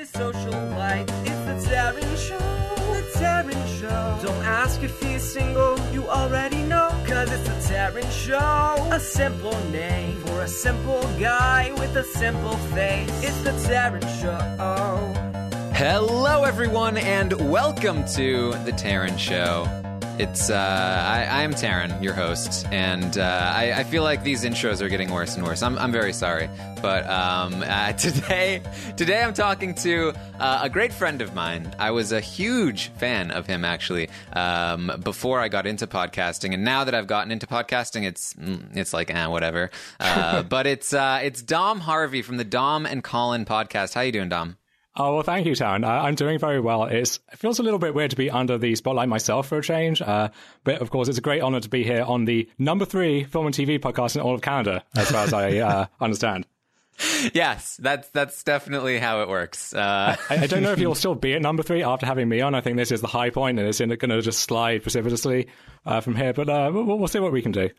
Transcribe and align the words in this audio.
his 0.00 0.08
social 0.08 0.52
life. 0.78 1.06
It's 1.26 1.44
the 1.44 1.70
Taryn 1.70 2.16
Show. 2.16 2.38
The 2.94 3.02
Taryn 3.18 3.78
Show. 3.78 4.26
Don't 4.26 4.44
ask 4.46 4.82
if 4.82 4.98
he's 5.02 5.22
single, 5.22 5.78
you 5.92 6.08
already 6.08 6.62
know. 6.62 6.88
Cause 7.06 7.30
it's 7.30 7.46
the 7.46 7.74
Taryn 7.74 8.10
Show. 8.10 8.88
A 8.92 8.98
simple 8.98 9.58
name 9.68 10.16
for 10.24 10.40
a 10.40 10.48
simple 10.48 11.02
guy 11.20 11.72
with 11.78 11.94
a 11.96 12.04
simple 12.04 12.56
face. 12.74 13.10
It's 13.22 13.42
the 13.42 13.52
Taryn 13.68 14.06
Show. 14.22 14.38
Hello, 15.74 16.44
everyone, 16.44 16.96
and 16.96 17.32
welcome 17.50 18.06
to 18.14 18.52
the 18.64 18.72
Taryn 18.72 19.18
Show. 19.18 19.79
It's 20.20 20.50
uh, 20.50 20.54
I, 20.54 21.44
am 21.44 21.54
Taryn, 21.54 22.02
your 22.02 22.12
host, 22.12 22.66
and 22.70 23.16
uh, 23.16 23.52
I, 23.54 23.72
I 23.72 23.84
feel 23.84 24.02
like 24.02 24.22
these 24.22 24.44
intros 24.44 24.82
are 24.82 24.90
getting 24.90 25.10
worse 25.10 25.34
and 25.34 25.42
worse. 25.42 25.62
I'm, 25.62 25.78
I'm 25.78 25.92
very 25.92 26.12
sorry, 26.12 26.50
but 26.82 27.08
um, 27.08 27.62
uh, 27.66 27.94
today 27.94 28.60
today 28.98 29.22
I'm 29.22 29.32
talking 29.32 29.74
to 29.76 30.12
uh, 30.38 30.60
a 30.64 30.68
great 30.68 30.92
friend 30.92 31.22
of 31.22 31.34
mine. 31.34 31.74
I 31.78 31.92
was 31.92 32.12
a 32.12 32.20
huge 32.20 32.88
fan 32.98 33.30
of 33.30 33.46
him 33.46 33.64
actually 33.64 34.10
um, 34.34 34.92
before 35.02 35.40
I 35.40 35.48
got 35.48 35.66
into 35.66 35.86
podcasting, 35.86 36.52
and 36.52 36.64
now 36.66 36.84
that 36.84 36.94
I've 36.94 37.06
gotten 37.06 37.32
into 37.32 37.46
podcasting, 37.46 38.04
it's 38.04 38.34
mm, 38.34 38.76
it's 38.76 38.92
like 38.92 39.10
eh, 39.10 39.26
whatever. 39.26 39.70
Uh, 39.98 40.42
but 40.56 40.66
it's 40.66 40.92
uh, 40.92 41.20
it's 41.22 41.40
Dom 41.40 41.80
Harvey 41.80 42.20
from 42.20 42.36
the 42.36 42.44
Dom 42.44 42.84
and 42.84 43.02
Colin 43.02 43.46
podcast. 43.46 43.94
How 43.94 44.02
you 44.02 44.12
doing, 44.12 44.28
Dom? 44.28 44.58
Oh, 44.96 45.14
well, 45.14 45.22
thank 45.22 45.46
you, 45.46 45.52
Taryn. 45.52 45.84
Uh, 45.84 45.88
I'm 45.88 46.16
doing 46.16 46.38
very 46.38 46.60
well. 46.60 46.84
It's, 46.84 47.20
it 47.32 47.38
feels 47.38 47.60
a 47.60 47.62
little 47.62 47.78
bit 47.78 47.94
weird 47.94 48.10
to 48.10 48.16
be 48.16 48.28
under 48.28 48.58
the 48.58 48.74
spotlight 48.74 49.08
myself 49.08 49.46
for 49.46 49.58
a 49.58 49.62
change. 49.62 50.02
Uh, 50.02 50.30
but 50.64 50.82
of 50.82 50.90
course, 50.90 51.08
it's 51.08 51.18
a 51.18 51.22
great 51.22 51.42
honor 51.42 51.60
to 51.60 51.68
be 51.68 51.84
here 51.84 52.02
on 52.02 52.24
the 52.24 52.48
number 52.58 52.84
three 52.84 53.24
film 53.24 53.46
and 53.46 53.54
TV 53.54 53.78
podcast 53.78 54.16
in 54.16 54.22
all 54.22 54.34
of 54.34 54.42
Canada, 54.42 54.84
as 54.96 55.10
far 55.10 55.24
as 55.24 55.32
I 55.32 55.58
uh, 55.58 55.86
understand. 56.00 56.46
Yes, 57.32 57.78
that's 57.80 58.08
that's 58.10 58.42
definitely 58.42 58.98
how 58.98 59.22
it 59.22 59.28
works. 59.28 59.72
Uh, 59.72 60.16
I, 60.28 60.36
I, 60.42 60.46
don't 60.46 60.62
know 60.62 60.72
if 60.72 60.78
you'll 60.78 60.94
still 60.94 61.14
be 61.14 61.32
at 61.32 61.40
number 61.40 61.62
three 61.62 61.82
after 61.82 62.04
having 62.04 62.28
me 62.28 62.42
on. 62.42 62.54
I 62.54 62.60
think 62.60 62.76
this 62.76 62.92
is 62.92 63.00
the 63.00 63.06
high 63.06 63.30
point, 63.30 63.58
and 63.58 63.66
it's 63.66 63.78
going 63.78 64.10
to 64.10 64.20
just 64.20 64.40
slide 64.40 64.82
precipitously 64.82 65.48
uh, 65.86 66.02
from 66.02 66.14
here. 66.14 66.34
But 66.34 66.50
uh, 66.50 66.70
we'll, 66.74 66.84
we'll 66.84 67.08
see 67.08 67.20
what 67.20 67.32
we 67.32 67.40
can 67.40 67.52
do. 67.52 67.70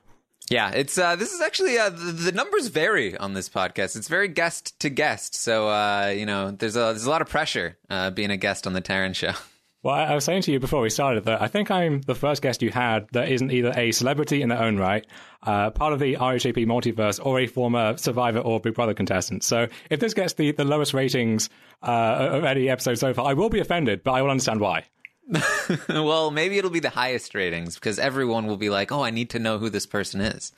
Yeah, 0.52 0.72
it's 0.72 0.98
uh, 0.98 1.16
this 1.16 1.32
is 1.32 1.40
actually 1.40 1.78
uh, 1.78 1.90
the, 1.90 2.12
the, 2.12 2.32
numbers 2.34 2.68
vary 2.68 3.16
on 3.16 3.34
this 3.34 3.48
podcast. 3.48 3.96
It's 3.96 4.10
very 4.10 4.28
guest 4.28 4.78
to 4.82 4.90
guest, 4.90 5.34
so 5.34 5.70
uh, 5.70 6.14
you 6.14 6.26
know 6.26 6.52
there's 6.52 6.76
a 6.76 6.92
there's 6.92 7.06
a 7.06 7.10
lot 7.10 7.22
of 7.22 7.30
pressure 7.30 7.78
uh, 7.90 8.12
being 8.12 8.32
a 8.32 8.36
guest 8.36 8.68
on 8.68 8.74
the 8.74 8.82
Taryn 8.82 9.16
show. 9.16 9.32
Well, 9.84 9.96
I 9.96 10.14
was 10.14 10.26
saying 10.26 10.44
to 10.44 10.52
you 10.52 10.60
before 10.60 10.82
we 10.82 10.92
started 10.92 11.26
that 11.26 11.42
I 11.42 11.48
think 11.48 11.72
I'm 11.72 12.02
the 12.02 12.14
first 12.14 12.44
guest 12.44 12.62
you 12.62 12.70
had 12.70 13.08
that 13.14 13.30
isn't 13.30 13.52
either 13.52 13.74
a 13.76 13.92
celebrity 13.92 14.44
in 14.44 14.50
their 14.50 14.62
own 14.62 14.78
right, 14.78 15.04
uh, 15.42 15.72
part 15.72 15.92
of 15.92 16.00
the 16.00 16.18
RHAP 16.18 16.68
multiverse, 16.68 17.20
or 17.26 17.40
a 17.40 17.48
former 17.48 17.98
Survivor 17.98 18.38
or 18.38 18.60
Big 18.60 18.76
Brother 18.76 18.94
contestant. 18.94 19.44
So 19.44 19.70
if 19.90 20.00
this 20.00 20.14
gets 20.14 20.34
the, 20.34 20.52
the 20.52 20.66
lowest 20.66 20.94
ratings 20.94 21.50
uh, 21.82 22.30
of 22.32 22.44
any 22.44 22.70
episode 22.70 23.00
so 23.00 23.12
far, 23.16 23.26
I 23.26 23.34
will 23.34 23.50
be 23.50 23.60
offended, 23.60 24.04
but 24.04 24.12
I 24.12 24.22
will 24.22 24.30
understand 24.30 24.60
why. 24.60 24.86
well, 25.90 26.32
maybe 26.32 26.58
it'll 26.58 26.70
be 26.72 26.80
the 26.80 26.90
highest 26.90 27.34
ratings 27.34 27.76
because 27.76 28.00
everyone 28.00 28.48
will 28.48 28.58
be 28.58 28.70
like, 28.70 28.92
"Oh, 28.92 29.04
I 29.04 29.12
need 29.12 29.30
to 29.32 29.40
know 29.40 29.58
who 29.58 29.70
this 29.70 29.86
person 29.86 30.22
is." 30.22 30.52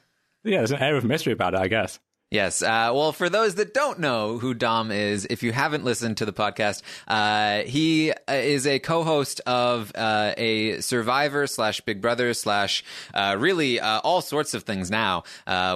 Yeah, 0.43 0.57
there's 0.57 0.71
an 0.71 0.81
air 0.81 0.95
of 0.95 1.03
mystery 1.03 1.33
about 1.33 1.53
it, 1.53 1.59
I 1.59 1.67
guess. 1.67 1.99
Yes. 2.33 2.63
Uh, 2.63 2.89
well, 2.95 3.11
for 3.11 3.29
those 3.29 3.53
that 3.55 3.75
don't 3.75 3.99
know 3.99 4.39
who 4.39 4.55
Dom 4.55 4.91
is, 4.91 5.27
if 5.29 5.43
you 5.43 5.51
haven't 5.51 5.83
listened 5.83 6.17
to 6.17 6.25
the 6.25 6.33
podcast, 6.33 6.81
uh, 7.07 7.61
he 7.61 8.11
uh, 8.11 8.15
is 8.33 8.65
a 8.65 8.79
co-host 8.79 9.39
of 9.45 9.91
uh, 9.93 10.33
a 10.35 10.81
Survivor 10.81 11.45
slash 11.45 11.81
Big 11.81 12.01
Brother 12.01 12.33
slash 12.33 12.83
uh, 13.13 13.35
really 13.37 13.79
uh, 13.79 13.99
all 13.99 14.19
sorts 14.19 14.55
of 14.55 14.63
things. 14.63 14.89
Now, 14.89 15.25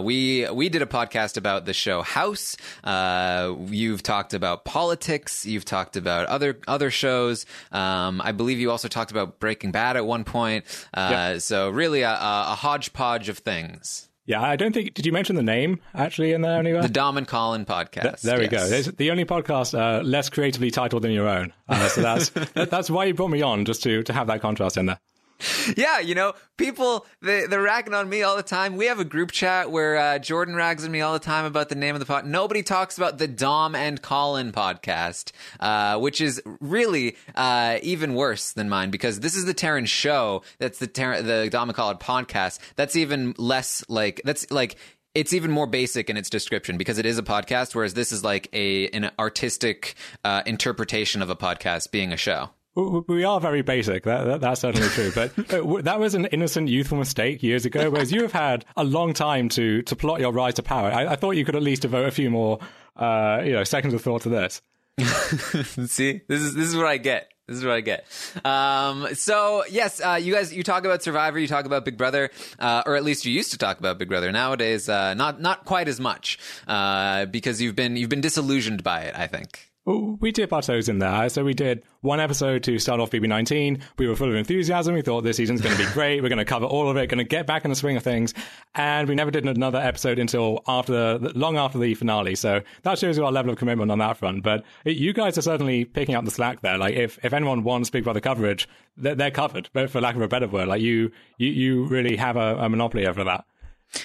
we 0.02 0.50
we 0.50 0.70
did 0.70 0.82
a 0.82 0.88
podcast 0.88 1.38
about 1.38 1.66
the 1.66 1.74
show 1.76 2.02
House. 2.02 2.58
you've 2.84 4.02
talked 4.02 4.34
about 4.34 4.66
politics. 4.66 5.46
You've 5.46 5.66
talked 5.66 5.96
about 5.96 6.26
other 6.26 6.58
other 6.68 6.90
shows. 6.90 7.46
Um, 7.72 8.20
I 8.20 8.32
believe 8.32 8.60
you 8.60 8.72
also 8.72 8.88
talked 8.88 9.12
about 9.12 9.40
Breaking 9.40 9.72
Bad 9.72 9.96
at 9.96 10.08
one 10.08 10.24
point. 10.24 10.66
Yep. 10.98 11.42
So 11.42 11.70
really 11.70 12.02
a, 12.02 12.18
a 12.18 12.56
hodgepodge 12.58 13.30
of 13.30 13.38
things. 13.38 14.07
Yeah, 14.28 14.42
I 14.42 14.58
don't 14.58 14.74
think. 14.74 14.94
Did 14.94 15.06
you 15.06 15.14
mention 15.14 15.38
the 15.38 15.42
name 15.42 15.80
actually 15.96 16.34
in 16.34 16.42
there 16.42 16.60
anywhere? 16.60 16.82
The 16.82 16.90
Dom 16.90 17.18
and 17.18 17.26
Colin 17.26 17.66
podcast. 17.66 18.02
Th- 18.02 18.22
there 18.22 18.42
yes. 18.42 18.52
we 18.52 18.58
go. 18.58 18.66
It's 18.66 18.92
the 18.98 19.10
only 19.10 19.24
podcast 19.24 19.74
uh, 19.74 20.04
less 20.04 20.30
creatively 20.30 20.70
titled 20.70 21.04
than 21.04 21.12
your 21.12 21.30
own. 21.30 21.54
Uh, 21.70 21.88
so 21.88 22.02
that's 22.02 22.30
that's 22.70 22.90
why 22.90 23.06
you 23.06 23.14
brought 23.14 23.30
me 23.30 23.42
on, 23.42 23.64
just 23.64 23.82
to 23.84 24.04
to 24.04 24.14
have 24.14 24.28
that 24.28 24.42
contrast 24.42 24.76
in 24.76 24.88
there. 24.88 25.00
yeah, 25.78 26.00
you 26.00 26.16
know, 26.16 26.34
people 26.58 27.06
they, 27.22 27.46
they're 27.46 27.62
ragging 27.62 27.94
on 27.94 28.10
me 28.10 28.24
all 28.24 28.36
the 28.36 28.44
time. 28.44 28.76
We 28.76 28.86
have 28.86 29.00
a 29.00 29.06
group 29.06 29.32
chat 29.32 29.72
where 29.72 29.98
uh, 29.98 30.20
Jordan 30.20 30.56
rags 30.56 30.84
on 30.84 30.92
me 30.92 31.02
all 31.02 31.14
the 31.14 31.20
time 31.20 31.46
about 31.46 31.70
the 31.70 31.76
name 31.76 31.96
of 31.96 32.00
the 32.00 32.06
pod. 32.06 32.26
Nobody 32.26 32.64
talks 32.64 32.98
about 32.98 33.18
the 33.18 33.28
Dom 33.28 33.76
and 33.76 34.02
Colin 34.02 34.52
podcast, 34.52 35.32
uh, 35.60 36.00
which 36.00 36.22
is 36.22 36.42
really 36.60 37.16
uh, 37.36 37.80
even 37.84 38.16
worse 38.16 38.52
than 38.54 38.70
mine 38.70 38.90
because 38.90 39.20
this 39.20 39.36
is 39.36 39.46
the 39.46 39.54
Taryn 39.54 39.88
show. 39.88 40.42
That's 40.60 40.80
the 40.80 40.88
Ter- 40.88 41.22
the 41.22 41.50
Dom 41.50 41.70
and 41.70 41.76
Colin 41.76 41.98
podcast. 41.98 42.60
That's 42.76 42.96
even 42.96 43.36
less 43.38 43.84
like 43.88 44.22
that's 44.24 44.50
like 44.52 44.78
it's 45.14 45.34
even 45.34 45.52
more 45.52 45.68
basic 45.68 46.10
in 46.10 46.18
its 46.18 46.30
description 46.30 46.78
because 46.78 46.98
it 46.98 47.06
is 47.06 47.18
a 47.18 47.24
podcast, 47.24 47.74
whereas 47.76 47.94
this 47.94 48.12
is 48.12 48.24
like 48.24 48.50
a 48.54 48.88
an 48.90 49.12
artistic 49.20 49.96
uh, 50.24 50.42
interpretation 50.46 51.22
of 51.22 51.30
a 51.30 51.36
podcast 51.36 51.92
being 51.92 52.12
a 52.12 52.18
show. 52.18 52.50
We 52.78 53.24
are 53.24 53.40
very 53.40 53.64
basic. 53.64 54.04
That, 54.04 54.26
that 54.26 54.42
that's 54.42 54.62
certainly 54.62 54.88
true. 54.90 55.12
But, 55.14 55.32
but, 55.48 55.86
that 55.86 56.00
was 56.00 56.14
an 56.14 56.26
innocent, 56.28 56.70
youthful 56.70 57.00
mistake 57.00 57.42
years 57.42 57.66
ago. 57.66 57.90
Whereas 57.90 58.12
you 58.12 58.22
have 58.22 58.34
had 58.34 58.66
a 58.76 58.84
long 58.84 59.14
time 59.14 59.50
to 59.50 59.82
to 59.82 59.96
plot 59.96 60.20
your 60.20 60.32
rise 60.32 60.54
to 60.56 60.64
power. 60.64 60.92
I, 60.92 61.08
I 61.08 61.16
thought 61.16 61.32
you 61.32 61.44
could 61.44 61.56
at 61.56 61.64
least 61.64 61.82
devote 61.82 62.08
a 62.08 62.12
few 62.12 62.30
more, 62.30 62.60
uh, 62.96 63.42
you 63.44 63.54
know, 63.54 63.64
seconds 63.64 63.96
of 63.96 64.02
thought 64.02 64.22
to 64.24 64.30
this. 64.30 64.62
See, 65.00 66.22
this 66.28 66.42
is 66.42 66.54
this 66.54 66.68
is 66.68 66.76
what 66.76 66.86
I 66.86 66.98
get. 66.98 67.32
This 67.48 67.58
is 67.58 67.66
what 67.66 67.74
I 67.74 67.82
get. 67.82 68.06
Um, 68.46 69.08
so 69.16 69.64
yes, 69.70 70.00
uh, 70.00 70.20
you 70.22 70.34
guys, 70.34 70.54
you 70.54 70.64
talk 70.64 70.86
about 70.86 71.02
Survivor, 71.02 71.40
you 71.40 71.48
talk 71.48 71.66
about 71.66 71.86
Big 71.86 71.98
Brother, 71.98 72.30
uh, 72.60 72.84
or 72.86 72.96
at 72.96 73.06
least 73.06 73.26
you 73.26 73.32
used 73.32 73.52
to 73.54 73.58
talk 73.58 73.80
about 73.80 73.98
Big 73.98 74.10
Brother. 74.10 74.32
Nowadays, 74.32 74.88
uh, 74.88 75.16
not 75.16 75.42
not 75.42 75.66
quite 75.66 75.88
as 75.88 76.00
much 76.00 76.38
uh, 76.68 77.26
because 77.26 77.60
you've 77.60 77.76
been 77.76 77.96
you've 77.96 78.10
been 78.10 78.22
disillusioned 78.22 78.84
by 78.84 79.02
it. 79.02 79.16
I 79.18 79.26
think. 79.26 79.72
We 79.88 80.34
dip 80.34 80.52
our 80.52 80.62
toes 80.62 80.90
in 80.90 81.00
there. 81.00 81.30
So 81.30 81.46
we 81.46 81.54
did 81.54 81.82
one 82.02 82.20
episode 82.20 82.62
to 82.64 82.78
start 82.78 83.00
off 83.00 83.10
BB19. 83.10 83.82
We 83.98 84.10
were 84.10 84.18
full 84.18 84.28
of 84.28 84.36
enthusiasm. 84.36 84.96
We 84.96 85.02
thought 85.02 85.22
this 85.22 85.38
season's 85.38 85.62
going 85.62 85.78
to 85.78 85.86
be 85.86 85.90
great. 85.94 86.22
We're 86.22 86.28
going 86.28 86.40
to 86.40 86.46
cover 86.46 86.66
all 86.66 86.90
of 86.90 86.98
it, 86.98 87.08
going 87.08 87.20
to 87.20 87.24
get 87.24 87.48
back 87.48 87.64
in 87.64 87.70
the 87.70 87.76
swing 87.76 87.96
of 87.96 88.04
things. 88.04 88.34
And 88.76 89.08
we 89.08 89.16
never 89.16 89.32
did 89.32 89.46
another 89.46 89.78
episode 89.78 90.20
until 90.20 90.62
after, 90.68 91.18
the, 91.18 91.32
long 91.38 91.56
after 91.56 91.80
the 91.80 91.94
finale. 91.94 92.36
So 92.36 92.64
that 92.82 93.00
shows 93.00 93.18
you 93.18 93.24
our 93.24 93.32
level 93.32 93.50
of 93.50 93.58
commitment 93.58 93.90
on 93.90 94.00
that 94.00 94.18
front. 94.18 94.44
But 94.44 94.66
you 94.84 95.14
guys 95.14 95.38
are 95.38 95.42
certainly 95.42 95.86
picking 95.86 96.16
up 96.16 96.26
the 96.26 96.32
slack 96.32 96.60
there. 96.60 96.78
Like 96.78 96.96
if, 96.96 97.18
if 97.24 97.32
anyone 97.32 97.64
wants 97.64 97.90
Big 97.90 98.04
Brother 98.04 98.20
coverage, 98.20 98.68
they're, 98.98 99.16
they're 99.16 99.32
covered, 99.32 99.70
but 99.72 99.90
for 99.90 100.02
lack 100.02 100.16
of 100.16 100.22
a 100.22 100.28
better 100.28 100.50
word. 100.50 100.68
Like 100.68 100.82
you, 100.82 101.12
you, 101.38 101.48
you 101.48 101.86
really 101.86 102.18
have 102.18 102.36
a, 102.36 102.58
a 102.58 102.68
monopoly 102.68 103.08
over 103.08 103.24
that. 103.24 103.46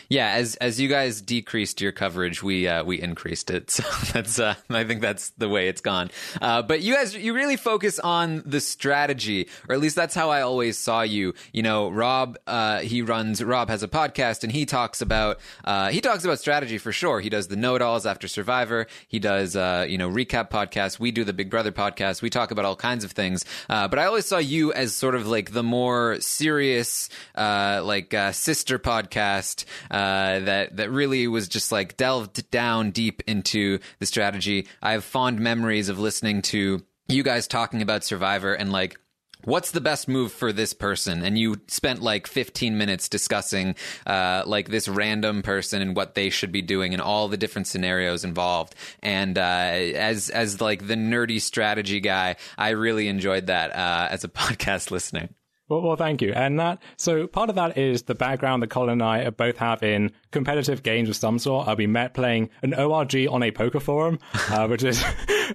Yeah, 0.08 0.30
as 0.32 0.56
as 0.56 0.80
you 0.80 0.88
guys 0.88 1.20
decreased 1.20 1.80
your 1.80 1.92
coverage, 1.92 2.42
we 2.42 2.68
uh, 2.68 2.84
we 2.84 3.00
increased 3.00 3.50
it. 3.50 3.70
So 3.82 3.84
that's 4.12 4.38
uh, 4.38 4.54
I 4.68 4.84
think 4.84 5.00
that's 5.00 5.30
the 5.30 5.48
way 5.48 5.68
it's 5.68 5.80
gone. 5.80 6.10
Uh, 6.40 6.60
but 6.62 6.82
you 6.82 6.94
guys, 6.94 7.16
you 7.16 7.32
really 7.32 7.56
focus 7.56 7.98
on 7.98 8.42
the 8.44 8.60
strategy, 8.60 9.48
or 9.68 9.74
at 9.74 9.80
least 9.80 9.96
that's 9.96 10.14
how 10.14 10.28
I 10.30 10.42
always 10.42 10.76
saw 10.76 11.02
you. 11.02 11.34
You 11.52 11.62
know, 11.62 11.88
Rob, 11.88 12.38
uh, 12.46 12.80
he 12.80 13.00
runs. 13.00 13.42
Rob 13.42 13.70
has 13.70 13.82
a 13.82 13.88
podcast, 13.88 14.44
and 14.44 14.52
he 14.52 14.66
talks 14.66 15.00
about 15.00 15.40
uh, 15.64 15.88
he 15.88 16.00
talks 16.00 16.24
about 16.24 16.38
strategy 16.38 16.76
for 16.78 16.92
sure. 16.92 17.20
He 17.20 17.30
does 17.30 17.48
the 17.48 17.56
know 17.56 17.74
it 17.76 17.82
alls 17.82 18.04
after 18.04 18.28
Survivor. 18.28 18.86
He 19.08 19.18
does 19.18 19.56
uh, 19.56 19.86
you 19.88 19.96
know 19.96 20.10
recap 20.10 20.50
podcasts. 20.50 20.98
We 21.00 21.10
do 21.10 21.24
the 21.24 21.32
Big 21.32 21.48
Brother 21.48 21.72
podcast. 21.72 22.20
We 22.20 22.30
talk 22.30 22.50
about 22.50 22.64
all 22.64 22.76
kinds 22.76 23.04
of 23.04 23.12
things. 23.12 23.44
but 23.68 23.98
I 23.98 24.04
always 24.04 24.26
saw 24.26 24.38
you 24.38 24.72
as 24.72 24.94
sort 24.94 25.14
of 25.14 25.26
like 25.26 25.52
the 25.52 25.62
more 25.62 26.20
serious, 26.20 27.08
like 27.36 28.14
sister 28.32 28.78
podcast 28.78 29.64
uh, 29.90 30.40
that 30.40 30.76
that 30.76 30.90
really 30.90 31.26
was 31.28 31.48
just 31.48 31.72
like 31.72 31.96
delved 31.96 32.50
down 32.50 32.90
deep 32.90 33.22
into 33.26 33.78
the 33.98 34.06
strategy. 34.06 34.66
I 34.82 34.92
have 34.92 35.04
fond 35.04 35.40
memories 35.40 35.88
of 35.88 35.98
listening 35.98 36.42
to 36.42 36.82
you 37.08 37.22
guys 37.22 37.46
talking 37.46 37.82
about 37.82 38.04
Survivor 38.04 38.54
and 38.54 38.72
like 38.72 38.98
what's 39.44 39.72
the 39.72 39.80
best 39.80 40.08
move 40.08 40.32
for 40.32 40.52
this 40.52 40.72
person? 40.72 41.24
And 41.24 41.36
you 41.36 41.60
spent 41.66 42.00
like 42.00 42.26
15 42.26 42.78
minutes 42.78 43.08
discussing 43.08 43.74
uh, 44.06 44.44
like 44.46 44.68
this 44.68 44.88
random 44.88 45.42
person 45.42 45.82
and 45.82 45.96
what 45.96 46.14
they 46.14 46.30
should 46.30 46.52
be 46.52 46.62
doing 46.62 46.92
and 46.92 47.02
all 47.02 47.28
the 47.28 47.36
different 47.36 47.66
scenarios 47.66 48.24
involved. 48.24 48.74
And 49.02 49.36
uh, 49.36 49.40
as 49.40 50.30
as 50.30 50.60
like 50.60 50.86
the 50.86 50.94
nerdy 50.94 51.40
strategy 51.40 52.00
guy 52.00 52.36
i 52.58 52.70
really 52.70 53.08
enjoyed 53.08 53.46
that 53.46 53.74
uh, 53.74 54.08
as 54.10 54.24
a 54.24 54.28
podcast 54.42 54.90
listener 54.90 55.28
well, 55.72 55.80
well, 55.80 55.96
thank 55.96 56.20
you. 56.20 56.34
And 56.34 56.60
that, 56.60 56.82
so 56.98 57.26
part 57.26 57.48
of 57.48 57.56
that 57.56 57.78
is 57.78 58.02
the 58.02 58.14
background 58.14 58.62
that 58.62 58.68
Colin 58.68 58.90
and 58.90 59.02
I 59.02 59.30
both 59.30 59.56
have 59.56 59.82
in 59.82 60.12
competitive 60.30 60.82
games 60.82 61.08
of 61.08 61.16
some 61.16 61.38
sort. 61.38 61.66
Uh, 61.66 61.74
we 61.76 61.86
met 61.86 62.12
playing 62.12 62.50
an 62.60 62.74
ORG 62.74 63.14
on 63.30 63.42
a 63.42 63.50
poker 63.50 63.80
forum, 63.80 64.18
uh, 64.50 64.66
which 64.68 64.84
is 64.84 65.02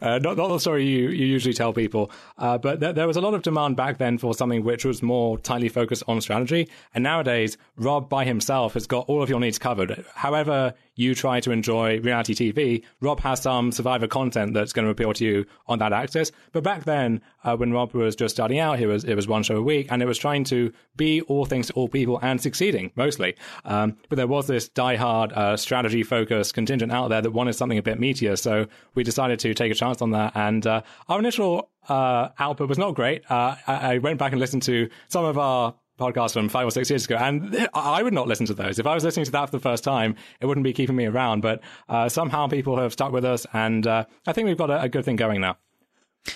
uh, 0.01 0.17
not, 0.17 0.37
not 0.37 0.47
the 0.47 0.59
story 0.59 0.87
you, 0.87 1.09
you 1.09 1.27
usually 1.27 1.53
tell 1.53 1.71
people. 1.71 2.09
Uh, 2.39 2.57
but 2.57 2.79
th- 2.79 2.95
there 2.95 3.05
was 3.05 3.15
a 3.15 3.21
lot 3.21 3.35
of 3.35 3.43
demand 3.43 3.75
back 3.75 3.99
then 3.99 4.17
for 4.17 4.33
something 4.33 4.63
which 4.63 4.85
was 4.85 5.03
more 5.03 5.37
tightly 5.37 5.69
focused 5.69 6.03
on 6.07 6.19
strategy. 6.19 6.67
And 6.95 7.03
nowadays, 7.03 7.55
Rob 7.77 8.09
by 8.09 8.25
himself 8.25 8.73
has 8.73 8.87
got 8.87 9.05
all 9.07 9.21
of 9.21 9.29
your 9.29 9.39
needs 9.39 9.59
covered. 9.59 10.03
However, 10.15 10.73
you 10.97 11.15
try 11.15 11.39
to 11.39 11.51
enjoy 11.51 12.01
reality 12.01 12.33
TV, 12.35 12.83
Rob 12.99 13.21
has 13.21 13.41
some 13.41 13.71
survivor 13.71 14.07
content 14.07 14.53
that's 14.53 14.73
going 14.73 14.85
to 14.85 14.91
appeal 14.91 15.13
to 15.13 15.23
you 15.23 15.45
on 15.67 15.79
that 15.79 15.93
axis. 15.93 16.31
But 16.51 16.63
back 16.63 16.83
then, 16.83 17.21
uh, 17.45 17.55
when 17.55 17.71
Rob 17.71 17.93
was 17.93 18.15
just 18.15 18.35
starting 18.35 18.59
out, 18.59 18.81
it 18.81 18.87
was 18.87 19.05
it 19.05 19.15
was 19.15 19.27
one 19.27 19.43
show 19.43 19.55
a 19.55 19.61
week, 19.61 19.87
and 19.89 20.01
it 20.01 20.05
was 20.05 20.17
trying 20.17 20.43
to 20.45 20.73
be 20.97 21.21
all 21.21 21.45
things 21.45 21.67
to 21.67 21.73
all 21.73 21.87
people 21.87 22.19
and 22.21 22.41
succeeding 22.41 22.91
mostly. 22.95 23.35
Um, 23.63 23.97
but 24.09 24.17
there 24.17 24.27
was 24.27 24.47
this 24.47 24.67
diehard 24.67 25.31
uh, 25.31 25.55
strategy 25.55 26.03
focused 26.03 26.53
contingent 26.53 26.91
out 26.91 27.07
there 27.09 27.21
that 27.21 27.31
wanted 27.31 27.53
something 27.53 27.77
a 27.77 27.83
bit 27.83 27.99
meatier, 27.99 28.37
so 28.37 28.65
we 28.95 29.03
decided 29.03 29.39
to 29.39 29.53
take 29.53 29.71
a 29.71 29.75
chance 29.75 30.01
on 30.01 30.11
that. 30.11 30.33
And 30.35 30.65
uh, 30.65 30.81
our 31.07 31.19
initial 31.19 31.69
uh, 31.87 32.29
output 32.39 32.67
was 32.69 32.77
not 32.77 32.95
great. 32.95 33.23
Uh, 33.29 33.55
I, 33.67 33.93
I 33.93 33.97
went 33.99 34.17
back 34.19 34.31
and 34.31 34.41
listened 34.41 34.63
to 34.63 34.89
some 35.07 35.23
of 35.23 35.37
our 35.37 35.75
podcast 35.97 36.33
from 36.33 36.49
five 36.49 36.67
or 36.67 36.71
six 36.71 36.89
years 36.89 37.05
ago, 37.05 37.15
and 37.15 37.69
I 37.73 38.03
would 38.03 38.13
not 38.13 38.27
listen 38.27 38.45
to 38.47 38.53
those. 38.53 38.79
If 38.79 38.87
I 38.87 38.93
was 38.93 39.03
listening 39.03 39.25
to 39.25 39.31
that 39.31 39.45
for 39.47 39.57
the 39.57 39.61
first 39.61 39.83
time, 39.83 40.15
it 40.39 40.45
wouldn't 40.45 40.63
be 40.63 40.73
keeping 40.73 40.95
me 40.95 41.05
around. 41.05 41.41
But 41.41 41.61
uh, 41.89 42.09
somehow 42.09 42.47
people 42.47 42.77
have 42.77 42.93
stuck 42.93 43.11
with 43.11 43.25
us, 43.25 43.45
and 43.53 43.85
uh, 43.85 44.05
I 44.25 44.33
think 44.33 44.47
we've 44.47 44.57
got 44.57 44.69
a, 44.69 44.83
a, 44.83 44.89
good 44.89 45.05
thing 45.05 45.15
going 45.15 45.41
now. 45.41 45.57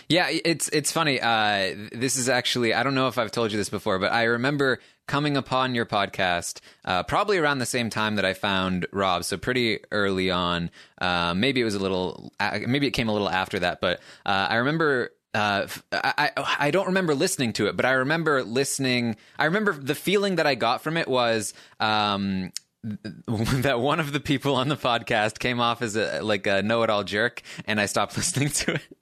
Yeah, 0.08 0.28
it's 0.30 0.70
it's 0.70 0.92
funny. 0.92 1.20
Uh, 1.20 1.76
this 1.92 2.16
is 2.16 2.30
actually 2.30 2.74
I 2.74 2.84
don't 2.84 2.96
know 2.96 3.08
if 3.08 3.18
I've 3.18 3.32
told 3.32 3.52
you 3.52 3.58
this 3.58 3.70
before, 3.70 4.00
but 4.00 4.12
I 4.12 4.24
remember 4.24 4.80
coming 5.08 5.36
upon 5.36 5.76
your 5.76 5.86
podcast 5.86 6.62
uh, 6.86 7.04
probably 7.04 7.38
around 7.38 7.60
the 7.60 7.66
same 7.66 7.90
time 7.90 8.16
that 8.16 8.24
I 8.24 8.34
found 8.34 8.88
Rob, 8.94 9.26
so 9.26 9.38
pretty 9.38 9.80
early 9.92 10.32
on. 10.32 10.72
Uh, 11.00 11.34
maybe 11.34 11.60
it 11.60 11.66
was 11.66 11.76
a 11.76 11.80
little, 11.80 12.32
maybe 12.40 12.88
it 12.88 12.92
came 12.92 13.10
a 13.10 13.12
little 13.12 13.30
after 13.30 13.60
that, 13.60 13.82
but 13.82 14.00
uh, 14.26 14.48
I 14.50 14.56
remember 14.56 15.12
uh, 15.34 15.68
I, 15.92 16.32
I 16.60 16.72
don't 16.72 16.88
remember 16.88 17.16
listening 17.16 17.54
to 17.54 17.68
it, 17.68 17.76
but 17.78 17.86
I 17.86 17.92
remember 17.92 18.44
listening. 18.44 19.16
I 19.40 19.46
remember 19.46 19.74
the 19.74 19.96
feeling 19.96 20.36
that 20.36 20.48
I 20.48 20.56
got 20.56 20.82
from 20.82 20.98
it 20.98 21.08
was 21.08 21.54
um, 21.80 22.52
that 22.84 23.80
one 23.80 24.00
of 24.00 24.12
the 24.12 24.20
people 24.20 24.56
on 24.56 24.68
the 24.68 24.76
podcast 24.76 25.40
came 25.40 25.60
off 25.60 25.82
as 25.82 25.96
a 25.96 26.22
like 26.22 26.48
a 26.48 26.62
know-it-all 26.62 27.04
jerk, 27.04 27.42
and 27.66 27.80
I 27.80 27.86
stopped 27.86 28.18
listening 28.18 28.50
to 28.50 28.76
it. 28.76 28.98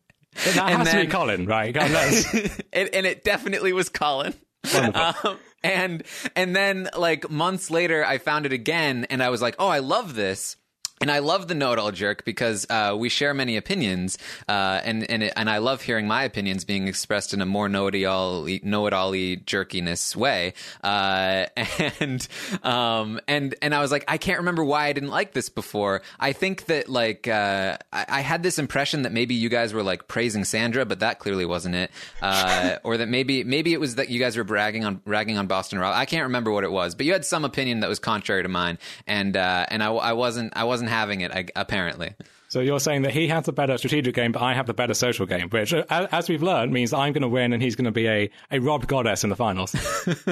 And 0.45 0.55
that 0.55 0.69
and 0.69 0.77
has 0.77 0.91
then, 0.91 0.95
to 1.01 1.05
be 1.07 1.11
Colin, 1.11 1.45
right? 1.47 1.75
and, 2.73 2.89
and, 2.93 3.05
it 3.05 3.23
definitely 3.23 3.73
was 3.73 3.89
Colin. 3.89 4.33
Um, 4.73 5.39
and 5.63 6.03
and 6.35 6.55
then 6.55 6.89
like 6.95 7.29
months 7.29 7.71
later, 7.71 8.05
I 8.05 8.19
found 8.19 8.45
it 8.45 8.53
again, 8.53 9.07
and 9.09 9.23
I 9.23 9.29
was 9.29 9.41
like, 9.41 9.55
"Oh, 9.57 9.67
I 9.67 9.79
love 9.79 10.15
this." 10.15 10.55
And 11.01 11.09
I 11.09 11.19
love 11.19 11.47
the 11.47 11.55
know-it-all 11.55 11.91
jerk 11.91 12.25
because 12.25 12.65
uh, 12.69 12.95
we 12.97 13.09
share 13.09 13.33
many 13.33 13.55
opinions, 13.55 14.17
uh, 14.47 14.81
and 14.83 15.09
and 15.09 15.23
it, 15.23 15.33
and 15.35 15.49
I 15.49 15.59
love 15.59 15.81
hearing 15.81 16.07
my 16.07 16.23
opinions 16.23 16.65
being 16.65 16.87
expressed 16.87 17.33
in 17.33 17.41
a 17.41 17.45
more 17.45 17.69
know-it-all 17.69 18.47
know-it-all 18.63 19.11
jerkiness 19.11 20.15
way. 20.15 20.53
Uh, 20.83 21.45
and 21.99 22.27
um 22.63 23.19
and 23.27 23.55
and 23.61 23.73
I 23.73 23.79
was 23.79 23.91
like, 23.91 24.03
I 24.07 24.17
can't 24.17 24.39
remember 24.39 24.63
why 24.63 24.87
I 24.87 24.93
didn't 24.93 25.09
like 25.09 25.33
this 25.33 25.49
before. 25.49 26.01
I 26.19 26.33
think 26.33 26.65
that 26.65 26.89
like 26.89 27.27
uh, 27.27 27.77
I, 27.93 28.05
I, 28.09 28.21
had 28.21 28.43
this 28.43 28.59
impression 28.59 29.03
that 29.03 29.11
maybe 29.11 29.35
you 29.35 29.49
guys 29.49 29.73
were 29.73 29.83
like 29.83 30.07
praising 30.07 30.43
Sandra, 30.43 30.85
but 30.85 30.99
that 30.99 31.19
clearly 31.19 31.45
wasn't 31.45 31.75
it. 31.75 31.91
Uh, 32.21 32.77
or 32.83 32.97
that 32.97 33.07
maybe 33.07 33.43
maybe 33.43 33.73
it 33.73 33.79
was 33.79 33.95
that 33.95 34.09
you 34.09 34.19
guys 34.19 34.35
were 34.35 34.43
bragging 34.43 34.83
on 34.85 35.01
ragging 35.05 35.37
on 35.37 35.47
Boston 35.47 35.79
Rob. 35.79 35.95
I 35.95 36.05
can't 36.05 36.23
remember 36.23 36.51
what 36.51 36.63
it 36.63 36.71
was, 36.71 36.95
but 36.95 37.05
you 37.05 37.13
had 37.13 37.25
some 37.25 37.45
opinion 37.45 37.79
that 37.81 37.89
was 37.89 37.99
contrary 37.99 38.43
to 38.43 38.49
mine, 38.49 38.77
and 39.07 39.35
uh, 39.37 39.65
and 39.69 39.81
I, 39.81 39.91
I 39.91 40.13
wasn't 40.13 40.53
I 40.55 40.65
wasn't 40.65 40.88
having 40.89 41.21
it 41.21 41.51
apparently. 41.55 42.15
So 42.49 42.61
you're 42.61 42.79
saying 42.79 43.03
that 43.03 43.11
he 43.11 43.27
has 43.27 43.45
the 43.45 43.53
better 43.53 43.77
strategic 43.77 44.15
game, 44.15 44.31
but 44.31 44.41
I 44.41 44.55
have 44.55 44.65
the 44.65 44.73
better 44.73 44.95
social 44.95 45.27
game, 45.27 45.49
which, 45.49 45.71
as 45.71 46.27
we've 46.27 46.41
learned, 46.41 46.73
means 46.73 46.93
I'm 46.93 47.13
going 47.13 47.21
to 47.21 47.27
win 47.27 47.53
and 47.53 47.61
he's 47.61 47.75
going 47.75 47.85
to 47.85 47.91
be 47.91 48.07
a, 48.07 48.29
a 48.49 48.57
robbed 48.57 48.87
goddess 48.87 49.23
in 49.23 49.29
the 49.29 49.35
finals. 49.35 49.75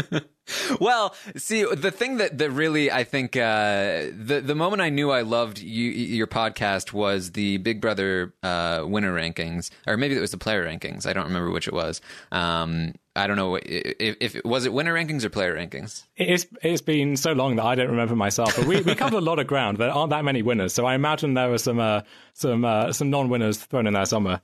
well, 0.80 1.15
see, 1.36 1.63
the 1.63 1.92
thing 1.92 2.18
that, 2.18 2.39
that 2.39 2.50
really 2.50 2.92
I 2.92 3.04
think 3.04 3.36
uh, 3.36 4.07
the 4.18 4.42
the 4.44 4.56
moment 4.56 4.81
I 4.81 4.89
knew 4.89 5.12
I 5.12 5.21
loved 5.21 5.59
you, 5.59 5.92
your 5.92 6.25
podcast 6.25 6.92
was 6.92 7.33
the 7.33 7.57
Big 7.57 7.81
Brother 7.81 8.33
uh, 8.42 8.83
winner 8.88 9.13
rankings, 9.13 9.69
or 9.86 9.95
maybe 9.95 10.18
it 10.18 10.19
was 10.19 10.31
the 10.31 10.39
player 10.39 10.65
rankings. 10.65 11.06
I 11.06 11.13
don't 11.13 11.25
remember 11.25 11.51
which 11.51 11.68
it 11.68 11.74
was. 11.74 12.01
Um, 12.31 12.95
I 13.18 13.28
don't 13.28 13.36
know 13.36 13.56
if, 13.56 14.18
if 14.19 14.46
was 14.46 14.66
it 14.66 14.74
winner 14.74 14.94
rankings 14.94 15.24
or 15.24 15.30
player 15.30 15.56
rankings. 15.56 16.04
It's 16.16 16.46
it's 16.62 16.81
been 16.81 17.18
so 17.18 17.34
long 17.34 17.56
that 17.58 17.66
I 17.66 17.75
don't 17.75 17.90
remember 17.90 18.16
myself. 18.16 18.56
But 18.56 18.66
we, 18.66 18.81
we 18.81 18.96
covered 18.96 19.18
a 19.18 19.22
lot 19.22 19.40
of 19.40 19.48
ground. 19.48 19.78
There 19.78 19.90
aren't 19.90 20.12
that 20.12 20.24
many 20.24 20.42
winners, 20.42 20.74
so 20.74 20.86
I 20.86 20.96
imagine 20.96 21.34
there 21.34 21.50
were 21.50 21.58
some 21.58 21.80
uh, 21.80 22.02
some 22.34 22.64
uh, 22.64 22.94
some 22.94 23.10
non 23.10 23.30
winners 23.30 23.58
thrown 23.58 23.88
in 23.88 23.94
there 23.94 24.06
somewhere. 24.06 24.42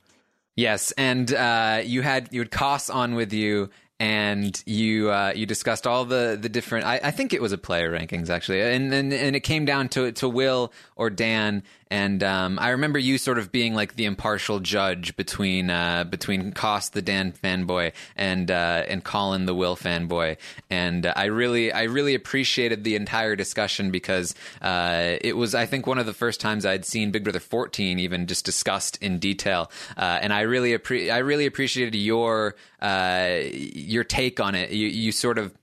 Yes, 0.56 0.92
and 0.92 1.32
uh, 1.32 1.82
you 1.84 2.02
had 2.02 2.28
you 2.32 2.40
had 2.40 2.50
Koss 2.50 2.92
on 2.94 3.14
with 3.14 3.32
you, 3.32 3.70
and 4.00 4.60
you 4.66 5.10
uh, 5.10 5.32
you 5.34 5.46
discussed 5.46 5.86
all 5.86 6.04
the 6.04 6.36
the 6.40 6.48
different. 6.48 6.86
I, 6.86 7.00
I, 7.04 7.10
think 7.10 7.32
it 7.32 7.40
was 7.40 7.52
a 7.52 7.58
player 7.58 7.90
rankings 7.90 8.28
actually, 8.28 8.60
and 8.60 8.92
and 8.92 9.12
and 9.12 9.36
it 9.36 9.40
came 9.40 9.64
down 9.64 9.88
to 9.90 10.12
to 10.12 10.28
Will 10.28 10.72
or 10.96 11.10
Dan, 11.10 11.62
and 11.90 12.22
um, 12.22 12.58
I 12.58 12.70
remember 12.70 12.98
you 12.98 13.18
sort 13.18 13.38
of 13.38 13.52
being 13.52 13.74
like 13.74 13.96
the 13.96 14.04
impartial 14.04 14.60
judge 14.60 15.16
between 15.16 15.70
uh, 15.70 16.04
between 16.04 16.52
Koss 16.52 16.90
the 16.90 17.02
Dan 17.02 17.32
fanboy 17.32 17.92
and 18.16 18.50
uh, 18.50 18.84
and 18.88 19.04
Colin 19.04 19.46
the 19.46 19.54
Will 19.54 19.76
fanboy, 19.76 20.36
and 20.70 21.06
uh, 21.06 21.12
I 21.16 21.26
really 21.26 21.72
I 21.72 21.84
really 21.84 22.14
appreciated 22.14 22.84
the 22.84 22.96
entire 22.96 23.36
discussion 23.36 23.90
because 23.90 24.34
uh, 24.62 25.16
it 25.20 25.36
was 25.36 25.54
I 25.54 25.66
think 25.66 25.86
one 25.86 25.98
of 25.98 26.06
the 26.06 26.14
first 26.14 26.40
times 26.40 26.66
I'd 26.66 26.84
seen 26.84 27.10
Big 27.10 27.24
Brother 27.24 27.40
14 27.40 27.98
even 27.98 28.26
just 28.26 28.44
discussed 28.44 28.96
in 29.02 29.18
detail, 29.18 29.70
uh, 29.96 30.18
and 30.20 30.32
I 30.32 30.42
really 30.42 30.76
appre- 30.76 31.12
I 31.12 31.18
really 31.18 31.46
appreciated 31.46 31.94
your 31.94 32.56
uh, 32.80 33.40
your 33.52 34.04
take 34.04 34.40
on 34.40 34.54
it. 34.54 34.70
You 34.70 34.88
you 34.88 35.12
sort 35.12 35.38
of 35.38 35.54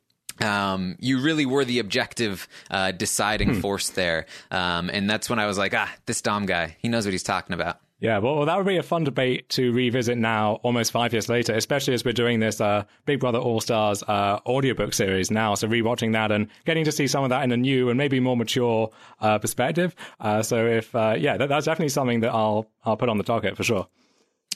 um, 0.44 0.96
you 1.00 1.20
really 1.22 1.46
were 1.46 1.66
the 1.66 1.80
objective 1.80 2.48
uh, 2.70 2.92
deciding 2.92 3.56
hmm. 3.56 3.60
force 3.60 3.90
there. 3.90 4.26
Um, 4.50 4.90
and 4.90 5.10
that's 5.10 5.30
when 5.30 5.40
I 5.40 5.46
was 5.46 5.58
like, 5.58 5.74
ah, 5.74 5.92
this 6.06 6.22
Dom 6.22 6.46
guy, 6.46 6.78
he 6.80 6.88
knows 6.88 7.06
what 7.06 7.14
he's 7.14 7.24
talking 7.24 7.54
about. 7.54 7.80
Yeah, 8.02 8.18
well, 8.18 8.46
that 8.46 8.58
would 8.58 8.66
be 8.66 8.78
a 8.78 8.84
fun 8.84 9.04
debate 9.04 9.48
to 9.50 9.72
revisit 9.72 10.18
now, 10.18 10.54
almost 10.64 10.92
five 10.92 11.14
years 11.14 11.30
later, 11.30 11.54
especially 11.54 11.94
as 11.94 12.04
we're 12.04 12.14
doing 12.14 12.40
this 12.40 12.60
uh, 12.60 12.86
Big 13.06 13.20
Brother 13.20 13.38
All 13.38 13.62
Stars 13.62 14.02
uh, 14.02 14.40
audiobook 14.48 14.96
series 14.96 15.30
now. 15.30 15.54
So, 15.54 15.68
rewatching 15.68 16.14
that 16.14 16.32
and 16.32 16.48
getting 16.66 16.84
to 16.86 16.92
see 16.92 17.06
some 17.06 17.24
of 17.24 17.30
that 17.30 17.44
in 17.44 17.52
a 17.52 17.58
new 17.58 17.90
and 17.90 18.00
maybe 18.00 18.20
more 18.20 18.36
mature 18.36 18.90
uh, 19.20 19.38
perspective. 19.38 19.96
Uh, 20.20 20.42
so, 20.42 20.66
if, 20.66 20.96
uh, 20.96 21.16
yeah, 21.16 21.38
that, 21.38 21.48
that's 21.48 21.68
definitely 21.68 21.90
something 21.90 22.22
that 22.22 22.34
I'll, 22.34 22.66
I'll 22.84 22.98
put 22.98 23.08
on 23.08 23.20
the 23.20 23.24
docket 23.24 23.56
for 23.56 23.64
sure. 23.64 23.88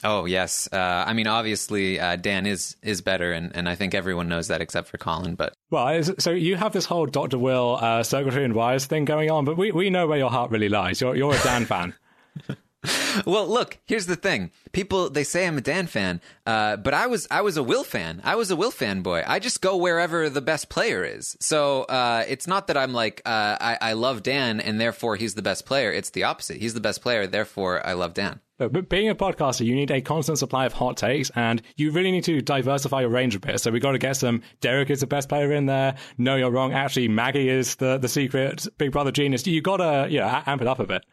Oh 0.04 0.26
yes, 0.26 0.68
uh, 0.72 1.04
I 1.06 1.14
mean 1.14 1.26
obviously 1.26 1.98
uh, 1.98 2.16
Dan 2.16 2.46
is 2.46 2.76
is 2.82 3.00
better, 3.00 3.32
and, 3.32 3.54
and 3.56 3.68
I 3.68 3.74
think 3.74 3.94
everyone 3.94 4.28
knows 4.28 4.48
that 4.48 4.60
except 4.60 4.88
for 4.88 4.98
Colin. 4.98 5.34
But 5.34 5.54
well, 5.70 6.02
so 6.18 6.32
you 6.32 6.56
have 6.56 6.72
this 6.72 6.84
whole 6.84 7.06
Doctor 7.06 7.38
Will 7.38 7.78
uh, 7.80 8.02
circuitry 8.02 8.44
and 8.44 8.54
wires 8.54 8.86
thing 8.86 9.04
going 9.06 9.30
on, 9.30 9.44
but 9.44 9.56
we, 9.56 9.72
we 9.72 9.88
know 9.88 10.06
where 10.06 10.18
your 10.18 10.30
heart 10.30 10.50
really 10.50 10.68
lies. 10.68 11.00
You're 11.00 11.16
you're 11.16 11.34
a 11.34 11.42
Dan 11.42 11.64
fan. 11.64 11.94
well, 13.26 13.46
look, 13.46 13.78
here's 13.86 14.06
the 14.06 14.16
thing. 14.16 14.50
People 14.72 15.10
they 15.10 15.24
say 15.24 15.46
I'm 15.46 15.58
a 15.58 15.60
Dan 15.60 15.86
fan, 15.86 16.20
uh, 16.46 16.76
but 16.76 16.94
I 16.94 17.06
was 17.06 17.26
I 17.30 17.40
was 17.40 17.56
a 17.56 17.62
Will 17.62 17.84
fan. 17.84 18.20
I 18.24 18.34
was 18.36 18.50
a 18.50 18.56
Will 18.56 18.72
fanboy. 18.72 19.24
I 19.26 19.38
just 19.38 19.60
go 19.60 19.76
wherever 19.76 20.28
the 20.28 20.40
best 20.40 20.68
player 20.68 21.04
is. 21.04 21.36
So 21.40 21.82
uh, 21.84 22.24
it's 22.28 22.46
not 22.46 22.66
that 22.68 22.76
I'm 22.76 22.92
like 22.92 23.22
uh, 23.24 23.56
I, 23.60 23.78
I 23.80 23.92
love 23.94 24.22
Dan 24.22 24.60
and 24.60 24.80
therefore 24.80 25.16
he's 25.16 25.34
the 25.34 25.42
best 25.42 25.66
player. 25.66 25.90
It's 25.92 26.10
the 26.10 26.24
opposite. 26.24 26.58
He's 26.58 26.74
the 26.74 26.80
best 26.80 27.02
player, 27.02 27.26
therefore 27.26 27.86
I 27.86 27.94
love 27.94 28.14
Dan. 28.14 28.40
But 28.58 28.88
being 28.88 29.10
a 29.10 29.14
podcaster, 29.14 29.66
you 29.66 29.74
need 29.74 29.90
a 29.90 30.00
constant 30.00 30.38
supply 30.38 30.64
of 30.64 30.72
hot 30.72 30.96
takes, 30.96 31.30
and 31.34 31.60
you 31.76 31.90
really 31.90 32.10
need 32.10 32.24
to 32.24 32.40
diversify 32.40 33.02
your 33.02 33.10
range 33.10 33.34
a 33.34 33.38
bit. 33.38 33.60
So 33.60 33.70
we 33.70 33.80
got 33.80 33.92
to 33.92 33.98
get 33.98 34.16
some. 34.16 34.40
Derek 34.62 34.88
is 34.88 35.00
the 35.00 35.06
best 35.06 35.28
player 35.28 35.52
in 35.52 35.66
there. 35.66 35.96
No, 36.16 36.36
you're 36.36 36.50
wrong. 36.50 36.72
Actually, 36.72 37.08
Maggie 37.08 37.50
is 37.50 37.76
the 37.76 37.98
the 37.98 38.08
secret 38.08 38.66
Big 38.78 38.92
Brother 38.92 39.12
genius. 39.12 39.46
You 39.46 39.60
got 39.60 39.76
to 39.78 40.06
yeah 40.10 40.42
amp 40.46 40.62
it 40.62 40.68
up 40.68 40.78
a 40.78 40.86
bit. 40.86 41.04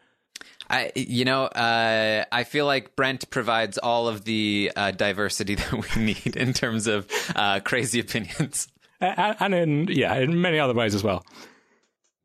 I, 0.68 0.92
you 0.94 1.24
know, 1.24 1.44
uh, 1.44 2.24
I 2.32 2.44
feel 2.44 2.66
like 2.66 2.96
Brent 2.96 3.28
provides 3.30 3.78
all 3.78 4.08
of 4.08 4.24
the 4.24 4.72
uh, 4.74 4.90
diversity 4.92 5.54
that 5.56 5.72
we 5.72 6.02
need 6.02 6.36
in 6.36 6.52
terms 6.52 6.86
of 6.86 7.08
uh, 7.34 7.60
crazy 7.60 8.00
opinions, 8.00 8.68
and 9.00 9.54
in 9.54 9.88
yeah, 9.88 10.14
in 10.16 10.40
many 10.40 10.58
other 10.58 10.74
ways 10.74 10.94
as 10.94 11.02
well. 11.04 11.24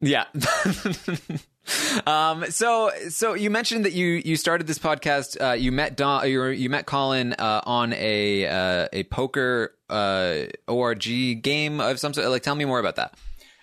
Yeah. 0.02 0.26
um, 2.08 2.50
so, 2.50 2.92
so 3.10 3.34
you 3.34 3.50
mentioned 3.50 3.86
that 3.86 3.94
you 3.94 4.22
you 4.24 4.38
started 4.38 4.66
this 4.68 4.80
podcast. 4.80 5.40
Uh, 5.42 5.54
you 5.54 5.72
met 5.72 5.98
Dom, 5.98 6.26
you, 6.26 6.46
you 6.46 6.70
met 6.70 6.86
Colin 6.86 7.34
uh, 7.34 7.62
on 7.66 7.94
a 7.94 8.48
uh, 8.48 8.88
a 8.94 9.04
poker 9.06 9.76
org 9.90 11.02
game 11.42 11.82
of 11.82 12.00
some 12.00 12.14
sort. 12.14 12.28
Like, 12.30 12.44
tell 12.44 12.56
me 12.56 12.66
more 12.66 12.80
about 12.80 12.96
that. 12.96 13.16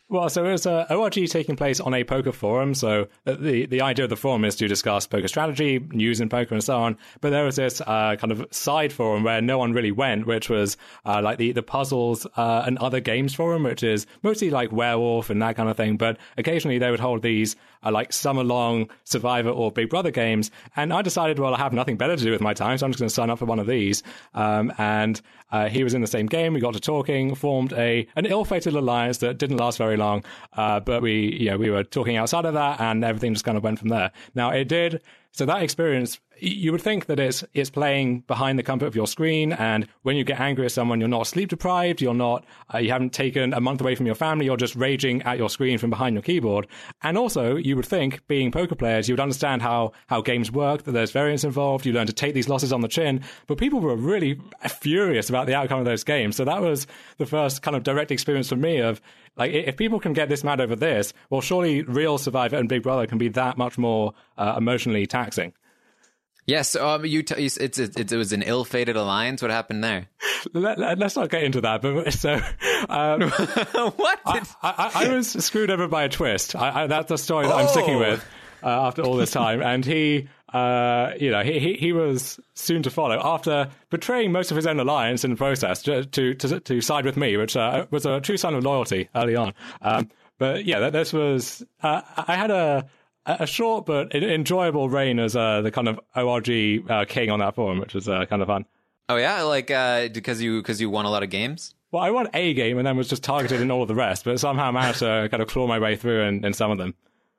Well, 0.09 0.29
so 0.29 0.45
it 0.45 0.53
was 0.53 0.67
a 0.67 0.87
ORG 0.95 1.15
taking 1.27 1.57
place 1.57 1.81
on 1.81 1.93
a 1.93 2.05
poker 2.05 2.31
forum. 2.31 2.75
So 2.75 3.09
uh, 3.27 3.35
the 3.35 3.67
the 3.67 3.81
idea 3.81 4.05
of 4.05 4.09
the 4.09 4.17
forum 4.17 4.45
is 4.45 4.55
to 4.57 4.69
discuss 4.69 5.05
poker 5.05 5.27
strategy, 5.27 5.81
news 5.81 6.21
in 6.21 6.29
poker, 6.29 6.55
and 6.55 6.63
so 6.63 6.77
on. 6.79 6.97
But 7.21 7.31
there 7.31 7.45
was 7.45 7.57
this 7.57 7.81
uh, 7.81 8.15
kind 8.15 8.31
of 8.31 8.47
side 8.53 8.93
forum 8.93 9.25
where 9.25 9.43
no 9.43 9.59
one 9.59 9.73
really 9.73 9.91
went, 9.91 10.25
which 10.25 10.49
was 10.49 10.77
uh, 11.05 11.21
like 11.23 11.39
the 11.39 11.51
the 11.51 11.63
puzzles 11.65 12.25
uh, 12.37 12.63
and 12.65 12.79
other 12.79 13.01
games 13.01 13.35
forum, 13.35 13.65
which 13.65 13.83
is 13.83 14.07
mostly 14.23 14.49
like 14.49 14.71
werewolf 14.71 15.29
and 15.29 15.43
that 15.43 15.57
kind 15.57 15.69
of 15.69 15.77
thing. 15.77 15.97
But 15.97 16.19
occasionally 16.39 16.79
they 16.79 16.93
would 16.93 17.01
hold 17.01 17.23
these 17.23 17.57
uh, 17.87 17.91
like 17.91 18.13
summer 18.13 18.43
long 18.43 18.91
Survivor 19.05 19.51
or 19.51 19.71
Big 19.71 19.89
Brother 19.89 20.11
games. 20.11 20.51
And 20.75 20.93
I 20.93 21.03
decided, 21.03 21.39
well, 21.39 21.55
I 21.55 21.59
have 21.59 21.73
nothing 21.73 21.97
better 21.97 22.17
to 22.17 22.25
do 22.25 22.31
with 22.31 22.41
my 22.41 22.55
time, 22.55 22.79
so 22.79 22.87
I'm 22.87 22.93
just 22.93 23.01
going 23.01 23.09
to 23.09 23.15
sign 23.15 23.31
up 23.31 23.39
for 23.39 23.45
one 23.45 23.59
of 23.59 23.67
these. 23.67 24.03
Um, 24.35 24.73
and 24.79 25.21
uh, 25.53 25.69
he 25.69 25.85
was 25.85 25.95
in 25.95 26.01
the 26.01 26.07
same 26.07 26.27
game. 26.27 26.53
We 26.53 26.61
got 26.61 26.75
to 26.75 26.81
talking, 26.81 27.35
formed 27.35 27.73
a 27.73 28.07
an 28.17 28.27
ill-fated 28.27 28.75
alliance 28.75 29.19
that 29.19 29.39
didn't 29.39 29.59
last 29.59 29.79
very 29.79 29.97
long. 29.97 30.25
Uh, 30.53 30.81
but 30.81 31.03
we, 31.03 31.37
you 31.37 31.51
know, 31.51 31.59
we 31.59 31.71
were 31.71 31.85
talking 31.85 32.17
outside 32.17 32.45
of 32.45 32.55
that, 32.55 32.81
and 32.81 33.05
everything 33.05 33.33
just 33.33 33.45
kind 33.45 33.57
of 33.57 33.65
went 33.65 33.79
from 33.79 33.89
there. 33.89 34.11
Now 34.35 34.51
it 34.51 34.69
did. 34.69 35.01
So 35.37 35.45
that 35.45 35.63
experience, 35.63 36.19
you 36.39 36.73
would 36.73 36.81
think 36.81 37.07
that 37.07 37.21
it's 37.21 37.45
it's 37.53 37.69
playing 37.69 38.21
behind 38.21 38.59
the 38.59 38.63
comfort 38.63 38.87
of 38.87 38.97
your 38.97 39.07
screen, 39.07 39.53
and 39.53 39.87
when 40.01 40.17
you 40.17 40.25
get 40.25 40.41
angry 40.41 40.65
at 40.65 40.73
someone, 40.73 40.99
you're 40.99 41.11
not 41.11 41.27
sleep 41.27 41.51
deprived, 41.51 42.01
you're 42.01 42.15
not, 42.15 42.47
uh, 42.73 42.79
you 42.79 42.91
haven't 42.91 43.13
taken 43.13 43.53
a 43.53 43.61
month 43.61 43.83
away 43.83 43.95
from 43.95 44.07
your 44.07 44.15
family, 44.15 44.47
you're 44.47 44.57
just 44.57 44.75
raging 44.77 45.21
at 45.25 45.37
your 45.37 45.51
screen 45.51 45.77
from 45.77 45.91
behind 45.91 46.15
your 46.15 46.23
keyboard. 46.23 46.67
And 47.03 47.19
also, 47.19 47.57
you 47.57 47.77
would 47.77 47.85
think, 47.85 48.27
being 48.29 48.51
poker 48.51 48.75
players, 48.75 49.11
you 49.11 49.13
would 49.13 49.21
understand 49.21 49.61
how 49.61 49.93
how 50.07 50.23
games 50.23 50.51
work, 50.51 50.85
that 50.85 50.93
there's 50.93 51.13
variance 51.13 51.45
involved, 51.45 51.85
you 51.85 51.93
learn 51.93 52.07
to 52.07 52.15
take 52.15 52.33
these 52.33 52.49
losses 52.49 52.73
on 52.73 52.81
the 52.81 52.89
chin. 52.89 53.23
But 53.47 53.59
people 53.59 53.81
were 53.81 53.95
really 53.95 54.41
furious 54.81 55.29
about 55.29 55.47
the 55.47 55.55
outcome 55.55 55.81
of 55.81 55.85
those 55.85 56.03
games. 56.03 56.37
So 56.37 56.47
that 56.47 56.63
was 56.63 56.87
the 57.19 57.27
first 57.27 57.61
kind 57.61 57.77
of 57.77 57.83
direct 57.83 58.11
experience 58.11 58.49
for 58.49 58.57
me 58.57 58.79
of 58.79 59.03
like 59.37 59.53
if 59.53 59.77
people 59.77 60.01
can 60.01 60.13
get 60.13 60.29
this 60.29 60.43
mad 60.43 60.61
over 60.61 60.77
this, 60.77 61.13
well, 61.31 61.41
surely 61.41 61.83
real 61.83 62.19
Survivor 62.19 62.57
and 62.57 62.69
Big 62.69 62.83
Brother 62.83 63.07
can 63.07 63.19
be 63.19 63.29
that 63.29 63.59
much 63.59 63.79
more 63.79 64.15
uh, 64.39 64.55
emotionally 64.57 65.07
taxing. 65.07 65.53
Yes, 66.47 66.77
um, 66.77 67.05
you, 67.05 67.25
t- 67.25 67.45
it's, 67.45 67.57
it's, 67.57 67.79
it 67.79 68.13
was 68.13 68.33
an 68.33 68.43
ill-fated 68.43 68.97
alliance. 68.97 69.43
What 69.43 69.51
happened 69.51 69.83
there? 69.83 70.07
Let, 70.53 71.03
us 71.03 71.17
not 71.17 71.29
get 71.29 71.43
into 71.43 71.61
that. 71.63 71.83
But 71.83 72.13
so, 72.13 72.35
um, 72.89 73.23
what? 73.97 74.21
I, 74.25 74.47
I, 74.63 74.91
I, 74.95 75.09
was 75.09 75.29
screwed 75.45 75.71
over 75.71 75.89
by 75.89 76.05
a 76.05 76.09
twist. 76.09 76.55
I, 76.55 76.87
that's 76.87 77.09
the 77.09 77.19
story 77.19 77.49
that 77.49 77.53
oh. 77.53 77.59
I'm 77.59 77.69
sticking 77.69 77.99
with 77.99 78.25
uh, 78.63 78.87
after 78.87 79.03
all 79.03 79.17
this 79.17 79.33
time. 79.33 79.61
And 79.61 79.85
he, 79.85 80.29
uh, 80.53 81.13
you 81.21 81.31
know, 81.31 81.43
he, 81.43 81.59
he, 81.59 81.75
he 81.75 81.93
was 81.93 82.39
soon 82.55 82.83
to 82.85 82.91
follow 82.91 83.21
after 83.23 83.69
betraying 83.91 84.33
most 84.33 84.51
of 84.51 84.57
his 84.57 84.67
own 84.67 84.79
alliance 84.79 85.25
in 85.25 85.31
the 85.31 85.37
process 85.37 85.83
to 85.83 86.05
to 86.05 86.35
to, 86.35 86.61
to 86.61 86.81
side 86.81 87.05
with 87.05 87.17
me, 87.17 87.37
which 87.37 87.57
uh, 87.57 87.87
was 87.91 88.07
a 88.07 88.21
true 88.21 88.37
sign 88.37 88.55
of 88.55 88.63
loyalty 88.63 89.09
early 89.15 89.35
on. 89.35 89.53
Um, 89.83 90.09
but 90.39 90.65
yeah, 90.65 90.91
this 90.91 91.13
was 91.13 91.65
uh, 91.83 92.03
I 92.17 92.37
had 92.37 92.51
a 92.51 92.87
a 93.27 93.47
short 93.47 93.87
but 93.87 94.15
enjoyable 94.15 94.89
reign 94.89 95.19
as 95.19 95.35
uh, 95.35 95.61
the 95.63 95.71
kind 95.71 95.89
of 95.89 95.99
ORG 96.15 96.89
uh, 96.89 97.05
king 97.07 97.31
on 97.31 97.41
that 97.41 97.57
forum, 97.57 97.79
which 97.79 97.95
was 97.95 98.09
uh, 98.09 98.25
kind 98.27 98.41
of 98.41 98.49
fun. 98.49 98.67
Oh 99.09 99.17
yeah, 99.17 99.43
like 99.43 99.71
uh, 99.71 100.09
because 100.09 100.41
you 100.41 100.61
because 100.61 100.81
you 100.81 100.91
won 100.91 101.05
a 101.05 101.11
lot 101.11 101.23
of 101.23 101.31
games. 101.31 101.75
Well, 101.93 102.03
I 102.03 102.11
won 102.11 102.29
a 102.35 102.55
game 102.55 102.79
and 102.79 102.87
then 102.87 102.97
was 102.97 103.09
just 103.09 103.23
targeted 103.23 103.61
in 103.61 103.71
all 103.71 103.83
of 103.83 103.89
the 103.89 103.95
rest, 103.95 104.25
but 104.25 104.41
somehow 104.41 104.71
managed 104.73 104.99
to 105.01 105.29
kind 105.31 105.43
of 105.43 105.49
claw 105.49 105.67
my 105.67 105.79
way 105.79 105.97
through 105.97 106.23
in, 106.23 106.45
in 106.45 106.53
some 106.53 106.71
of 106.71 106.79
them. 106.79 106.95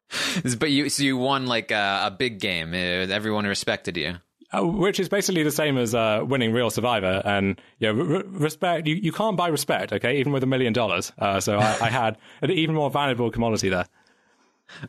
But 0.59 0.71
you 0.71 0.89
so 0.89 1.03
you 1.03 1.17
won 1.17 1.45
like 1.47 1.71
a, 1.71 2.03
a 2.05 2.11
big 2.11 2.39
game. 2.39 2.73
Uh, 2.73 3.11
everyone 3.13 3.45
respected 3.45 3.97
you. 3.97 4.15
Uh, 4.53 4.65
which 4.65 4.97
is 4.97 5.09
basically 5.09 5.43
the 5.43 5.51
same 5.51 5.77
as 5.77 5.93
uh, 5.93 6.23
winning 6.25 6.53
Real 6.53 6.69
Survivor, 6.69 7.21
and 7.25 7.59
yeah, 7.79 7.89
re- 7.89 8.23
respect. 8.27 8.87
You, 8.87 8.95
you 8.95 9.11
can't 9.11 9.35
buy 9.35 9.49
respect, 9.49 9.91
okay, 9.91 10.19
even 10.19 10.31
with 10.31 10.41
a 10.41 10.45
million 10.45 10.71
dollars. 10.71 11.11
So 11.39 11.57
I, 11.57 11.77
I 11.81 11.89
had 11.89 12.17
an 12.41 12.51
even 12.51 12.73
more 12.73 12.89
valuable 12.89 13.29
commodity 13.29 13.67
there. 13.67 13.87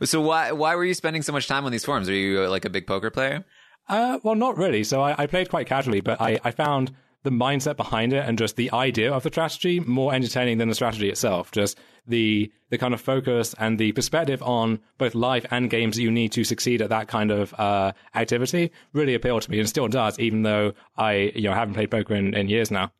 So 0.03 0.21
why 0.21 0.51
why 0.53 0.75
were 0.75 0.85
you 0.85 0.93
spending 0.93 1.21
so 1.21 1.33
much 1.33 1.47
time 1.47 1.65
on 1.65 1.71
these 1.71 1.83
forums? 1.85 2.07
Are 2.09 2.13
you 2.13 2.43
uh, 2.43 2.49
like 2.49 2.65
a 2.65 2.69
big 2.69 2.87
poker 2.87 3.09
player? 3.09 3.43
Uh, 3.87 4.19
well, 4.23 4.35
not 4.35 4.57
really. 4.57 4.83
So 4.83 5.01
I, 5.01 5.23
I 5.23 5.27
played 5.27 5.49
quite 5.49 5.67
casually, 5.67 5.99
but 6.01 6.21
I, 6.21 6.39
I 6.43 6.51
found 6.51 6.91
the 7.23 7.29
mindset 7.29 7.75
behind 7.75 8.13
it 8.13 8.25
and 8.25 8.37
just 8.37 8.55
the 8.55 8.71
idea 8.71 9.11
of 9.11 9.23
the 9.23 9.29
strategy 9.29 9.79
more 9.81 10.13
entertaining 10.13 10.57
than 10.57 10.69
the 10.69 10.75
strategy 10.75 11.09
itself. 11.09 11.51
Just 11.51 11.77
the 12.07 12.51
the 12.69 12.77
kind 12.77 12.93
of 12.93 13.01
focus 13.01 13.53
and 13.57 13.77
the 13.77 13.91
perspective 13.91 14.41
on 14.43 14.79
both 14.97 15.15
life 15.15 15.45
and 15.51 15.69
games 15.69 15.95
that 15.95 16.03
you 16.03 16.11
need 16.11 16.31
to 16.31 16.43
succeed 16.43 16.81
at 16.81 16.89
that 16.89 17.07
kind 17.07 17.31
of 17.31 17.53
uh, 17.59 17.91
activity 18.15 18.71
really 18.93 19.15
appealed 19.15 19.41
to 19.41 19.51
me 19.51 19.59
and 19.59 19.67
still 19.67 19.87
does, 19.87 20.17
even 20.19 20.43
though 20.43 20.73
I 20.97 21.31
you 21.35 21.43
know 21.43 21.53
haven't 21.53 21.73
played 21.73 21.91
poker 21.91 22.15
in, 22.15 22.33
in 22.33 22.47
years 22.47 22.71
now. 22.71 22.91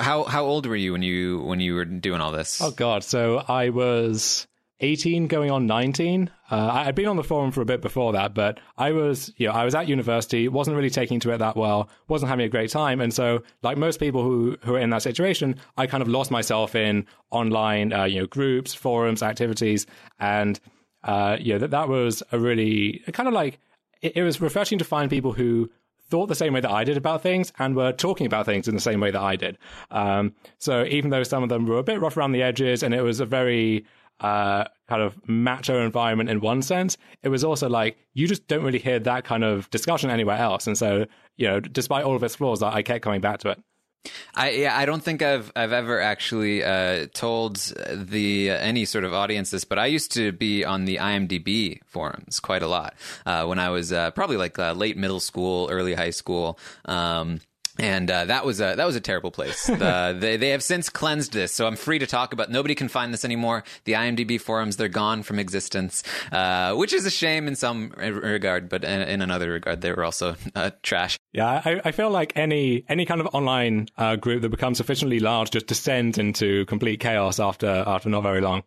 How 0.00 0.24
how 0.24 0.44
old 0.44 0.66
were 0.66 0.76
you 0.76 0.92
when 0.92 1.02
you 1.02 1.40
when 1.40 1.60
you 1.60 1.74
were 1.74 1.84
doing 1.84 2.20
all 2.20 2.32
this? 2.32 2.60
Oh 2.60 2.70
God, 2.70 3.02
so 3.02 3.38
I 3.48 3.70
was 3.70 4.46
18 4.84 5.28
going 5.28 5.50
on 5.50 5.66
19. 5.66 6.30
Uh, 6.50 6.70
I'd 6.72 6.94
been 6.94 7.06
on 7.06 7.16
the 7.16 7.24
forum 7.24 7.50
for 7.50 7.62
a 7.62 7.64
bit 7.64 7.80
before 7.80 8.12
that, 8.12 8.34
but 8.34 8.60
I 8.76 8.92
was, 8.92 9.32
you 9.38 9.48
know, 9.48 9.54
I 9.54 9.64
was 9.64 9.74
at 9.74 9.88
university, 9.88 10.46
wasn't 10.46 10.76
really 10.76 10.90
taking 10.90 11.18
to 11.20 11.30
it 11.30 11.38
that 11.38 11.56
well, 11.56 11.88
wasn't 12.06 12.28
having 12.28 12.44
a 12.44 12.50
great 12.50 12.70
time. 12.70 13.00
And 13.00 13.12
so, 13.12 13.42
like 13.62 13.78
most 13.78 13.98
people 13.98 14.22
who, 14.22 14.58
who 14.62 14.74
are 14.74 14.78
in 14.78 14.90
that 14.90 15.02
situation, 15.02 15.56
I 15.78 15.86
kind 15.86 16.02
of 16.02 16.08
lost 16.08 16.30
myself 16.30 16.74
in 16.74 17.06
online, 17.30 17.94
uh, 17.94 18.04
you 18.04 18.20
know, 18.20 18.26
groups, 18.26 18.74
forums, 18.74 19.22
activities. 19.22 19.86
And, 20.20 20.60
uh, 21.02 21.38
yeah, 21.40 21.56
that, 21.58 21.70
that 21.70 21.88
was 21.88 22.22
a 22.30 22.38
really 22.38 23.02
kind 23.12 23.26
of 23.26 23.32
like, 23.32 23.58
it, 24.02 24.18
it 24.18 24.22
was 24.22 24.40
refreshing 24.40 24.78
to 24.78 24.84
find 24.84 25.08
people 25.10 25.32
who 25.32 25.70
thought 26.10 26.26
the 26.26 26.34
same 26.34 26.52
way 26.52 26.60
that 26.60 26.70
I 26.70 26.84
did 26.84 26.98
about 26.98 27.22
things 27.22 27.52
and 27.58 27.74
were 27.74 27.92
talking 27.92 28.26
about 28.26 28.44
things 28.44 28.68
in 28.68 28.74
the 28.74 28.80
same 28.80 29.00
way 29.00 29.10
that 29.10 29.22
I 29.22 29.36
did. 29.36 29.56
Um, 29.90 30.34
so 30.58 30.84
even 30.84 31.10
though 31.10 31.22
some 31.22 31.42
of 31.42 31.48
them 31.48 31.66
were 31.66 31.78
a 31.78 31.82
bit 31.82 32.00
rough 32.00 32.18
around 32.18 32.32
the 32.32 32.42
edges 32.42 32.82
and 32.82 32.92
it 32.92 33.00
was 33.00 33.20
a 33.20 33.26
very, 33.26 33.86
uh, 34.20 34.64
kind 34.88 35.02
of 35.02 35.16
macho 35.28 35.84
environment 35.84 36.30
in 36.30 36.40
one 36.40 36.62
sense, 36.62 36.96
it 37.22 37.28
was 37.28 37.44
also 37.44 37.68
like 37.68 37.96
you 38.12 38.26
just 38.26 38.46
don't 38.48 38.64
really 38.64 38.78
hear 38.78 38.98
that 39.00 39.24
kind 39.24 39.44
of 39.44 39.68
discussion 39.70 40.10
anywhere 40.10 40.36
else. 40.36 40.66
And 40.66 40.76
so, 40.76 41.06
you 41.36 41.46
know, 41.46 41.60
despite 41.60 42.04
all 42.04 42.16
of 42.16 42.22
its 42.22 42.36
flaws, 42.36 42.62
I 42.62 42.82
kept 42.82 43.02
coming 43.02 43.20
back 43.20 43.38
to 43.40 43.50
it. 43.50 43.60
I 44.34 44.50
yeah, 44.50 44.76
I 44.76 44.84
don't 44.84 45.02
think 45.02 45.22
I've 45.22 45.50
I've 45.56 45.72
ever 45.72 46.00
actually 46.00 46.62
uh, 46.62 47.06
told 47.14 47.56
the 47.90 48.50
uh, 48.50 48.56
any 48.56 48.84
sort 48.84 49.04
of 49.04 49.14
audience 49.14 49.50
this, 49.50 49.64
but 49.64 49.78
I 49.78 49.86
used 49.86 50.12
to 50.12 50.32
be 50.32 50.64
on 50.64 50.84
the 50.84 50.96
IMDb 50.96 51.80
forums 51.86 52.40
quite 52.40 52.62
a 52.62 52.66
lot 52.66 52.94
uh, 53.24 53.46
when 53.46 53.58
I 53.58 53.70
was 53.70 53.92
uh, 53.92 54.10
probably 54.10 54.36
like 54.36 54.58
uh, 54.58 54.72
late 54.72 54.96
middle 54.96 55.20
school, 55.20 55.68
early 55.70 55.94
high 55.94 56.10
school. 56.10 56.58
Um, 56.84 57.40
and 57.78 58.10
uh, 58.10 58.24
that 58.26 58.44
was 58.44 58.60
a 58.60 58.74
that 58.76 58.86
was 58.86 58.96
a 58.96 59.00
terrible 59.00 59.30
place. 59.30 59.70
The, 59.84 60.16
they 60.18 60.36
they 60.36 60.50
have 60.50 60.62
since 60.62 60.88
cleansed 60.88 61.32
this, 61.32 61.52
so 61.52 61.66
I'm 61.66 61.76
free 61.76 61.98
to 61.98 62.06
talk 62.06 62.32
about. 62.32 62.48
Nobody 62.50 62.74
can 62.74 62.88
find 62.88 63.12
this 63.12 63.24
anymore. 63.24 63.64
The 63.84 63.94
IMDb 63.94 64.40
forums 64.40 64.76
they're 64.76 64.88
gone 64.88 65.22
from 65.24 65.38
existence, 65.38 66.04
uh, 66.30 66.74
which 66.74 66.92
is 66.92 67.04
a 67.04 67.10
shame 67.10 67.48
in 67.48 67.56
some 67.56 67.92
regard, 67.96 68.68
but 68.68 68.84
in, 68.84 69.02
in 69.02 69.20
another 69.20 69.50
regard 69.50 69.80
they 69.80 69.90
were 69.90 70.04
also 70.04 70.36
uh, 70.54 70.70
trash. 70.82 71.18
Yeah, 71.32 71.60
I, 71.64 71.80
I, 71.84 71.90
feel 71.90 72.10
like 72.10 72.32
any 72.36 72.84
any 72.88 73.04
kind 73.04 73.20
of 73.20 73.28
online 73.34 73.88
uh, 73.98 74.16
group 74.16 74.42
that 74.42 74.50
becomes 74.50 74.78
sufficiently 74.78 75.18
large 75.18 75.50
just 75.50 75.66
descends 75.66 76.18
into 76.18 76.64
complete 76.66 77.00
chaos 77.00 77.40
after 77.40 77.66
after 77.66 78.08
not 78.08 78.22
very 78.22 78.40
long. 78.40 78.62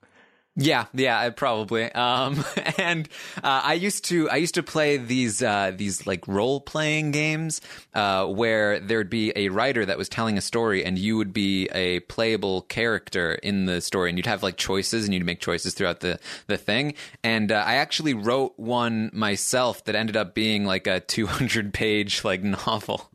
Yeah, 0.59 0.85
yeah, 0.91 1.29
probably. 1.29 1.83
Um, 1.91 2.43
and 2.79 3.07
uh, 3.43 3.61
I 3.63 3.75
used 3.75 4.05
to 4.05 4.27
I 4.27 4.37
used 4.37 4.55
to 4.55 4.63
play 4.63 4.97
these 4.97 5.43
uh, 5.43 5.71
these 5.75 6.07
like 6.07 6.27
role 6.27 6.59
playing 6.59 7.11
games 7.11 7.61
uh, 7.93 8.25
where 8.25 8.79
there'd 8.79 9.09
be 9.09 9.31
a 9.35 9.49
writer 9.49 9.85
that 9.85 9.99
was 9.99 10.09
telling 10.09 10.35
a 10.35 10.41
story, 10.41 10.83
and 10.83 10.97
you 10.97 11.15
would 11.15 11.31
be 11.31 11.67
a 11.67 11.99
playable 12.01 12.63
character 12.63 13.35
in 13.35 13.65
the 13.67 13.81
story, 13.81 14.09
and 14.09 14.17
you'd 14.17 14.25
have 14.25 14.41
like 14.41 14.57
choices, 14.57 15.05
and 15.05 15.13
you'd 15.13 15.25
make 15.25 15.39
choices 15.39 15.75
throughout 15.75 15.99
the 15.99 16.19
the 16.47 16.57
thing. 16.57 16.95
And 17.23 17.51
uh, 17.51 17.63
I 17.63 17.75
actually 17.75 18.15
wrote 18.15 18.53
one 18.57 19.11
myself 19.13 19.85
that 19.85 19.95
ended 19.95 20.17
up 20.17 20.33
being 20.33 20.65
like 20.65 20.87
a 20.87 21.01
200 21.01 21.71
page 21.71 22.23
like 22.23 22.41
novel 22.65 23.11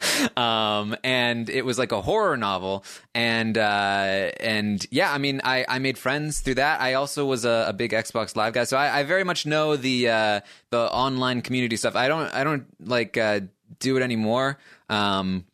um, 0.36 0.96
and 1.02 1.48
it 1.48 1.64
was 1.64 1.78
like 1.78 1.92
a 1.92 2.02
horror 2.02 2.36
novel, 2.36 2.84
and 3.14 3.56
uh, 3.56 4.30
and 4.40 4.86
yeah, 4.90 5.12
I 5.12 5.18
mean, 5.18 5.40
I, 5.42 5.64
I 5.68 5.78
made 5.78 5.96
friends 5.98 6.40
through 6.40 6.56
that. 6.56 6.80
I 6.80 6.94
also 6.94 7.24
was 7.24 7.44
a, 7.44 7.66
a 7.68 7.72
big 7.72 7.92
Xbox 7.92 8.36
Live 8.36 8.52
guy, 8.52 8.64
so 8.64 8.76
I, 8.76 9.00
I 9.00 9.02
very 9.04 9.24
much 9.24 9.46
know 9.46 9.76
the 9.76 10.08
uh, 10.08 10.40
the 10.70 10.90
online 10.92 11.42
community 11.42 11.76
stuff. 11.76 11.96
I 11.96 12.08
don't 12.08 12.32
I 12.34 12.44
don't 12.44 12.66
like 12.80 13.16
uh, 13.16 13.40
do 13.78 13.96
it 13.96 14.02
anymore. 14.02 14.58
Um, 14.88 15.46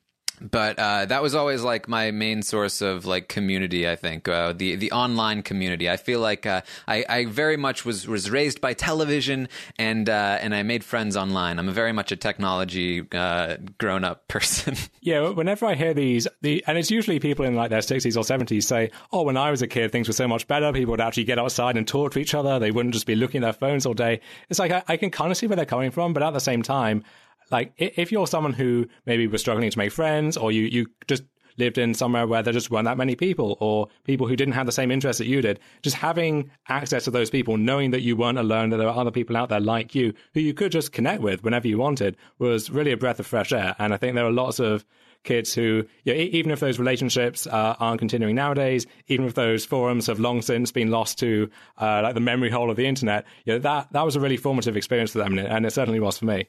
but 0.51 0.79
uh, 0.79 1.07
that 1.07 1.23
was 1.23 1.35
always 1.35 1.63
like 1.63 1.89
my 1.89 2.11
main 2.11 2.43
source 2.43 2.81
of 2.81 3.07
like 3.07 3.29
community. 3.29 3.89
I 3.89 3.97
think 3.97 4.29
uh, 4.29 4.53
the 4.53 4.77
the 4.77 4.93
online 4.93 5.43
community. 5.43 5.89
I 5.89 5.97
feel 5.97 6.21
like 6.21 6.47
uh, 6.47 6.63
I, 6.89 7.05
I 7.09 7.25
very 7.27 7.57
much 7.57 7.85
was 7.85 8.07
was 8.09 8.31
raised 8.31 8.61
by 8.61 8.75
television 8.75 9.49
and 9.79 10.09
uh, 10.09 10.39
and 10.41 10.55
I 10.55 10.63
made 10.63 10.85
friends 10.85 11.17
online. 11.17 11.59
I'm 11.59 11.71
very 11.71 11.93
much 11.93 12.13
a 12.13 12.17
technology 12.17 13.07
uh, 13.13 13.57
grown 13.79 14.05
up 14.05 14.29
person. 14.29 14.77
yeah, 15.01 15.29
whenever 15.29 15.67
I 15.67 15.75
hear 15.75 15.95
these, 15.95 16.27
the 16.41 16.65
and 16.67 16.77
it's 16.77 16.91
usually 16.91 17.21
people 17.21 17.45
in 17.45 17.55
like 17.55 17.71
their 17.71 17.81
60s 17.81 18.17
or 18.17 18.23
70s 18.25 18.65
say, 18.65 18.91
"Oh, 19.13 19.23
when 19.23 19.37
I 19.37 19.51
was 19.51 19.63
a 19.63 19.69
kid, 19.69 19.93
things 19.93 20.09
were 20.09 20.15
so 20.15 20.29
much 20.29 20.47
better. 20.49 20.73
People 20.73 20.93
would 20.93 21.01
actually 21.01 21.25
get 21.25 21.39
outside 21.39 21.77
and 21.77 21.87
talk 21.87 22.13
to 22.13 22.19
each 22.19 22.35
other. 22.35 22.59
They 22.59 22.71
wouldn't 22.71 22.95
just 22.95 23.07
be 23.07 23.15
looking 23.15 23.43
at 23.43 23.47
their 23.47 23.53
phones 23.69 23.87
all 23.87 23.95
day." 23.95 24.21
It's 24.51 24.59
like 24.59 24.73
I, 24.73 24.83
I 24.89 24.97
can 24.97 25.11
kind 25.11 25.31
of 25.31 25.37
see 25.37 25.47
where 25.47 25.57
they're 25.57 25.67
coming 25.67 25.91
from, 25.91 26.13
but 26.13 26.23
at 26.23 26.33
the 26.33 26.41
same 26.41 26.63
time 26.63 27.05
like 27.53 27.73
if 27.77 28.11
you're 28.11 28.27
someone 28.27 28.53
who 28.53 28.87
maybe 29.07 29.27
was 29.27 29.41
struggling 29.41 29.71
to 29.71 29.79
make 29.79 29.93
friends 29.93 30.37
or 30.37 30.51
you, 30.51 30.63
you 30.63 30.87
just 31.07 31.23
lived 31.59 31.79
in 31.79 31.95
somewhere 31.95 32.27
where 32.27 32.43
there 32.43 32.53
just 32.53 32.71
weren't 32.71 32.87
that 32.87 32.97
many 32.97 33.15
people 33.15 33.57
or 33.61 33.89
people 34.05 34.27
who 34.27 34.37
didn't 34.37 34.55
have 34.55 34.67
the 34.67 34.73
same 34.73 34.91
interests 34.91 35.19
that 35.19 35.27
you 35.27 35.43
did. 35.43 35.61
Just 35.83 35.97
having 35.97 36.51
access 36.69 37.05
to 37.05 37.11
those 37.11 37.31
people, 37.31 37.57
knowing 37.57 37.91
that 37.91 38.01
you 38.01 38.17
weren't 38.17 38.39
alone, 38.39 38.71
that 38.71 38.79
there 38.79 38.87
were 38.87 38.93
other 38.93 39.11
people 39.11 39.37
out 39.37 39.51
there 39.51 39.61
like 39.61 39.95
you 39.95 40.15
who 40.35 40.41
you 40.41 40.55
could 40.55 40.73
just 40.73 40.93
connect 40.93 41.23
with 41.23 41.45
whenever 41.45 41.69
you 41.69 41.79
wanted 41.79 42.17
was 42.39 42.71
really 42.71 42.93
a 42.93 42.97
breath 42.97 43.21
of 43.21 43.27
fresh 43.27 43.53
air. 43.53 43.77
And 43.79 43.93
I 43.93 43.97
think 43.97 44.15
there 44.15 44.27
are 44.27 44.33
lots 44.33 44.59
of 44.59 44.85
kids 45.25 45.55
who, 45.55 45.85
you 46.05 46.15
know, 46.15 46.19
even 46.19 46.51
if 46.51 46.59
those 46.59 46.79
relationships 46.79 47.47
uh, 47.47 47.77
aren't 47.79 48.01
continuing 48.01 48.35
nowadays, 48.35 48.87
even 49.07 49.27
if 49.27 49.35
those 49.35 49.65
forums 49.65 50.07
have 50.07 50.19
long 50.19 50.43
since 50.43 50.73
been 50.73 50.91
lost 50.91 51.19
to 51.19 51.49
uh, 51.79 52.01
like 52.03 52.15
the 52.15 52.21
memory 52.21 52.51
hole 52.51 52.71
of 52.71 52.77
the 52.77 52.87
internet, 52.87 53.25
you 53.45 53.53
know, 53.53 53.59
that 53.61 53.93
that 53.93 54.05
was 54.05 54.17
a 54.17 54.21
really 54.21 54.37
formative 54.37 54.77
experience 54.77 55.13
for 55.13 55.19
them, 55.19 55.39
and 55.39 55.65
it 55.67 55.73
certainly 55.73 56.01
was 56.01 56.19
for 56.19 56.25
me. 56.25 56.49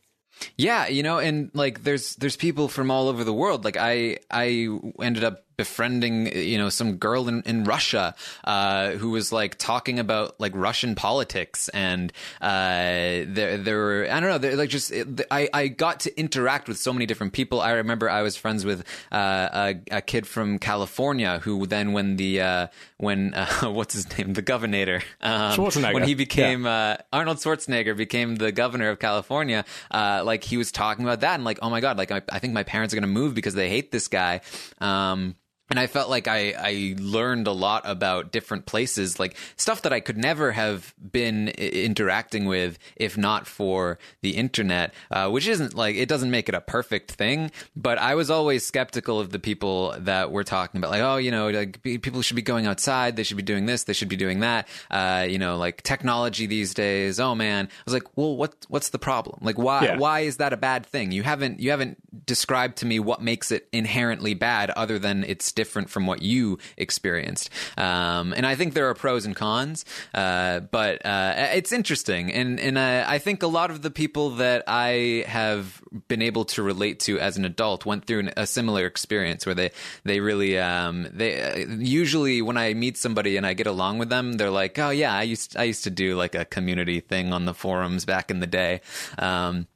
Yeah, 0.58 0.88
you 0.88 1.04
know, 1.04 1.20
and 1.20 1.52
like 1.54 1.84
there's 1.84 2.16
there's 2.16 2.36
people 2.36 2.68
from 2.68 2.92
all 2.92 3.08
over 3.08 3.24
the 3.24 3.34
world. 3.34 3.64
Like 3.64 3.78
I 3.78 4.18
I 4.30 4.68
ended 5.02 5.24
up 5.24 5.46
befriending 5.58 6.36
you 6.38 6.58
know 6.58 6.70
some 6.70 6.98
girl 6.98 7.28
in, 7.28 7.42
in 7.44 7.64
Russia 7.64 8.16
uh, 8.44 8.92
who 8.92 9.12
was 9.12 9.32
like 9.32 9.58
talking 9.58 10.00
about 10.00 10.40
like 10.40 10.52
Russian 10.56 10.96
politics 10.96 11.70
and 11.70 12.12
uh, 12.42 13.26
there 13.28 13.58
there 13.58 13.78
were 13.78 14.08
I 14.10 14.20
don't 14.20 14.30
know 14.30 14.38
they're 14.38 14.56
like 14.56 14.70
just 14.70 14.94
I 15.32 15.50
I 15.54 15.68
got 15.68 16.02
to 16.02 16.20
interact 16.20 16.68
with 16.68 16.78
so 16.78 16.94
many 16.94 17.06
different 17.06 17.34
people. 17.34 17.62
I 17.62 17.72
remember 17.72 18.10
I 18.10 18.22
was 18.22 18.36
friends 18.36 18.66
with 18.66 18.86
uh, 19.12 19.50
a, 19.92 19.98
a, 19.98 20.02
kid 20.02 20.28
from 20.28 20.60
California 20.60 21.40
who 21.40 21.66
then 21.68 21.94
when 21.94 22.18
the 22.18 22.42
uh, 22.42 22.68
when 22.98 23.34
uh, 23.36 23.70
what's 23.70 23.94
his 23.94 24.18
name 24.18 24.34
the 24.34 24.42
governor 24.42 25.02
um, 25.22 25.58
Schwarzenegger 25.58 25.94
when 25.94 26.04
he 26.04 26.16
became 26.16 26.66
yeah. 26.66 26.74
Uh, 26.74 26.98
Arnold 27.14 27.38
Schwarzenegger 27.38 27.96
became 27.96 28.36
the 28.36 28.52
governor 28.52 28.90
of 28.90 29.00
California 29.00 29.66
like 29.92 30.44
he 30.44 30.58
was 30.58 30.72
talking 30.72 31.06
about 31.06 31.22
that 31.22 31.36
and 31.36 31.44
like 31.44 31.60
oh 31.62 31.70
my 31.70 31.80
god 31.80 31.98
like 31.98 32.12
I, 32.12 32.22
I 32.30 32.40
think 32.40 32.54
my 32.54 32.64
parents 32.64 32.94
are 32.94 32.98
gonna 32.98 33.08
move 33.08 33.36
because 33.36 33.54
they 33.54 33.70
hate 33.70 33.92
this 33.92 34.08
guy. 34.08 34.42
Um, 34.80 35.36
and 35.70 35.80
I 35.80 35.88
felt 35.88 36.10
like 36.10 36.28
I, 36.28 36.54
I 36.58 36.96
learned 37.00 37.48
a 37.48 37.52
lot 37.52 37.84
about 37.86 38.32
different 38.32 38.66
places, 38.66 39.20
like 39.20 39.36
stuff 39.56 39.82
that 39.84 39.94
I 39.94 40.02
could 40.02 40.18
never 40.18 40.52
have 40.52 40.94
been 41.12 41.48
interacting 41.50 42.46
with 42.46 42.78
if 42.96 43.18
not 43.18 43.48
for 43.48 43.98
the 44.22 44.32
internet, 44.32 44.94
uh, 45.10 45.30
which 45.30 45.48
isn't 45.48 45.74
like 45.74 45.96
it 45.96 46.10
doesn't 46.10 46.32
make 46.32 46.50
it 46.50 46.56
a 46.56 46.62
perfect 46.62 47.12
thing. 47.12 47.50
But 47.76 47.98
I 47.98 48.16
was 48.16 48.30
always 48.30 48.66
skeptical 48.66 49.20
of 49.20 49.32
the 49.32 49.40
people 49.40 49.96
that 50.00 50.32
were 50.32 50.44
talking 50.44 50.80
about, 50.80 50.92
like, 50.92 51.02
oh, 51.02 51.16
you 51.16 51.32
know, 51.32 51.50
like 51.50 51.82
people 51.82 52.22
should 52.22 52.36
be 52.36 52.42
going 52.42 52.68
outside, 52.68 53.16
they 53.16 53.24
should 53.24 53.38
be 53.38 53.44
doing 53.44 53.66
this, 53.66 53.86
they 53.86 53.94
should 53.94 54.10
be 54.10 54.18
doing 54.18 54.42
that. 54.42 54.68
Uh, 54.92 55.26
you 55.30 55.40
know, 55.40 55.58
like 55.58 55.82
technology 55.84 56.46
these 56.46 56.74
days. 56.74 57.20
Oh 57.22 57.36
man, 57.36 57.66
I 57.66 57.82
was 57.86 57.94
like, 57.94 58.18
well, 58.18 58.36
what 58.36 58.54
what's 58.68 58.90
the 58.90 59.00
problem? 59.00 59.40
Like, 59.42 59.58
why 59.58 59.86
yeah. 59.86 59.98
why 59.98 60.22
is 60.22 60.38
that 60.38 60.52
a 60.52 60.58
bad 60.58 60.86
thing? 60.86 61.14
You 61.14 61.24
haven't 61.24 61.62
you 61.62 61.72
haven't 61.72 62.26
described 62.26 62.78
to 62.78 62.86
me 62.86 63.00
what 63.00 63.22
makes 63.22 63.50
it 63.50 63.70
inherently 63.72 64.34
bad, 64.34 64.70
other 64.72 65.00
than 65.00 65.24
it's 65.24 65.53
different 65.54 65.90
from 65.90 66.06
what 66.06 66.22
you 66.22 66.58
experienced. 66.78 67.50
Um, 67.78 68.34
and 68.34 68.46
I 68.46 68.56
think 68.56 68.74
there 68.74 68.90
are 68.90 68.94
pros 68.94 69.26
and 69.26 69.36
cons, 69.36 69.86
uh, 70.14 70.62
but 70.62 71.06
uh, 71.06 71.34
it's 71.54 71.72
interesting. 71.72 72.32
And 72.32 72.60
and 72.60 72.78
uh, 72.78 73.06
I 73.08 73.20
think 73.20 73.44
a 73.44 73.48
lot 73.48 73.72
of 73.72 73.82
the 73.82 73.92
people 73.92 74.32
that 74.32 74.64
I 74.68 75.26
have 75.28 75.82
been 76.08 76.22
able 76.22 76.46
to 76.46 76.64
relate 76.64 77.00
to 77.02 77.20
as 77.20 77.38
an 77.38 77.46
adult 77.46 77.86
went 77.86 78.06
through 78.06 78.20
an, 78.20 78.32
a 78.38 78.46
similar 78.46 78.86
experience 78.86 79.46
where 79.46 79.56
they 79.56 79.72
they 80.04 80.20
really 80.20 80.58
um, 80.58 81.08
they 81.12 81.42
uh, 81.42 81.66
usually 81.80 82.42
when 82.42 82.58
I 82.58 82.74
meet 82.74 82.98
somebody 82.98 83.38
and 83.38 83.46
I 83.46 83.54
get 83.54 83.68
along 83.68 84.00
with 84.00 84.10
them, 84.10 84.34
they're 84.34 84.50
like, 84.50 84.78
oh 84.80 84.90
yeah, 84.90 85.14
I 85.14 85.24
used 85.24 85.58
I 85.58 85.64
used 85.64 85.84
to 85.86 85.90
do 85.90 86.16
like 86.16 86.36
a 86.36 86.46
community 86.46 87.00
thing 87.00 87.34
on 87.34 87.46
the 87.46 87.54
forums 87.54 88.06
back 88.06 88.32
in 88.32 88.40
the 88.40 88.48
day. 88.48 88.82
Um, 89.18 89.68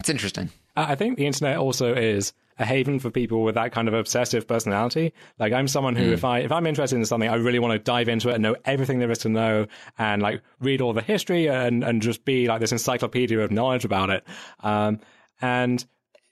it's 0.00 0.08
interesting. 0.08 0.50
I 0.76 0.96
think 0.96 1.16
the 1.16 1.26
internet 1.26 1.58
also 1.58 1.94
is 1.94 2.32
a 2.58 2.64
haven 2.64 2.98
for 2.98 3.10
people 3.10 3.42
with 3.42 3.54
that 3.56 3.72
kind 3.72 3.88
of 3.88 3.94
obsessive 3.94 4.46
personality. 4.46 5.12
Like 5.38 5.52
I'm 5.52 5.68
someone 5.68 5.96
who, 5.96 6.10
mm. 6.10 6.12
if 6.12 6.24
I 6.24 6.40
if 6.40 6.52
I'm 6.52 6.66
interested 6.66 6.96
in 6.96 7.04
something, 7.04 7.28
I 7.28 7.34
really 7.34 7.58
want 7.58 7.72
to 7.72 7.78
dive 7.78 8.08
into 8.08 8.28
it 8.30 8.34
and 8.34 8.42
know 8.42 8.56
everything 8.64 8.98
there 8.98 9.10
is 9.10 9.18
to 9.18 9.28
know, 9.28 9.66
and 9.98 10.22
like 10.22 10.42
read 10.60 10.80
all 10.80 10.92
the 10.92 11.02
history 11.02 11.48
and 11.48 11.82
and 11.84 12.02
just 12.02 12.24
be 12.24 12.46
like 12.46 12.60
this 12.60 12.72
encyclopedia 12.72 13.40
of 13.40 13.50
knowledge 13.50 13.84
about 13.84 14.10
it. 14.10 14.24
Um, 14.60 15.00
and 15.40 15.84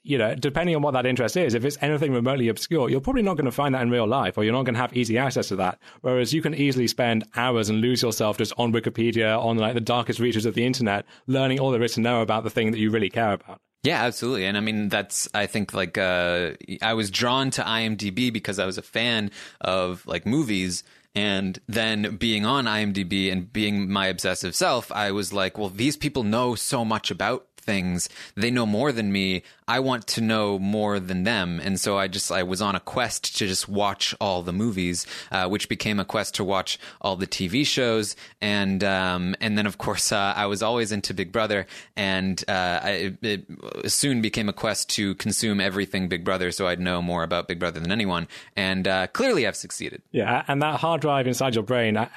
you 0.05 0.17
know, 0.17 0.35
depending 0.35 0.75
on 0.75 0.81
what 0.81 0.91
that 0.91 1.05
interest 1.05 1.37
is, 1.37 1.53
if 1.53 1.63
it's 1.63 1.77
anything 1.81 2.11
remotely 2.11 2.49
obscure, 2.49 2.89
you're 2.89 2.99
probably 2.99 3.21
not 3.21 3.37
going 3.37 3.45
to 3.45 3.51
find 3.51 3.73
that 3.73 3.81
in 3.81 3.89
real 3.89 4.05
life, 4.05 4.37
or 4.37 4.43
you're 4.43 4.53
not 4.53 4.63
going 4.63 4.75
to 4.75 4.81
have 4.81 4.95
easy 4.95 5.17
access 5.17 5.47
to 5.47 5.55
that. 5.55 5.79
Whereas 6.01 6.33
you 6.33 6.41
can 6.41 6.53
easily 6.53 6.87
spend 6.87 7.23
hours 7.37 7.69
and 7.69 7.79
lose 7.79 8.01
yourself 8.01 8.37
just 8.37 8.51
on 8.57 8.73
Wikipedia, 8.73 9.39
on 9.39 9.57
like 9.57 9.75
the 9.75 9.81
darkest 9.81 10.19
reaches 10.19 10.45
of 10.45 10.55
the 10.55 10.65
internet, 10.65 11.05
learning 11.25 11.59
all 11.59 11.71
there 11.71 11.83
is 11.83 11.93
to 11.93 12.01
know 12.01 12.21
about 12.21 12.43
the 12.43 12.49
thing 12.49 12.71
that 12.71 12.79
you 12.79 12.91
really 12.91 13.09
care 13.09 13.31
about. 13.31 13.61
Yeah, 13.83 14.01
absolutely. 14.03 14.45
And 14.45 14.55
I 14.55 14.61
mean, 14.61 14.87
that's, 14.87 15.27
I 15.33 15.45
think 15.45 15.73
like, 15.73 15.97
uh, 15.97 16.51
I 16.81 16.93
was 16.93 17.11
drawn 17.11 17.51
to 17.51 17.61
IMDb 17.63 18.31
because 18.31 18.57
I 18.57 18.65
was 18.65 18.77
a 18.77 18.81
fan 18.81 19.29
of 19.59 20.05
like 20.07 20.25
movies. 20.25 20.83
And 21.15 21.59
then 21.67 22.15
being 22.15 22.45
on 22.45 22.65
IMDb 22.65 23.31
and 23.31 23.51
being 23.51 23.91
my 23.91 24.07
obsessive 24.07 24.55
self, 24.55 24.91
I 24.91 25.11
was 25.11 25.31
like, 25.33 25.57
well, 25.57 25.69
these 25.69 25.97
people 25.97 26.23
know 26.23 26.55
so 26.55 26.83
much 26.83 27.11
about 27.11 27.45
things. 27.63 28.09
They 28.35 28.51
know 28.51 28.65
more 28.65 28.91
than 28.91 29.11
me. 29.11 29.43
I 29.67 29.79
want 29.79 30.07
to 30.07 30.21
know 30.21 30.59
more 30.59 30.99
than 30.99 31.23
them. 31.23 31.59
And 31.63 31.79
so 31.79 31.97
I 31.97 32.07
just, 32.07 32.31
I 32.31 32.43
was 32.43 32.61
on 32.61 32.75
a 32.75 32.79
quest 32.79 33.37
to 33.37 33.47
just 33.47 33.69
watch 33.69 34.13
all 34.19 34.43
the 34.43 34.51
movies, 34.51 35.07
uh, 35.31 35.47
which 35.47 35.69
became 35.69 35.99
a 35.99 36.05
quest 36.05 36.35
to 36.35 36.43
watch 36.43 36.77
all 37.01 37.15
the 37.15 37.27
TV 37.27 37.65
shows. 37.65 38.15
And, 38.41 38.83
um, 38.83 39.35
and 39.39 39.57
then 39.57 39.65
of 39.65 39.77
course, 39.77 40.11
uh, 40.11 40.33
I 40.35 40.45
was 40.47 40.61
always 40.61 40.91
into 40.91 41.13
Big 41.13 41.31
Brother 41.31 41.65
and, 41.95 42.43
uh, 42.47 42.79
I, 42.83 43.13
it 43.21 43.45
soon 43.87 44.21
became 44.21 44.49
a 44.49 44.53
quest 44.53 44.89
to 44.91 45.15
consume 45.15 45.61
everything 45.61 46.09
Big 46.09 46.23
Brother 46.25 46.51
so 46.51 46.67
I'd 46.67 46.79
know 46.79 47.01
more 47.01 47.23
about 47.23 47.47
Big 47.47 47.59
Brother 47.59 47.79
than 47.79 47.91
anyone. 47.91 48.27
And, 48.55 48.87
uh, 48.87 49.07
clearly 49.07 49.47
I've 49.47 49.55
succeeded. 49.55 50.01
Yeah. 50.11 50.43
And 50.47 50.61
that 50.61 50.79
hard 50.79 51.01
drive 51.01 51.27
inside 51.27 51.55
your 51.55 51.63
brain, 51.63 51.95
uh, 51.97 52.09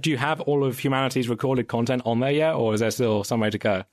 do 0.00 0.10
you 0.10 0.18
have 0.18 0.40
all 0.42 0.64
of 0.64 0.78
humanity's 0.78 1.28
recorded 1.28 1.68
content 1.68 2.02
on 2.04 2.20
there 2.20 2.30
yet? 2.30 2.54
Or 2.54 2.74
is 2.74 2.80
there 2.80 2.90
still 2.90 3.24
some 3.24 3.40
way 3.40 3.50
to 3.50 3.58
go? 3.58 3.84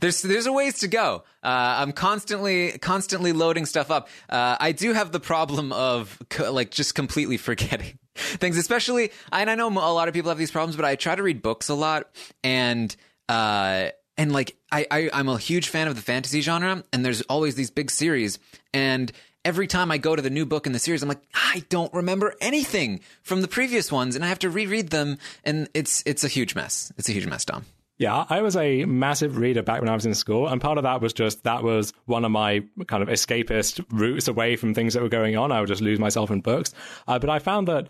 There's 0.00 0.22
there's 0.22 0.46
a 0.46 0.52
ways 0.52 0.80
to 0.80 0.88
go. 0.88 1.24
Uh, 1.42 1.76
I'm 1.78 1.92
constantly 1.92 2.78
constantly 2.78 3.32
loading 3.32 3.66
stuff 3.66 3.90
up. 3.90 4.08
Uh, 4.28 4.56
I 4.60 4.72
do 4.72 4.92
have 4.92 5.12
the 5.12 5.20
problem 5.20 5.72
of 5.72 6.18
co- 6.28 6.52
like 6.52 6.70
just 6.70 6.94
completely 6.94 7.36
forgetting 7.36 7.98
things, 8.14 8.56
especially. 8.56 9.10
And 9.30 9.50
I 9.50 9.54
know 9.54 9.68
a 9.68 9.92
lot 9.92 10.08
of 10.08 10.14
people 10.14 10.28
have 10.30 10.38
these 10.38 10.50
problems, 10.50 10.76
but 10.76 10.84
I 10.84 10.96
try 10.96 11.14
to 11.14 11.22
read 11.22 11.42
books 11.42 11.68
a 11.68 11.74
lot, 11.74 12.08
and 12.42 12.94
uh, 13.28 13.88
and 14.16 14.32
like 14.32 14.56
I, 14.70 14.86
I 14.90 15.10
I'm 15.12 15.28
a 15.28 15.38
huge 15.38 15.68
fan 15.68 15.88
of 15.88 15.96
the 15.96 16.02
fantasy 16.02 16.40
genre, 16.40 16.84
and 16.92 17.04
there's 17.04 17.22
always 17.22 17.54
these 17.54 17.70
big 17.70 17.90
series, 17.90 18.38
and 18.72 19.10
every 19.44 19.66
time 19.66 19.90
I 19.90 19.98
go 19.98 20.14
to 20.14 20.22
the 20.22 20.30
new 20.30 20.46
book 20.46 20.66
in 20.66 20.72
the 20.72 20.78
series, 20.78 21.02
I'm 21.02 21.08
like, 21.08 21.22
I 21.34 21.64
don't 21.68 21.92
remember 21.92 22.34
anything 22.40 23.00
from 23.22 23.42
the 23.42 23.48
previous 23.48 23.90
ones, 23.90 24.14
and 24.14 24.24
I 24.24 24.28
have 24.28 24.38
to 24.40 24.50
reread 24.50 24.90
them, 24.90 25.18
and 25.44 25.68
it's 25.74 26.02
it's 26.06 26.24
a 26.24 26.28
huge 26.28 26.54
mess. 26.54 26.92
It's 26.96 27.08
a 27.08 27.12
huge 27.12 27.26
mess, 27.26 27.44
Dom. 27.44 27.64
Yeah, 27.98 28.24
I 28.28 28.42
was 28.42 28.56
a 28.56 28.84
massive 28.84 29.36
reader 29.36 29.62
back 29.62 29.80
when 29.80 29.88
I 29.88 29.94
was 29.94 30.06
in 30.06 30.14
school, 30.14 30.48
and 30.48 30.60
part 30.60 30.78
of 30.78 30.84
that 30.84 31.00
was 31.00 31.12
just 31.12 31.44
that 31.44 31.62
was 31.62 31.92
one 32.06 32.24
of 32.24 32.30
my 32.30 32.64
kind 32.86 33.02
of 33.02 33.08
escapist 33.08 33.84
routes 33.90 34.28
away 34.28 34.56
from 34.56 34.74
things 34.74 34.94
that 34.94 35.02
were 35.02 35.08
going 35.08 35.36
on. 35.36 35.52
I 35.52 35.60
would 35.60 35.68
just 35.68 35.82
lose 35.82 35.98
myself 36.00 36.30
in 36.30 36.40
books. 36.40 36.74
Uh, 37.06 37.18
but 37.18 37.30
I 37.30 37.38
found 37.38 37.68
that 37.68 37.88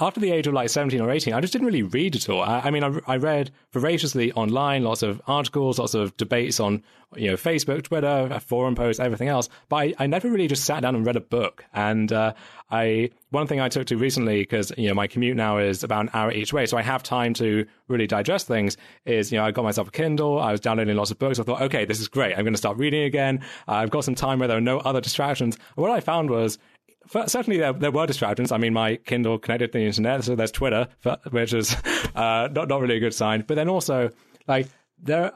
after 0.00 0.20
the 0.20 0.32
age 0.32 0.46
of 0.46 0.54
like 0.54 0.68
17 0.68 1.00
or 1.00 1.10
18, 1.10 1.32
I 1.32 1.40
just 1.40 1.52
didn't 1.52 1.66
really 1.66 1.82
read 1.82 2.16
at 2.16 2.28
all. 2.28 2.42
I, 2.42 2.60
I 2.60 2.70
mean, 2.70 2.84
I, 2.84 2.98
I, 3.06 3.16
read 3.16 3.50
voraciously 3.72 4.32
online, 4.32 4.82
lots 4.82 5.02
of 5.02 5.20
articles, 5.26 5.78
lots 5.78 5.94
of 5.94 6.16
debates 6.16 6.60
on, 6.60 6.82
you 7.16 7.28
know, 7.28 7.36
Facebook, 7.36 7.84
Twitter, 7.84 8.40
forum 8.40 8.74
posts, 8.74 9.00
everything 9.00 9.28
else. 9.28 9.48
But 9.68 9.76
I, 9.76 9.94
I 10.00 10.06
never 10.06 10.28
really 10.28 10.48
just 10.48 10.64
sat 10.64 10.82
down 10.82 10.94
and 10.94 11.06
read 11.06 11.16
a 11.16 11.20
book. 11.20 11.64
And 11.72 12.12
uh, 12.12 12.34
I, 12.70 13.10
one 13.30 13.46
thing 13.46 13.60
I 13.60 13.68
took 13.68 13.86
to 13.86 13.96
recently, 13.96 14.40
because, 14.40 14.72
you 14.76 14.88
know, 14.88 14.94
my 14.94 15.06
commute 15.06 15.36
now 15.36 15.58
is 15.58 15.84
about 15.84 16.02
an 16.02 16.10
hour 16.12 16.32
each 16.32 16.52
way, 16.52 16.66
so 16.66 16.76
I 16.76 16.82
have 16.82 17.02
time 17.02 17.32
to 17.34 17.64
really 17.86 18.06
digest 18.06 18.46
things, 18.46 18.76
is, 19.06 19.32
you 19.32 19.38
know, 19.38 19.44
I 19.44 19.52
got 19.52 19.62
myself 19.62 19.88
a 19.88 19.90
Kindle, 19.92 20.40
I 20.40 20.52
was 20.52 20.60
downloading 20.60 20.96
lots 20.96 21.10
of 21.10 21.18
books. 21.18 21.38
I 21.38 21.44
thought, 21.44 21.62
okay, 21.62 21.84
this 21.84 22.00
is 22.00 22.08
great. 22.08 22.36
I'm 22.36 22.44
going 22.44 22.52
to 22.52 22.58
start 22.58 22.78
reading 22.78 23.04
again. 23.04 23.40
Uh, 23.66 23.74
I've 23.74 23.90
got 23.90 24.04
some 24.04 24.14
time 24.14 24.40
where 24.40 24.48
there 24.48 24.58
are 24.58 24.62
no 24.62 24.78
other 24.80 25.00
distractions. 25.00 25.56
And 25.56 25.82
what 25.82 25.90
I 25.90 26.00
found 26.00 26.30
was 26.30 26.58
certainly 27.08 27.58
there, 27.58 27.72
there 27.72 27.90
were 27.90 28.06
distractions. 28.06 28.52
I 28.52 28.58
mean, 28.58 28.72
my 28.72 28.96
Kindle 28.96 29.38
connected 29.38 29.72
to 29.72 29.78
the 29.78 29.84
internet, 29.84 30.24
so 30.24 30.34
there's 30.34 30.52
Twitter, 30.52 30.88
which 31.30 31.52
is 31.52 31.74
uh, 32.14 32.48
not 32.52 32.68
not 32.68 32.80
really 32.80 32.96
a 32.96 33.00
good 33.00 33.14
sign. 33.14 33.44
But 33.46 33.54
then 33.54 33.68
also, 33.68 34.10
like 34.46 34.68
there, 35.02 35.32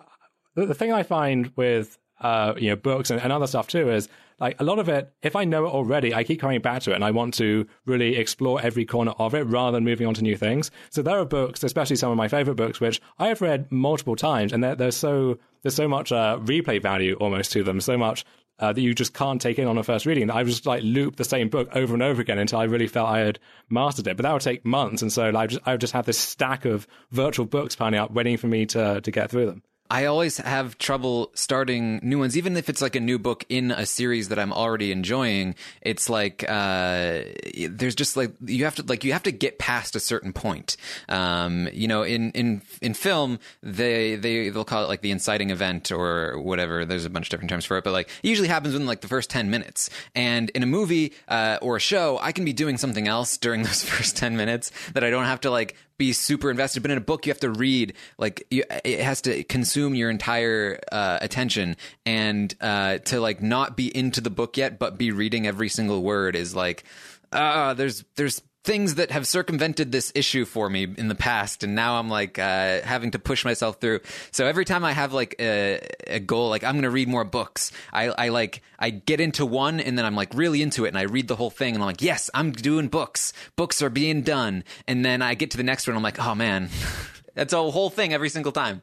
the, 0.54 0.74
thing 0.74 0.92
I 0.92 1.02
find 1.02 1.52
with 1.56 1.98
uh, 2.20 2.54
you 2.56 2.70
know 2.70 2.76
books 2.76 3.10
and, 3.10 3.20
and 3.20 3.32
other 3.32 3.46
stuff 3.46 3.68
too 3.68 3.90
is 3.90 4.08
like 4.38 4.60
a 4.60 4.64
lot 4.64 4.78
of 4.78 4.88
it. 4.88 5.12
If 5.22 5.36
I 5.36 5.44
know 5.44 5.66
it 5.66 5.70
already, 5.70 6.14
I 6.14 6.24
keep 6.24 6.40
coming 6.40 6.60
back 6.60 6.82
to 6.82 6.92
it, 6.92 6.94
and 6.94 7.04
I 7.04 7.10
want 7.10 7.34
to 7.34 7.66
really 7.86 8.16
explore 8.16 8.60
every 8.60 8.84
corner 8.84 9.12
of 9.12 9.34
it 9.34 9.42
rather 9.44 9.76
than 9.76 9.84
moving 9.84 10.06
on 10.06 10.14
to 10.14 10.22
new 10.22 10.36
things. 10.36 10.70
So 10.90 11.02
there 11.02 11.18
are 11.18 11.24
books, 11.24 11.62
especially 11.62 11.96
some 11.96 12.10
of 12.10 12.16
my 12.16 12.28
favorite 12.28 12.56
books, 12.56 12.80
which 12.80 13.00
I 13.18 13.28
have 13.28 13.40
read 13.40 13.70
multiple 13.70 14.16
times, 14.16 14.52
and 14.52 14.62
there's 14.62 14.96
so 14.96 15.38
there's 15.62 15.74
so 15.74 15.88
much 15.88 16.12
uh, 16.12 16.38
replay 16.42 16.82
value 16.82 17.14
almost 17.20 17.52
to 17.52 17.62
them, 17.62 17.80
so 17.80 17.96
much 17.96 18.24
uh, 18.62 18.72
that 18.72 18.80
you 18.80 18.94
just 18.94 19.12
can't 19.12 19.40
take 19.42 19.58
in 19.58 19.66
on 19.66 19.76
a 19.76 19.82
first 19.82 20.06
reading. 20.06 20.30
I 20.30 20.44
just 20.44 20.66
like 20.66 20.82
loop 20.84 21.16
the 21.16 21.24
same 21.24 21.48
book 21.48 21.68
over 21.74 21.92
and 21.92 22.02
over 22.02 22.22
again 22.22 22.38
until 22.38 22.60
I 22.60 22.64
really 22.64 22.86
felt 22.86 23.08
I 23.08 23.18
had 23.18 23.40
mastered 23.68 24.06
it. 24.06 24.16
But 24.16 24.22
that 24.22 24.32
would 24.32 24.40
take 24.40 24.64
months, 24.64 25.02
and 25.02 25.12
so 25.12 25.30
like, 25.30 25.42
I 25.42 25.46
just, 25.48 25.62
I 25.66 25.70
would 25.72 25.80
just 25.80 25.92
have 25.92 26.06
this 26.06 26.18
stack 26.18 26.64
of 26.64 26.86
virtual 27.10 27.44
books 27.44 27.74
piling 27.74 27.96
up, 27.96 28.12
waiting 28.12 28.36
for 28.36 28.46
me 28.46 28.64
to 28.66 29.00
to 29.00 29.10
get 29.10 29.30
through 29.30 29.46
them. 29.46 29.62
I 29.92 30.06
always 30.06 30.38
have 30.38 30.78
trouble 30.78 31.30
starting 31.34 32.00
new 32.02 32.18
ones, 32.18 32.34
even 32.38 32.56
if 32.56 32.70
it's 32.70 32.80
like 32.80 32.96
a 32.96 33.00
new 33.00 33.18
book 33.18 33.44
in 33.50 33.70
a 33.70 33.84
series 33.84 34.30
that 34.30 34.38
I'm 34.38 34.50
already 34.50 34.90
enjoying. 34.90 35.54
It's 35.82 36.08
like 36.08 36.46
uh, 36.48 37.24
there's 37.68 37.94
just 37.94 38.16
like 38.16 38.32
you 38.42 38.64
have 38.64 38.76
to 38.76 38.84
like 38.84 39.04
you 39.04 39.12
have 39.12 39.24
to 39.24 39.32
get 39.32 39.58
past 39.58 39.94
a 39.94 40.00
certain 40.00 40.32
point. 40.32 40.78
Um, 41.10 41.68
you 41.74 41.88
know, 41.88 42.04
in 42.04 42.30
in 42.30 42.62
in 42.80 42.94
film, 42.94 43.38
they 43.62 44.16
they 44.16 44.48
they'll 44.48 44.64
call 44.64 44.82
it 44.82 44.88
like 44.88 45.02
the 45.02 45.10
inciting 45.10 45.50
event 45.50 45.92
or 45.92 46.40
whatever. 46.40 46.86
There's 46.86 47.04
a 47.04 47.10
bunch 47.10 47.26
of 47.26 47.30
different 47.30 47.50
terms 47.50 47.66
for 47.66 47.76
it, 47.76 47.84
but 47.84 47.92
like 47.92 48.08
it 48.22 48.28
usually 48.28 48.48
happens 48.48 48.72
within 48.72 48.86
like 48.86 49.02
the 49.02 49.08
first 49.08 49.28
ten 49.28 49.50
minutes. 49.50 49.90
And 50.14 50.48
in 50.50 50.62
a 50.62 50.66
movie 50.66 51.12
uh, 51.28 51.58
or 51.60 51.76
a 51.76 51.80
show, 51.80 52.18
I 52.22 52.32
can 52.32 52.46
be 52.46 52.54
doing 52.54 52.78
something 52.78 53.08
else 53.08 53.36
during 53.36 53.62
those 53.64 53.84
first 53.84 54.16
ten 54.16 54.38
minutes 54.38 54.72
that 54.94 55.04
I 55.04 55.10
don't 55.10 55.26
have 55.26 55.42
to 55.42 55.50
like 55.50 55.76
be 56.02 56.12
super 56.12 56.50
invested. 56.50 56.82
But 56.82 56.90
in 56.90 56.98
a 56.98 57.02
book, 57.02 57.26
you 57.26 57.30
have 57.30 57.38
to 57.40 57.50
read 57.50 57.94
like 58.18 58.44
you, 58.50 58.64
it 58.84 59.00
has 59.00 59.20
to 59.22 59.44
consume 59.44 59.94
your 59.94 60.10
entire 60.10 60.80
uh, 60.90 61.18
attention, 61.20 61.76
and 62.04 62.52
uh, 62.60 62.98
to 62.98 63.20
like 63.20 63.40
not 63.40 63.76
be 63.76 63.96
into 63.96 64.20
the 64.20 64.30
book 64.30 64.56
yet, 64.56 64.80
but 64.80 64.98
be 64.98 65.12
reading 65.12 65.46
every 65.46 65.68
single 65.68 66.02
word 66.02 66.34
is 66.34 66.56
like, 66.56 66.82
ah, 67.32 67.74
there's 67.74 68.04
there's 68.16 68.42
things 68.64 68.94
that 68.94 69.10
have 69.10 69.26
circumvented 69.26 69.90
this 69.90 70.12
issue 70.14 70.44
for 70.44 70.70
me 70.70 70.86
in 70.96 71.08
the 71.08 71.14
past 71.14 71.64
and 71.64 71.74
now 71.74 71.98
i'm 71.98 72.08
like 72.08 72.38
uh, 72.38 72.80
having 72.82 73.10
to 73.10 73.18
push 73.18 73.44
myself 73.44 73.80
through. 73.80 74.00
So 74.30 74.46
every 74.46 74.64
time 74.64 74.84
i 74.84 74.92
have 74.92 75.12
like 75.12 75.34
a, 75.40 75.80
a 76.06 76.20
goal 76.20 76.48
like 76.48 76.62
i'm 76.62 76.80
to 76.82 76.90
read 76.90 77.08
more 77.08 77.24
books. 77.24 77.72
I, 77.92 78.08
I 78.08 78.28
like 78.28 78.62
i 78.78 78.90
get 78.90 79.20
into 79.20 79.44
one 79.44 79.80
and 79.80 79.98
then 79.98 80.04
i'm 80.04 80.14
like 80.14 80.34
really 80.34 80.62
into 80.62 80.84
it 80.84 80.88
and 80.88 80.98
i 80.98 81.02
read 81.02 81.28
the 81.28 81.36
whole 81.36 81.50
thing 81.50 81.74
and 81.74 81.82
i'm 81.82 81.86
like 81.86 82.02
yes 82.02 82.30
i'm 82.34 82.52
doing 82.52 82.88
books. 82.88 83.32
Books 83.56 83.82
are 83.82 83.90
being 83.90 84.22
done. 84.22 84.64
And 84.86 85.04
then 85.04 85.22
i 85.22 85.34
get 85.34 85.50
to 85.52 85.56
the 85.56 85.64
next 85.64 85.86
one 85.86 85.96
i'm 85.96 86.02
like 86.02 86.18
oh 86.20 86.34
man. 86.34 86.68
That's 87.34 87.54
a 87.54 87.70
whole 87.70 87.90
thing 87.90 88.12
every 88.12 88.28
single 88.28 88.52
time 88.52 88.82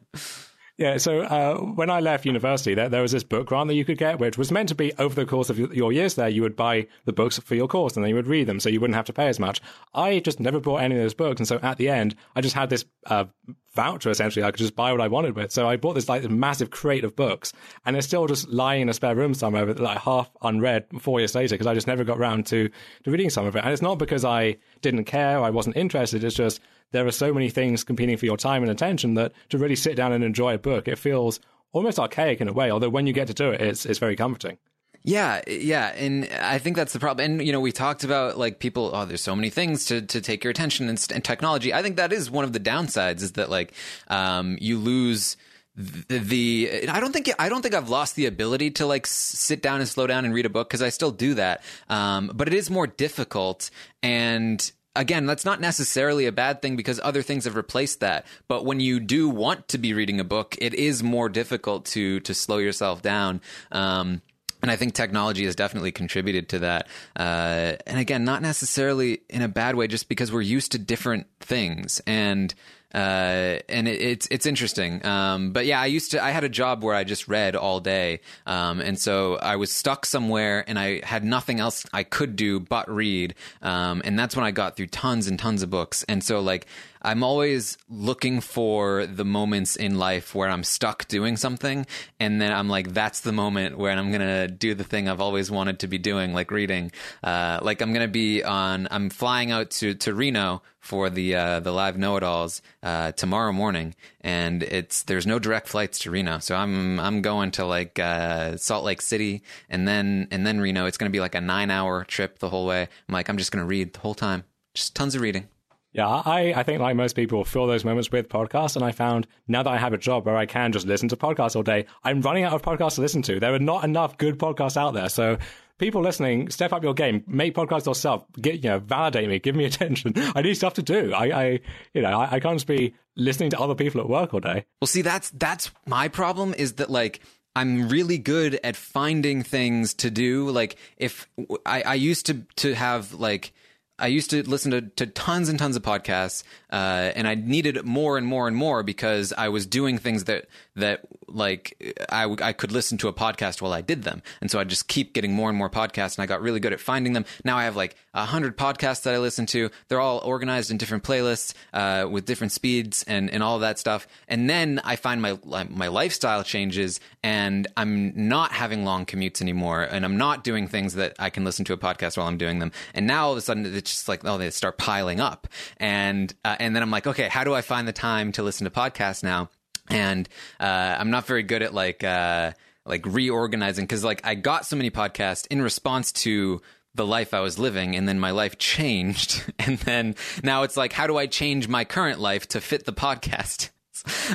yeah, 0.79 0.95
so 0.95 1.19
uh, 1.19 1.57
when 1.57 1.89
I 1.89 1.99
left 1.99 2.25
university, 2.25 2.73
there, 2.73 2.87
there 2.87 3.01
was 3.01 3.11
this 3.11 3.23
book 3.23 3.47
grant 3.47 3.67
that 3.67 3.75
you 3.75 3.83
could 3.83 3.97
get, 3.97 4.17
which 4.17 4.37
was 4.37 4.49
meant 4.49 4.69
to 4.69 4.75
be 4.75 4.93
over 4.97 5.13
the 5.13 5.25
course 5.25 5.49
of 5.49 5.59
your 5.59 5.91
years 5.91 6.15
there, 6.15 6.29
you 6.29 6.41
would 6.41 6.55
buy 6.55 6.87
the 7.03 7.11
books 7.11 7.37
for 7.37 7.55
your 7.55 7.67
course 7.67 7.97
and 7.97 8.03
then 8.05 8.09
you 8.09 8.15
would 8.15 8.27
read 8.27 8.47
them, 8.47 8.61
so 8.61 8.69
you 8.69 8.79
wouldn't 8.79 8.95
have 8.95 9.05
to 9.07 9.13
pay 9.13 9.27
as 9.27 9.41
much. 9.41 9.59
I 9.93 10.19
just 10.19 10.39
never 10.39 10.61
bought 10.61 10.77
any 10.77 10.95
of 10.95 11.01
those 11.01 11.13
books, 11.13 11.41
and 11.41 11.47
so 11.47 11.59
at 11.61 11.77
the 11.77 11.89
end, 11.89 12.15
I 12.33 12.39
just 12.39 12.55
had 12.55 12.69
this 12.69 12.85
uh, 13.07 13.25
voucher 13.73 14.09
essentially. 14.09 14.45
I 14.45 14.51
could 14.51 14.59
just 14.59 14.75
buy 14.75 14.93
what 14.93 15.01
I 15.01 15.09
wanted 15.09 15.35
with. 15.35 15.51
So 15.51 15.67
I 15.67 15.75
bought 15.75 15.95
this 15.95 16.07
like 16.07 16.21
this 16.21 16.31
massive 16.31 16.69
crate 16.69 17.03
of 17.03 17.13
books, 17.13 17.51
and 17.85 17.93
they're 17.93 18.01
still 18.01 18.27
just 18.27 18.47
lying 18.47 18.83
in 18.83 18.89
a 18.89 18.93
spare 18.93 19.15
room 19.15 19.33
somewhere, 19.33 19.65
like 19.73 19.97
half 19.97 20.29
unread, 20.41 20.85
four 21.01 21.19
years 21.19 21.35
later, 21.35 21.55
because 21.55 21.67
I 21.67 21.73
just 21.73 21.87
never 21.87 22.05
got 22.05 22.17
around 22.17 22.45
to 22.47 22.69
to 23.03 23.11
reading 23.11 23.29
some 23.29 23.45
of 23.45 23.55
it. 23.57 23.65
And 23.65 23.73
it's 23.73 23.81
not 23.81 23.99
because 23.99 24.23
I 24.23 24.55
didn't 24.81 25.03
care, 25.03 25.41
I 25.43 25.49
wasn't 25.49 25.75
interested. 25.75 26.23
It's 26.23 26.35
just 26.35 26.61
there 26.91 27.05
are 27.05 27.11
so 27.11 27.33
many 27.33 27.49
things 27.49 27.83
competing 27.83 28.17
for 28.17 28.25
your 28.25 28.37
time 28.37 28.61
and 28.63 28.71
attention 28.71 29.13
that 29.15 29.33
to 29.49 29.57
really 29.57 29.75
sit 29.75 29.95
down 29.95 30.11
and 30.11 30.23
enjoy 30.23 30.55
a 30.55 30.57
book, 30.57 30.87
it 30.87 30.97
feels 30.97 31.39
almost 31.71 31.99
archaic 31.99 32.41
in 32.41 32.47
a 32.47 32.53
way. 32.53 32.71
Although 32.71 32.89
when 32.89 33.07
you 33.07 33.13
get 33.13 33.27
to 33.27 33.33
do 33.33 33.51
it, 33.51 33.61
it's 33.61 33.85
it's 33.85 33.99
very 33.99 34.15
comforting. 34.15 34.57
Yeah, 35.01 35.41
yeah, 35.47 35.93
and 35.95 36.27
I 36.41 36.57
think 36.57 36.75
that's 36.75 36.91
the 36.91 36.99
problem. 36.99 37.31
And 37.31 37.45
you 37.45 37.53
know, 37.53 37.61
we 37.61 37.71
talked 37.71 38.03
about 38.03 38.37
like 38.37 38.59
people. 38.59 38.91
Oh, 38.93 39.05
there's 39.05 39.21
so 39.21 39.35
many 39.35 39.49
things 39.49 39.85
to 39.85 40.01
to 40.01 40.19
take 40.19 40.43
your 40.43 40.51
attention 40.51 40.89
and, 40.89 41.07
and 41.13 41.23
technology. 41.23 41.73
I 41.73 41.81
think 41.81 41.95
that 41.97 42.11
is 42.11 42.29
one 42.29 42.43
of 42.43 42.51
the 42.51 42.59
downsides. 42.59 43.21
Is 43.21 43.33
that 43.33 43.49
like 43.49 43.73
um, 44.09 44.57
you 44.59 44.77
lose 44.77 45.37
the, 45.75 46.17
the 46.17 46.89
I 46.89 46.99
don't 46.99 47.13
think 47.13 47.29
I 47.39 47.47
don't 47.47 47.61
think 47.61 47.75
I've 47.75 47.89
lost 47.89 48.17
the 48.17 48.25
ability 48.25 48.71
to 48.71 48.85
like 48.85 49.07
sit 49.07 49.61
down 49.61 49.79
and 49.79 49.87
slow 49.87 50.05
down 50.05 50.25
and 50.25 50.33
read 50.33 50.45
a 50.45 50.49
book 50.49 50.67
because 50.67 50.81
I 50.81 50.89
still 50.89 51.11
do 51.11 51.35
that. 51.35 51.63
Um, 51.87 52.31
but 52.33 52.49
it 52.49 52.53
is 52.53 52.69
more 52.69 52.85
difficult 52.85 53.71
and 54.03 54.69
again, 54.95 55.25
that's 55.25 55.45
not 55.45 55.61
necessarily 55.61 56.25
a 56.25 56.31
bad 56.31 56.61
thing 56.61 56.75
because 56.75 56.99
other 57.03 57.21
things 57.21 57.45
have 57.45 57.55
replaced 57.55 57.99
that. 57.99 58.25
But 58.47 58.65
when 58.65 58.79
you 58.79 58.99
do 58.99 59.29
want 59.29 59.67
to 59.69 59.77
be 59.77 59.93
reading 59.93 60.19
a 60.19 60.23
book, 60.23 60.55
it 60.59 60.73
is 60.73 61.03
more 61.03 61.29
difficult 61.29 61.85
to 61.87 62.19
to 62.21 62.33
slow 62.33 62.57
yourself 62.57 63.01
down. 63.01 63.41
Um, 63.71 64.21
and 64.61 64.69
I 64.69 64.75
think 64.75 64.93
technology 64.93 65.45
has 65.45 65.55
definitely 65.55 65.93
contributed 65.93 66.49
to 66.49 66.59
that. 66.59 66.87
Uh, 67.15 67.77
and 67.87 67.97
again, 67.97 68.25
not 68.25 68.41
necessarily 68.41 69.21
in 69.29 69.41
a 69.41 69.47
bad 69.47 69.75
way, 69.75 69.87
just 69.87 70.09
because 70.09 70.33
we're 70.33 70.41
used 70.41 70.73
to 70.73 70.79
different 70.79 71.27
things. 71.39 72.01
And 72.05 72.53
uh, 72.93 73.59
and 73.69 73.87
it, 73.87 74.01
it's 74.01 74.27
it's 74.31 74.45
interesting. 74.45 75.05
Um, 75.05 75.51
but 75.51 75.65
yeah, 75.65 75.79
I 75.79 75.85
used 75.85 76.11
to 76.11 76.23
I 76.23 76.31
had 76.31 76.43
a 76.43 76.49
job 76.49 76.83
where 76.83 76.95
I 76.95 77.03
just 77.03 77.27
read 77.27 77.55
all 77.55 77.79
day, 77.79 78.21
um, 78.45 78.81
and 78.81 78.99
so 78.99 79.35
I 79.35 79.57
was 79.57 79.71
stuck 79.71 80.05
somewhere, 80.05 80.63
and 80.67 80.79
I 80.79 81.05
had 81.05 81.23
nothing 81.23 81.59
else 81.59 81.85
I 81.93 82.03
could 82.03 82.35
do 82.35 82.59
but 82.59 82.89
read, 82.89 83.35
um, 83.61 84.01
and 84.05 84.17
that's 84.17 84.35
when 84.35 84.45
I 84.45 84.51
got 84.51 84.75
through 84.75 84.87
tons 84.87 85.27
and 85.27 85.37
tons 85.37 85.61
of 85.61 85.69
books. 85.69 86.03
And 86.07 86.23
so 86.23 86.39
like 86.39 86.65
I'm 87.01 87.23
always 87.23 87.77
looking 87.87 88.41
for 88.41 89.05
the 89.05 89.25
moments 89.25 89.75
in 89.75 89.97
life 89.97 90.35
where 90.35 90.49
I'm 90.49 90.63
stuck 90.63 91.07
doing 91.07 91.37
something, 91.37 91.85
and 92.19 92.41
then 92.41 92.51
I'm 92.51 92.67
like, 92.67 92.93
that's 92.93 93.21
the 93.21 93.31
moment 93.31 93.77
where 93.77 93.91
I'm 93.91 94.11
gonna 94.11 94.47
do 94.47 94.73
the 94.73 94.83
thing 94.83 95.07
I've 95.07 95.21
always 95.21 95.49
wanted 95.49 95.79
to 95.79 95.87
be 95.87 95.97
doing, 95.97 96.33
like 96.33 96.51
reading. 96.51 96.91
Uh, 97.23 97.59
like 97.61 97.81
I'm 97.81 97.93
gonna 97.93 98.07
be 98.07 98.43
on. 98.43 98.87
I'm 98.91 99.09
flying 99.09 99.51
out 99.51 99.71
to 99.71 99.93
to 99.95 100.13
Reno 100.13 100.61
for 100.79 101.09
the 101.09 101.35
uh, 101.35 101.59
the 101.59 101.71
live 101.71 101.97
know 101.97 102.17
it 102.17 102.23
alls 102.23 102.61
uh, 102.83 103.11
tomorrow 103.13 103.51
morning, 103.51 103.95
and 104.21 104.63
it's 104.63 105.03
there's 105.03 105.27
no 105.27 105.39
direct 105.39 105.67
flights 105.67 105.99
to 105.99 106.11
Reno, 106.11 106.39
so 106.39 106.55
I'm 106.55 106.99
I'm 106.99 107.21
going 107.21 107.51
to 107.51 107.65
like 107.65 107.99
uh, 107.99 108.57
Salt 108.57 108.83
Lake 108.83 109.01
City 109.01 109.43
and 109.69 109.87
then 109.87 110.27
and 110.31 110.45
then 110.45 110.59
Reno. 110.59 110.85
It's 110.85 110.97
going 110.97 111.09
to 111.09 111.15
be 111.15 111.21
like 111.21 111.35
a 111.35 111.41
nine 111.41 111.71
hour 111.71 112.03
trip 112.03 112.39
the 112.39 112.49
whole 112.49 112.65
way. 112.65 112.81
I'm 112.81 113.13
like 113.13 113.29
I'm 113.29 113.37
just 113.37 113.51
going 113.51 113.63
to 113.63 113.67
read 113.67 113.93
the 113.93 113.99
whole 113.99 114.15
time, 114.15 114.43
just 114.73 114.95
tons 114.95 115.15
of 115.15 115.21
reading. 115.21 115.47
Yeah, 115.91 116.07
I, 116.07 116.53
I 116.55 116.63
think 116.63 116.81
like 116.81 116.95
most 116.95 117.15
people 117.15 117.43
fill 117.43 117.65
those 117.65 117.83
moments 117.83 118.11
with 118.11 118.29
podcasts. 118.29 118.75
And 118.75 118.85
I 118.85 118.91
found 118.91 119.27
now 119.47 119.63
that 119.63 119.69
I 119.69 119.77
have 119.77 119.93
a 119.93 119.97
job 119.97 120.25
where 120.25 120.35
I 120.35 120.45
can 120.45 120.71
just 120.71 120.85
listen 120.85 121.09
to 121.09 121.15
podcasts 121.15 121.55
all 121.55 121.63
day, 121.63 121.85
I'm 122.03 122.21
running 122.21 122.43
out 122.43 122.53
of 122.53 122.61
podcasts 122.61 122.95
to 122.95 123.01
listen 123.01 123.21
to. 123.23 123.39
There 123.39 123.53
are 123.53 123.59
not 123.59 123.83
enough 123.83 124.17
good 124.17 124.37
podcasts 124.37 124.77
out 124.77 124.93
there. 124.93 125.09
So 125.09 125.37
people 125.79 126.01
listening, 126.01 126.49
step 126.51 126.73
up 126.73 126.83
your 126.83 126.93
game, 126.93 127.23
make 127.25 127.55
podcasts 127.55 127.87
yourself, 127.87 128.23
get, 128.39 128.63
you 128.63 128.69
know, 128.69 128.79
validate 128.79 129.27
me, 129.27 129.39
give 129.39 129.55
me 129.55 129.65
attention. 129.65 130.13
I 130.35 130.43
need 130.43 130.53
stuff 130.53 130.75
to 130.75 130.83
do. 130.83 131.11
I, 131.13 131.25
I 131.25 131.59
you 131.93 132.03
know, 132.03 132.19
I, 132.19 132.35
I 132.35 132.39
can't 132.39 132.55
just 132.55 132.67
be 132.67 132.93
listening 133.15 133.49
to 133.51 133.59
other 133.59 133.75
people 133.75 133.99
at 133.99 134.07
work 134.07 134.33
all 134.33 134.39
day. 134.41 134.65
Well, 134.81 134.87
see, 134.87 135.01
that's, 135.01 135.31
that's 135.31 135.71
my 135.87 136.07
problem 136.07 136.53
is 136.53 136.73
that 136.73 136.91
like, 136.91 137.21
I'm 137.55 137.89
really 137.89 138.19
good 138.19 138.59
at 138.63 138.75
finding 138.75 139.41
things 139.41 139.95
to 139.95 140.11
do. 140.11 140.51
Like 140.51 140.75
if 140.97 141.27
I, 141.65 141.81
I 141.81 141.93
used 141.95 142.27
to, 142.27 142.45
to 142.57 142.75
have 142.75 143.13
like, 143.13 143.53
I 143.99 144.07
used 144.07 144.29
to 144.31 144.43
listen 144.43 144.71
to, 144.71 144.81
to 144.81 145.07
tons 145.07 145.49
and 145.49 145.59
tons 145.59 145.75
of 145.75 145.83
podcasts, 145.83 146.43
uh, 146.71 147.11
and 147.15 147.27
I 147.27 147.35
needed 147.35 147.83
more 147.85 148.17
and 148.17 148.25
more 148.25 148.47
and 148.47 148.55
more 148.55 148.83
because 148.83 149.33
I 149.33 149.49
was 149.49 149.65
doing 149.65 149.97
things 149.97 150.25
that 150.25 150.47
that 150.75 151.01
like 151.27 151.95
I, 152.09 152.35
I 152.41 152.53
could 152.53 152.71
listen 152.71 152.97
to 152.99 153.07
a 153.07 153.13
podcast 153.13 153.61
while 153.61 153.73
I 153.73 153.81
did 153.81 154.03
them. 154.03 154.21
And 154.41 154.49
so 154.49 154.59
I 154.59 154.63
just 154.63 154.87
keep 154.87 155.13
getting 155.13 155.33
more 155.33 155.49
and 155.49 155.57
more 155.57 155.69
podcasts 155.69 156.17
and 156.17 156.23
I 156.23 156.25
got 156.25 156.41
really 156.41 156.59
good 156.59 156.73
at 156.73 156.79
finding 156.79 157.13
them. 157.13 157.25
Now 157.43 157.57
I 157.57 157.65
have 157.65 157.75
like 157.75 157.95
a 158.13 158.25
hundred 158.25 158.57
podcasts 158.57 159.03
that 159.03 159.13
I 159.13 159.17
listen 159.17 159.45
to. 159.47 159.69
They're 159.87 159.99
all 159.99 160.19
organized 160.19 160.71
in 160.71 160.77
different 160.77 161.03
playlists, 161.03 161.53
uh, 161.73 162.07
with 162.09 162.25
different 162.25 162.51
speeds 162.51 163.03
and, 163.07 163.29
and 163.29 163.43
all 163.43 163.59
that 163.59 163.79
stuff. 163.79 164.07
And 164.27 164.49
then 164.49 164.79
I 164.83 164.95
find 164.95 165.21
my, 165.21 165.37
my 165.69 165.87
lifestyle 165.87 166.43
changes 166.43 166.99
and 167.23 167.67
I'm 167.77 168.27
not 168.27 168.51
having 168.51 168.85
long 168.85 169.05
commutes 169.05 169.41
anymore 169.41 169.83
and 169.83 170.05
I'm 170.05 170.17
not 170.17 170.43
doing 170.43 170.67
things 170.67 170.95
that 170.95 171.15
I 171.19 171.29
can 171.29 171.43
listen 171.43 171.65
to 171.65 171.73
a 171.73 171.77
podcast 171.77 172.17
while 172.17 172.27
I'm 172.27 172.37
doing 172.37 172.59
them. 172.59 172.71
And 172.93 173.07
now 173.07 173.27
all 173.27 173.31
of 173.31 173.37
a 173.37 173.41
sudden 173.41 173.65
it's 173.65 173.91
just 173.91 174.07
like, 174.07 174.25
oh, 174.25 174.37
they 174.37 174.49
start 174.49 174.77
piling 174.77 175.19
up. 175.19 175.47
And, 175.77 176.33
uh, 176.43 176.55
and 176.59 176.75
then 176.75 176.83
I'm 176.83 176.91
like, 176.91 177.07
okay, 177.07 177.27
how 177.27 177.43
do 177.43 177.53
I 177.53 177.61
find 177.61 177.87
the 177.87 177.93
time 177.93 178.31
to 178.33 178.43
listen 178.43 178.65
to 178.65 178.71
podcasts 178.71 179.23
now? 179.23 179.49
and 179.89 180.29
uh, 180.59 180.95
I'm 180.99 181.09
not 181.09 181.25
very 181.25 181.43
good 181.43 181.63
at 181.63 181.73
like 181.73 182.03
uh, 182.03 182.53
like 182.85 183.05
reorganizing 183.05 183.85
because 183.85 184.03
like 184.03 184.25
I 184.25 184.35
got 184.35 184.65
so 184.65 184.75
many 184.75 184.91
podcasts 184.91 185.47
in 185.49 185.61
response 185.61 186.11
to 186.13 186.61
the 186.95 187.05
life 187.05 187.33
I 187.33 187.39
was 187.39 187.59
living, 187.59 187.95
and 187.95 188.07
then 188.07 188.19
my 188.19 188.31
life 188.31 188.57
changed, 188.57 189.51
and 189.59 189.77
then 189.79 190.15
now 190.43 190.63
it's 190.63 190.77
like, 190.77 190.93
how 190.93 191.07
do 191.07 191.17
I 191.17 191.27
change 191.27 191.67
my 191.67 191.85
current 191.85 192.19
life 192.19 192.47
to 192.49 192.61
fit 192.61 192.85
the 192.85 192.93
podcast? 192.93 193.69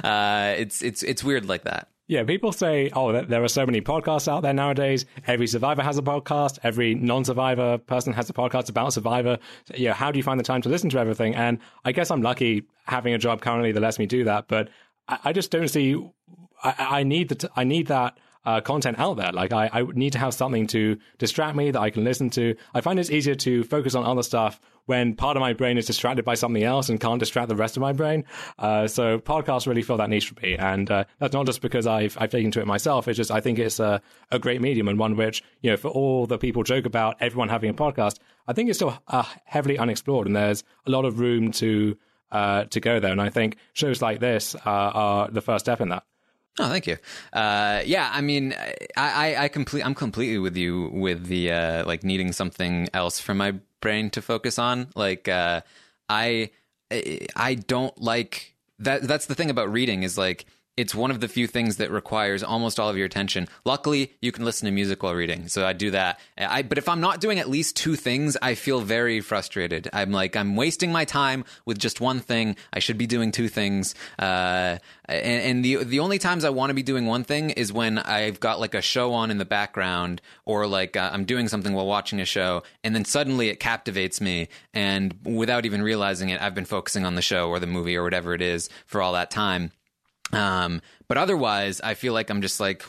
Uh, 0.05 0.55
it's 0.59 0.83
it's 0.83 1.03
it's 1.03 1.25
weird 1.25 1.47
like 1.47 1.65
that. 1.65 1.89
Yeah, 2.07 2.25
people 2.25 2.53
say, 2.53 2.91
oh, 2.93 3.23
there 3.23 3.43
are 3.43 3.49
so 3.49 3.65
many 3.65 3.81
podcasts 3.81 4.29
out 4.29 4.43
there 4.43 4.53
nowadays. 4.53 5.07
Every 5.27 5.47
survivor 5.47 5.83
has 5.83 5.97
a 5.97 6.03
podcast. 6.03 6.59
Every 6.63 6.95
non-survivor 6.95 7.79
person 7.79 8.13
has 8.13 8.29
a 8.29 8.35
podcast 8.35 8.69
about 8.69 8.93
survivor. 8.93 9.39
Yeah, 9.75 9.95
how 9.95 10.11
do 10.11 10.19
you 10.19 10.23
find 10.23 10.39
the 10.39 10.45
time 10.45 10.61
to 10.63 10.69
listen 10.69 10.91
to 10.91 10.99
everything? 10.99 11.35
And 11.35 11.61
I 11.83 11.93
guess 11.93 12.11
I'm 12.11 12.21
lucky 12.21 12.65
having 12.85 13.15
a 13.15 13.19
job 13.19 13.41
currently 13.41 13.73
that 13.73 13.81
lets 13.81 13.99
me 13.99 14.05
do 14.05 14.25
that. 14.25 14.49
But 14.49 14.69
I, 15.09 15.19
I 15.25 15.33
just 15.33 15.51
don't 15.51 15.69
see. 15.69 15.97
I, 16.63 16.75
I 16.99 17.03
need 17.05 17.31
that. 17.31 17.45
I 17.57 17.65
need 17.65 17.87
that 17.87 18.19
uh, 18.45 18.61
content 18.61 18.99
out 18.99 19.17
there. 19.17 19.33
Like 19.33 19.53
I, 19.53 19.71
I 19.73 19.83
need 19.95 20.13
to 20.13 20.19
have 20.19 20.35
something 20.35 20.67
to 20.69 20.99
distract 21.19 21.57
me 21.57 21.71
that 21.71 21.81
I 21.81 21.91
can 21.91 22.05
listen 22.05 22.31
to. 22.31 22.55
I 22.75 22.81
find 22.81 22.99
it's 22.99 23.11
easier 23.11 23.35
to 23.37 23.65
focus 23.65 23.95
on 23.95 24.05
other 24.05 24.23
stuff 24.23 24.61
when 24.87 25.15
part 25.15 25.37
of 25.37 25.41
my 25.41 25.55
brain 25.55 25.79
is 25.79 25.87
distracted 25.87 26.25
by 26.25 26.35
something 26.35 26.63
else 26.63 26.89
and 26.89 27.01
can't 27.01 27.19
distract 27.19 27.49
the 27.49 27.57
rest 27.57 27.77
of 27.77 27.81
my 27.81 27.93
brain. 27.93 28.25
Uh, 28.59 28.87
so 28.87 29.19
podcasts 29.19 29.67
really 29.67 29.83
fill 29.83 29.97
that 29.97 30.11
niche 30.11 30.29
for 30.29 30.41
me, 30.43 30.57
and 30.57 30.91
uh, 30.91 31.05
that's 31.19 31.33
not 31.33 31.47
just 31.47 31.61
because 31.63 31.87
I've 31.87 32.17
I've 32.21 32.31
taken 32.31 32.51
to 32.53 32.61
it 32.61 32.67
myself. 32.67 33.09
It's 33.09 33.17
just 33.17 33.31
I 33.31 33.41
think 33.41 33.59
it's 33.59 33.81
a, 33.81 34.03
a 34.31 34.39
great 34.39 34.61
medium 34.61 34.89
and 34.89 34.99
one 34.99 35.17
which 35.17 35.43
you 35.63 35.71
know 35.71 35.77
for 35.77 35.89
all 35.89 36.27
the 36.27 36.39
people 36.39 36.63
joke 36.63 36.87
about 36.87 37.17
everyone 37.21 37.49
having 37.49 37.71
a 37.71 37.75
podcast, 37.75 38.19
I 38.47 38.53
think 38.53 38.69
it's 38.69 38.79
still 38.79 38.99
uh, 39.09 39.25
heavily 39.45 39.79
unexplored, 39.79 40.27
and 40.27 40.37
there's 40.37 40.65
a 40.87 40.91
lot 40.91 41.05
of 41.05 41.19
room 41.19 41.51
to 41.53 41.97
uh, 42.31 42.65
to 42.65 42.81
go 42.81 43.01
there. 43.01 43.13
And 43.13 43.23
I 43.23 43.31
think 43.31 43.57
shows 43.73 44.03
like 44.03 44.21
this 44.21 44.55
uh, 44.55 44.61
are 44.65 45.31
the 45.31 45.41
first 45.41 45.65
step 45.65 45.81
in 45.81 45.89
that. 45.91 46.05
Oh, 46.59 46.69
thank 46.69 46.87
you. 46.87 46.99
Uh, 47.33 47.83
yeah, 47.85 48.11
I 48.13 48.21
mean, 48.21 48.55
I, 48.57 48.75
I, 48.97 49.37
I 49.45 49.49
complete, 49.49 49.85
I'm 49.85 49.95
completely 49.95 50.39
with 50.39 50.57
you 50.57 50.89
with 50.93 51.27
the 51.27 51.51
uh, 51.51 51.87
like 51.87 52.05
needing 52.05 52.33
something 52.33 52.89
else 52.95 53.19
for 53.19 53.35
my 53.35 53.55
brain 53.81 54.09
to 54.11 54.23
focus 54.23 54.59
on. 54.59 54.89
Like, 54.95 55.27
uh, 55.29 55.63
I, 56.09 56.51
I 57.35 57.55
don't 57.55 58.01
like 58.01 58.55
that. 58.79 59.03
That's 59.03 59.27
the 59.27 59.35
thing 59.35 59.51
about 59.51 59.73
reading 59.73 60.05
is 60.05 60.17
like 60.17 60.47
it's 60.77 60.95
one 60.95 61.11
of 61.11 61.21
the 61.21 61.29
few 61.29 61.47
things 61.47 61.77
that 61.77 61.91
requires 61.91 62.43
almost 62.43 62.81
all 62.81 62.89
of 62.89 62.97
your 62.97 63.07
attention. 63.07 63.49
Luckily, 63.65 64.13
you 64.21 64.33
can 64.33 64.45
listen 64.45 64.67
to 64.67 64.73
music 64.73 65.03
while 65.03 65.15
reading, 65.15 65.47
so 65.49 65.65
I 65.65 65.73
do 65.73 65.93
that. 65.93 66.19
I, 66.37 66.63
but 66.63 66.79
if 66.79 66.89
I'm 66.89 67.01
not 67.01 67.21
doing 67.21 67.39
at 67.39 67.49
least 67.49 67.77
two 67.77 67.95
things, 67.95 68.37
I 68.43 68.55
feel 68.55 68.81
very 68.81 69.21
frustrated. 69.21 69.89
I'm 69.93 70.11
like 70.11 70.35
I'm 70.37 70.57
wasting 70.57 70.91
my 70.91 71.05
time 71.05 71.45
with 71.65 71.79
just 71.79 72.01
one 72.01 72.21
thing. 72.21 72.57
I 72.73 72.81
should 72.81 72.99
be 72.99 73.07
doing 73.07 73.31
two 73.31 73.49
things. 73.49 73.95
Uh, 74.19 74.79
and, 75.07 75.43
and, 75.43 75.65
the 75.65 75.85
the 75.85 76.01
only 76.01 76.19
times 76.19 76.45
I 76.45 76.51
want 76.51 76.71
to 76.71 76.75
be 76.75 76.83
doing 76.83 77.07
one 77.07 77.25
thing 77.25 77.51
is 77.51 77.73
when 77.73 77.99
I've 77.99 78.41
got 78.41 78.59
like 78.59 78.75
a 78.75 78.83
show 78.83 79.13
on 79.13 79.31
in 79.31 79.39
the 79.39 79.45
background, 79.45 80.21
or 80.45 80.67
like 80.67 80.97
uh, 80.97 81.11
I'm 81.13 81.25
doing 81.25 81.47
something 81.47 81.73
while 81.73 81.87
watching 81.87 82.21
a 82.21 82.25
show, 82.25 82.65
and 82.83 82.95
then 82.95 83.05
suddenly 83.05 83.49
it 83.49 83.61
captivates 83.61 84.21
me, 84.21 84.49
and 84.73 85.15
without 85.25 85.67
even 85.67 85.83
realizing 85.83 86.31
it, 86.31 86.43
I've 86.43 86.55
been 86.55 86.65
focusing 86.65 87.05
on 87.05 87.15
the 87.15 87.23
show 87.23 87.49
or 87.49 87.61
the 87.61 87.67
movie 87.67 87.97
or 87.97 88.03
whatever 88.03 88.35
it 88.35 88.43
is 88.43 88.69
for 88.87 89.01
all 89.01 89.13
that 89.13 89.31
time 89.31 89.71
um, 90.35 90.83
but 91.09 91.19
otherwise, 91.19 91.81
I 91.81 91.95
feel 91.95 92.13
like 92.13 92.31
I'm 92.31 92.41
just 92.43 92.61
like, 92.61 92.83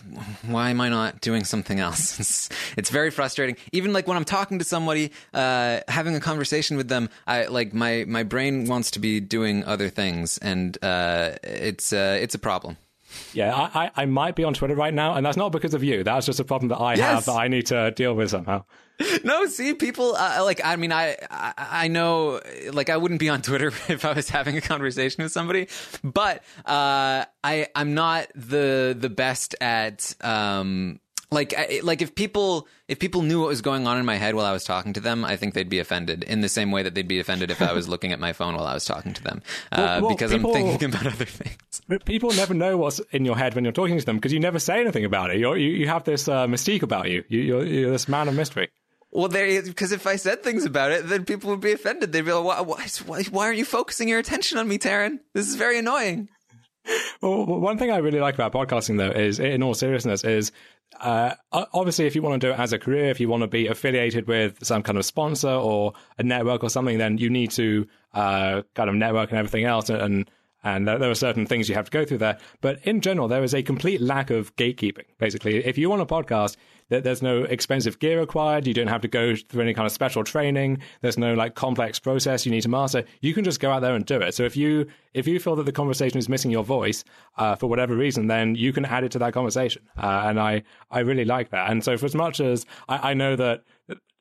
why 0.43 0.69
am 0.69 0.81
I 0.81 0.89
not 0.89 1.21
doing 1.21 1.43
something 1.43 1.79
else? 1.79 2.19
It's, 2.25 2.49
it's 2.77 2.89
very 2.89 3.11
frustrating. 3.11 3.55
Even 3.71 3.93
like 3.93 4.07
when 4.07 4.17
I'm 4.17 4.25
talking 4.25 4.57
to 4.59 4.65
somebody, 4.65 5.11
uh, 5.33 5.81
having 5.87 6.15
a 6.15 6.19
conversation 6.19 6.77
with 6.77 6.87
them, 6.87 7.09
I 7.27 7.45
like 7.45 7.73
my 7.73 8.05
my 8.07 8.23
brain 8.23 8.65
wants 8.65 8.91
to 8.91 8.99
be 8.99 9.19
doing 9.19 9.63
other 9.63 9.89
things, 9.89 10.37
and 10.39 10.77
uh, 10.83 11.35
it's 11.43 11.93
uh, 11.93 12.17
it's 12.21 12.33
a 12.33 12.39
problem. 12.39 12.77
Yeah, 13.33 13.53
I, 13.53 13.91
I 13.95 14.05
might 14.05 14.35
be 14.35 14.43
on 14.43 14.53
Twitter 14.53 14.75
right 14.75 14.93
now, 14.93 15.13
and 15.13 15.25
that's 15.25 15.37
not 15.37 15.51
because 15.51 15.73
of 15.73 15.83
you. 15.83 16.03
That's 16.03 16.25
just 16.25 16.39
a 16.39 16.43
problem 16.43 16.69
that 16.69 16.77
I 16.77 16.95
yes. 16.95 16.99
have 16.99 17.25
that 17.25 17.39
I 17.39 17.47
need 17.47 17.67
to 17.67 17.91
deal 17.91 18.13
with 18.13 18.29
somehow. 18.29 18.63
No, 19.23 19.45
see, 19.47 19.73
people 19.73 20.15
uh, 20.15 20.41
like. 20.43 20.61
I 20.63 20.75
mean, 20.75 20.91
I, 20.91 21.17
I, 21.31 21.53
I 21.57 21.87
know, 21.87 22.41
like, 22.71 22.89
I 22.89 22.97
wouldn't 22.97 23.19
be 23.19 23.29
on 23.29 23.41
Twitter 23.41 23.67
if 23.87 24.05
I 24.05 24.13
was 24.13 24.29
having 24.29 24.57
a 24.57 24.61
conversation 24.61 25.23
with 25.23 25.31
somebody, 25.31 25.67
but 26.03 26.43
uh, 26.65 27.25
I, 27.43 27.67
I'm 27.75 27.93
not 27.93 28.27
the 28.35 28.95
the 28.97 29.09
best 29.09 29.55
at 29.61 30.13
um, 30.21 30.99
like 31.31 31.53
like 31.83 32.01
if 32.01 32.15
people 32.15 32.67
if 32.87 32.99
people 32.99 33.21
knew 33.21 33.41
what 33.41 33.47
was 33.47 33.61
going 33.61 33.87
on 33.87 33.97
in 33.97 34.05
my 34.05 34.15
head 34.15 34.35
while 34.35 34.45
I 34.45 34.51
was 34.51 34.63
talking 34.63 34.93
to 34.93 34.99
them, 34.99 35.25
I 35.25 35.35
think 35.35 35.53
they'd 35.53 35.69
be 35.69 35.79
offended 35.79 36.23
in 36.23 36.41
the 36.41 36.49
same 36.49 36.71
way 36.71 36.83
that 36.83 36.95
they'd 36.95 37.07
be 37.07 37.19
offended 37.19 37.51
if 37.51 37.61
I 37.61 37.73
was 37.73 37.87
looking 37.93 38.11
at 38.11 38.19
my 38.19 38.33
phone 38.33 38.55
while 38.55 38.65
I 38.65 38.73
was 38.73 38.85
talking 38.85 39.13
to 39.13 39.23
them 39.23 39.41
uh, 39.71 39.75
well, 39.77 40.01
well, 40.01 40.09
because 40.11 40.31
people, 40.31 40.55
I'm 40.55 40.63
thinking 40.63 40.89
about 40.89 41.07
other 41.07 41.25
things. 41.25 41.81
People 42.05 42.31
never 42.31 42.53
know 42.53 42.77
what's 42.77 42.99
in 43.11 43.25
your 43.25 43.37
head 43.37 43.55
when 43.55 43.63
you're 43.63 43.73
talking 43.73 43.99
to 43.99 44.05
them 44.05 44.17
because 44.17 44.33
you 44.33 44.39
never 44.39 44.59
say 44.59 44.79
anything 44.79 45.05
about 45.05 45.31
it. 45.31 45.37
You're, 45.37 45.57
you 45.57 45.69
you 45.69 45.87
have 45.87 46.03
this 46.03 46.27
uh, 46.27 46.47
mystique 46.47 46.83
about 46.83 47.09
you. 47.09 47.23
you 47.27 47.41
you're, 47.41 47.65
you're 47.65 47.91
this 47.91 48.07
man 48.07 48.27
of 48.27 48.35
mystery. 48.35 48.69
Well, 49.11 49.29
there 49.29 49.61
because 49.61 49.91
if 49.91 50.07
I 50.07 50.17
said 50.17 50.43
things 50.43 50.65
about 50.65 50.91
it, 50.91 51.07
then 51.07 51.23
people 51.23 51.49
would 51.51 51.61
be 51.61 51.71
offended. 51.71 52.11
They'd 52.11 52.25
be 52.25 52.33
like, 52.33 52.67
why, 52.67 52.85
why, 53.05 53.23
why 53.23 53.45
aren't 53.45 53.57
you 53.57 53.65
focusing 53.65 54.09
your 54.09 54.19
attention 54.19 54.57
on 54.57 54.67
me, 54.67 54.77
Taryn? 54.77 55.19
This 55.33 55.47
is 55.47 55.55
very 55.55 55.79
annoying." 55.79 56.29
Well, 57.21 57.45
one 57.45 57.77
thing 57.77 57.91
I 57.91 57.97
really 57.97 58.19
like 58.19 58.35
about 58.35 58.53
podcasting, 58.53 58.97
though, 58.97 59.09
is 59.09 59.39
in 59.39 59.63
all 59.63 59.73
seriousness, 59.73 60.23
is 60.23 60.51
uh, 60.99 61.33
obviously 61.51 62.05
if 62.05 62.15
you 62.15 62.21
want 62.21 62.39
to 62.39 62.47
do 62.47 62.53
it 62.53 62.59
as 62.59 62.73
a 62.73 62.79
career, 62.79 63.05
if 63.05 63.19
you 63.19 63.27
want 63.27 63.41
to 63.41 63.47
be 63.47 63.67
affiliated 63.67 64.27
with 64.27 64.63
some 64.63 64.83
kind 64.83 64.97
of 64.97 65.05
sponsor 65.05 65.49
or 65.49 65.93
a 66.17 66.23
network 66.23 66.63
or 66.63 66.69
something, 66.69 66.97
then 66.97 67.17
you 67.17 67.29
need 67.29 67.51
to 67.51 67.87
uh, 68.13 68.61
kind 68.75 68.89
of 68.89 68.95
network 68.95 69.29
and 69.31 69.39
everything 69.39 69.65
else, 69.65 69.89
and 69.89 70.29
and 70.63 70.87
there 70.87 71.11
are 71.11 71.15
certain 71.15 71.45
things 71.45 71.69
you 71.69 71.75
have 71.75 71.85
to 71.85 71.91
go 71.91 72.05
through 72.05 72.17
there. 72.17 72.39
But 72.59 72.79
in 72.83 73.01
general, 73.01 73.27
there 73.27 73.43
is 73.43 73.53
a 73.53 73.61
complete 73.61 74.01
lack 74.01 74.31
of 74.31 74.55
gatekeeping. 74.55 75.05
Basically, 75.19 75.63
if 75.63 75.77
you 75.77 75.91
want 75.91 76.01
a 76.01 76.07
podcast, 76.07 76.57
there's 76.89 77.21
no 77.21 77.43
expensive 77.43 77.99
gear 77.99 78.19
required. 78.19 78.67
You 78.67 78.73
don't 78.73 78.87
have 78.87 79.01
to 79.01 79.07
go 79.07 79.35
through 79.35 79.63
any 79.63 79.73
kind 79.73 79.85
of 79.85 79.91
special 79.91 80.23
training. 80.23 80.79
There's 81.01 81.17
no 81.17 81.33
like 81.33 81.55
complex 81.55 81.99
process 81.99 82.45
you 82.45 82.51
need 82.51 82.61
to 82.61 82.69
master. 82.69 83.03
You 83.21 83.33
can 83.33 83.43
just 83.43 83.59
go 83.59 83.71
out 83.71 83.81
there 83.81 83.95
and 83.95 84.05
do 84.05 84.21
it. 84.21 84.35
So 84.35 84.43
if 84.43 84.55
you 84.55 84.87
if 85.13 85.27
you 85.27 85.39
feel 85.39 85.55
that 85.55 85.65
the 85.65 85.71
conversation 85.71 86.17
is 86.17 86.29
missing 86.29 86.51
your 86.51 86.63
voice 86.63 87.03
uh, 87.37 87.55
for 87.55 87.67
whatever 87.67 87.95
reason, 87.95 88.27
then 88.27 88.55
you 88.55 88.71
can 88.71 88.85
add 88.85 89.03
it 89.03 89.11
to 89.13 89.19
that 89.19 89.33
conversation. 89.33 89.81
Uh, 89.97 90.23
and 90.25 90.39
I 90.39 90.63
I 90.91 90.99
really 90.99 91.25
like 91.25 91.49
that. 91.49 91.71
And 91.71 91.83
so 91.83 91.97
for 91.97 92.05
as 92.05 92.15
much 92.15 92.39
as 92.39 92.65
I, 92.87 93.11
I 93.11 93.13
know 93.13 93.35
that 93.35 93.63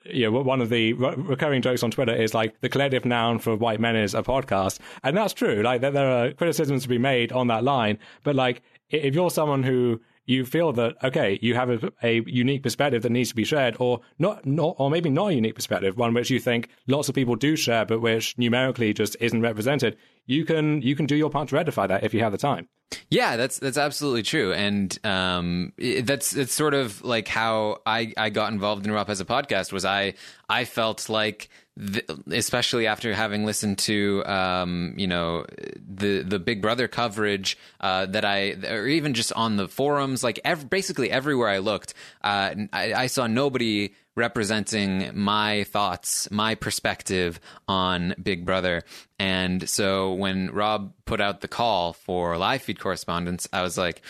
you 0.07 0.31
know, 0.31 0.42
one 0.42 0.61
of 0.61 0.68
the 0.68 0.92
re- 0.94 1.14
recurring 1.16 1.62
jokes 1.62 1.83
on 1.83 1.90
Twitter 1.90 2.14
is 2.14 2.35
like 2.35 2.61
the 2.61 2.68
collective 2.68 3.05
noun 3.05 3.38
for 3.38 3.57
white 3.57 3.81
men 3.81 3.96
is 3.96 4.14
a 4.14 4.22
podcast, 4.22 4.79
and 5.03 5.16
that's 5.16 5.33
true. 5.33 5.62
Like 5.62 5.81
there, 5.81 5.90
there 5.90 6.11
are 6.11 6.33
criticisms 6.33 6.83
to 6.83 6.88
be 6.88 6.98
made 6.98 7.33
on 7.33 7.46
that 7.48 7.64
line, 7.64 7.98
but 8.22 8.35
like 8.35 8.62
if 8.90 9.14
you're 9.14 9.31
someone 9.31 9.62
who 9.62 10.00
you 10.27 10.45
feel 10.45 10.73
that 10.73 10.97
okay, 11.05 11.39
you 11.43 11.55
have 11.55 11.71
a, 11.71 11.93
a, 12.03 12.23
unique 12.27 12.63
perspective 12.63 13.03
that 13.03 13.11
needs 13.11 13.29
to 13.31 13.35
be 13.35 13.45
shared, 13.45 13.77
or 13.79 14.01
not, 14.19 14.47
not, 14.47 14.77
or 14.79 14.91
maybe 14.91 15.11
not 15.11 15.29
a 15.29 15.35
unique 15.35 15.55
perspective, 15.55 15.97
one 15.97 16.15
which 16.15 16.31
you 16.31 16.41
think 16.41 16.69
lots 16.87 17.09
of 17.09 17.15
people 17.15 17.37
do 17.37 17.57
share, 17.57 17.85
but 17.85 18.01
which 18.01 18.37
numerically 18.39 18.93
just 18.93 19.17
isn't 19.21 19.43
represented. 19.43 19.97
You 20.27 20.45
can 20.45 20.81
you 20.83 20.97
can 20.97 21.07
do 21.07 21.17
your 21.17 21.31
part 21.31 21.49
to 21.49 21.57
rectify 21.57 21.87
that 21.87 22.05
if 22.05 22.15
you 22.15 22.21
have 22.21 22.33
the 22.33 22.39
time. 22.39 22.69
Yeah, 23.11 23.37
that's 23.37 23.59
that's 23.59 23.79
absolutely 23.79 24.23
true, 24.23 24.53
and 24.53 24.99
um, 25.05 25.73
it, 25.77 26.07
that's 26.07 26.35
it's 26.35 26.53
sort 26.53 26.75
of 26.75 27.03
like 27.05 27.29
how 27.29 27.79
I 27.85 28.13
I 28.17 28.31
got 28.31 28.53
involved 28.53 28.87
in 28.87 28.93
Rob 28.93 29.09
has 29.09 29.21
a 29.21 29.25
podcast. 29.25 29.73
Was 29.73 29.85
I 29.85 30.15
I 30.49 30.65
felt 30.65 31.09
like 31.09 31.49
the, 31.77 32.05
especially 32.31 32.87
after 32.87 33.13
having 33.15 33.45
listened 33.45 33.79
to 33.79 34.25
um, 34.27 34.95
you 34.97 35.07
know 35.07 35.45
the 35.77 36.23
the 36.23 36.39
Big 36.39 36.63
Brother 36.63 36.87
coverage 36.87 37.59
uh, 37.81 38.07
that 38.07 38.25
I 38.25 38.53
or 38.69 38.87
even 38.87 39.15
just 39.15 39.33
on 39.33 39.57
the 39.57 39.67
forums, 39.67 40.23
like 40.23 40.39
ev- 40.45 40.71
basically 40.71 41.11
everywhere 41.11 41.49
I 41.49 41.59
looked, 41.59 41.95
uh, 42.23 42.55
I, 42.73 42.95
I, 42.95 43.07
saw 43.09 43.27
nobody 43.27 43.95
representing 44.15 45.11
my 45.15 45.65
thoughts, 45.65 46.31
my 46.31 46.55
perspective 46.55 47.41
on 47.67 48.15
Big 48.23 48.45
Brother. 48.45 48.85
And 49.19 49.69
so 49.69 50.13
when 50.13 50.53
Rob 50.53 50.93
put 51.07 51.21
out 51.21 51.41
the 51.41 51.49
call 51.49 51.93
for 51.93 52.39
live 52.39 52.63
feed 52.63 52.79
correspondence, 52.79 53.49
I 53.53 53.63
was 53.63 53.77
like 53.77 54.05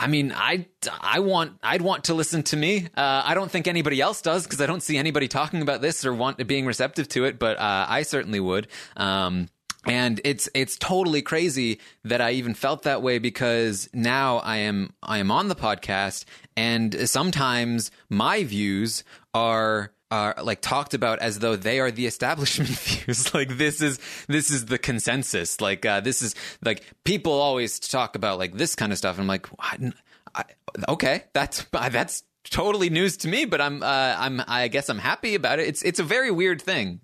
I 0.00 0.06
mean, 0.06 0.32
I 0.34 0.66
I 1.00 1.20
want 1.20 1.58
I'd 1.62 1.82
want 1.82 2.04
to 2.04 2.14
listen 2.14 2.42
to 2.44 2.56
me. 2.56 2.86
Uh, 2.96 3.22
I 3.24 3.34
don't 3.34 3.50
think 3.50 3.68
anybody 3.68 4.00
else 4.00 4.22
does 4.22 4.44
because 4.44 4.60
I 4.60 4.66
don't 4.66 4.82
see 4.82 4.96
anybody 4.96 5.28
talking 5.28 5.60
about 5.60 5.82
this 5.82 6.06
or 6.06 6.14
want 6.14 6.44
being 6.46 6.64
receptive 6.64 7.06
to 7.08 7.26
it. 7.26 7.38
But 7.38 7.58
uh, 7.58 7.86
I 7.86 8.02
certainly 8.02 8.40
would. 8.40 8.68
Um, 8.96 9.48
and 9.86 10.18
it's 10.24 10.48
it's 10.54 10.78
totally 10.78 11.20
crazy 11.20 11.80
that 12.04 12.22
I 12.22 12.32
even 12.32 12.54
felt 12.54 12.82
that 12.84 13.02
way 13.02 13.18
because 13.18 13.90
now 13.92 14.38
I 14.38 14.58
am 14.58 14.94
I 15.02 15.18
am 15.18 15.30
on 15.30 15.48
the 15.48 15.54
podcast 15.54 16.24
and 16.56 17.08
sometimes 17.08 17.90
my 18.08 18.44
views 18.44 19.04
are 19.34 19.92
are 20.10 20.34
like 20.42 20.60
talked 20.60 20.94
about 20.94 21.18
as 21.20 21.38
though 21.38 21.56
they 21.56 21.78
are 21.80 21.90
the 21.90 22.06
establishment 22.06 22.68
views 22.70 23.32
like 23.34 23.56
this 23.56 23.80
is 23.80 23.98
this 24.26 24.50
is 24.50 24.66
the 24.66 24.78
consensus 24.78 25.60
like 25.60 25.86
uh, 25.86 26.00
this 26.00 26.22
is 26.22 26.34
like 26.62 26.82
people 27.04 27.32
always 27.32 27.78
talk 27.78 28.16
about 28.16 28.38
like 28.38 28.54
this 28.54 28.74
kind 28.74 28.92
of 28.92 28.98
stuff 28.98 29.16
And 29.16 29.22
i'm 29.22 29.28
like 29.28 29.46
I, 29.58 29.92
I, 30.34 30.44
okay 30.88 31.24
that's 31.32 31.64
that's 31.72 32.24
totally 32.44 32.90
news 32.90 33.18
to 33.18 33.28
me 33.28 33.44
but 33.44 33.60
i'm 33.60 33.82
uh, 33.82 34.16
i'm 34.18 34.42
i 34.48 34.68
guess 34.68 34.88
i'm 34.88 34.98
happy 34.98 35.34
about 35.34 35.58
it 35.60 35.68
it's 35.68 35.82
it's 35.82 36.00
a 36.00 36.04
very 36.04 36.30
weird 36.30 36.60
thing 36.60 37.00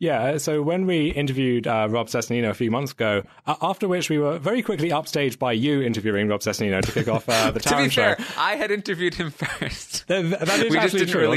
yeah, 0.00 0.38
so 0.38 0.60
when 0.60 0.86
we 0.86 1.06
interviewed 1.12 1.66
uh, 1.66 1.86
Rob 1.88 2.08
Cesternino 2.08 2.50
a 2.50 2.54
few 2.54 2.70
months 2.70 2.92
ago, 2.92 3.22
uh, 3.46 3.54
after 3.62 3.86
which 3.86 4.10
we 4.10 4.18
were 4.18 4.38
very 4.38 4.60
quickly 4.60 4.90
upstaged 4.90 5.38
by 5.38 5.52
you 5.52 5.82
interviewing 5.82 6.28
Rob 6.28 6.40
Cesternino 6.40 6.82
to 6.82 6.92
kick 6.92 7.08
off 7.08 7.28
uh, 7.28 7.50
the 7.52 7.60
To 7.60 7.76
be 7.76 7.88
show. 7.88 8.14
fair, 8.14 8.26
I 8.36 8.56
had 8.56 8.70
interviewed 8.72 9.14
him 9.14 9.30
first. 9.30 10.06
that, 10.08 10.40
that 10.40 10.60
is 10.60 10.72
we 10.72 10.78
actually 10.78 11.06
true. 11.06 11.28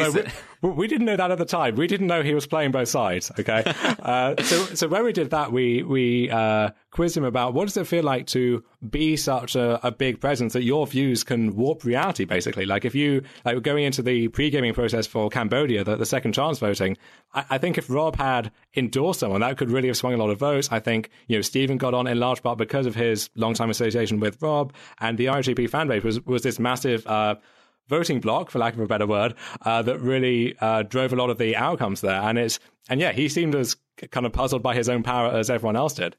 We, 0.62 0.88
didn't 0.88 1.06
know 1.06 1.16
that 1.16 1.30
at 1.30 1.38
the 1.38 1.46
time. 1.46 1.76
We 1.76 1.88
didn't 1.88 2.08
know 2.08 2.24
he 2.24 2.34
was 2.34 2.48
playing 2.48 2.72
both 2.72 2.88
sides. 2.88 3.32
Okay, 3.40 3.64
uh, 4.00 4.42
so 4.42 4.66
so 4.66 4.88
when 4.88 5.04
we 5.04 5.14
did 5.14 5.30
that, 5.30 5.52
we 5.52 5.84
we 5.84 6.30
uh, 6.32 6.72
quiz 6.92 7.16
him 7.16 7.24
about 7.24 7.54
what 7.54 7.66
does 7.66 7.78
it 7.78 7.86
feel 7.86 8.04
like 8.04 8.26
to 8.28 8.64
be 8.90 9.16
such 9.16 9.56
a, 9.56 9.86
a, 9.86 9.92
big 9.92 10.20
presence 10.20 10.54
that 10.54 10.64
your 10.64 10.88
views 10.88 11.24
can 11.24 11.56
warp 11.56 11.84
reality, 11.84 12.26
basically. 12.26 12.66
Like 12.66 12.86
if 12.86 12.96
you 12.96 13.24
like 13.46 13.62
going 13.62 13.84
into 13.84 14.02
the 14.02 14.28
pre-gaming 14.30 14.74
process 14.74 15.06
for 15.06 15.30
Cambodia, 15.30 15.84
the, 15.84 15.96
the 15.96 16.06
second 16.06 16.34
chance 16.34 16.60
voting, 16.60 16.98
I, 17.34 17.46
I, 17.52 17.58
think 17.58 17.78
if 17.78 17.90
Rob 17.90 18.16
had 18.16 18.52
endorsed 18.76 19.20
someone, 19.20 19.42
that 19.42 19.58
could 19.58 19.70
really 19.70 19.88
have 19.88 19.98
swung 19.98 20.14
a 20.14 20.18
lot 20.18 20.30
of 20.30 20.40
votes. 20.40 20.70
I 20.72 20.80
think, 20.80 21.10
you 21.28 21.38
know, 21.38 21.42
Stephen 21.42 21.78
got 21.78 21.94
on 21.94 22.08
in 22.08 22.20
large 22.20 22.42
part 22.42 22.58
because 22.58 22.86
of 22.86 22.96
his 22.96 23.30
long-time 23.36 23.70
association 23.70 24.20
with 24.20 24.42
Rob 24.42 24.74
and 25.00 25.18
the 25.18 25.26
IGP 25.26 25.70
fan 25.70 25.88
base 25.88 26.04
was, 26.04 26.24
was 26.26 26.44
this 26.44 26.60
massive, 26.60 27.06
uh, 27.06 27.36
voting 27.88 28.20
block, 28.20 28.50
for 28.50 28.60
lack 28.60 28.74
of 28.74 28.80
a 28.80 28.88
better 28.88 29.08
word, 29.08 29.36
uh, 29.62 29.82
that 29.82 30.00
really 30.00 30.56
uh, 30.60 30.84
drove 30.84 31.14
a 31.14 31.16
lot 31.16 31.30
of 31.30 31.38
the 31.38 31.56
outcomes 31.56 32.02
there. 32.02 32.22
And 32.22 32.38
it's 32.38 32.60
and 32.90 33.00
yeah, 33.00 33.12
he 33.12 33.30
seemed 33.30 33.56
as 33.56 33.76
kind 34.12 34.26
of 34.26 34.34
puzzled 34.34 34.64
by 34.64 34.76
his 34.76 34.90
own 34.90 35.04
power 35.04 35.32
as 35.32 35.50
everyone 35.50 35.76
else 35.76 35.94
did. 35.94 36.16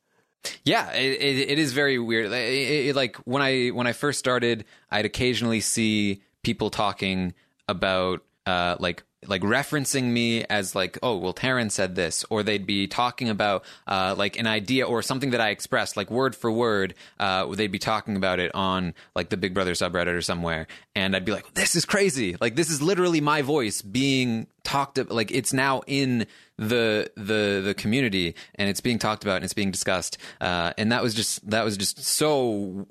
Yeah, 0.64 0.92
it, 0.92 1.20
it, 1.20 1.50
it 1.50 1.58
is 1.58 1.72
very 1.72 1.98
weird. 1.98 2.30
It, 2.32 2.94
like 2.94 3.16
when 3.18 3.42
I 3.42 3.68
when 3.68 3.86
I 3.86 3.92
first 3.92 4.18
started, 4.18 4.64
I'd 4.90 5.04
occasionally 5.04 5.60
see 5.60 6.22
people 6.42 6.70
talking 6.70 7.34
about 7.68 8.24
uh, 8.46 8.76
like 8.78 9.02
like 9.26 9.42
referencing 9.42 10.04
me 10.04 10.44
as 10.44 10.74
like, 10.74 10.96
oh, 11.02 11.16
well, 11.16 11.34
Taryn 11.34 11.72
said 11.72 11.96
this, 11.96 12.24
or 12.30 12.42
they'd 12.42 12.66
be 12.66 12.86
talking 12.86 13.28
about 13.28 13.64
uh, 13.86 14.14
like 14.16 14.38
an 14.38 14.46
idea 14.46 14.86
or 14.86 15.02
something 15.02 15.30
that 15.30 15.40
I 15.40 15.50
expressed, 15.50 15.96
like 15.96 16.10
word 16.10 16.36
for 16.36 16.52
word. 16.52 16.94
Uh, 17.18 17.46
they'd 17.54 17.72
be 17.72 17.80
talking 17.80 18.16
about 18.16 18.38
it 18.38 18.54
on 18.54 18.94
like 19.16 19.30
the 19.30 19.36
Big 19.36 19.54
Brother 19.54 19.72
subreddit 19.72 20.14
or 20.14 20.22
somewhere, 20.22 20.68
and 20.98 21.14
I'd 21.14 21.24
be 21.24 21.32
like, 21.32 21.54
this 21.54 21.76
is 21.76 21.84
crazy. 21.84 22.36
Like 22.40 22.56
this 22.56 22.70
is 22.70 22.82
literally 22.82 23.20
my 23.20 23.42
voice 23.42 23.82
being 23.82 24.48
talked 24.64 24.98
about. 24.98 25.14
Like 25.14 25.30
it's 25.30 25.52
now 25.52 25.82
in 25.86 26.26
the 26.56 27.10
the 27.16 27.62
the 27.64 27.74
community 27.76 28.34
and 28.56 28.68
it's 28.68 28.80
being 28.80 28.98
talked 28.98 29.22
about 29.22 29.36
and 29.36 29.44
it's 29.44 29.54
being 29.54 29.70
discussed 29.70 30.18
uh, 30.40 30.72
and 30.76 30.90
that 30.90 31.02
was 31.02 31.14
just 31.14 31.48
that 31.48 31.64
was 31.64 31.76
just 31.76 32.02
so 32.02 32.86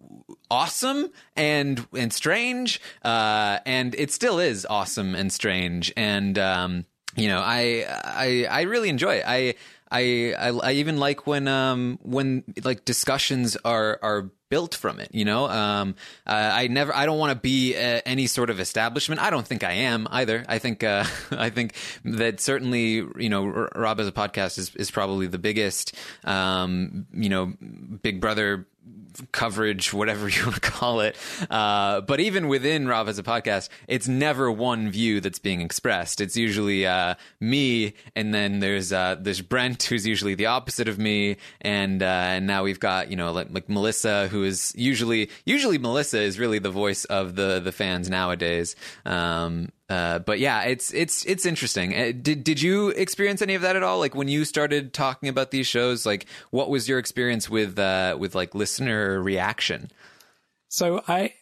awesome 0.50 1.10
and 1.36 1.86
and 1.94 2.14
strange 2.14 2.80
uh, 3.04 3.60
and 3.66 3.94
it 3.96 4.10
still 4.12 4.40
is 4.40 4.66
awesome 4.70 5.16
and 5.16 5.34
strange 5.34 5.92
and 5.98 6.40
um, 6.40 6.86
you 7.18 7.28
know 7.28 7.42
I 7.44 7.86
I 8.06 8.48
I 8.50 8.62
really 8.62 8.88
enjoy 8.88 9.16
it 9.16 9.26
I 9.28 9.56
I, 9.92 10.34
I, 10.38 10.50
I 10.50 10.72
even 10.74 10.98
like 10.98 11.28
when 11.28 11.48
um 11.48 12.00
when 12.02 12.44
like 12.64 12.86
discussions 12.86 13.58
are 13.64 14.00
are 14.02 14.32
built 14.50 14.76
from 14.76 15.00
it 15.00 15.10
you 15.14 15.26
know? 15.26 15.48
Um 15.48 15.96
i 16.26 16.68
never 16.68 16.96
i 16.96 17.06
don't 17.06 17.20
want 17.20 17.32
to 17.32 17.40
be 17.40 17.76
uh, 17.76 18.02
any 18.06 18.28
sort 18.28 18.50
of 18.50 18.60
establishment. 18.60 19.22
I 19.22 19.30
don't 19.30 19.46
think 19.46 19.64
i 19.64 19.74
am 19.74 20.08
either. 20.12 20.46
I 20.48 20.60
think 20.60 20.84
uh 20.84 21.06
i 21.32 21.50
think 21.50 21.74
that 22.04 22.40
certainly 22.40 23.04
you 23.18 23.30
know 23.30 23.46
Rob 23.76 24.00
has 24.00 24.08
a 24.08 24.12
podcast 24.12 24.58
is 24.58 24.76
is 24.76 24.92
probably 24.92 25.28
the 25.28 25.40
biggest 25.40 25.96
um 26.24 27.06
you 27.14 27.30
know 27.30 27.54
big 28.02 28.22
brother 28.22 28.68
coverage, 29.32 29.94
whatever 29.94 30.28
you 30.30 30.44
want 30.44 30.56
to 30.56 30.62
call 30.62 31.02
it. 31.02 31.16
Uh, 31.50 32.02
but 32.02 32.20
even 32.20 32.48
within 32.48 32.88
Rob 32.88 33.08
as 33.08 33.20
a 33.20 33.24
podcast, 33.24 33.70
it's 33.88 34.08
never 34.08 34.52
one 34.52 34.90
view 34.90 35.22
that's 35.22 35.40
being 35.40 35.62
expressed. 35.62 36.22
It's 36.22 36.38
usually 36.38 36.86
uh, 36.86 37.16
me, 37.40 37.94
and 38.16 38.34
then 38.34 38.60
there's 38.60 38.94
uh, 38.94 39.16
there's 39.20 39.42
Brent, 39.42 39.84
who's 39.84 40.06
usually 40.06 40.36
the 40.36 40.48
opposite 40.48 40.88
of 40.88 40.98
me, 40.98 41.38
and 41.62 42.02
uh, 42.02 42.06
and 42.06 42.48
now 42.48 42.64
we've 42.64 42.80
got 42.80 43.10
you 43.10 43.16
know 43.16 43.32
like, 43.32 43.48
like 43.52 43.70
Melissa, 43.70 44.28
who 44.28 44.44
is 44.44 44.74
usually 44.76 45.30
usually 45.46 45.78
Melissa 45.78 46.20
is 46.20 46.40
really 46.40 46.60
the 46.60 46.72
voice 46.72 47.06
of 47.06 47.36
the 47.36 47.60
the 47.60 47.72
fans 47.72 48.10
nowadays. 48.10 48.76
Um, 49.06 49.70
uh, 49.90 50.20
but 50.20 50.40
yeah, 50.40 50.64
it's 50.64 50.94
it's 50.94 51.26
it's 51.26 51.46
interesting. 51.46 51.96
Uh, 51.96 52.12
did 52.22 52.44
did 52.44 52.62
you 52.62 52.90
experience 52.90 53.42
any 53.42 53.56
of 53.56 53.62
that 53.62 53.78
at 53.78 53.84
all? 53.84 54.00
Like 54.00 54.16
when 54.16 54.28
you 54.28 54.44
started 54.44 54.94
talking 54.94 55.30
about 55.30 55.52
these 55.52 55.66
shows, 55.66 56.06
like 56.06 56.26
what 56.52 56.70
was 56.70 56.90
your 56.90 57.00
experience 57.00 57.50
with 57.50 57.78
with 58.20 58.36
like 58.36 58.54
listener 58.54 59.07
reaction? 59.08 59.92
So 60.70 61.02
I 61.08 61.34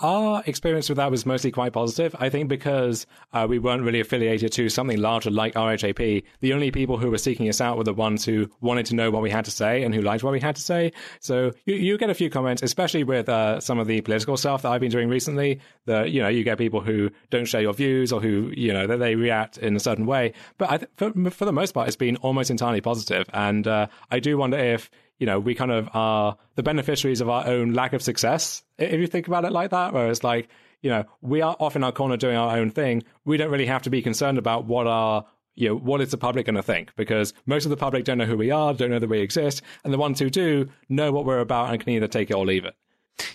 our 0.00 0.44
experience 0.46 0.88
with 0.88 0.96
that 0.96 1.10
was 1.10 1.26
mostly 1.26 1.50
quite 1.50 1.72
positive. 1.72 2.14
I 2.20 2.28
think 2.28 2.48
because 2.48 3.04
uh, 3.32 3.46
we 3.48 3.58
weren't 3.58 3.82
really 3.82 3.98
affiliated 3.98 4.52
to 4.52 4.68
something 4.68 5.00
larger 5.00 5.28
like 5.28 5.54
RHAP, 5.54 6.22
the 6.38 6.52
only 6.52 6.70
people 6.70 6.98
who 6.98 7.10
were 7.10 7.18
seeking 7.18 7.48
us 7.48 7.60
out 7.60 7.76
were 7.76 7.82
the 7.82 7.92
ones 7.92 8.24
who 8.24 8.48
wanted 8.60 8.86
to 8.86 8.94
know 8.94 9.10
what 9.10 9.22
we 9.22 9.30
had 9.30 9.44
to 9.46 9.50
say 9.50 9.82
and 9.82 9.92
who 9.92 10.00
liked 10.00 10.22
what 10.22 10.32
we 10.32 10.38
had 10.38 10.54
to 10.54 10.62
say. 10.62 10.92
So 11.18 11.50
you, 11.64 11.74
you 11.74 11.98
get 11.98 12.10
a 12.10 12.14
few 12.14 12.30
comments, 12.30 12.62
especially 12.62 13.02
with 13.02 13.28
uh, 13.28 13.58
some 13.58 13.80
of 13.80 13.88
the 13.88 14.00
political 14.02 14.36
stuff 14.36 14.62
that 14.62 14.70
I've 14.70 14.80
been 14.80 14.92
doing 14.92 15.08
recently. 15.08 15.58
That 15.86 16.12
you 16.12 16.22
know, 16.22 16.28
you 16.28 16.44
get 16.44 16.58
people 16.58 16.80
who 16.80 17.10
don't 17.30 17.46
share 17.46 17.62
your 17.62 17.74
views 17.74 18.12
or 18.12 18.20
who 18.20 18.52
you 18.56 18.72
know 18.72 18.86
that 18.86 18.98
they 18.98 19.16
react 19.16 19.58
in 19.58 19.74
a 19.74 19.80
certain 19.80 20.06
way. 20.06 20.32
But 20.58 20.70
I 20.70 20.76
th- 20.76 20.90
for, 20.94 21.30
for 21.30 21.44
the 21.44 21.52
most 21.52 21.72
part, 21.72 21.88
it's 21.88 21.96
been 21.96 22.16
almost 22.18 22.50
entirely 22.50 22.80
positive. 22.80 22.92
positive, 22.92 23.26
and 23.32 23.66
uh, 23.66 23.86
I 24.10 24.20
do 24.20 24.36
wonder 24.36 24.58
if 24.58 24.90
you 25.22 25.26
know, 25.26 25.38
we 25.38 25.54
kind 25.54 25.70
of 25.70 25.88
are 25.94 26.36
the 26.56 26.64
beneficiaries 26.64 27.20
of 27.20 27.28
our 27.28 27.46
own 27.46 27.74
lack 27.74 27.92
of 27.92 28.02
success, 28.02 28.64
if 28.76 28.98
you 28.98 29.06
think 29.06 29.28
about 29.28 29.44
it 29.44 29.52
like 29.52 29.70
that, 29.70 29.92
where 29.92 30.08
it's 30.08 30.24
like, 30.24 30.48
you 30.80 30.90
know, 30.90 31.04
we 31.20 31.40
are 31.40 31.54
off 31.60 31.76
in 31.76 31.84
our 31.84 31.92
corner 31.92 32.16
doing 32.16 32.36
our 32.36 32.56
own 32.56 32.72
thing. 32.72 33.04
We 33.24 33.36
don't 33.36 33.52
really 33.52 33.66
have 33.66 33.82
to 33.82 33.90
be 33.90 34.02
concerned 34.02 34.36
about 34.36 34.64
what 34.64 34.88
our 34.88 35.24
you 35.54 35.68
know, 35.68 35.76
what 35.76 36.00
is 36.00 36.10
the 36.10 36.18
public 36.18 36.46
going 36.46 36.56
to 36.56 36.62
think? 36.62 36.90
Because 36.96 37.34
most 37.46 37.66
of 37.66 37.70
the 37.70 37.76
public 37.76 38.04
don't 38.04 38.18
know 38.18 38.24
who 38.24 38.36
we 38.36 38.50
are, 38.50 38.74
don't 38.74 38.90
know 38.90 38.98
that 38.98 39.08
we 39.08 39.20
exist, 39.20 39.62
and 39.84 39.94
the 39.94 39.98
ones 39.98 40.18
who 40.18 40.28
do 40.28 40.68
know 40.88 41.12
what 41.12 41.24
we're 41.24 41.38
about 41.38 41.70
and 41.70 41.78
can 41.78 41.90
either 41.90 42.08
take 42.08 42.28
it 42.28 42.34
or 42.34 42.44
leave 42.44 42.64
it. 42.64 42.74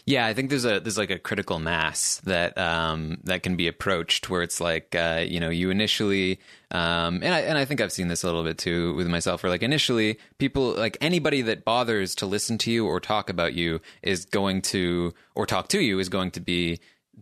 Yeah, 0.06 0.26
I 0.26 0.34
think 0.34 0.50
there's 0.50 0.66
a 0.66 0.80
there's 0.80 0.98
like 0.98 1.12
a 1.12 1.20
critical 1.20 1.60
mass 1.60 2.22
that 2.24 2.58
um, 2.58 3.20
that 3.24 3.44
can 3.44 3.56
be 3.56 3.68
approached 3.68 4.30
where 4.30 4.42
it's 4.42 4.60
like 4.60 4.96
uh, 4.96 5.24
you 5.28 5.40
know 5.40 5.50
you 5.50 5.70
initially 5.70 6.40
um, 6.72 7.22
and 7.24 7.34
I 7.34 7.42
and 7.42 7.58
I 7.58 7.66
think 7.66 7.82
I've 7.82 7.92
seen 7.92 8.08
this 8.08 8.24
a 8.24 8.28
little 8.28 8.44
bit 8.44 8.58
too 8.58 8.96
with 8.96 9.08
myself 9.08 9.44
where 9.44 9.50
like 9.50 9.64
initially 9.64 10.18
people 10.38 10.74
like 10.74 10.98
anybody 11.02 11.42
that 11.44 11.64
bothers 11.64 12.16
to 12.16 12.26
listen 12.26 12.58
to 12.60 12.72
you 12.72 12.86
or 12.86 13.00
talk 13.00 13.30
about 13.30 13.54
you 13.54 13.82
is 14.02 14.26
going 14.26 14.62
to 14.64 15.14
or 15.36 15.46
talk 15.46 15.68
to 15.70 15.82
you 15.82 16.00
is 16.00 16.10
going 16.10 16.32
to 16.32 16.40
be 16.40 16.80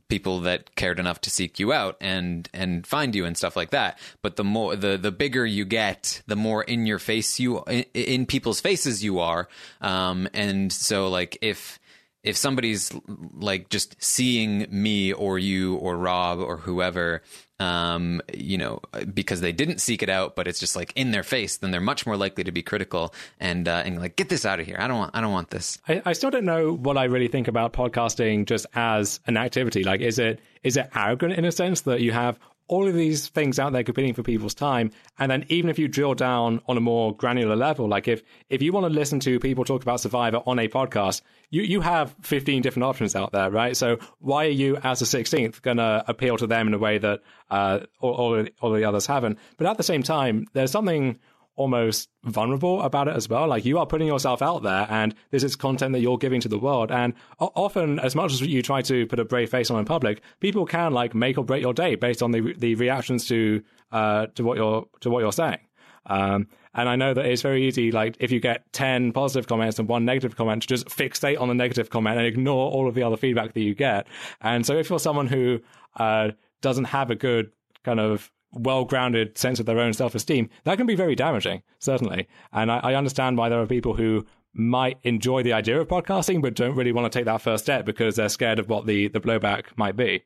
people 0.08 0.42
that 0.42 0.76
cared 0.76 1.00
enough 1.00 1.22
to 1.22 1.30
seek 1.30 1.60
you 1.60 1.74
out 1.74 1.98
and 2.00 2.50
and 2.54 2.86
find 2.86 3.16
you 3.16 3.26
and 3.26 3.38
stuff 3.38 3.56
like 3.56 3.72
that. 3.72 3.98
But 4.22 4.36
the 4.36 4.44
more 4.44 4.76
the 4.76 4.98
the 4.98 5.12
bigger 5.12 5.46
you 5.46 5.66
get 5.66 6.22
the 6.28 6.36
more 6.36 6.64
in 6.64 6.86
your 6.86 7.00
face 7.00 7.40
you 7.40 7.64
in, 7.64 7.86
in 7.94 8.26
people's 8.26 8.62
faces 8.62 9.04
you 9.04 9.20
are. 9.20 9.48
Um, 9.82 10.28
and 10.34 10.72
so 10.72 11.10
like 11.10 11.38
if 11.42 11.80
if 12.26 12.36
somebody's 12.36 12.92
like 13.36 13.70
just 13.70 13.96
seeing 14.04 14.66
me 14.70 15.14
or 15.14 15.38
you 15.38 15.76
or 15.76 15.96
Rob 15.96 16.40
or 16.40 16.58
whoever, 16.58 17.22
um, 17.60 18.20
you 18.34 18.58
know, 18.58 18.82
because 19.14 19.42
they 19.42 19.52
didn't 19.52 19.78
seek 19.78 20.02
it 20.02 20.10
out, 20.10 20.36
but 20.36 20.48
it's 20.48 20.60
just 20.60 20.76
like 20.76 20.92
in 20.96 21.12
their 21.12 21.24
face, 21.24 21.58
then 21.58 21.70
they're 21.70 21.80
much 21.80 22.06
more 22.06 22.18
likely 22.18 22.44
to 22.44 22.52
be 22.52 22.64
critical 22.64 23.14
and 23.40 23.68
uh, 23.68 23.84
and 23.86 24.00
like 24.00 24.16
get 24.16 24.30
this 24.30 24.44
out 24.44 24.60
of 24.60 24.66
here. 24.66 24.76
I 24.80 24.88
don't 24.88 24.98
want 24.98 25.12
I 25.16 25.22
don't 25.22 25.32
want 25.32 25.52
this. 25.52 25.78
I, 25.88 26.02
I 26.04 26.14
still 26.14 26.32
don't 26.32 26.46
know 26.46 26.74
what 26.74 26.98
I 26.98 27.04
really 27.04 27.28
think 27.28 27.48
about 27.48 27.74
podcasting 27.74 28.46
just 28.46 28.66
as 28.74 29.20
an 29.28 29.38
activity. 29.38 29.84
Like, 29.84 30.02
is 30.02 30.18
it 30.18 30.40
is 30.64 30.78
it 30.78 30.90
arrogant 30.96 31.34
in 31.34 31.46
a 31.46 31.52
sense 31.52 31.82
that 31.82 32.02
you 32.02 32.12
have 32.12 32.40
all 32.68 32.88
of 32.88 32.96
these 32.96 33.28
things 33.28 33.60
out 33.60 33.74
there 33.74 33.84
competing 33.84 34.14
for 34.14 34.24
people's 34.24 34.54
time. 34.54 34.92
And 35.20 35.32
then 35.32 35.46
even 35.50 35.70
if 35.70 35.78
you 35.78 35.88
drill 35.88 36.16
down 36.16 36.62
on 36.68 36.78
a 36.78 36.82
more 36.82 37.16
granular 37.16 37.56
level, 37.56 37.88
like 37.88 38.08
if 38.08 38.24
if 38.50 38.62
you 38.62 38.72
want 38.72 38.86
to 38.86 38.90
listen 38.90 39.20
to 39.22 39.40
people 39.40 39.66
talk 39.66 39.82
about 39.84 40.00
Survivor 40.00 40.42
on 40.46 40.60
a 40.60 40.68
podcast, 40.68 41.22
you 41.50 41.62
you 41.62 41.82
have 41.82 42.16
15 42.22 42.62
different 42.62 42.86
options 42.86 43.16
out 43.16 43.32
there, 43.32 43.52
right? 43.52 43.78
So 43.78 43.98
why 44.20 44.46
are 44.46 44.50
you 44.50 44.78
as 44.78 45.02
a 45.02 45.06
16th 45.06 45.62
going 45.62 45.78
to 45.78 46.04
appeal 46.08 46.38
to 46.38 46.48
them 46.48 46.68
in 46.68 46.74
a 46.74 46.80
way 46.80 46.98
that 46.98 47.22
uh, 47.50 47.80
all, 48.00 48.14
all, 48.14 48.46
all 48.62 48.72
the 48.72 48.86
others 48.86 49.06
haven't? 49.06 49.38
But 49.58 49.68
at 49.68 49.78
the 49.78 49.84
same 49.84 50.04
time, 50.04 50.48
there's 50.54 50.72
something 50.72 51.20
almost 51.56 52.10
vulnerable 52.24 52.82
about 52.82 53.08
it 53.08 53.16
as 53.16 53.30
well. 53.30 53.48
Like 53.48 53.66
you 53.66 53.78
are 53.80 53.86
putting 53.86 54.08
yourself 54.08 54.42
out 54.42 54.64
there 54.64 54.88
and 54.90 55.16
this 55.32 55.44
is 55.44 55.56
content 55.56 55.94
that 55.94 56.00
you're 56.00 56.18
giving 56.18 56.42
to 56.42 56.48
the 56.48 56.58
world. 56.58 56.92
And 56.92 57.14
often, 57.40 58.00
as 58.00 58.16
much 58.16 58.34
as 58.34 58.42
you 58.42 58.62
try 58.62 58.82
to 58.84 59.06
put 59.08 59.20
a 59.20 59.26
brave 59.26 59.50
face 59.50 59.70
on 59.70 59.80
in 59.80 59.86
public, 59.86 60.22
people 60.40 60.66
can 60.66 60.94
like 60.94 61.16
make 61.16 61.38
or 61.38 61.44
break 61.44 61.62
your 61.62 61.74
day 61.74 61.96
based 61.96 62.22
on 62.22 62.32
the, 62.32 62.54
the 62.58 62.76
reactions 62.76 63.28
to, 63.28 63.64
uh, 63.92 64.28
to 64.36 64.44
what 64.44 64.58
you're, 64.58 64.86
to 65.02 65.10
what 65.10 65.20
you're 65.20 65.32
saying. 65.32 65.60
Um, 66.08 66.48
and 66.74 66.90
I 66.90 66.96
know 66.98 67.14
that 67.14 67.26
it's 67.26 67.42
very 67.42 67.66
easy, 67.66 67.92
like 67.92 68.18
if 68.20 68.32
you 68.32 68.40
get 68.40 68.72
10 68.74 69.14
positive 69.14 69.48
comments 69.48 69.80
and 69.80 69.88
one 69.88 70.06
negative 70.06 70.36
comment, 70.36 70.62
to 70.64 70.68
just 70.68 70.88
fixate 70.88 71.40
on 71.40 71.48
the 71.48 71.54
negative 71.54 71.90
comment 71.90 72.18
and 72.18 72.28
ignore 72.28 72.70
all 72.70 72.88
of 72.88 72.96
the 72.96 73.02
other 73.02 73.18
feedback 73.18 73.54
that 73.54 73.62
you 73.62 73.74
get. 73.74 74.06
And 74.42 74.66
so 74.66 74.78
if 74.78 74.90
you're 74.90 75.00
someone 75.00 75.28
who, 75.28 75.62
uh, 75.96 76.32
doesn't 76.62 76.86
have 76.86 77.12
a 77.12 77.16
good 77.16 77.52
kind 77.84 78.00
of 78.00 78.32
well 78.56 78.86
grounded 78.86 79.38
sense 79.38 79.60
of 79.60 79.66
their 79.66 79.80
own 79.80 79.94
self 79.94 80.16
esteem, 80.16 80.50
that 80.64 80.78
can 80.78 80.88
be 80.88 80.96
very 80.96 81.16
damaging, 81.16 81.62
certainly. 81.80 82.28
And 82.52 82.72
I, 82.72 82.80
I, 82.80 82.96
understand 82.96 83.38
why 83.38 83.50
there 83.50 83.62
are 83.62 83.68
people 83.68 83.94
who 83.94 84.26
might 84.54 84.98
enjoy 85.04 85.44
the 85.44 85.54
idea 85.54 85.80
of 85.80 85.88
podcasting, 85.88 86.42
but 86.42 86.56
don't 86.56 86.76
really 86.76 86.92
want 86.92 87.12
to 87.12 87.20
take 87.20 87.26
that 87.26 87.42
first 87.42 87.66
step 87.66 87.86
because 87.86 88.16
they're 88.16 88.30
scared 88.30 88.60
of 88.60 88.70
what 88.70 88.86
the, 88.86 89.10
the 89.10 89.20
blowback 89.20 89.66
might 89.76 89.96
be. 89.96 90.24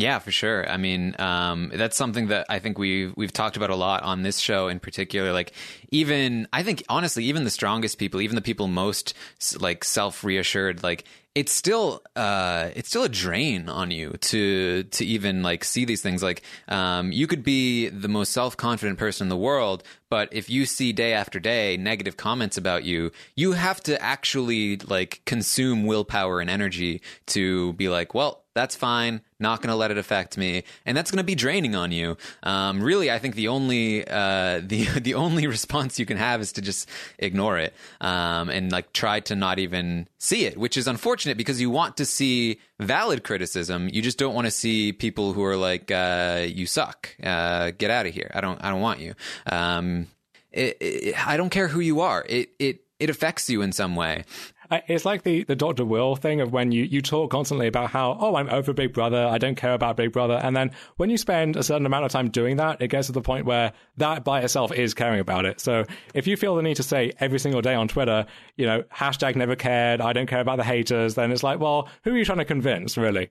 Yeah, 0.00 0.18
for 0.18 0.32
sure. 0.32 0.66
I 0.66 0.78
mean, 0.78 1.14
um, 1.18 1.70
that's 1.74 1.94
something 1.94 2.28
that 2.28 2.46
I 2.48 2.58
think 2.58 2.78
we've 2.78 3.12
we've 3.18 3.34
talked 3.34 3.58
about 3.58 3.68
a 3.68 3.76
lot 3.76 4.02
on 4.02 4.22
this 4.22 4.38
show 4.38 4.68
in 4.68 4.80
particular. 4.80 5.30
Like, 5.30 5.52
even 5.90 6.48
I 6.54 6.62
think 6.62 6.82
honestly, 6.88 7.24
even 7.24 7.44
the 7.44 7.50
strongest 7.50 7.98
people, 7.98 8.22
even 8.22 8.34
the 8.34 8.40
people 8.40 8.66
most 8.66 9.12
like 9.60 9.84
self 9.84 10.24
reassured, 10.24 10.82
like 10.82 11.04
it's 11.34 11.52
still 11.52 12.02
uh, 12.16 12.70
it's 12.74 12.88
still 12.88 13.04
a 13.04 13.10
drain 13.10 13.68
on 13.68 13.90
you 13.90 14.12
to 14.22 14.84
to 14.84 15.04
even 15.04 15.42
like 15.42 15.64
see 15.64 15.84
these 15.84 16.00
things. 16.00 16.22
Like, 16.22 16.44
um, 16.68 17.12
you 17.12 17.26
could 17.26 17.44
be 17.44 17.90
the 17.90 18.08
most 18.08 18.32
self 18.32 18.56
confident 18.56 18.98
person 18.98 19.26
in 19.26 19.28
the 19.28 19.36
world, 19.36 19.82
but 20.08 20.30
if 20.32 20.48
you 20.48 20.64
see 20.64 20.94
day 20.94 21.12
after 21.12 21.38
day 21.38 21.76
negative 21.76 22.16
comments 22.16 22.56
about 22.56 22.84
you, 22.84 23.12
you 23.36 23.52
have 23.52 23.82
to 23.82 24.00
actually 24.02 24.78
like 24.78 25.20
consume 25.26 25.84
willpower 25.84 26.40
and 26.40 26.48
energy 26.48 27.02
to 27.26 27.74
be 27.74 27.90
like, 27.90 28.14
well, 28.14 28.39
that's 28.54 28.74
fine. 28.74 29.20
Not 29.38 29.62
going 29.62 29.68
to 29.68 29.76
let 29.76 29.90
it 29.90 29.98
affect 29.98 30.36
me, 30.36 30.64
and 30.84 30.96
that's 30.96 31.10
going 31.10 31.18
to 31.18 31.24
be 31.24 31.34
draining 31.34 31.76
on 31.76 31.92
you. 31.92 32.16
Um, 32.42 32.82
really, 32.82 33.10
I 33.10 33.18
think 33.18 33.36
the 33.36 33.48
only 33.48 34.06
uh, 34.06 34.60
the 34.64 34.84
the 35.00 35.14
only 35.14 35.46
response 35.46 35.98
you 35.98 36.06
can 36.06 36.16
have 36.16 36.40
is 36.40 36.52
to 36.52 36.60
just 36.60 36.88
ignore 37.18 37.58
it 37.58 37.74
um, 38.00 38.50
and 38.50 38.72
like 38.72 38.92
try 38.92 39.20
to 39.20 39.36
not 39.36 39.58
even 39.58 40.08
see 40.18 40.46
it, 40.46 40.58
which 40.58 40.76
is 40.76 40.88
unfortunate 40.88 41.36
because 41.36 41.60
you 41.60 41.70
want 41.70 41.96
to 41.98 42.04
see 42.04 42.58
valid 42.78 43.22
criticism. 43.22 43.88
You 43.88 44.02
just 44.02 44.18
don't 44.18 44.34
want 44.34 44.46
to 44.46 44.50
see 44.50 44.92
people 44.92 45.32
who 45.32 45.44
are 45.44 45.56
like, 45.56 45.90
uh, 45.90 46.46
"You 46.48 46.66
suck. 46.66 47.14
Uh, 47.22 47.70
get 47.70 47.90
out 47.90 48.06
of 48.06 48.14
here. 48.14 48.30
I 48.34 48.40
don't. 48.40 48.62
I 48.62 48.70
don't 48.70 48.80
want 48.80 49.00
you." 49.00 49.14
Um, 49.46 50.08
it, 50.50 50.76
it, 50.80 51.28
I 51.28 51.36
don't 51.36 51.50
care 51.50 51.68
who 51.68 51.80
you 51.80 52.00
are. 52.00 52.24
It 52.28 52.50
it 52.58 52.80
it 52.98 53.10
affects 53.10 53.48
you 53.48 53.62
in 53.62 53.72
some 53.72 53.96
way. 53.96 54.24
It's 54.70 55.04
like 55.04 55.24
the, 55.24 55.42
the 55.44 55.56
Dr. 55.56 55.84
Will 55.84 56.14
thing 56.14 56.40
of 56.40 56.52
when 56.52 56.70
you, 56.70 56.84
you 56.84 57.02
talk 57.02 57.30
constantly 57.30 57.66
about 57.66 57.90
how, 57.90 58.16
oh, 58.20 58.36
I'm 58.36 58.48
over 58.50 58.72
Big 58.72 58.92
Brother, 58.92 59.26
I 59.26 59.38
don't 59.38 59.56
care 59.56 59.74
about 59.74 59.96
Big 59.96 60.12
Brother. 60.12 60.34
And 60.34 60.54
then 60.54 60.70
when 60.96 61.10
you 61.10 61.16
spend 61.16 61.56
a 61.56 61.62
certain 61.62 61.86
amount 61.86 62.04
of 62.04 62.12
time 62.12 62.30
doing 62.30 62.58
that, 62.58 62.80
it 62.80 62.88
gets 62.88 63.08
to 63.08 63.12
the 63.12 63.20
point 63.20 63.46
where 63.46 63.72
that 63.96 64.22
by 64.22 64.40
itself 64.40 64.72
is 64.72 64.94
caring 64.94 65.18
about 65.18 65.44
it. 65.44 65.60
So 65.60 65.84
if 66.14 66.26
you 66.28 66.36
feel 66.36 66.54
the 66.54 66.62
need 66.62 66.76
to 66.76 66.84
say 66.84 67.12
every 67.18 67.40
single 67.40 67.62
day 67.62 67.74
on 67.74 67.88
Twitter, 67.88 68.26
you 68.56 68.66
know, 68.66 68.82
hashtag 68.94 69.34
never 69.34 69.56
cared, 69.56 70.00
I 70.00 70.12
don't 70.12 70.28
care 70.28 70.40
about 70.40 70.58
the 70.58 70.64
haters, 70.64 71.16
then 71.16 71.32
it's 71.32 71.42
like, 71.42 71.58
well, 71.58 71.88
who 72.04 72.12
are 72.12 72.18
you 72.18 72.24
trying 72.24 72.38
to 72.38 72.44
convince, 72.44 72.96
really? 72.96 73.30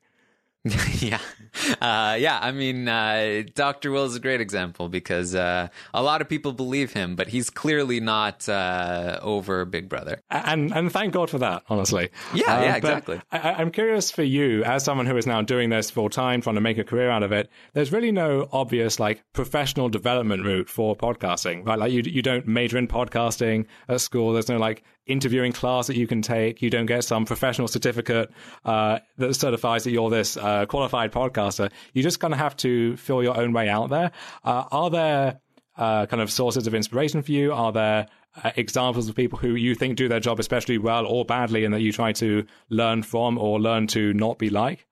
yeah, 1.00 1.20
uh, 1.80 2.18
yeah. 2.20 2.38
I 2.42 2.52
mean, 2.52 2.90
uh, 2.90 3.44
Doctor 3.56 3.92
Will 3.92 4.04
is 4.04 4.16
a 4.16 4.20
great 4.20 4.42
example 4.42 4.90
because 4.90 5.34
uh, 5.34 5.70
a 5.94 6.04
lot 6.04 6.20
of 6.20 6.28
people 6.28 6.52
believe 6.52 6.92
him, 6.92 7.16
but 7.16 7.30
he's 7.30 7.50
clearly 7.50 8.02
not 8.02 8.50
uh, 8.50 9.20
over 9.22 9.64
Big 9.64 9.88
Brother. 9.88 10.20
And 10.30 10.76
and 10.76 10.92
thank 10.92 11.14
God 11.14 11.30
for 11.30 11.38
that, 11.38 11.64
honestly. 11.70 12.10
Yeah, 12.34 12.58
uh, 12.58 12.62
yeah, 12.62 12.76
exactly. 12.76 13.22
I, 13.32 13.62
am 13.62 13.72
curious 13.72 14.12
for 14.12 14.24
you, 14.24 14.66
as 14.66 14.84
someone 14.84 15.06
who 15.06 15.16
is 15.16 15.26
now 15.26 15.42
doing 15.42 15.70
this 15.70 15.90
full 15.90 16.10
time, 16.10 16.42
trying 16.42 16.56
to 16.56 16.62
make 16.62 16.78
a 16.78 16.84
career 16.84 17.10
out 17.10 17.24
of 17.24 17.32
it. 17.32 17.50
There's 17.72 17.94
really 17.94 18.12
no 18.12 18.50
obvious 18.52 19.00
like 19.00 19.24
professional 19.32 19.88
development 19.88 20.44
route 20.44 20.68
for 20.68 20.94
podcasting, 20.94 21.66
right? 21.66 21.80
Like 21.80 21.94
you 21.94 22.02
you 22.02 22.22
don't 22.22 22.46
major 22.46 22.78
in 22.78 22.90
podcasting 22.90 23.66
at 23.88 24.02
school. 24.02 24.34
There's 24.34 24.50
no 24.50 24.58
like 24.58 24.84
interviewing 25.10 25.52
class 25.52 25.88
that 25.88 25.96
you 25.96 26.08
can 26.08 26.22
take. 26.22 26.62
You 26.62 26.70
don't 26.70 26.86
get 26.86 27.04
some 27.04 27.26
professional 27.26 27.68
certificate 27.68 28.32
uh, 28.66 29.00
that 29.18 29.34
certifies 29.36 29.84
that 29.84 29.92
you're 29.92 30.10
this 30.10 30.38
uh, 30.38 30.66
qualified 30.66 31.12
podcaster. 31.12 31.72
You 31.94 32.04
just 32.04 32.20
kind 32.20 32.34
of 32.34 32.40
have 32.40 32.56
to 32.58 32.96
feel 32.98 33.24
your 33.24 33.38
own 33.38 33.54
way 33.54 33.68
out 33.70 33.90
there. 33.90 34.12
Uh, 34.44 34.66
are 34.72 34.90
there 34.90 35.40
uh, 35.78 36.06
kind 36.06 36.22
of 36.22 36.32
sources 36.32 36.68
of 36.68 36.76
inspiration 36.76 37.22
for 37.22 37.32
you? 37.32 37.54
Are 37.54 37.72
there 37.72 38.08
uh, 38.44 38.52
examples 38.56 39.10
of 39.10 39.16
people 39.16 39.40
who 39.40 39.56
you 39.56 39.76
think 39.76 39.98
do 39.98 40.08
their 40.08 40.20
job 40.20 40.40
especially 40.40 40.78
well 40.78 41.06
or 41.06 41.26
badly 41.26 41.66
and 41.66 41.74
that 41.74 41.82
you 41.82 41.92
try 41.92 42.12
to 42.14 42.46
learn 42.70 43.04
from 43.04 43.38
or 43.38 43.60
learn 43.60 43.88
to 43.88 44.14
not 44.14 44.38
be 44.38 44.50
like? 44.50 44.86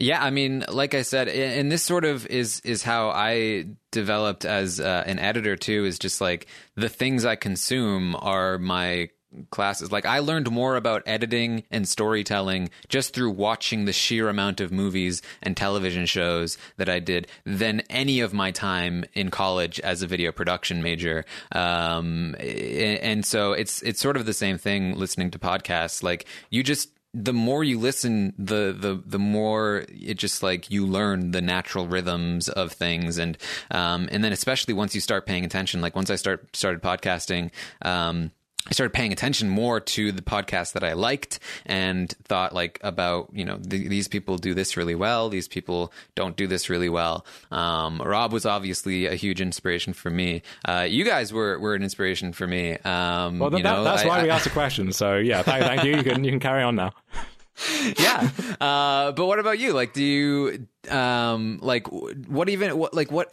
Yeah, 0.00 0.22
I 0.22 0.30
mean, 0.30 0.64
like 0.68 0.94
I 0.94 1.02
said, 1.02 1.26
and 1.28 1.72
this 1.72 1.82
sort 1.82 2.04
of 2.04 2.24
is 2.28 2.60
is 2.60 2.84
how 2.84 3.10
I 3.10 3.64
developed 3.90 4.44
as 4.44 4.78
uh, 4.78 5.02
an 5.04 5.18
editor 5.18 5.56
too. 5.56 5.84
Is 5.84 5.98
just 5.98 6.20
like 6.20 6.46
the 6.76 6.88
things 6.88 7.24
I 7.24 7.34
consume 7.34 8.14
are 8.14 8.58
my 8.58 9.10
classes. 9.50 9.92
Like 9.92 10.06
I 10.06 10.18
learned 10.20 10.50
more 10.50 10.76
about 10.76 11.02
editing 11.06 11.64
and 11.70 11.88
storytelling 11.88 12.70
just 12.88 13.14
through 13.14 13.30
watching 13.30 13.84
the 13.84 13.92
sheer 13.92 14.28
amount 14.28 14.60
of 14.60 14.72
movies 14.72 15.22
and 15.42 15.56
television 15.56 16.06
shows 16.06 16.58
that 16.76 16.88
I 16.88 16.98
did 16.98 17.28
than 17.44 17.80
any 17.90 18.20
of 18.20 18.32
my 18.32 18.50
time 18.50 19.04
in 19.14 19.30
college 19.30 19.80
as 19.80 20.02
a 20.02 20.06
video 20.06 20.32
production 20.32 20.82
major. 20.82 21.24
Um, 21.52 22.34
and 22.38 23.24
so 23.24 23.52
it's 23.52 23.82
it's 23.82 24.00
sort 24.00 24.16
of 24.16 24.26
the 24.26 24.32
same 24.32 24.58
thing 24.58 24.96
listening 24.96 25.30
to 25.32 25.38
podcasts. 25.38 26.02
Like 26.02 26.26
you 26.50 26.62
just 26.62 26.90
the 27.14 27.32
more 27.32 27.64
you 27.64 27.78
listen, 27.78 28.34
the 28.38 28.74
the 28.78 29.02
the 29.04 29.18
more 29.18 29.84
it 29.88 30.18
just 30.18 30.42
like 30.42 30.70
you 30.70 30.86
learn 30.86 31.30
the 31.30 31.40
natural 31.40 31.88
rhythms 31.88 32.48
of 32.48 32.72
things, 32.72 33.18
and 33.18 33.38
um, 33.70 34.08
and 34.12 34.22
then 34.22 34.32
especially 34.32 34.74
once 34.74 34.94
you 34.94 35.00
start 35.00 35.26
paying 35.26 35.44
attention, 35.44 35.80
like 35.80 35.96
once 35.96 36.10
I 36.10 36.16
start 36.16 36.54
started 36.54 36.82
podcasting, 36.82 37.50
um, 37.82 38.30
I 38.68 38.72
started 38.72 38.92
paying 38.92 39.12
attention 39.12 39.48
more 39.48 39.80
to 39.80 40.12
the 40.12 40.22
podcast 40.22 40.72
that 40.72 40.84
I 40.84 40.92
liked 40.92 41.38
and 41.66 42.10
thought 42.24 42.54
like 42.54 42.78
about, 42.82 43.30
you 43.32 43.44
know, 43.44 43.56
th- 43.56 43.88
these 43.88 44.08
people 44.08 44.36
do 44.38 44.54
this 44.54 44.76
really 44.76 44.94
well. 44.94 45.28
These 45.28 45.48
people 45.48 45.92
don't 46.14 46.36
do 46.36 46.46
this 46.46 46.68
really 46.68 46.88
well. 46.88 47.24
Um, 47.50 48.00
Rob 48.04 48.32
was 48.32 48.44
obviously 48.46 49.06
a 49.06 49.14
huge 49.14 49.40
inspiration 49.40 49.92
for 49.92 50.10
me. 50.10 50.42
Uh, 50.64 50.86
you 50.88 51.04
guys 51.04 51.32
were, 51.32 51.58
were 51.58 51.74
an 51.74 51.82
inspiration 51.82 52.32
for 52.32 52.46
me. 52.46 52.72
Um, 52.78 53.38
well, 53.38 53.50
that, 53.50 53.62
know, 53.62 53.84
that's 53.84 54.02
I, 54.02 54.06
why 54.08 54.20
I, 54.20 54.22
we 54.24 54.30
asked 54.30 54.44
the 54.44 54.50
question. 54.50 54.92
So 54.92 55.16
yeah, 55.16 55.42
thank, 55.42 55.64
thank 55.64 55.84
you. 55.84 55.96
You 55.96 56.02
can, 56.02 56.24
you 56.24 56.30
can 56.30 56.40
carry 56.40 56.62
on 56.62 56.76
now. 56.76 56.92
yeah. 57.98 58.30
Uh, 58.60 59.12
but 59.12 59.26
what 59.26 59.38
about 59.38 59.58
you? 59.58 59.72
Like, 59.72 59.92
do 59.92 60.04
you, 60.04 60.66
um, 60.90 61.58
like, 61.62 61.86
what 61.88 62.48
even, 62.48 62.76
what, 62.78 62.94
like, 62.94 63.10
what, 63.10 63.32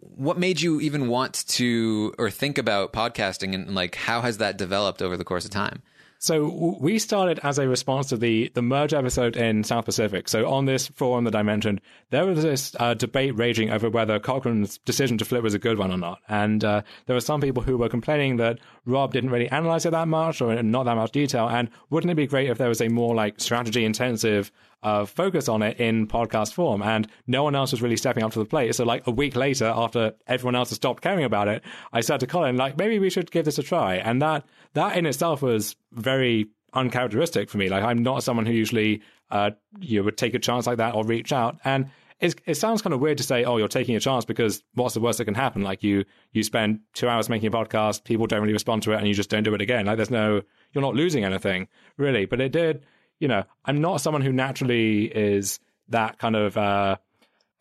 what 0.00 0.38
made 0.38 0.60
you 0.60 0.80
even 0.80 1.08
want 1.08 1.44
to 1.48 2.14
or 2.18 2.30
think 2.30 2.58
about 2.58 2.92
podcasting 2.92 3.54
and 3.54 3.74
like, 3.74 3.94
how 3.94 4.20
has 4.20 4.38
that 4.38 4.56
developed 4.56 5.02
over 5.02 5.16
the 5.16 5.24
course 5.24 5.44
of 5.44 5.50
time? 5.50 5.82
So 6.20 6.76
we 6.80 6.98
started 6.98 7.38
as 7.44 7.58
a 7.58 7.68
response 7.68 8.08
to 8.08 8.16
the 8.16 8.50
the 8.54 8.62
merge 8.62 8.92
episode 8.92 9.36
in 9.36 9.62
South 9.62 9.84
Pacific. 9.84 10.28
So 10.28 10.50
on 10.50 10.64
this 10.64 10.88
forum 10.88 11.24
that 11.24 11.36
I 11.36 11.42
mentioned, 11.42 11.80
there 12.10 12.26
was 12.26 12.42
this 12.42 12.74
uh, 12.80 12.94
debate 12.94 13.36
raging 13.36 13.70
over 13.70 13.88
whether 13.88 14.18
Cochran's 14.18 14.78
decision 14.78 15.16
to 15.18 15.24
flip 15.24 15.44
was 15.44 15.54
a 15.54 15.60
good 15.60 15.78
one 15.78 15.92
or 15.92 15.96
not. 15.96 16.20
And 16.28 16.64
uh, 16.64 16.82
there 17.06 17.14
were 17.14 17.20
some 17.20 17.40
people 17.40 17.62
who 17.62 17.78
were 17.78 17.88
complaining 17.88 18.36
that 18.38 18.58
Rob 18.84 19.12
didn't 19.12 19.30
really 19.30 19.48
analyze 19.48 19.86
it 19.86 19.90
that 19.90 20.08
much 20.08 20.40
or 20.40 20.52
in 20.52 20.72
not 20.72 20.84
that 20.86 20.96
much 20.96 21.12
detail. 21.12 21.48
And 21.48 21.70
wouldn't 21.90 22.10
it 22.10 22.16
be 22.16 22.26
great 22.26 22.50
if 22.50 22.58
there 22.58 22.68
was 22.68 22.80
a 22.80 22.88
more 22.88 23.14
like 23.14 23.40
strategy 23.40 23.84
intensive 23.84 24.50
uh, 24.82 25.04
focus 25.04 25.48
on 25.48 25.62
it 25.62 25.78
in 25.80 26.06
podcast 26.06 26.54
form, 26.54 26.82
and 26.82 27.08
no 27.26 27.42
one 27.42 27.54
else 27.54 27.72
was 27.72 27.82
really 27.82 27.96
stepping 27.96 28.22
up 28.22 28.32
to 28.32 28.38
the 28.38 28.44
plate. 28.44 28.74
So, 28.74 28.84
like 28.84 29.06
a 29.06 29.10
week 29.10 29.36
later, 29.36 29.66
after 29.66 30.14
everyone 30.26 30.54
else 30.54 30.70
had 30.70 30.76
stopped 30.76 31.02
caring 31.02 31.24
about 31.24 31.48
it, 31.48 31.62
I 31.92 32.00
said 32.00 32.20
to 32.20 32.26
Colin, 32.26 32.56
like, 32.56 32.76
maybe 32.76 32.98
we 32.98 33.10
should 33.10 33.30
give 33.30 33.44
this 33.44 33.58
a 33.58 33.62
try. 33.62 33.96
And 33.96 34.22
that 34.22 34.44
that 34.74 34.96
in 34.96 35.06
itself 35.06 35.42
was 35.42 35.76
very 35.92 36.48
uncharacteristic 36.74 37.48
for 37.48 37.58
me. 37.58 37.68
Like 37.68 37.82
I'm 37.82 38.02
not 38.02 38.22
someone 38.22 38.46
who 38.46 38.52
usually 38.52 39.02
uh, 39.30 39.50
you 39.80 40.04
would 40.04 40.16
take 40.16 40.34
a 40.34 40.38
chance 40.38 40.66
like 40.66 40.78
that 40.78 40.94
or 40.94 41.04
reach 41.04 41.32
out. 41.32 41.58
And 41.64 41.90
it 42.20 42.56
sounds 42.56 42.82
kind 42.82 42.92
of 42.92 42.98
weird 43.00 43.18
to 43.18 43.22
say, 43.22 43.44
"Oh, 43.44 43.58
you're 43.58 43.68
taking 43.68 43.94
a 43.94 44.00
chance," 44.00 44.24
because 44.24 44.64
what's 44.74 44.94
the 44.94 45.00
worst 45.00 45.18
that 45.18 45.26
can 45.26 45.34
happen? 45.34 45.62
Like 45.62 45.84
you 45.84 46.04
you 46.32 46.42
spend 46.42 46.80
two 46.92 47.08
hours 47.08 47.28
making 47.28 47.46
a 47.46 47.50
podcast, 47.56 48.02
people 48.02 48.26
don't 48.26 48.40
really 48.40 48.52
respond 48.52 48.82
to 48.84 48.92
it, 48.92 48.96
and 48.96 49.06
you 49.06 49.14
just 49.14 49.30
don't 49.30 49.44
do 49.44 49.54
it 49.54 49.60
again. 49.60 49.86
Like 49.86 49.96
there's 49.96 50.10
no, 50.10 50.42
you're 50.72 50.82
not 50.82 50.96
losing 50.96 51.24
anything 51.24 51.68
really. 51.96 52.26
But 52.26 52.40
it 52.40 52.50
did, 52.50 52.84
you 53.18 53.28
know. 53.28 53.44
I'm 53.64 53.80
not 53.80 54.00
someone 54.00 54.22
who 54.22 54.32
naturally 54.32 55.04
is 55.04 55.60
that 55.88 56.18
kind 56.18 56.36
of 56.36 56.56
uh, 56.56 56.96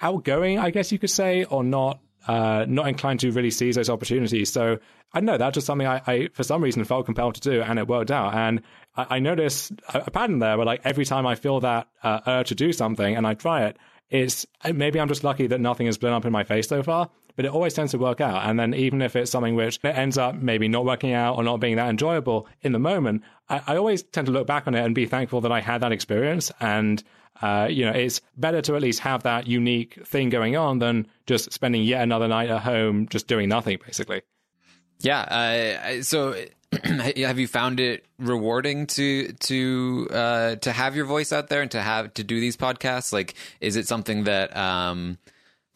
outgoing, 0.02 0.60
I 0.60 0.70
guess 0.70 0.92
you 0.92 1.00
could 1.00 1.10
say, 1.10 1.44
or 1.46 1.64
not 1.64 2.00
uh, 2.28 2.66
not 2.68 2.88
inclined 2.88 3.22
to 3.22 3.32
really 3.32 3.52
seize 3.52 3.76
those 3.76 3.90
opportunities. 3.90 4.52
So 4.52 4.80
I 5.14 5.22
know 5.22 5.38
that's 5.38 5.56
just 5.56 5.68
something 5.68 5.88
I, 5.88 6.02
I, 6.06 6.28
for 6.34 6.44
some 6.44 6.62
reason, 6.62 6.84
felt 6.84 7.06
compelled 7.06 7.36
to 7.36 7.42
do, 7.42 7.62
and 7.62 7.80
it 7.80 7.88
worked 7.88 8.12
out. 8.12 8.34
And 8.34 8.62
I, 8.96 9.16
I 9.16 9.20
noticed 9.20 9.72
a, 9.94 10.04
a, 10.08 10.12
pattern 10.12 10.40
there 10.40 10.58
where, 10.58 10.66
like, 10.66 10.82
every 10.84 11.06
time 11.06 11.26
I 11.26 11.36
feel 11.36 11.62
that 11.62 11.88
uh, 12.04 12.20
urge 12.28 12.50
to 12.50 12.56
do 12.56 12.74
something 12.74 13.16
and 13.16 13.26
I 13.26 13.34
try 13.34 13.66
it, 13.66 13.78
it's 14.10 14.46
maybe 14.74 15.00
I'm 15.00 15.08
just 15.08 15.24
lucky 15.24 15.48
that 15.48 15.60
nothing 15.60 15.86
has 15.86 15.98
blown 15.98 16.14
up 16.14 16.26
in 16.26 16.32
my 16.32 16.44
face 16.44 16.68
so 16.68 16.84
far, 16.84 17.10
but 17.38 17.46
it 17.46 17.52
always 17.52 17.74
tends 17.74 17.94
to 17.94 17.98
work 17.98 18.20
out. 18.20 18.50
And 18.50 18.60
then 18.60 18.74
even 18.74 19.02
if 19.02 19.16
it's 19.16 19.32
something 19.32 19.56
which 19.56 19.80
ends 19.86 20.18
up 20.18 20.36
maybe 20.36 20.68
not 20.68 20.84
working 20.84 21.14
out 21.14 21.38
or 21.38 21.44
not 21.44 21.62
being 21.62 21.78
that 21.78 21.88
enjoyable 21.88 22.48
in 22.64 22.74
the 22.74 22.80
moment, 22.80 23.24
I, 23.48 23.62
I 23.68 23.78
always 23.78 24.04
tend 24.04 24.26
to 24.26 24.34
look 24.34 24.48
back 24.48 24.68
on 24.68 24.76
it 24.76 24.84
and 24.84 24.94
be 24.94 25.06
thankful 25.06 25.40
that 25.42 25.52
I 25.52 25.62
had 25.62 25.82
that 25.82 25.94
experience 25.94 26.52
and 26.60 27.02
uh, 27.42 27.68
you 27.70 27.86
know, 27.86 27.92
it's 27.92 28.20
better 28.36 28.62
to 28.64 28.76
at 28.76 28.82
least 28.82 29.00
have 29.02 29.22
that 29.22 29.46
unique 29.46 30.06
thing 30.08 30.30
going 30.30 30.56
on 30.56 30.80
than 30.80 31.08
just 31.28 31.52
spending 31.54 31.84
yet 31.84 32.02
another 32.02 32.28
night 32.28 32.50
at 32.50 32.64
home 32.64 33.08
just 33.10 33.28
doing 33.28 33.48
nothing, 33.48 33.78
basically. 33.86 34.24
Yeah. 35.02 35.20
Uh, 35.20 36.02
so, 36.02 36.36
have 36.84 37.38
you 37.38 37.48
found 37.48 37.80
it 37.80 38.06
rewarding 38.18 38.88
to 38.88 39.32
to 39.34 40.08
uh, 40.12 40.56
to 40.56 40.72
have 40.72 40.96
your 40.96 41.06
voice 41.06 41.32
out 41.32 41.50
there 41.50 41.62
and 41.62 41.70
to 41.72 41.82
have 41.82 42.12
to 42.16 42.24
do 42.24 42.40
these 42.40 42.58
podcasts? 42.58 43.14
Like, 43.14 43.36
is 43.62 43.76
it 43.76 43.88
something 43.88 44.24
that 44.24 44.56
um, 44.58 45.20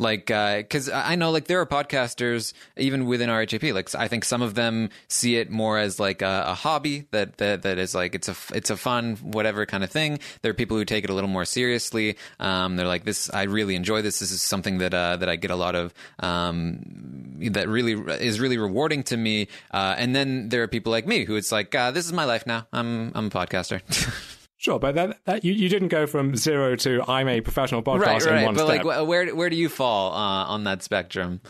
like 0.02 0.26
because 0.26 0.89
uh, 0.89 1.04
I 1.06 1.16
know 1.16 1.32
like 1.32 1.45
there 1.45 1.62
are 1.62 1.66
podcasters 1.66 2.54
even 2.76 3.06
within 3.06 3.30
RHAP. 3.30 3.74
Like 3.74 3.93
I 3.95 4.08
think 4.08 4.26
some 4.26 4.41
of 4.41 4.56
them 4.56 4.89
see 5.08 5.38
it 5.38 5.49
more 5.52 5.78
as 5.78 5.99
like 5.99 6.22
a, 6.22 6.45
a, 6.47 6.54
hobby 6.56 7.06
that, 7.12 7.38
that 7.38 7.62
that 7.62 7.78
is 7.78 7.93
like 7.93 8.16
it's 8.16 8.28
a 8.28 8.36
it's 8.54 8.70
a 8.70 8.78
fun 8.78 9.16
whatever 9.18 9.66
kind 9.66 9.84
of 9.84 9.91
thing. 9.91 10.20
There 10.41 10.49
are 10.49 10.56
people 10.56 10.76
who 10.76 10.86
take 10.86 11.04
it 11.04 11.10
a 11.10 11.14
little 11.14 11.30
more 11.30 11.45
seriously. 11.45 12.18
Um, 12.39 12.76
they're 12.76 12.88
like 12.88 13.06
this. 13.06 13.30
I 13.32 13.43
really 13.43 13.76
enjoy 13.76 14.02
this. 14.02 14.20
This 14.20 14.32
is 14.32 14.41
something 14.41 14.80
that 14.80 14.93
uh, 14.93 15.18
that 15.18 15.30
I 15.30 15.36
get 15.36 15.52
a 15.52 15.56
lot 15.56 15.76
of 15.76 15.93
um, 16.20 16.80
that 17.52 17.70
really 17.70 17.93
is 17.93 18.39
really 18.39 18.58
rewarding 18.58 19.04
to 19.04 19.18
me. 19.18 19.47
Uh, 19.70 19.95
and 19.97 20.16
then 20.16 20.49
there 20.49 20.64
are 20.64 20.68
people 20.68 20.91
like 20.91 21.06
me 21.06 21.26
who 21.26 21.36
it's 21.36 21.52
like 21.52 21.76
uh, 21.76 21.91
this 21.91 22.06
is 22.06 22.12
my 22.12 22.26
life 22.26 22.47
now. 22.47 22.68
I'm 22.74 23.12
I'm 23.14 23.28
a 23.28 23.30
podcaster. 23.30 23.82
Sure, 24.62 24.78
but 24.78 24.93
that, 24.93 25.18
that 25.26 25.43
you, 25.43 25.53
you 25.53 25.70
didn't 25.70 25.88
go 25.88 26.05
from 26.05 26.36
zero 26.36 26.76
to 26.76 27.01
I'm 27.07 27.28
a 27.28 27.41
professional 27.41 27.82
podcaster 27.82 28.05
right, 28.05 28.26
right. 28.26 28.38
in 28.41 28.45
one 28.45 28.53
but 28.53 28.68
step. 28.68 28.86
like, 28.86 29.07
where 29.07 29.36
where 29.36 29.49
do 29.49 29.55
you 29.55 29.70
fall 29.70 30.14
uh, 30.14 30.45
on 30.45 30.66
that 30.66 30.84
spectrum? 30.84 31.41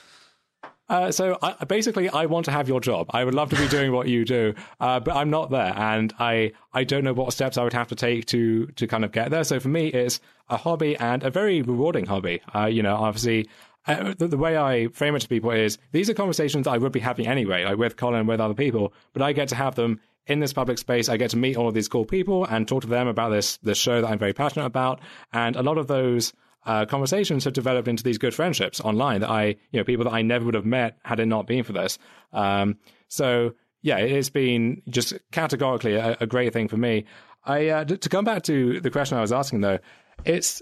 Uh, 0.88 1.12
so 1.12 1.38
I, 1.41 1.66
basically, 1.66 2.07
I 2.07 2.28
want 2.28 2.45
to 2.45 2.51
have 2.51 2.70
your 2.70 2.80
job. 2.80 3.07
I 3.09 3.26
would 3.26 3.34
love 3.34 3.49
to 3.49 3.57
be 3.57 3.68
doing 3.68 3.91
what 3.91 4.07
you 4.07 4.24
do, 4.24 4.53
uh, 4.80 5.01
but 5.01 5.14
I'm 5.14 5.30
not 5.30 5.49
there, 5.49 5.74
and 5.76 6.14
I 6.20 6.53
I 6.72 6.86
don't 6.86 7.03
know 7.03 7.12
what 7.12 7.34
steps 7.34 7.57
I 7.57 7.66
would 7.66 7.74
have 7.74 7.89
to 7.89 7.95
take 7.95 8.28
to 8.28 8.68
to 8.68 8.88
kind 8.88 9.03
of 9.03 9.12
get 9.12 9.30
there. 9.30 9.43
So 9.43 9.59
for 9.59 9.68
me, 9.68 9.88
it's 9.88 10.22
a 10.49 10.55
hobby 10.55 10.95
and 10.95 11.22
a 11.24 11.30
very 11.30 11.62
rewarding 11.62 12.05
hobby. 12.05 12.39
Uh, 12.55 12.68
you 12.68 12.82
know, 12.82 12.95
obviously. 12.95 13.49
Uh, 13.88 14.14
the, 14.16 14.28
the, 14.28 14.38
way 14.38 14.55
I 14.55 14.89
frame 14.89 15.16
it 15.16 15.22
to 15.22 15.28
people 15.28 15.49
is 15.49 15.80
these 15.91 16.07
are 16.07 16.14
conversations 16.14 16.68
I 16.68 16.78
would 16.78 16.91
be 16.91 16.99
having 16.99 17.26
anyway, 17.26 17.66
like 17.66 17.78
with 17.78 17.97
Colin, 17.97 18.28
with 18.28 18.39
other 18.39 18.53
people, 18.53 18.93
but 19.12 19.24
I 19.24 19.34
get 19.34 19.47
to 19.47 19.55
have 19.55 19.74
them 19.74 19.99
in 20.28 20.39
this 20.39 20.53
public 20.53 20.78
space, 20.78 21.09
I 21.09 21.17
get 21.17 21.32
to 21.32 21.38
meet 21.38 21.57
all 21.57 21.67
of 21.67 21.74
these 21.74 21.88
cool 21.88 22.05
people 22.05 22.45
and 22.45 22.67
talk 22.67 22.82
to 22.82 22.88
them 22.88 23.07
about 23.07 23.30
this 23.30 23.57
this 23.57 23.78
show 23.78 24.01
that 24.01 24.07
I'm 24.07 24.19
very 24.19 24.34
passionate 24.34 24.65
about. 24.65 25.01
And 25.34 25.55
a 25.55 25.63
lot 25.63 25.78
of 25.78 25.88
those 25.88 26.34
uh, 26.65 26.86
conversations 26.86 27.43
have 27.45 27.53
developed 27.53 27.88
into 27.88 28.03
these 28.03 28.17
good 28.17 28.36
friendships 28.36 28.80
online 28.80 29.22
that 29.22 29.30
I, 29.30 29.55
you 29.72 29.80
know, 29.80 29.84
people 29.84 30.05
that 30.05 30.13
I 30.13 30.22
never 30.22 30.45
would 30.45 30.53
have 30.53 30.65
met 30.65 30.97
had 31.03 31.19
it 31.19 31.26
not 31.26 31.47
been 31.47 31.63
for 31.63 31.74
this. 31.74 31.97
Um, 32.34 32.78
so 33.07 33.53
yeah, 33.82 33.97
it's 33.97 34.30
been 34.30 34.84
just 34.89 35.13
categorically 35.32 35.95
a, 35.95 36.17
a 36.19 36.28
great 36.28 36.53
thing 36.53 36.67
for 36.67 36.78
me. 36.78 37.05
I 37.43 37.69
uh, 37.69 37.86
to 37.86 38.09
come 38.09 38.26
back 38.26 38.43
to 38.43 38.80
the 38.80 38.91
question 38.91 39.17
I 39.17 39.22
was 39.22 39.32
asking 39.32 39.61
though, 39.61 39.80
it's 40.24 40.61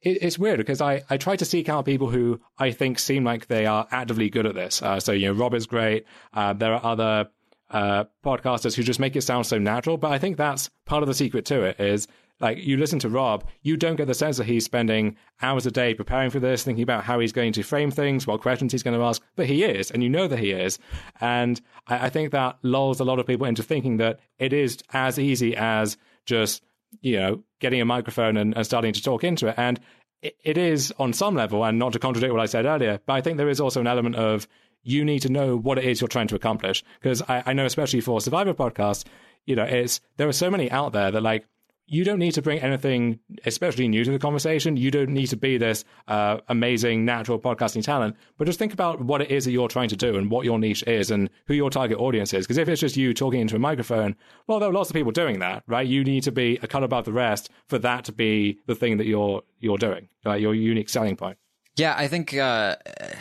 it, 0.00 0.22
it's 0.22 0.38
weird 0.38 0.58
because 0.58 0.80
I, 0.80 1.02
I 1.10 1.16
try 1.16 1.34
to 1.36 1.44
seek 1.44 1.68
out 1.68 1.84
people 1.84 2.08
who 2.08 2.40
I 2.58 2.70
think 2.70 2.98
seem 2.98 3.24
like 3.24 3.48
they 3.48 3.66
are 3.66 3.86
actively 3.90 4.30
good 4.30 4.46
at 4.46 4.54
this. 4.54 4.80
Uh, 4.80 5.00
so 5.00 5.12
you 5.12 5.26
know, 5.26 5.32
Rob 5.32 5.54
is 5.54 5.66
great. 5.66 6.06
Uh, 6.32 6.52
there 6.52 6.74
are 6.74 6.84
other 6.84 7.28
uh, 7.72 8.04
podcasters 8.24 8.76
who 8.76 8.82
just 8.82 9.00
make 9.00 9.16
it 9.16 9.22
sound 9.22 9.46
so 9.46 9.58
natural, 9.58 9.96
but 9.96 10.12
I 10.12 10.18
think 10.18 10.36
that's 10.36 10.70
part 10.84 11.02
of 11.02 11.08
the 11.08 11.14
secret 11.14 11.44
to 11.46 11.62
it. 11.62 11.80
Is 11.80 12.06
like 12.40 12.58
you 12.58 12.76
listen 12.76 12.98
to 13.00 13.08
Rob, 13.08 13.44
you 13.62 13.76
don't 13.76 13.96
get 13.96 14.08
the 14.08 14.14
sense 14.14 14.36
that 14.36 14.46
he's 14.46 14.64
spending 14.64 15.16
hours 15.40 15.64
a 15.64 15.70
day 15.70 15.94
preparing 15.94 16.30
for 16.30 16.40
this, 16.40 16.64
thinking 16.64 16.82
about 16.82 17.04
how 17.04 17.20
he's 17.20 17.32
going 17.32 17.52
to 17.52 17.62
frame 17.62 17.90
things, 17.90 18.26
what 18.26 18.40
questions 18.40 18.72
he's 18.72 18.82
going 18.82 18.98
to 18.98 19.04
ask, 19.04 19.22
but 19.36 19.46
he 19.46 19.64
is, 19.64 19.90
and 19.90 20.02
you 20.02 20.08
know 20.08 20.28
that 20.28 20.38
he 20.38 20.50
is. 20.50 20.78
And 21.20 21.60
I, 21.86 22.06
I 22.06 22.10
think 22.10 22.32
that 22.32 22.58
lulls 22.62 23.00
a 23.00 23.04
lot 23.04 23.18
of 23.18 23.26
people 23.26 23.46
into 23.46 23.62
thinking 23.62 23.96
that 23.98 24.20
it 24.38 24.52
is 24.52 24.78
as 24.92 25.18
easy 25.18 25.56
as 25.56 25.96
just, 26.26 26.62
you 27.00 27.18
know, 27.18 27.42
getting 27.60 27.80
a 27.80 27.84
microphone 27.84 28.36
and, 28.36 28.54
and 28.56 28.66
starting 28.66 28.92
to 28.92 29.02
talk 29.02 29.24
into 29.24 29.46
it. 29.46 29.54
And 29.56 29.80
it, 30.22 30.58
is 30.58 30.92
on 30.98 31.12
some 31.12 31.34
level, 31.34 31.64
and 31.64 31.78
not 31.78 31.92
to 31.94 31.98
contradict 31.98 32.32
what 32.32 32.42
I 32.42 32.46
said 32.46 32.64
earlier, 32.64 33.00
but 33.06 33.14
I 33.14 33.20
think 33.20 33.36
there 33.36 33.48
is 33.48 33.60
also 33.60 33.80
an 33.80 33.86
element 33.86 34.16
of 34.16 34.46
you 34.84 35.04
need 35.04 35.20
to 35.20 35.28
know 35.28 35.56
what 35.56 35.78
it 35.78 35.84
is 35.84 36.00
you're 36.00 36.08
trying 36.08 36.28
to 36.28 36.34
accomplish. 36.34 36.82
Because 37.00 37.22
I, 37.22 37.42
I 37.46 37.52
know, 37.52 37.66
especially 37.66 38.00
for 38.00 38.20
Survivor 38.20 38.54
podcasts, 38.54 39.04
you 39.46 39.56
know, 39.56 39.64
it's 39.64 40.00
there 40.16 40.28
are 40.28 40.32
so 40.32 40.50
many 40.50 40.70
out 40.70 40.92
there 40.92 41.10
that 41.10 41.22
like 41.22 41.46
you 41.92 42.04
don't 42.04 42.18
need 42.18 42.32
to 42.32 42.40
bring 42.40 42.58
anything 42.58 43.20
especially 43.44 43.86
new 43.86 44.02
to 44.02 44.10
the 44.10 44.18
conversation. 44.18 44.78
You 44.78 44.90
don't 44.90 45.10
need 45.10 45.26
to 45.26 45.36
be 45.36 45.58
this 45.58 45.84
uh, 46.08 46.38
amazing 46.48 47.04
natural 47.04 47.38
podcasting 47.38 47.84
talent, 47.84 48.16
but 48.38 48.46
just 48.46 48.58
think 48.58 48.72
about 48.72 49.02
what 49.02 49.20
it 49.20 49.30
is 49.30 49.44
that 49.44 49.52
you're 49.52 49.68
trying 49.68 49.90
to 49.90 49.96
do 49.96 50.16
and 50.16 50.30
what 50.30 50.46
your 50.46 50.58
niche 50.58 50.82
is 50.84 51.10
and 51.10 51.28
who 51.46 51.54
your 51.54 51.68
target 51.68 51.98
audience 51.98 52.32
is. 52.32 52.46
Because 52.46 52.56
if 52.56 52.66
it's 52.66 52.80
just 52.80 52.96
you 52.96 53.12
talking 53.12 53.42
into 53.42 53.56
a 53.56 53.58
microphone, 53.58 54.16
well, 54.46 54.58
there 54.58 54.70
are 54.70 54.72
lots 54.72 54.88
of 54.88 54.94
people 54.94 55.12
doing 55.12 55.40
that, 55.40 55.64
right? 55.66 55.86
You 55.86 56.02
need 56.02 56.22
to 56.22 56.32
be 56.32 56.58
a 56.62 56.66
cut 56.66 56.82
above 56.82 57.04
the 57.04 57.12
rest 57.12 57.50
for 57.68 57.78
that 57.80 58.06
to 58.06 58.12
be 58.12 58.58
the 58.66 58.74
thing 58.74 58.96
that 58.96 59.06
you're 59.06 59.42
you're 59.60 59.78
doing, 59.78 60.08
right? 60.24 60.40
Your 60.40 60.54
unique 60.54 60.88
selling 60.88 61.16
point. 61.16 61.36
Yeah, 61.76 61.94
I 61.96 62.06
think 62.06 62.34
uh, 62.36 62.76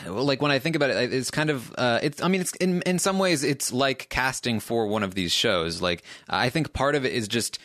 like 0.07 0.41
when 0.41 0.51
I 0.51 0.59
think 0.59 0.75
about 0.75 0.89
it, 0.89 1.13
it's 1.13 1.31
kind 1.31 1.49
of 1.49 1.73
uh, 1.77 1.99
it's. 2.03 2.21
I 2.21 2.27
mean, 2.27 2.41
it's 2.41 2.51
in 2.55 2.81
in 2.81 2.99
some 2.99 3.17
ways 3.17 3.45
it's 3.45 3.71
like 3.71 4.09
casting 4.09 4.59
for 4.59 4.87
one 4.87 5.03
of 5.03 5.15
these 5.15 5.31
shows. 5.31 5.81
Like 5.81 6.03
I 6.27 6.49
think 6.49 6.73
part 6.73 6.95
of 6.95 7.05
it 7.05 7.13
is 7.13 7.29
just 7.29 7.59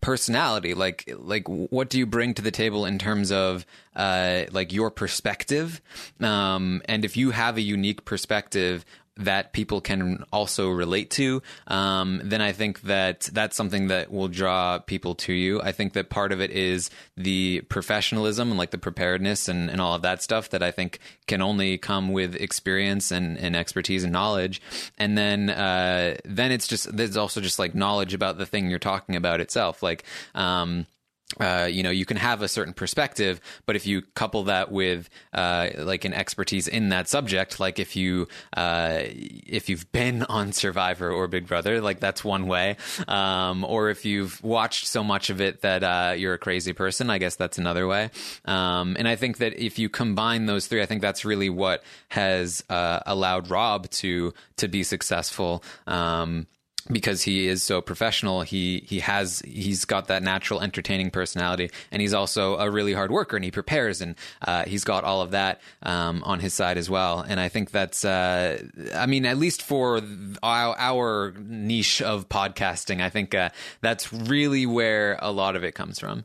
personality 0.00 0.72
like 0.74 1.04
like 1.18 1.46
what 1.46 1.90
do 1.90 1.98
you 1.98 2.06
bring 2.06 2.32
to 2.34 2.42
the 2.42 2.50
table 2.50 2.86
in 2.86 2.98
terms 2.98 3.30
of 3.30 3.66
uh 3.94 4.44
like 4.50 4.72
your 4.72 4.90
perspective? 4.90 5.80
Um 6.20 6.82
and 6.86 7.04
if 7.04 7.16
you 7.16 7.30
have 7.30 7.56
a 7.56 7.60
unique 7.60 8.04
perspective 8.04 8.84
that 9.18 9.52
people 9.52 9.80
can 9.80 10.24
also 10.32 10.70
relate 10.70 11.10
to, 11.10 11.42
um, 11.66 12.20
then 12.24 12.40
I 12.40 12.52
think 12.52 12.82
that 12.82 13.28
that's 13.32 13.56
something 13.56 13.88
that 13.88 14.10
will 14.10 14.28
draw 14.28 14.78
people 14.78 15.14
to 15.16 15.32
you. 15.32 15.60
I 15.60 15.72
think 15.72 15.92
that 15.92 16.08
part 16.08 16.32
of 16.32 16.40
it 16.40 16.50
is 16.50 16.90
the 17.16 17.62
professionalism 17.62 18.50
and 18.50 18.58
like 18.58 18.70
the 18.70 18.78
preparedness 18.78 19.48
and, 19.48 19.68
and 19.70 19.80
all 19.80 19.94
of 19.94 20.02
that 20.02 20.22
stuff 20.22 20.50
that 20.50 20.62
I 20.62 20.70
think 20.70 21.00
can 21.26 21.42
only 21.42 21.78
come 21.78 22.12
with 22.12 22.36
experience 22.36 23.10
and, 23.10 23.36
and 23.36 23.56
expertise 23.56 24.04
and 24.04 24.12
knowledge. 24.12 24.62
And 24.96 25.18
then 25.18 25.50
uh, 25.50 26.16
then 26.24 26.52
it's 26.52 26.66
just 26.66 26.96
there's 26.96 27.16
also 27.16 27.40
just 27.40 27.58
like 27.58 27.74
knowledge 27.74 28.14
about 28.14 28.38
the 28.38 28.46
thing 28.46 28.70
you're 28.70 28.78
talking 28.78 29.16
about 29.16 29.40
itself. 29.40 29.82
Like 29.82 30.04
um, 30.34 30.86
uh, 31.38 31.68
you 31.70 31.82
know, 31.82 31.90
you 31.90 32.06
can 32.06 32.16
have 32.16 32.40
a 32.40 32.48
certain 32.48 32.72
perspective, 32.72 33.40
but 33.66 33.76
if 33.76 33.86
you 33.86 34.00
couple 34.14 34.44
that 34.44 34.72
with 34.72 35.10
uh, 35.34 35.68
like 35.76 36.06
an 36.06 36.14
expertise 36.14 36.66
in 36.66 36.88
that 36.88 37.06
subject, 37.06 37.60
like 37.60 37.78
if 37.78 37.96
you 37.96 38.26
uh, 38.56 39.00
if 39.02 39.68
you've 39.68 39.90
been 39.92 40.22
on 40.24 40.52
Survivor 40.52 41.10
or 41.10 41.28
Big 41.28 41.46
Brother, 41.46 41.82
like 41.82 42.00
that's 42.00 42.24
one 42.24 42.46
way. 42.46 42.76
Um, 43.06 43.62
or 43.64 43.90
if 43.90 44.06
you've 44.06 44.42
watched 44.42 44.86
so 44.86 45.04
much 45.04 45.28
of 45.28 45.42
it 45.42 45.60
that 45.60 45.84
uh, 45.84 46.14
you're 46.16 46.34
a 46.34 46.38
crazy 46.38 46.72
person, 46.72 47.10
I 47.10 47.18
guess 47.18 47.36
that's 47.36 47.58
another 47.58 47.86
way. 47.86 48.10
Um, 48.46 48.96
and 48.98 49.06
I 49.06 49.16
think 49.16 49.36
that 49.38 49.62
if 49.62 49.78
you 49.78 49.90
combine 49.90 50.46
those 50.46 50.66
three, 50.66 50.80
I 50.80 50.86
think 50.86 51.02
that's 51.02 51.26
really 51.26 51.50
what 51.50 51.84
has 52.08 52.64
uh, 52.70 53.00
allowed 53.04 53.50
Rob 53.50 53.90
to 53.90 54.32
to 54.56 54.66
be 54.66 54.82
successful. 54.82 55.62
Um, 55.86 56.46
because 56.90 57.22
he 57.22 57.48
is 57.48 57.62
so 57.62 57.80
professional 57.80 58.42
he 58.42 58.84
he 58.86 59.00
has 59.00 59.40
he's 59.40 59.84
got 59.84 60.08
that 60.08 60.22
natural 60.22 60.60
entertaining 60.60 61.10
personality 61.10 61.70
and 61.90 62.00
he's 62.00 62.14
also 62.14 62.56
a 62.58 62.70
really 62.70 62.92
hard 62.92 63.10
worker 63.10 63.36
and 63.36 63.44
he 63.44 63.50
prepares 63.50 64.00
and 64.00 64.14
uh, 64.42 64.64
he's 64.64 64.84
got 64.84 65.04
all 65.04 65.20
of 65.20 65.32
that 65.32 65.60
um, 65.82 66.22
on 66.24 66.40
his 66.40 66.54
side 66.54 66.78
as 66.78 66.88
well. 66.88 67.20
And 67.20 67.38
I 67.40 67.48
think 67.48 67.70
that's 67.70 68.04
uh, 68.04 68.62
I 68.94 69.06
mean 69.06 69.26
at 69.26 69.38
least 69.38 69.62
for 69.62 70.00
our, 70.42 70.74
our 70.78 71.34
niche 71.38 72.02
of 72.02 72.28
podcasting 72.28 73.02
I 73.02 73.10
think 73.10 73.34
uh, 73.34 73.50
that's 73.80 74.12
really 74.12 74.66
where 74.66 75.18
a 75.20 75.30
lot 75.30 75.56
of 75.56 75.64
it 75.64 75.74
comes 75.74 75.98
from. 75.98 76.24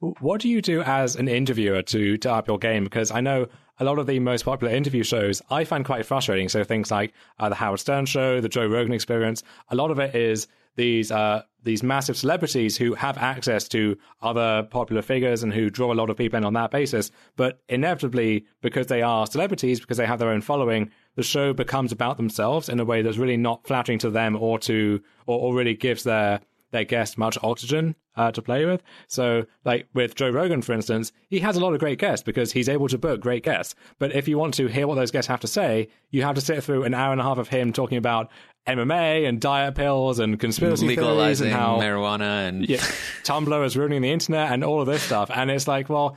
What 0.00 0.40
do 0.42 0.48
you 0.48 0.60
do 0.60 0.82
as 0.82 1.16
an 1.16 1.28
interviewer 1.28 1.82
to 1.82 2.18
to 2.18 2.32
up 2.32 2.48
your 2.48 2.58
game? 2.58 2.84
Because 2.84 3.10
I 3.10 3.20
know 3.20 3.48
a 3.78 3.84
lot 3.84 3.98
of 3.98 4.06
the 4.06 4.18
most 4.18 4.44
popular 4.44 4.72
interview 4.72 5.02
shows 5.02 5.42
I 5.50 5.64
find 5.64 5.84
quite 5.84 6.06
frustrating. 6.06 6.48
So 6.48 6.64
things 6.64 6.90
like 6.90 7.12
uh, 7.38 7.48
the 7.48 7.54
Howard 7.54 7.80
Stern 7.80 8.06
show, 8.06 8.40
the 8.40 8.48
Joe 8.48 8.66
Rogan 8.66 8.92
experience, 8.92 9.42
a 9.70 9.76
lot 9.76 9.90
of 9.90 9.98
it 9.98 10.14
is 10.14 10.46
these 10.76 11.10
uh, 11.10 11.42
these 11.62 11.82
massive 11.82 12.16
celebrities 12.16 12.76
who 12.76 12.94
have 12.94 13.18
access 13.18 13.66
to 13.68 13.96
other 14.22 14.62
popular 14.70 15.02
figures 15.02 15.42
and 15.42 15.52
who 15.52 15.68
draw 15.68 15.92
a 15.92 15.94
lot 15.94 16.10
of 16.10 16.16
people 16.16 16.36
in 16.36 16.44
on 16.44 16.52
that 16.52 16.70
basis. 16.70 17.10
But 17.36 17.60
inevitably, 17.68 18.46
because 18.62 18.86
they 18.86 19.02
are 19.02 19.26
celebrities, 19.26 19.80
because 19.80 19.96
they 19.96 20.06
have 20.06 20.20
their 20.20 20.30
own 20.30 20.42
following, 20.42 20.90
the 21.16 21.22
show 21.22 21.52
becomes 21.52 21.92
about 21.92 22.18
themselves 22.18 22.68
in 22.68 22.78
a 22.78 22.84
way 22.84 23.02
that's 23.02 23.16
really 23.16 23.36
not 23.36 23.66
flattering 23.66 23.98
to 24.00 24.10
them 24.10 24.36
or 24.36 24.58
to 24.60 25.02
or, 25.26 25.40
or 25.40 25.54
really 25.54 25.74
gives 25.74 26.04
their 26.04 26.40
their 26.70 26.84
guests 26.84 27.16
much 27.16 27.38
oxygen 27.42 27.94
uh, 28.16 28.32
to 28.32 28.42
play 28.42 28.64
with. 28.64 28.82
So, 29.08 29.46
like 29.64 29.88
with 29.94 30.14
Joe 30.14 30.30
Rogan, 30.30 30.62
for 30.62 30.72
instance, 30.72 31.12
he 31.28 31.40
has 31.40 31.56
a 31.56 31.60
lot 31.60 31.74
of 31.74 31.80
great 31.80 31.98
guests 31.98 32.24
because 32.24 32.52
he's 32.52 32.68
able 32.68 32.88
to 32.88 32.98
book 32.98 33.20
great 33.20 33.44
guests. 33.44 33.74
But 33.98 34.14
if 34.14 34.26
you 34.28 34.38
want 34.38 34.54
to 34.54 34.66
hear 34.66 34.86
what 34.86 34.94
those 34.94 35.10
guests 35.10 35.28
have 35.28 35.40
to 35.40 35.46
say, 35.46 35.88
you 36.10 36.22
have 36.22 36.34
to 36.34 36.40
sit 36.40 36.62
through 36.64 36.84
an 36.84 36.94
hour 36.94 37.12
and 37.12 37.20
a 37.20 37.24
half 37.24 37.38
of 37.38 37.48
him 37.48 37.72
talking 37.72 37.98
about 37.98 38.30
MMA 38.66 39.28
and 39.28 39.40
diet 39.40 39.74
pills 39.74 40.18
and 40.18 40.40
conspiracy 40.40 40.86
legalizing 40.86 41.16
theories 41.16 41.40
and 41.40 41.52
how 41.52 41.78
marijuana 41.78 42.48
and 42.48 42.68
yeah, 42.68 42.78
Tumblr 43.22 43.64
is 43.64 43.76
ruining 43.76 44.02
the 44.02 44.10
internet 44.10 44.50
and 44.50 44.64
all 44.64 44.80
of 44.80 44.86
this 44.86 45.02
stuff. 45.02 45.30
And 45.32 45.50
it's 45.50 45.68
like, 45.68 45.88
well, 45.88 46.16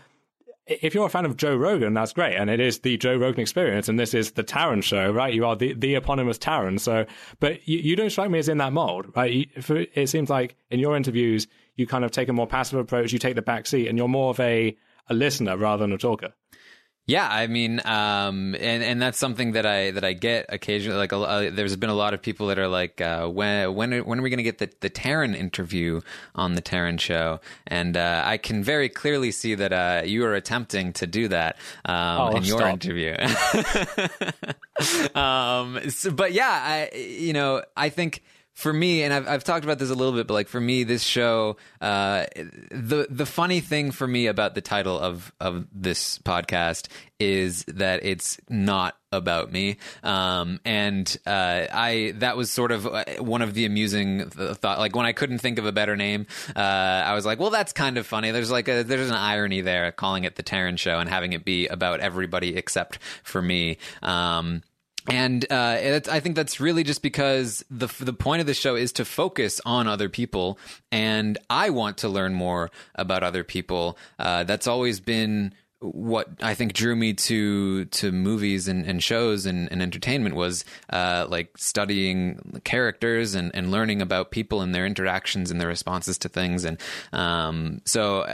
if 0.69 0.93
you're 0.93 1.05
a 1.05 1.09
fan 1.09 1.25
of 1.25 1.35
Joe 1.35 1.55
Rogan, 1.55 1.93
that's 1.93 2.13
great, 2.13 2.35
and 2.35 2.49
it 2.49 2.59
is 2.59 2.79
the 2.79 2.97
Joe 2.97 3.17
Rogan 3.17 3.41
experience, 3.41 3.89
and 3.89 3.99
this 3.99 4.13
is 4.13 4.31
the 4.33 4.43
Taran 4.43 4.83
show, 4.83 5.11
right? 5.11 5.33
You 5.33 5.45
are 5.45 5.55
the, 5.55 5.73
the 5.73 5.95
eponymous 5.95 6.37
Taran. 6.37 6.79
So, 6.79 7.05
but 7.39 7.67
you, 7.67 7.79
you 7.79 7.95
don't 7.95 8.09
strike 8.09 8.29
me 8.29 8.39
as 8.39 8.49
in 8.49 8.59
that 8.59 8.73
mold, 8.73 9.07
right? 9.15 9.31
You, 9.31 9.45
for, 9.61 9.85
it 9.93 10.07
seems 10.09 10.29
like 10.29 10.55
in 10.69 10.79
your 10.79 10.95
interviews, 10.95 11.47
you 11.75 11.87
kind 11.87 12.05
of 12.05 12.11
take 12.11 12.29
a 12.29 12.33
more 12.33 12.47
passive 12.47 12.79
approach. 12.79 13.11
You 13.11 13.19
take 13.19 13.35
the 13.35 13.41
back 13.41 13.65
seat, 13.65 13.87
and 13.87 13.97
you're 13.97 14.07
more 14.07 14.29
of 14.29 14.39
a 14.39 14.77
a 15.09 15.13
listener 15.13 15.57
rather 15.57 15.83
than 15.83 15.91
a 15.91 15.97
talker. 15.97 16.33
Yeah, 17.09 17.27
I 17.27 17.47
mean, 17.47 17.81
um, 17.85 18.53
and 18.53 18.83
and 18.83 19.01
that's 19.01 19.17
something 19.17 19.53
that 19.53 19.65
I 19.65 19.89
that 19.89 20.03
I 20.03 20.13
get 20.13 20.45
occasionally. 20.49 20.99
Like, 20.99 21.11
uh, 21.11 21.49
there's 21.51 21.75
been 21.75 21.89
a 21.89 21.95
lot 21.95 22.13
of 22.13 22.21
people 22.21 22.45
that 22.47 22.59
are 22.59 22.67
like, 22.67 23.01
uh, 23.01 23.27
when 23.27 23.73
when 23.73 23.93
are, 23.95 24.03
when 24.03 24.19
are 24.19 24.21
we 24.21 24.29
going 24.29 24.37
to 24.37 24.43
get 24.43 24.59
the 24.59 24.69
the 24.81 24.91
Taran 24.91 25.35
interview 25.35 26.01
on 26.35 26.53
the 26.53 26.61
Taran 26.61 26.99
show? 26.99 27.39
And 27.65 27.97
uh, 27.97 28.21
I 28.23 28.37
can 28.37 28.63
very 28.63 28.89
clearly 28.89 29.31
see 29.31 29.55
that 29.55 29.73
uh, 29.73 30.03
you 30.05 30.23
are 30.23 30.35
attempting 30.35 30.93
to 30.93 31.07
do 31.07 31.29
that 31.29 31.57
um, 31.85 31.95
oh, 32.21 32.37
in 32.37 32.43
your 32.43 32.59
stop. 32.59 32.73
interview. 32.73 33.17
um, 35.19 35.89
so, 35.89 36.11
but 36.11 36.31
yeah, 36.31 36.61
I 36.63 36.95
you 36.95 37.33
know 37.33 37.63
I 37.75 37.89
think 37.89 38.21
for 38.59 38.73
me, 38.73 39.03
and 39.03 39.13
I've, 39.13 39.25
I've 39.25 39.43
talked 39.45 39.63
about 39.63 39.79
this 39.79 39.89
a 39.89 39.95
little 39.95 40.11
bit, 40.11 40.27
but 40.27 40.33
like 40.33 40.49
for 40.49 40.59
me, 40.59 40.83
this 40.83 41.01
show, 41.01 41.55
uh, 41.79 42.25
the 42.69 43.07
the 43.09 43.25
funny 43.25 43.61
thing 43.61 43.91
for 43.91 44.05
me 44.05 44.27
about 44.27 44.53
the 44.53 44.59
title 44.59 44.99
of 44.99 45.31
of 45.39 45.65
this 45.71 46.19
podcast 46.19 46.89
is 47.21 47.63
that 47.69 48.03
it's 48.03 48.37
not 48.49 48.97
about 49.13 49.49
me, 49.53 49.77
um, 50.03 50.59
and 50.65 51.17
uh, 51.25 51.67
I 51.71 52.13
that 52.17 52.35
was 52.35 52.51
sort 52.51 52.73
of 52.73 52.85
uh, 52.85 53.05
one 53.19 53.41
of 53.41 53.53
the 53.53 53.63
amusing 53.63 54.29
th- 54.29 54.57
thought. 54.57 54.77
Like 54.77 54.93
when 54.93 55.05
I 55.05 55.13
couldn't 55.13 55.39
think 55.39 55.57
of 55.57 55.65
a 55.65 55.71
better 55.71 55.95
name, 55.95 56.27
uh, 56.53 56.59
I 56.59 57.13
was 57.13 57.25
like, 57.25 57.39
well, 57.39 57.51
that's 57.51 57.71
kind 57.71 57.97
of 57.97 58.05
funny. 58.05 58.31
There's 58.31 58.51
like 58.51 58.67
a 58.67 58.83
there's 58.83 59.09
an 59.09 59.15
irony 59.15 59.61
there, 59.61 59.89
calling 59.93 60.25
it 60.25 60.35
the 60.35 60.43
Taran 60.43 60.77
Show 60.77 60.99
and 60.99 61.09
having 61.09 61.31
it 61.31 61.45
be 61.45 61.67
about 61.67 62.01
everybody 62.01 62.57
except 62.57 62.99
for 63.23 63.41
me. 63.41 63.77
Um, 64.03 64.63
and 65.09 65.45
uh, 65.51 66.01
I 66.09 66.19
think 66.19 66.35
that's 66.35 66.59
really 66.59 66.83
just 66.83 67.01
because 67.01 67.63
the 67.69 67.87
the 67.99 68.13
point 68.13 68.41
of 68.41 68.47
the 68.47 68.53
show 68.53 68.75
is 68.75 68.93
to 68.93 69.05
focus 69.05 69.61
on 69.65 69.87
other 69.87 70.09
people, 70.09 70.59
and 70.91 71.37
I 71.49 71.69
want 71.69 71.97
to 71.99 72.09
learn 72.09 72.33
more 72.33 72.71
about 72.95 73.23
other 73.23 73.43
people. 73.43 73.97
Uh, 74.17 74.43
that's 74.43 74.67
always 74.67 74.99
been 74.99 75.53
what 75.81 76.27
I 76.41 76.55
think 76.55 76.73
drew 76.73 76.95
me 76.95 77.13
to 77.13 77.85
to 77.85 78.11
movies 78.11 78.67
and, 78.67 78.85
and 78.85 79.01
shows 79.01 79.45
and, 79.45 79.71
and 79.71 79.81
entertainment 79.81 80.35
was 80.35 80.65
uh, 80.89 81.25
like 81.29 81.57
studying 81.57 82.61
characters 82.65 83.33
and, 83.33 83.51
and 83.53 83.71
learning 83.71 84.01
about 84.01 84.31
people 84.31 84.61
and 84.61 84.75
their 84.75 84.85
interactions 84.85 85.51
and 85.51 85.61
their 85.61 85.69
responses 85.69 86.17
to 86.19 86.29
things. 86.29 86.65
And 86.65 86.79
um, 87.13 87.81
so 87.85 88.25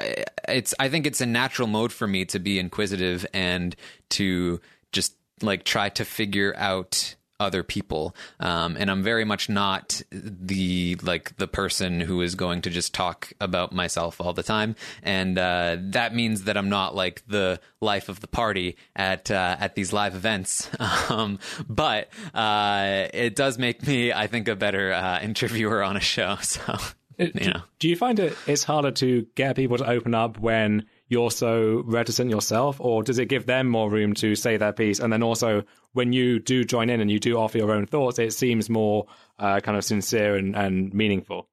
it's 0.47 0.73
I 0.79 0.89
think 0.89 1.05
it's 1.05 1.21
a 1.21 1.25
natural 1.27 1.67
mode 1.67 1.93
for 1.93 2.07
me 2.07 2.25
to 2.25 2.39
be 2.39 2.57
inquisitive 2.57 3.27
and 3.31 3.75
to 4.11 4.59
just 4.91 5.13
like 5.41 5.63
try 5.63 5.89
to 5.89 6.05
figure 6.05 6.53
out 6.57 7.15
other 7.39 7.63
people. 7.63 8.15
Um, 8.39 8.77
and 8.77 8.89
i'm 8.89 9.03
very 9.03 9.25
much 9.25 9.49
not 9.49 10.01
the 10.11 10.95
like 11.01 11.35
the 11.37 11.47
person 11.47 11.99
who 11.99 12.21
is 12.21 12.35
going 12.35 12.61
to 12.61 12.69
just 12.69 12.93
talk 12.93 13.33
about 13.41 13.73
myself 13.73 14.21
all 14.21 14.33
the 14.33 14.43
time. 14.43 14.75
And 15.03 15.37
uh, 15.37 15.77
that 15.79 16.15
means 16.15 16.43
that 16.43 16.57
i'm 16.57 16.69
not 16.69 16.95
like 16.95 17.23
the 17.27 17.59
life 17.81 18.09
of 18.09 18.21
the 18.21 18.27
party 18.27 18.77
at 18.95 19.29
uh, 19.31 19.57
at 19.59 19.75
these 19.75 19.93
live 19.93 20.15
events. 20.15 20.69
Um, 21.09 21.39
but 21.67 22.09
uh, 22.33 23.07
it 23.13 23.35
does 23.35 23.57
make 23.57 23.85
me 23.85 24.13
i 24.13 24.27
think 24.27 24.47
a 24.47 24.55
better 24.55 24.93
uh, 24.93 25.19
interviewer 25.21 25.83
on 25.83 25.97
a 25.97 26.01
show. 26.01 26.37
So 26.45 26.77
you 27.17 27.49
know. 27.49 27.61
Do 27.79 27.89
you 27.89 27.95
find 27.95 28.19
it 28.19 28.37
it's 28.47 28.63
harder 28.63 28.91
to 28.91 29.25
get 29.35 29.55
people 29.55 29.77
to 29.77 29.89
open 29.89 30.13
up 30.13 30.39
when 30.39 30.85
you're 31.07 31.31
so 31.31 31.83
reticent 31.85 32.29
yourself, 32.29 32.77
or 32.79 33.03
does 33.03 33.19
it 33.19 33.27
give 33.27 33.45
them 33.45 33.67
more 33.67 33.89
room 33.89 34.13
to 34.15 34.35
say 34.35 34.57
their 34.57 34.73
piece? 34.73 34.99
And 34.99 35.13
then 35.13 35.21
also, 35.21 35.63
when 35.93 36.13
you 36.13 36.39
do 36.39 36.63
join 36.63 36.89
in 36.89 36.99
and 36.99 37.11
you 37.11 37.19
do 37.19 37.37
offer 37.37 37.57
your 37.57 37.71
own 37.71 37.85
thoughts, 37.85 38.19
it 38.19 38.33
seems 38.33 38.69
more 38.69 39.05
uh, 39.39 39.59
kind 39.59 39.77
of 39.77 39.83
sincere 39.83 40.35
and, 40.35 40.55
and 40.55 40.93
meaningful. 40.93 41.47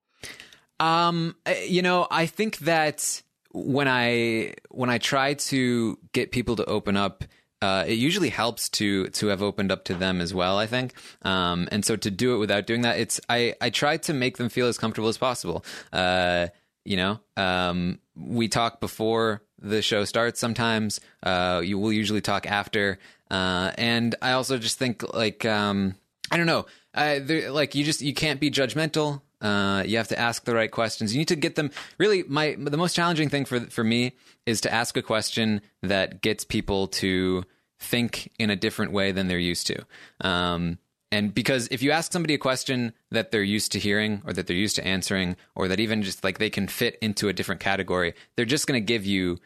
Um, 0.81 1.37
you 1.67 1.83
know, 1.83 2.07
I 2.11 2.27
think 2.27 2.59
that 2.59 3.23
when 3.53 3.87
I 3.89 4.55
when 4.71 4.91
I 4.91 4.99
try 4.99 5.35
to 5.35 5.99
get 6.13 6.33
people 6.33 6.57
to 6.57 6.65
open 6.65 6.97
up, 6.97 7.25
uh, 7.61 7.85
it 7.87 7.95
usually 7.95 8.31
helps 8.31 8.69
to 8.71 9.07
to 9.09 9.27
have 9.29 9.43
opened 9.43 9.71
up 9.71 9.85
to 9.85 9.95
them 9.95 10.21
as 10.21 10.35
well. 10.35 10.59
I 10.59 10.67
think, 10.67 10.95
um, 11.23 11.69
and 11.71 11.85
so 11.85 11.95
to 11.97 12.11
do 12.11 12.35
it 12.35 12.39
without 12.39 12.67
doing 12.67 12.83
that, 12.83 12.99
it's 12.99 13.21
I 13.29 13.55
I 13.61 13.71
try 13.71 13.99
to 13.99 14.13
make 14.13 14.39
them 14.39 14.49
feel 14.49 14.67
as 14.67 14.79
comfortable 14.79 15.09
as 15.09 15.19
possible. 15.19 15.65
Uh, 15.93 16.49
you 16.85 16.97
know, 16.97 17.21
um, 17.37 17.99
we 18.17 18.49
talk 18.49 18.81
before 18.81 19.43
the 19.59 19.83
show 19.83 20.05
starts. 20.05 20.41
Sometimes 20.41 21.01
uh, 21.23 21.63
you 21.65 21.79
will 21.79 21.93
usually 21.93 22.21
talk 22.21 22.47
after, 22.47 22.99
uh, 23.31 23.73
and 23.79 24.15
I 24.21 24.33
also 24.33 24.59
just 24.59 24.79
think 24.79 25.03
like 25.15 25.45
um, 25.45 25.95
I 26.31 26.37
don't 26.37 26.47
know, 26.47 26.67
like 26.95 27.75
you 27.75 27.85
just 27.85 28.03
you 28.03 28.15
can't 28.15 28.41
be 28.41 28.51
judgmental. 28.51 29.23
Uh, 29.41 29.83
you 29.85 29.97
have 29.97 30.09
to 30.09 30.19
ask 30.19 30.45
the 30.45 30.55
right 30.55 30.71
questions. 30.71 31.13
You 31.13 31.19
need 31.19 31.29
to 31.29 31.37
get 31.37 31.57
them. 31.57 31.71
Really, 31.99 32.23
my 32.25 32.57
the 32.59 32.77
most 32.77 32.95
challenging 32.95 33.29
thing 33.29 33.45
for 33.45 33.61
for 33.61 33.85
me 33.85 34.13
is 34.47 34.61
to 34.63 34.73
ask 34.73 34.97
a 34.97 35.03
question 35.03 35.63
that 35.83 36.23
gets 36.23 36.45
people 36.45 36.89
to 36.89 37.45
think 37.79 38.31
in 38.39 38.51
a 38.51 38.57
different 38.57 38.93
way 38.93 39.13
than 39.13 39.29
they're 39.29 39.39
used 39.39 39.67
to. 39.67 39.85
Um, 40.21 40.79
and 41.13 41.35
because 41.35 41.69
if 41.71 41.83
you 41.83 41.91
ask 41.91 42.11
somebody 42.11 42.33
a 42.33 42.39
question 42.39 42.95
that 43.11 43.31
they're 43.31 43.43
used 43.43 43.71
to 43.73 43.79
hearing 43.79 44.23
or 44.27 44.33
that 44.33 44.47
they're 44.47 44.57
used 44.57 44.77
to 44.77 44.87
answering 44.87 45.37
or 45.55 45.69
that 45.69 45.79
even 45.79 46.03
just 46.03 46.25
like 46.25 46.39
they 46.39 46.49
can 46.49 46.67
fit 46.67 46.97
into 47.03 47.29
a 47.29 47.35
different 47.35 47.61
category, 47.61 48.15
they're 48.35 48.47
just 48.47 48.67
going 48.67 48.81
to 48.81 48.85
give 48.85 49.05
you 49.05 49.39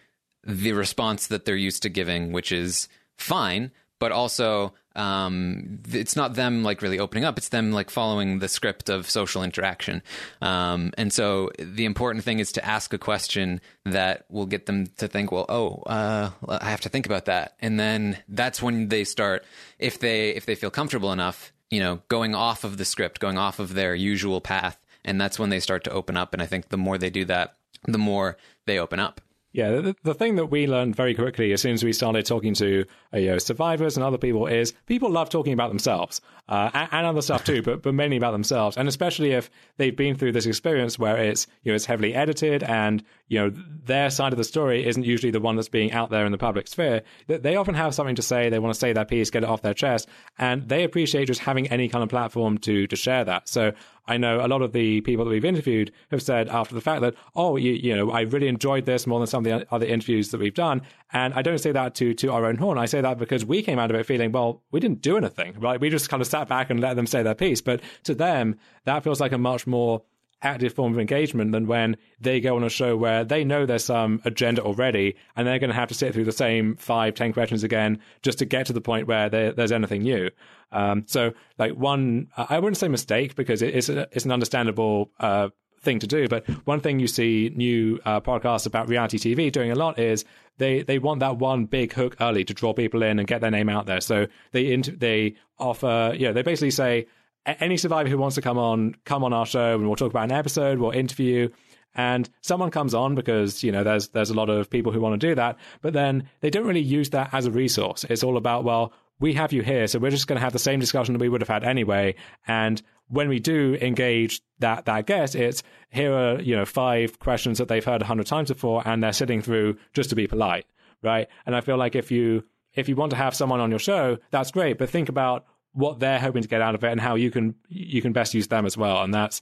the 0.44 0.72
response 0.72 1.26
that 1.26 1.44
they're 1.44 1.56
used 1.56 1.82
to 1.82 1.88
giving, 1.88 2.30
which 2.30 2.52
is 2.52 2.88
fine, 3.18 3.72
but 3.98 4.12
also 4.12 4.74
um, 4.94 5.80
it's 5.88 6.14
not 6.14 6.34
them 6.34 6.62
like 6.62 6.82
really 6.82 7.00
opening 7.00 7.24
up. 7.24 7.36
It's 7.36 7.48
them 7.48 7.72
like 7.72 7.90
following 7.90 8.38
the 8.38 8.48
script 8.48 8.88
of 8.88 9.10
social 9.10 9.42
interaction. 9.42 10.04
Um, 10.40 10.92
and 10.96 11.12
so 11.12 11.50
the 11.58 11.84
important 11.84 12.24
thing 12.24 12.38
is 12.38 12.52
to 12.52 12.64
ask 12.64 12.92
a 12.92 12.98
question 12.98 13.60
that 13.84 14.24
will 14.30 14.46
get 14.46 14.66
them 14.66 14.86
to 14.98 15.08
think, 15.08 15.32
well, 15.32 15.46
oh, 15.48 15.82
uh, 15.86 16.30
I 16.48 16.70
have 16.70 16.82
to 16.82 16.88
think 16.88 17.06
about 17.06 17.24
that. 17.24 17.56
And 17.58 17.78
then 17.78 18.18
that's 18.28 18.62
when 18.62 18.86
they 18.86 19.02
start, 19.02 19.44
if 19.80 19.98
they, 19.98 20.30
if 20.30 20.46
they 20.46 20.54
feel 20.54 20.70
comfortable 20.70 21.12
enough, 21.12 21.52
you 21.70 21.80
know, 21.80 22.02
going 22.08 22.34
off 22.34 22.64
of 22.64 22.76
the 22.76 22.84
script, 22.84 23.20
going 23.20 23.38
off 23.38 23.58
of 23.58 23.74
their 23.74 23.94
usual 23.94 24.40
path. 24.40 24.78
And 25.04 25.20
that's 25.20 25.38
when 25.38 25.50
they 25.50 25.60
start 25.60 25.84
to 25.84 25.90
open 25.90 26.16
up. 26.16 26.32
And 26.32 26.42
I 26.42 26.46
think 26.46 26.68
the 26.68 26.76
more 26.76 26.98
they 26.98 27.10
do 27.10 27.24
that, 27.26 27.56
the 27.84 27.98
more 27.98 28.36
they 28.66 28.78
open 28.78 28.98
up. 29.00 29.20
Yeah, 29.56 29.70
the, 29.70 29.96
the, 30.02 30.12
thing 30.12 30.36
that 30.36 30.50
we 30.50 30.66
learned 30.66 30.96
very 30.96 31.14
quickly 31.14 31.50
as 31.52 31.62
soon 31.62 31.72
as 31.72 31.82
we 31.82 31.94
started 31.94 32.26
talking 32.26 32.52
to 32.54 32.84
uh, 33.14 33.16
you 33.16 33.28
know, 33.28 33.38
survivors 33.38 33.96
and 33.96 34.04
other 34.04 34.18
people 34.18 34.46
is 34.46 34.74
people 34.84 35.10
love 35.10 35.30
talking 35.30 35.54
about 35.54 35.68
themselves 35.68 36.20
uh, 36.46 36.70
and, 36.74 36.88
and, 36.92 37.06
other 37.06 37.22
stuff 37.22 37.42
too, 37.42 37.62
but 37.64 37.80
but 37.80 37.94
mainly 37.94 38.18
about 38.18 38.32
themselves, 38.32 38.76
and 38.76 38.86
especially 38.86 39.32
if 39.32 39.48
they've 39.78 39.96
been 39.96 40.14
through 40.14 40.32
this 40.32 40.44
experience 40.44 40.98
where 40.98 41.16
it's 41.16 41.46
you 41.62 41.72
know 41.72 41.74
it's 41.76 41.86
heavily 41.86 42.14
edited 42.14 42.64
and 42.64 43.02
you 43.29 43.39
know 43.39 43.51
their 43.51 44.11
side 44.11 44.33
of 44.33 44.37
the 44.37 44.45
story 44.45 44.87
isn't 44.87 45.05
usually 45.05 45.31
the 45.31 45.41
one 45.41 45.57
that's 45.57 45.68
being 45.68 45.93
out 45.93 46.11
there 46.11 46.27
in 46.27 46.33
the 46.33 46.39
public 46.39 46.68
sphere. 46.68 47.03
They 47.27 47.57
often 47.57 47.74
have 47.74 47.95
something 47.95 48.16
to 48.16 48.22
say, 48.22 48.49
they 48.49 48.59
want 48.59 48.74
to 48.74 48.79
say 48.79 48.93
their 48.93 49.05
piece, 49.05 49.31
get 49.31 49.43
it 49.43 49.49
off 49.49 49.62
their 49.62 49.74
chest, 49.74 50.09
and 50.39 50.68
they 50.68 50.85
appreciate 50.85 51.27
just 51.27 51.41
having 51.41 51.68
any 51.68 51.89
kind 51.89 52.03
of 52.03 52.09
platform 52.11 52.59
to 52.59 52.87
to 52.87 52.97
share 52.97 53.24
that. 53.24 53.49
So 53.49 53.72
I 54.09 54.16
know 54.16 54.45
a 54.45 54.49
lot 54.49 54.62
of 54.62 54.72
the 54.72 55.01
people 55.01 55.24
that 55.24 55.31
we've 55.31 55.45
interviewed 55.45 55.93
have 56.11 56.22
said 56.22 56.49
after 56.49 56.74
the 56.74 56.81
fact 56.81 57.03
that, 57.03 57.14
oh, 57.35 57.57
you, 57.57 57.72
you, 57.72 57.97
know, 57.97 58.11
I 58.11 58.22
really 58.22 58.49
enjoyed 58.49 58.87
this 58.87 59.07
more 59.07 59.18
than 59.18 59.27
some 59.27 59.45
of 59.45 59.61
the 59.61 59.74
other 59.74 59.87
interviews 59.87 60.31
that 60.31 60.41
we've 60.41 60.55
done. 60.55 60.83
And 61.12 61.35
I 61.35 61.43
don't 61.43 61.59
say 61.59 61.72
that 61.72 61.95
to, 61.97 62.14
to 62.14 62.33
our 62.33 62.47
own 62.47 62.57
horn. 62.57 62.79
I 62.79 62.87
say 62.87 63.01
that 63.01 63.18
because 63.18 63.45
we 63.45 63.62
came 63.62 63.79
out 63.79 63.91
of 63.91 63.97
it 63.97 64.07
feeling, 64.07 64.33
well, 64.33 64.62
we 64.70 64.81
didn't 64.81 65.03
do 65.03 65.16
anything, 65.16 65.59
right? 65.59 65.81
We 65.81 65.91
just 65.91 66.09
kind 66.09 66.20
of 66.20 66.29
sat 66.29 66.49
back 66.49 66.70
and 66.70 66.81
let 66.81 66.95
them 66.95 67.07
say 67.07 67.22
their 67.22 67.35
piece. 67.35 67.61
But 67.61 67.81
to 68.05 68.14
them, 68.14 68.57
that 68.85 69.03
feels 69.03 69.20
like 69.20 69.33
a 69.33 69.39
much 69.39 69.66
more 69.66 70.03
active 70.43 70.74
form 70.74 70.93
of 70.93 70.99
engagement 70.99 71.53
than 71.53 71.66
when 71.66 71.97
they 72.20 72.41
go 72.41 72.57
on 72.57 72.64
a 72.64 72.68
show 72.68 72.97
where 72.97 73.24
they 73.24 73.45
know 73.45 73.66
there's 73.66 73.84
some 73.84 74.20
agenda 74.24 74.62
already 74.62 75.16
and 75.34 75.47
they're 75.47 75.59
going 75.59 75.70
to 75.70 75.76
have 75.76 75.89
to 75.89 75.95
sit 75.95 76.12
through 76.12 76.24
the 76.24 76.32
same 76.32 76.76
five, 76.76 77.14
ten 77.14 77.32
questions 77.32 77.64
again 77.64 78.01
just 78.22 78.39
to 78.39 78.45
get 78.45 78.66
to 78.66 78.72
the 78.72 78.80
point 78.80 79.07
where 79.07 79.28
there's 79.28 79.72
anything 79.72 80.03
new. 80.03 80.30
Um, 80.72 81.05
so, 81.07 81.32
like 81.59 81.72
one, 81.72 82.28
I 82.37 82.59
wouldn't 82.59 82.76
say 82.76 82.89
mistake 82.89 83.34
because 83.34 83.62
it's 83.62 83.89
a, 83.89 84.09
it's 84.12 84.24
an 84.24 84.32
understandable 84.32 85.11
uh, 85.20 85.49
thing 85.80 86.01
to 86.01 86.07
do. 86.07 86.28
But 86.28 86.47
one 86.66 86.80
thing 86.80 86.99
you 86.99 87.07
see 87.07 87.53
new 87.55 87.99
uh, 88.05 88.20
podcasts 88.20 88.66
about 88.66 88.89
reality 88.89 89.18
TV 89.18 89.51
doing 89.51 89.70
a 89.70 89.74
lot 89.74 89.99
is 89.99 90.24
they 90.59 90.82
they 90.82 90.99
want 90.99 91.20
that 91.20 91.39
one 91.39 91.64
big 91.64 91.93
hook 91.93 92.16
early 92.20 92.45
to 92.45 92.55
draw 92.55 92.74
people 92.74 93.03
in 93.03 93.18
and 93.18 93.26
get 93.26 93.41
their 93.41 93.51
name 93.51 93.70
out 93.70 93.87
there. 93.87 94.01
So 94.01 94.26
they 94.53 94.72
int- 94.72 95.01
they 95.01 95.37
offer, 95.59 96.14
you 96.14 96.26
know, 96.26 96.32
they 96.32 96.43
basically 96.43 96.72
say 96.72 97.07
any 97.47 97.76
survivor 97.76 98.09
who 98.09 98.18
wants 98.18 98.34
to 98.34 98.42
come 98.42 98.59
on, 98.59 98.94
come 99.05 99.24
on 99.24 99.32
our 99.32 99.47
show 99.47 99.74
and 99.74 99.86
we'll 99.86 99.97
talk 99.97 100.11
about 100.11 100.24
an 100.24 100.32
episode, 100.32 100.78
we'll 100.78 100.90
interview. 100.90 101.49
And 101.94 102.28
someone 102.42 102.70
comes 102.70 102.92
on 102.92 103.14
because 103.14 103.64
you 103.64 103.72
know 103.72 103.82
there's 103.82 104.09
there's 104.09 104.28
a 104.28 104.34
lot 104.34 104.51
of 104.51 104.68
people 104.68 104.92
who 104.92 105.01
want 105.01 105.18
to 105.18 105.26
do 105.26 105.34
that, 105.34 105.57
but 105.80 105.94
then 105.94 106.28
they 106.40 106.51
don't 106.51 106.66
really 106.66 106.80
use 106.80 107.11
that 107.11 107.32
as 107.32 107.47
a 107.47 107.51
resource. 107.51 108.05
It's 108.05 108.22
all 108.22 108.36
about 108.36 108.64
well, 108.64 108.92
we 109.18 109.32
have 109.32 109.53
you 109.53 109.62
here, 109.62 109.86
so 109.86 109.99
we're 109.99 110.11
just 110.11 110.26
going 110.26 110.36
to 110.36 110.44
have 110.44 110.53
the 110.53 110.59
same 110.59 110.78
discussion 110.78 111.14
that 111.14 111.20
we 111.20 111.30
would 111.30 111.40
have 111.40 111.49
had 111.49 111.64
anyway. 111.64 112.16
And 112.47 112.82
when 113.09 113.30
we 113.30 113.40
do 113.40 113.78
engage 113.80 114.42
that 114.59 114.84
that 114.84 115.07
guest, 115.07 115.34
it's 115.34 115.62
here 115.88 116.12
are 116.12 116.40
you 116.40 116.55
know 116.55 116.66
five 116.66 117.18
questions 117.18 117.59
that 117.59 117.68
they've 117.68 117.84
heard 117.84 118.03
a 118.03 118.07
hundred 118.07 118.26
times 118.26 118.51
before, 118.51 118.82
and 118.86 119.03
they're 119.03 119.14
sitting 119.14 119.40
through 119.40 119.78
just 119.94 120.11
to 120.11 120.16
be 120.16 120.26
polite, 120.26 120.66
right? 121.03 121.28
And 121.47 121.57
I 121.57 121.62
feel 121.62 121.78
like 121.78 121.97
if 121.97 122.11
you 122.11 122.44
if 122.74 122.90
you 122.90 122.97
want 122.97 123.11
to 123.11 123.16
have 123.16 123.34
someone 123.34 123.61
on 123.61 123.70
your 123.70 123.78
show, 123.78 124.18
that's 124.30 124.51
great, 124.51 124.76
but 124.76 124.90
think 124.90 125.09
about 125.09 125.47
what 125.77 126.01
they're 126.01 126.18
hoping 126.18 126.43
to 126.43 126.49
get 126.49 126.62
out 126.62 126.74
of 126.74 126.83
it 126.83 126.91
and 126.91 127.01
how 127.01 127.14
you 127.14 127.31
can 127.31 127.55
you 127.68 128.01
can 128.01 128.12
best 128.12 128.35
use 128.35 128.49
them 128.49 128.66
as 128.66 128.77
well. 128.77 129.03
And 129.03 129.12
that's 129.12 129.41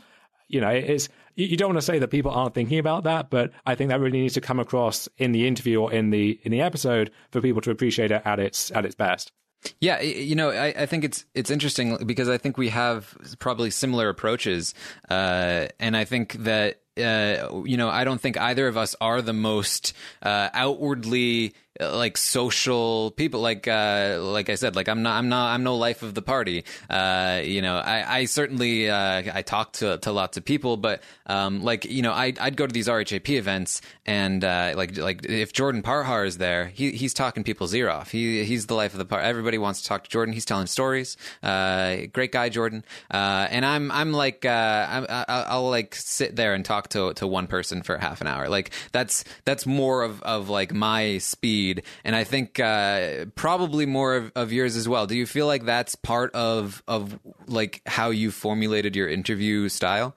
you 0.49 0.61
know 0.61 0.68
it's 0.68 1.09
you 1.37 1.57
don't 1.57 1.70
want 1.70 1.78
to 1.78 1.82
say 1.82 1.99
that 1.99 2.09
people 2.09 2.30
aren't 2.30 2.55
thinking 2.55 2.78
about 2.78 3.05
that, 3.05 3.30
but 3.30 3.53
I 3.66 3.74
think 3.74 3.91
that 3.91 4.01
really 4.01 4.20
needs 4.20 4.35
to 4.35 4.41
come 4.41 4.61
across 4.61 5.09
in 5.16 5.32
the 5.32 5.47
interview 5.47 5.80
or 5.80 5.93
in 5.93 6.11
the 6.11 6.39
in 6.43 6.53
the 6.53 6.61
episode 6.61 7.11
for 7.30 7.41
people 7.41 7.62
to 7.62 7.70
appreciate 7.70 8.11
it 8.11 8.22
at 8.24 8.39
its 8.39 8.70
at 8.72 8.85
its 8.85 8.95
best. 8.95 9.32
Yeah, 9.80 10.01
you 10.03 10.35
know, 10.35 10.51
I, 10.51 10.74
I, 10.76 10.87
think 10.87 11.05
it's 11.05 11.24
it's 11.35 11.51
interesting 11.51 11.97
because 12.05 12.28
I 12.28 12.37
think 12.37 12.59
we 12.59 12.68
have 12.68 13.16
probably 13.39 13.70
similar 13.70 14.11
approaches, 14.11 14.74
uh, 15.09 15.68
and 15.80 15.97
I 15.97 16.05
think 16.05 16.35
that 16.45 16.80
uh, 16.99 17.62
you 17.64 17.78
know 17.78 17.89
I 17.89 18.05
don't 18.05 18.20
think 18.20 18.37
either 18.39 18.68
of 18.68 18.76
us 18.76 18.95
are 19.01 19.22
the 19.22 19.32
most 19.32 19.95
uh, 20.22 20.51
outwardly 20.53 21.55
like 21.80 22.16
social 22.16 23.10
people 23.12 23.40
like 23.40 23.66
uh 23.66 24.18
like 24.20 24.48
i 24.48 24.54
said 24.54 24.76
like 24.76 24.88
i'm 24.88 25.02
not 25.02 25.16
i'm 25.18 25.28
not 25.28 25.52
i'm 25.52 25.64
no 25.64 25.76
life 25.76 26.02
of 26.02 26.14
the 26.14 26.22
party. 26.22 26.64
Uh 26.88 27.40
you 27.42 27.60
know 27.62 27.76
i 27.76 28.18
i 28.18 28.24
certainly 28.26 28.88
uh 28.88 29.22
i 29.34 29.42
talk 29.42 29.72
to 29.72 29.98
to 29.98 30.12
lots 30.12 30.36
of 30.36 30.44
people 30.44 30.76
but 30.76 31.02
um 31.26 31.62
like 31.64 31.84
you 31.84 32.00
know 32.00 32.12
i 32.12 32.32
i'd 32.40 32.56
go 32.56 32.64
to 32.64 32.72
these 32.72 32.88
rhap 32.88 33.28
events 33.28 33.80
and 34.06 34.44
uh 34.44 34.72
like 34.76 34.96
like 34.96 35.26
if 35.26 35.52
jordan 35.52 35.82
parhar 35.82 36.24
is 36.24 36.38
there 36.38 36.66
he 36.68 36.92
he's 36.92 37.12
talking 37.12 37.42
people's 37.42 37.74
ear 37.74 37.90
off. 37.90 38.10
He 38.12 38.44
he's 38.44 38.66
the 38.66 38.74
life 38.74 38.92
of 38.92 38.98
the 38.98 39.04
party 39.04 39.26
everybody 39.26 39.58
wants 39.58 39.82
to 39.82 39.88
talk 39.88 40.04
to 40.04 40.10
jordan. 40.10 40.32
He's 40.32 40.44
telling 40.44 40.66
stories. 40.66 41.16
Uh 41.42 42.06
great 42.12 42.30
guy 42.30 42.50
jordan. 42.50 42.84
Uh 43.10 43.48
and 43.50 43.66
i'm 43.66 43.90
i'm 43.90 44.12
like 44.12 44.44
uh 44.44 44.86
I'm, 44.88 45.06
I'll, 45.08 45.44
I'll 45.48 45.70
like 45.70 45.96
sit 45.96 46.36
there 46.36 46.54
and 46.54 46.64
talk 46.64 46.88
to 46.90 47.14
to 47.14 47.26
one 47.26 47.48
person 47.48 47.82
for 47.82 47.98
half 47.98 48.20
an 48.20 48.28
hour. 48.28 48.48
Like 48.48 48.70
that's 48.92 49.24
that's 49.44 49.66
more 49.66 50.04
of 50.04 50.22
of 50.22 50.48
like 50.48 50.72
my 50.72 51.18
speed 51.18 51.63
and 52.04 52.16
I 52.16 52.24
think 52.24 52.60
uh, 52.60 53.26
probably 53.34 53.86
more 53.86 54.16
of, 54.16 54.32
of, 54.34 54.52
yours 54.52 54.76
as 54.76 54.88
well. 54.88 55.06
Do 55.06 55.16
you 55.16 55.26
feel 55.26 55.46
like 55.46 55.64
that's 55.64 55.94
part 55.94 56.34
of 56.34 56.82
of 56.86 57.18
like 57.46 57.82
how 57.86 58.10
you 58.10 58.30
formulated 58.30 58.96
your 58.96 59.08
interview 59.08 59.68
style? 59.68 60.16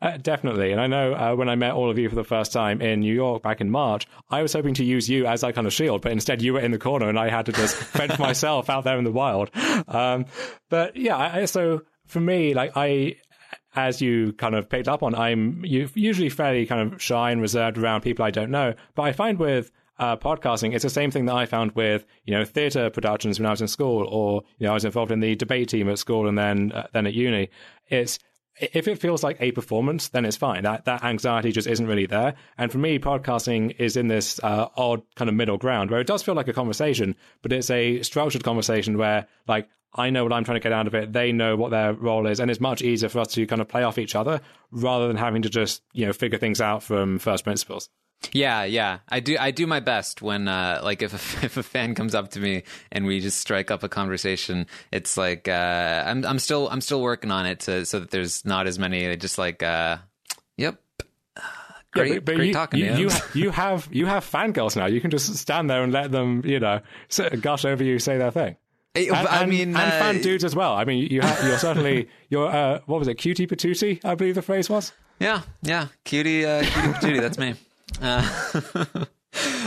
Uh, 0.00 0.16
definitely. 0.16 0.70
And 0.70 0.80
I 0.80 0.86
know 0.86 1.12
uh, 1.12 1.34
when 1.34 1.48
I 1.48 1.56
met 1.56 1.72
all 1.72 1.90
of 1.90 1.98
you 1.98 2.08
for 2.08 2.14
the 2.14 2.24
first 2.24 2.52
time 2.52 2.80
in 2.80 3.00
New 3.00 3.12
York 3.12 3.42
back 3.42 3.60
in 3.60 3.68
March, 3.68 4.06
I 4.30 4.42
was 4.42 4.52
hoping 4.52 4.74
to 4.74 4.84
use 4.84 5.08
you 5.08 5.26
as 5.26 5.40
that 5.40 5.56
kind 5.56 5.66
of 5.66 5.72
shield, 5.72 6.02
but 6.02 6.12
instead 6.12 6.40
you 6.40 6.52
were 6.52 6.60
in 6.60 6.70
the 6.70 6.78
corner 6.78 7.08
and 7.08 7.18
I 7.18 7.30
had 7.30 7.46
to 7.46 7.52
just 7.52 7.74
fend 7.96 8.12
for 8.12 8.22
myself 8.22 8.70
out 8.70 8.84
there 8.84 8.96
in 8.96 9.04
the 9.04 9.10
wild. 9.10 9.50
Um, 9.88 10.26
but 10.68 10.94
yeah, 10.96 11.16
I, 11.16 11.44
so 11.46 11.82
for 12.06 12.20
me, 12.20 12.54
like 12.54 12.76
I, 12.76 13.16
as 13.74 14.00
you 14.00 14.32
kind 14.34 14.54
of 14.54 14.68
picked 14.68 14.86
up 14.86 15.02
on, 15.02 15.16
I'm 15.16 15.64
usually 15.64 16.28
fairly 16.28 16.64
kind 16.66 16.92
of 16.92 17.02
shy 17.02 17.32
and 17.32 17.40
reserved 17.40 17.76
around 17.76 18.02
people 18.02 18.24
I 18.24 18.30
don't 18.30 18.50
know. 18.50 18.74
But 18.94 19.02
I 19.02 19.12
find 19.12 19.38
with 19.38 19.72
uh, 19.98 20.16
podcasting, 20.16 20.74
it's 20.74 20.84
the 20.84 20.90
same 20.90 21.10
thing 21.10 21.26
that 21.26 21.34
I 21.34 21.46
found 21.46 21.72
with 21.72 22.06
you 22.24 22.34
know 22.34 22.44
theatre 22.44 22.90
productions 22.90 23.38
when 23.38 23.46
I 23.46 23.50
was 23.50 23.60
in 23.60 23.68
school, 23.68 24.06
or 24.08 24.42
you 24.58 24.66
know 24.66 24.72
I 24.72 24.74
was 24.74 24.84
involved 24.84 25.12
in 25.12 25.20
the 25.20 25.34
debate 25.34 25.68
team 25.68 25.88
at 25.88 25.98
school 25.98 26.28
and 26.28 26.38
then 26.38 26.72
uh, 26.72 26.86
then 26.92 27.06
at 27.06 27.14
uni. 27.14 27.50
It's 27.88 28.18
if 28.60 28.88
it 28.88 28.98
feels 28.98 29.22
like 29.22 29.36
a 29.40 29.52
performance, 29.52 30.08
then 30.08 30.24
it's 30.24 30.36
fine. 30.36 30.62
That 30.64 30.84
that 30.84 31.04
anxiety 31.04 31.52
just 31.52 31.68
isn't 31.68 31.86
really 31.86 32.06
there. 32.06 32.34
And 32.56 32.70
for 32.70 32.78
me, 32.78 32.98
podcasting 32.98 33.76
is 33.78 33.96
in 33.96 34.08
this 34.08 34.40
uh, 34.42 34.68
odd 34.76 35.02
kind 35.16 35.28
of 35.28 35.34
middle 35.34 35.58
ground 35.58 35.90
where 35.90 36.00
it 36.00 36.06
does 36.06 36.22
feel 36.22 36.34
like 36.34 36.48
a 36.48 36.52
conversation, 36.52 37.16
but 37.42 37.52
it's 37.52 37.70
a 37.70 38.02
structured 38.02 38.44
conversation 38.44 38.98
where 38.98 39.26
like 39.46 39.68
I 39.94 40.10
know 40.10 40.22
what 40.22 40.32
I'm 40.32 40.44
trying 40.44 40.56
to 40.56 40.62
get 40.62 40.72
out 40.72 40.86
of 40.86 40.94
it. 40.94 41.12
They 41.12 41.32
know 41.32 41.56
what 41.56 41.70
their 41.70 41.92
role 41.92 42.26
is, 42.26 42.40
and 42.40 42.50
it's 42.50 42.60
much 42.60 42.82
easier 42.82 43.08
for 43.08 43.20
us 43.20 43.28
to 43.34 43.46
kind 43.46 43.60
of 43.60 43.68
play 43.68 43.82
off 43.82 43.98
each 43.98 44.14
other 44.14 44.40
rather 44.70 45.08
than 45.08 45.16
having 45.16 45.42
to 45.42 45.48
just 45.48 45.82
you 45.92 46.06
know 46.06 46.12
figure 46.12 46.38
things 46.38 46.60
out 46.60 46.82
from 46.82 47.18
first 47.18 47.44
principles. 47.44 47.88
Yeah, 48.32 48.64
yeah. 48.64 48.98
I 49.08 49.20
do 49.20 49.36
I 49.38 49.50
do 49.50 49.66
my 49.66 49.80
best 49.80 50.22
when 50.22 50.48
uh 50.48 50.80
like 50.82 51.02
if 51.02 51.12
a, 51.12 51.44
if 51.46 51.56
a 51.56 51.62
fan 51.62 51.94
comes 51.94 52.14
up 52.14 52.30
to 52.32 52.40
me 52.40 52.64
and 52.92 53.06
we 53.06 53.20
just 53.20 53.38
strike 53.38 53.70
up 53.70 53.82
a 53.82 53.88
conversation, 53.88 54.66
it's 54.92 55.16
like 55.16 55.48
uh 55.48 56.04
I'm 56.06 56.24
I'm 56.24 56.38
still 56.38 56.68
I'm 56.68 56.80
still 56.80 57.00
working 57.00 57.30
on 57.30 57.46
it 57.46 57.60
to 57.60 57.86
so 57.86 58.00
that 58.00 58.10
there's 58.10 58.44
not 58.44 58.66
as 58.66 58.78
many 58.78 59.16
just 59.16 59.38
like 59.38 59.62
uh 59.62 59.98
yep. 60.56 60.80
Great, 61.90 62.08
Yeah, 62.08 62.14
but, 62.16 62.24
but 62.26 62.36
great 62.36 62.46
you, 62.48 62.52
talking 62.52 62.80
you, 62.80 62.86
to 62.86 63.00
you. 63.00 63.10
you, 63.44 63.50
have 63.50 63.88
you 63.90 64.06
have 64.06 64.22
fangirls 64.22 64.76
now. 64.76 64.84
You 64.86 65.00
can 65.00 65.10
just 65.10 65.34
stand 65.36 65.70
there 65.70 65.82
and 65.82 65.90
let 65.90 66.12
them, 66.12 66.42
you 66.44 66.60
know, 66.60 66.80
gush 67.40 67.64
over 67.64 67.82
you, 67.82 67.98
say 67.98 68.18
their 68.18 68.30
thing. 68.30 68.56
Hey, 68.92 69.08
And, 69.08 69.26
I 69.26 69.46
mean, 69.46 69.68
and 69.68 69.76
uh, 69.76 69.90
fan 69.98 70.20
dudes 70.20 70.44
as 70.44 70.54
well. 70.54 70.74
I 70.74 70.84
mean, 70.84 71.08
you 71.10 71.22
have, 71.22 71.42
you're 71.44 71.58
certainly 71.58 72.10
you're 72.28 72.48
uh, 72.48 72.80
what 72.84 72.98
was 72.98 73.08
it, 73.08 73.14
cutie 73.14 73.46
patootie? 73.46 74.04
I 74.04 74.14
believe 74.16 74.34
the 74.34 74.42
phrase 74.42 74.68
was. 74.68 74.92
Yeah, 75.18 75.42
yeah, 75.62 75.88
cutie, 76.04 76.44
uh, 76.44 76.60
cutie 76.62 76.88
patootie. 76.88 77.20
That's 77.22 77.38
me. 77.38 77.54
Uh, 78.00 79.04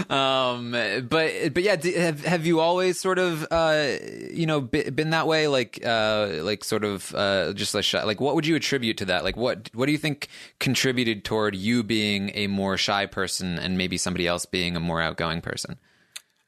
um, 0.14 0.72
but 0.72 1.54
but 1.54 1.64
yeah, 1.64 1.76
have 1.98 2.26
have 2.26 2.46
you 2.46 2.60
always 2.60 3.00
sort 3.00 3.20
of 3.20 3.46
uh, 3.52 3.94
you 4.32 4.46
know 4.46 4.62
be, 4.62 4.90
been 4.90 5.12
that 5.12 5.28
way? 5.28 5.48
Like 5.48 5.80
uh, 5.86 6.40
like 6.42 6.64
sort 6.64 6.84
of 6.84 7.14
uh, 7.16 7.54
just 7.54 7.74
like 7.74 7.84
shy. 7.84 8.04
Like, 8.04 8.20
what 8.20 8.36
would 8.36 8.46
you 8.46 8.56
attribute 8.56 8.98
to 8.98 9.06
that? 9.06 9.24
Like, 9.24 9.38
what 9.38 9.70
what 9.74 9.86
do 9.86 9.92
you 9.92 9.98
think 9.98 10.30
contributed 10.60 11.24
toward 11.24 11.56
you 11.56 11.84
being 11.84 12.32
a 12.34 12.48
more 12.48 12.78
shy 12.78 13.06
person 13.06 13.60
and 13.60 13.78
maybe 13.78 13.98
somebody 13.98 14.28
else 14.28 14.46
being 14.46 14.76
a 14.76 14.80
more 14.80 15.02
outgoing 15.02 15.42
person? 15.42 15.78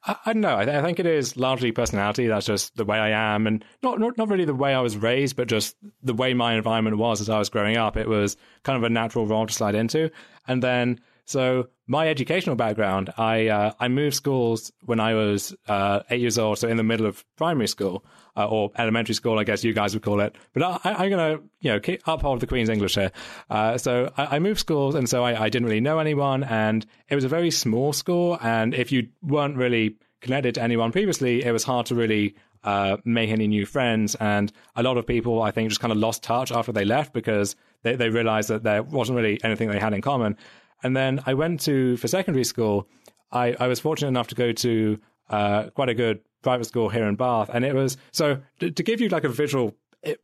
I, 0.05 0.15
I 0.25 0.33
don't 0.33 0.41
know. 0.41 0.57
I, 0.57 0.65
th- 0.65 0.77
I 0.77 0.81
think 0.81 0.99
it 0.99 1.05
is 1.05 1.37
largely 1.37 1.71
personality. 1.71 2.27
That's 2.27 2.45
just 2.45 2.75
the 2.75 2.85
way 2.85 2.97
I 2.97 3.09
am, 3.35 3.47
and 3.47 3.63
not, 3.81 3.99
not 3.99 4.17
not 4.17 4.29
really 4.29 4.45
the 4.45 4.55
way 4.55 4.73
I 4.73 4.81
was 4.81 4.97
raised, 4.97 5.35
but 5.35 5.47
just 5.47 5.75
the 6.01 6.13
way 6.13 6.33
my 6.33 6.55
environment 6.55 6.97
was 6.97 7.21
as 7.21 7.29
I 7.29 7.39
was 7.39 7.49
growing 7.49 7.77
up. 7.77 7.95
It 7.95 8.07
was 8.07 8.37
kind 8.63 8.77
of 8.77 8.83
a 8.83 8.89
natural 8.89 9.27
role 9.27 9.45
to 9.45 9.53
slide 9.53 9.75
into, 9.75 10.09
and 10.47 10.61
then 10.61 10.99
so 11.25 11.67
my 11.87 12.07
educational 12.09 12.55
background, 12.55 13.13
I 13.17 13.47
uh, 13.47 13.73
I 13.79 13.87
moved 13.87 14.15
schools 14.15 14.71
when 14.83 14.99
I 14.99 15.13
was 15.13 15.55
uh, 15.67 16.01
eight 16.09 16.21
years 16.21 16.37
old, 16.37 16.59
so 16.59 16.67
in 16.67 16.77
the 16.77 16.83
middle 16.83 17.05
of 17.05 17.23
primary 17.35 17.67
school 17.67 18.05
uh, 18.35 18.47
or 18.47 18.71
elementary 18.77 19.15
school, 19.15 19.39
I 19.39 19.43
guess 19.43 19.63
you 19.63 19.73
guys 19.73 19.93
would 19.93 20.03
call 20.03 20.19
it. 20.21 20.35
But 20.53 20.63
I, 20.63 20.79
I'm 20.83 21.09
going 21.09 21.37
to 21.37 21.43
you 21.61 21.71
know 21.71 21.79
keep, 21.79 22.01
uphold 22.05 22.39
the 22.39 22.47
Queen's 22.47 22.69
English 22.69 22.95
here. 22.95 23.11
Uh, 23.49 23.77
so 23.77 24.11
I, 24.17 24.35
I 24.35 24.39
moved 24.39 24.59
schools, 24.59 24.95
and 24.95 25.09
so 25.09 25.23
I, 25.23 25.43
I 25.43 25.49
didn't 25.49 25.67
really 25.67 25.81
know 25.81 25.99
anyone, 25.99 26.43
and 26.43 26.85
it 27.09 27.15
was 27.15 27.23
a 27.23 27.29
very 27.29 27.51
small 27.51 27.93
school, 27.93 28.37
and 28.41 28.73
if 28.73 28.91
you 28.91 29.09
weren't 29.21 29.57
really 29.57 29.97
connected 30.21 30.55
to 30.55 30.61
anyone 30.61 30.91
previously, 30.91 31.43
it 31.43 31.51
was 31.51 31.63
hard 31.63 31.85
to 31.87 31.95
really 31.95 32.35
uh, 32.63 32.97
make 33.03 33.29
any 33.29 33.47
new 33.47 33.65
friends. 33.65 34.15
And 34.15 34.51
a 34.75 34.83
lot 34.83 34.97
of 34.97 35.05
people, 35.05 35.41
I 35.41 35.51
think, 35.51 35.69
just 35.69 35.81
kind 35.81 35.91
of 35.91 35.97
lost 35.97 36.23
touch 36.23 36.51
after 36.51 36.71
they 36.71 36.85
left 36.85 37.13
because 37.13 37.55
they, 37.83 37.95
they 37.95 38.09
realized 38.09 38.49
that 38.49 38.63
there 38.63 38.81
wasn't 38.81 39.17
really 39.17 39.43
anything 39.43 39.69
they 39.69 39.79
had 39.79 39.93
in 39.93 40.01
common. 40.01 40.37
And 40.83 40.95
then 40.95 41.21
I 41.25 41.33
went 41.33 41.61
to, 41.61 41.97
for 41.97 42.07
secondary 42.07 42.43
school, 42.43 42.87
I, 43.31 43.55
I 43.59 43.67
was 43.67 43.79
fortunate 43.79 44.09
enough 44.09 44.27
to 44.27 44.35
go 44.35 44.51
to 44.51 44.99
uh, 45.29 45.63
quite 45.71 45.89
a 45.89 45.93
good 45.93 46.19
private 46.41 46.65
school 46.65 46.89
here 46.89 47.07
in 47.07 47.15
Bath. 47.15 47.49
And 47.53 47.65
it 47.65 47.73
was, 47.73 47.97
so 48.11 48.39
to, 48.59 48.69
to 48.71 48.83
give 48.83 49.01
you 49.01 49.09
like 49.09 49.23
a 49.23 49.29
visual 49.29 49.75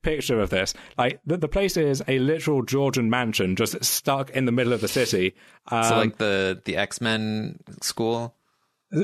picture 0.02 0.40
of 0.42 0.50
this, 0.50 0.74
like 0.98 1.22
the, 1.26 1.38
the 1.38 1.48
place 1.48 1.78
is 1.78 2.04
a 2.08 2.20
literal 2.20 2.62
Georgian 2.62 3.10
mansion 3.10 3.56
just 3.56 3.82
stuck 3.84 4.30
in 4.32 4.46
the 4.46 4.52
middle 4.52 4.74
of 4.74 4.82
the 4.82 4.88
city. 4.90 5.36
Um, 5.68 5.84
So 5.84 5.98
like 5.98 6.18
the 6.18 6.62
the 6.66 6.76
X 6.76 7.00
Men 7.00 7.60
school. 7.82 8.36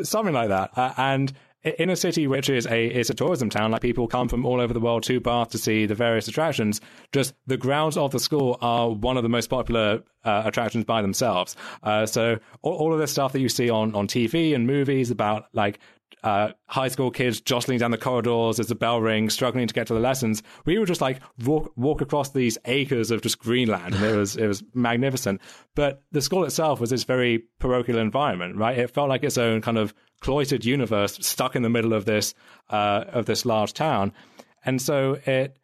something 0.04 0.34
like 0.34 0.50
that. 0.50 0.78
Uh, 0.78 0.94
and 0.98 1.32
in 1.66 1.90
a 1.90 1.96
city 1.96 2.28
which 2.28 2.50
is 2.50 2.68
a 2.68 2.86
is 2.88 3.10
a 3.10 3.14
tourism 3.14 3.50
town, 3.50 3.72
like 3.72 3.82
people 3.82 4.08
come 4.08 4.28
from 4.28 4.46
all 4.46 4.62
over 4.62 4.74
the 4.74 4.80
world 4.80 5.04
to 5.04 5.20
Bath 5.20 5.50
to 5.50 5.58
see 5.58 5.86
the 5.86 5.96
various 5.96 6.28
attractions. 6.28 6.80
Just 7.12 7.34
the 7.48 7.58
grounds 7.58 7.98
of 7.98 8.12
the 8.12 8.20
school 8.20 8.58
are 8.62 8.90
one 8.90 9.18
of 9.18 9.24
the 9.24 9.30
most 9.30 9.50
popular 9.50 10.04
uh, 10.24 10.44
attractions 10.46 10.86
by 10.86 11.02
themselves. 11.02 11.56
Uh, 11.84 12.06
so 12.06 12.38
all, 12.62 12.74
all 12.76 12.94
of 12.94 13.00
the 13.00 13.08
stuff 13.08 13.34
that 13.34 13.40
you 13.40 13.50
see 13.50 13.70
on 13.70 13.96
on 13.96 14.08
TV 14.08 14.56
and 14.56 14.68
movies 14.68 15.12
about 15.12 15.48
like. 15.54 15.80
Uh, 16.24 16.52
high 16.66 16.88
school 16.88 17.12
kids 17.12 17.40
jostling 17.40 17.78
down 17.78 17.92
the 17.92 18.00
corridors 18.00 18.60
as 18.60 18.66
the 18.66 18.74
bell 18.74 19.00
rings, 19.00 19.32
struggling 19.32 19.68
to 19.68 19.74
get 19.76 19.86
to 19.86 19.94
the 19.94 20.00
lessons. 20.00 20.42
We 20.66 20.80
would 20.80 20.88
just 20.88 21.02
like 21.02 21.20
walk, 21.44 21.72
walk 21.76 22.02
across 22.02 22.32
these 22.32 22.58
acres 22.66 23.12
of 23.12 23.22
just 23.22 23.38
Greenland, 23.38 23.94
and 23.94 24.04
it 24.04 24.16
was 24.16 24.36
it 24.36 24.48
was 24.48 24.64
magnificent. 24.74 25.40
But 25.76 26.02
the 26.12 26.24
school 26.24 26.44
itself 26.44 26.80
was 26.80 26.90
this 26.90 27.04
very 27.04 27.44
parochial 27.60 28.00
environment, 28.00 28.56
right? 28.56 28.76
It 28.76 28.90
felt 28.90 29.08
like 29.08 29.24
its 29.24 29.38
own 29.38 29.62
kind 29.62 29.78
of 29.78 29.94
cloistered 30.22 30.66
universe 30.66 31.18
stuck 31.22 31.56
in 31.56 31.62
the 31.62 31.70
middle 31.70 31.94
of 31.94 32.06
this 32.06 32.34
uh, 32.70 33.06
of 33.08 33.26
this 33.26 33.46
large 33.46 33.74
town, 33.74 34.14
and 34.66 34.82
so 34.82 35.20
it 35.26 35.58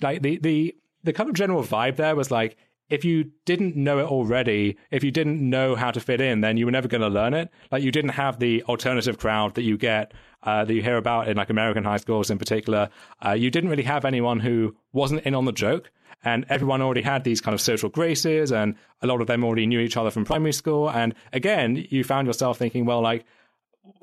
like 0.00 0.22
the 0.22 0.38
the 0.38 0.74
the 1.04 1.12
kind 1.12 1.28
of 1.28 1.34
general 1.34 1.62
vibe 1.62 1.96
there 1.96 2.16
was 2.16 2.30
like 2.30 2.56
if 2.92 3.06
you 3.06 3.30
didn't 3.46 3.74
know 3.74 3.98
it 4.00 4.04
already, 4.04 4.76
if 4.90 5.02
you 5.02 5.10
didn't 5.10 5.40
know 5.40 5.74
how 5.74 5.90
to 5.90 5.98
fit 5.98 6.20
in, 6.20 6.42
then 6.42 6.58
you 6.58 6.66
were 6.66 6.70
never 6.70 6.88
going 6.88 7.00
to 7.00 7.08
learn 7.08 7.32
it. 7.32 7.48
Like 7.70 7.82
you 7.82 7.90
didn't 7.90 8.10
have 8.10 8.38
the 8.38 8.62
alternative 8.64 9.16
crowd 9.16 9.54
that 9.54 9.62
you 9.62 9.78
get, 9.78 10.12
uh, 10.42 10.66
that 10.66 10.74
you 10.74 10.82
hear 10.82 10.98
about 10.98 11.26
in 11.26 11.38
like 11.38 11.48
American 11.48 11.84
high 11.84 11.96
schools 11.96 12.30
in 12.30 12.36
particular. 12.36 12.90
Uh, 13.24 13.32
you 13.32 13.50
didn't 13.50 13.70
really 13.70 13.82
have 13.84 14.04
anyone 14.04 14.40
who 14.40 14.76
wasn't 14.92 15.22
in 15.22 15.34
on 15.34 15.46
the 15.46 15.52
joke. 15.52 15.90
And 16.22 16.44
everyone 16.50 16.82
already 16.82 17.00
had 17.00 17.24
these 17.24 17.40
kind 17.40 17.54
of 17.54 17.62
social 17.62 17.88
graces, 17.88 18.52
and 18.52 18.76
a 19.00 19.06
lot 19.06 19.22
of 19.22 19.26
them 19.26 19.42
already 19.42 19.66
knew 19.66 19.80
each 19.80 19.96
other 19.96 20.10
from 20.10 20.26
primary 20.26 20.52
school. 20.52 20.90
And 20.90 21.14
again, 21.32 21.86
you 21.88 22.04
found 22.04 22.26
yourself 22.28 22.58
thinking, 22.58 22.84
well, 22.84 23.00
like, 23.00 23.24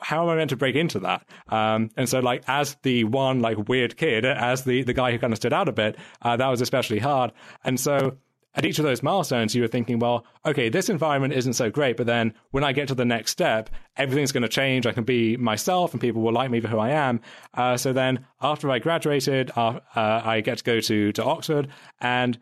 how 0.02 0.24
am 0.24 0.30
I 0.30 0.36
meant 0.36 0.50
to 0.52 0.56
break 0.56 0.76
into 0.76 1.00
that? 1.00 1.26
Um, 1.50 1.90
and 1.96 2.08
so, 2.08 2.20
like, 2.20 2.44
as 2.48 2.76
the 2.84 3.04
one 3.06 3.40
like 3.40 3.70
weird 3.70 3.98
kid, 3.98 4.26
as 4.26 4.64
the 4.64 4.84
the 4.84 4.94
guy 4.94 5.12
who 5.12 5.20
kind 5.20 5.34
of 5.34 5.38
stood 5.38 5.54
out 5.54 5.70
a 5.70 5.74
bit, 5.74 5.98
uh, 6.22 6.38
that 6.38 6.48
was 6.48 6.62
especially 6.62 7.00
hard. 7.00 7.32
And 7.64 7.80
so, 7.80 8.18
at 8.56 8.66
each 8.66 8.80
of 8.80 8.84
those 8.84 9.04
milestones, 9.04 9.54
you 9.56 9.62
were 9.62 9.68
thinking, 9.68 10.00
well, 10.00 10.26
okay, 10.46 10.70
this 10.70 10.90
environment 10.90 11.34
isn't 11.34 11.54
so 11.54 11.70
great, 11.70 11.98
but 11.98 12.08
then 12.08 12.34
when 12.52 12.64
I 12.64 12.74
get 12.74 12.88
to 12.90 12.96
the 12.96 13.06
next 13.06 13.32
step, 13.32 13.70
everything's 13.96 14.32
going 14.32 14.44
to 14.44 14.50
change. 14.50 14.88
I 14.88 14.92
can 14.92 15.04
be 15.04 15.38
myself, 15.38 15.94
and 15.94 16.02
people 16.02 16.22
will 16.22 16.34
like 16.34 16.50
me 16.50 16.60
for 16.60 16.68
who 16.68 16.80
I 16.80 16.90
am. 16.90 17.22
Uh, 17.54 17.78
so 17.78 17.94
then, 17.94 18.26
after 18.42 18.70
I 18.70 18.80
graduated, 18.80 19.52
uh, 19.56 19.80
uh, 19.96 20.22
I 20.24 20.42
get 20.42 20.60
to 20.60 20.64
go 20.64 20.80
to 20.80 21.12
to 21.14 21.24
Oxford, 21.24 21.70
and 22.02 22.38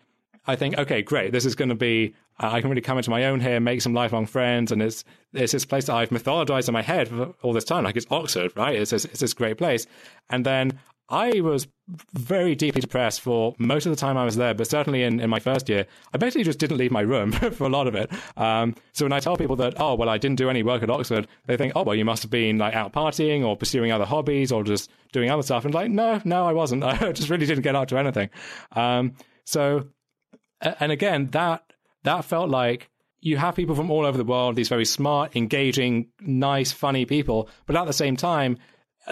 I 0.45 0.55
think, 0.55 0.77
okay, 0.77 1.01
great. 1.01 1.31
This 1.31 1.45
is 1.45 1.55
going 1.55 1.69
to 1.69 1.75
be. 1.75 2.15
I 2.39 2.61
can 2.61 2.69
really 2.69 2.81
come 2.81 2.97
into 2.97 3.09
my 3.09 3.25
own 3.25 3.39
here, 3.39 3.59
make 3.59 3.81
some 3.81 3.93
lifelong 3.93 4.25
friends, 4.25 4.71
and 4.71 4.81
it's 4.81 5.03
it's 5.33 5.51
this 5.51 5.65
place 5.65 5.85
that 5.85 5.95
I've 5.95 6.09
mythologized 6.09 6.67
in 6.67 6.73
my 6.73 6.81
head 6.81 7.07
for 7.07 7.33
all 7.41 7.53
this 7.53 7.63
time. 7.63 7.83
Like 7.83 7.95
it's 7.95 8.05
Oxford, 8.09 8.51
right? 8.55 8.75
It's 8.75 8.91
this, 8.91 9.05
it's 9.05 9.19
this 9.19 9.33
great 9.33 9.57
place. 9.57 9.87
And 10.29 10.45
then 10.45 10.79
I 11.09 11.39
was 11.41 11.67
very 12.13 12.53
deeply 12.53 12.81
depressed 12.81 13.21
for 13.21 13.55
most 13.57 13.85
of 13.85 13.91
the 13.91 13.95
time 13.95 14.17
I 14.17 14.25
was 14.25 14.35
there, 14.35 14.53
but 14.53 14.67
certainly 14.67 15.03
in, 15.03 15.19
in 15.19 15.29
my 15.29 15.39
first 15.39 15.69
year, 15.69 15.85
I 16.13 16.17
basically 16.17 16.43
just 16.43 16.59
didn't 16.59 16.77
leave 16.77 16.91
my 16.91 17.01
room 17.01 17.31
for 17.53 17.63
a 17.63 17.69
lot 17.69 17.87
of 17.87 17.95
it. 17.95 18.11
Um, 18.35 18.75
so 18.91 19.05
when 19.05 19.13
I 19.13 19.19
tell 19.19 19.37
people 19.37 19.55
that, 19.57 19.75
oh, 19.79 19.95
well, 19.95 20.09
I 20.09 20.17
didn't 20.17 20.37
do 20.37 20.49
any 20.49 20.63
work 20.63 20.83
at 20.83 20.89
Oxford, 20.89 21.27
they 21.45 21.55
think, 21.55 21.73
oh, 21.75 21.83
well, 21.83 21.95
you 21.95 22.05
must 22.05 22.23
have 22.23 22.31
been 22.31 22.57
like 22.57 22.75
out 22.75 22.93
partying 22.93 23.45
or 23.45 23.55
pursuing 23.55 23.91
other 23.91 24.05
hobbies 24.05 24.51
or 24.51 24.63
just 24.63 24.91
doing 25.13 25.29
other 25.29 25.43
stuff. 25.43 25.65
And 25.65 25.73
like, 25.73 25.89
no, 25.89 26.21
no, 26.25 26.45
I 26.45 26.51
wasn't. 26.51 26.83
I 26.83 27.11
just 27.13 27.29
really 27.29 27.45
didn't 27.45 27.63
get 27.63 27.75
up 27.75 27.87
to 27.89 27.97
anything. 27.97 28.29
Um, 28.73 29.13
so 29.45 29.87
and 30.61 30.91
again 30.91 31.27
that 31.27 31.66
that 32.03 32.25
felt 32.25 32.49
like 32.49 32.89
you 33.19 33.37
have 33.37 33.55
people 33.55 33.75
from 33.75 33.89
all 33.91 34.05
over 34.05 34.17
the 34.17 34.23
world 34.23 34.55
these 34.55 34.69
very 34.69 34.85
smart 34.85 35.35
engaging 35.35 36.07
nice 36.21 36.71
funny 36.71 37.05
people 37.05 37.49
but 37.65 37.75
at 37.75 37.85
the 37.85 37.93
same 37.93 38.15
time 38.15 38.57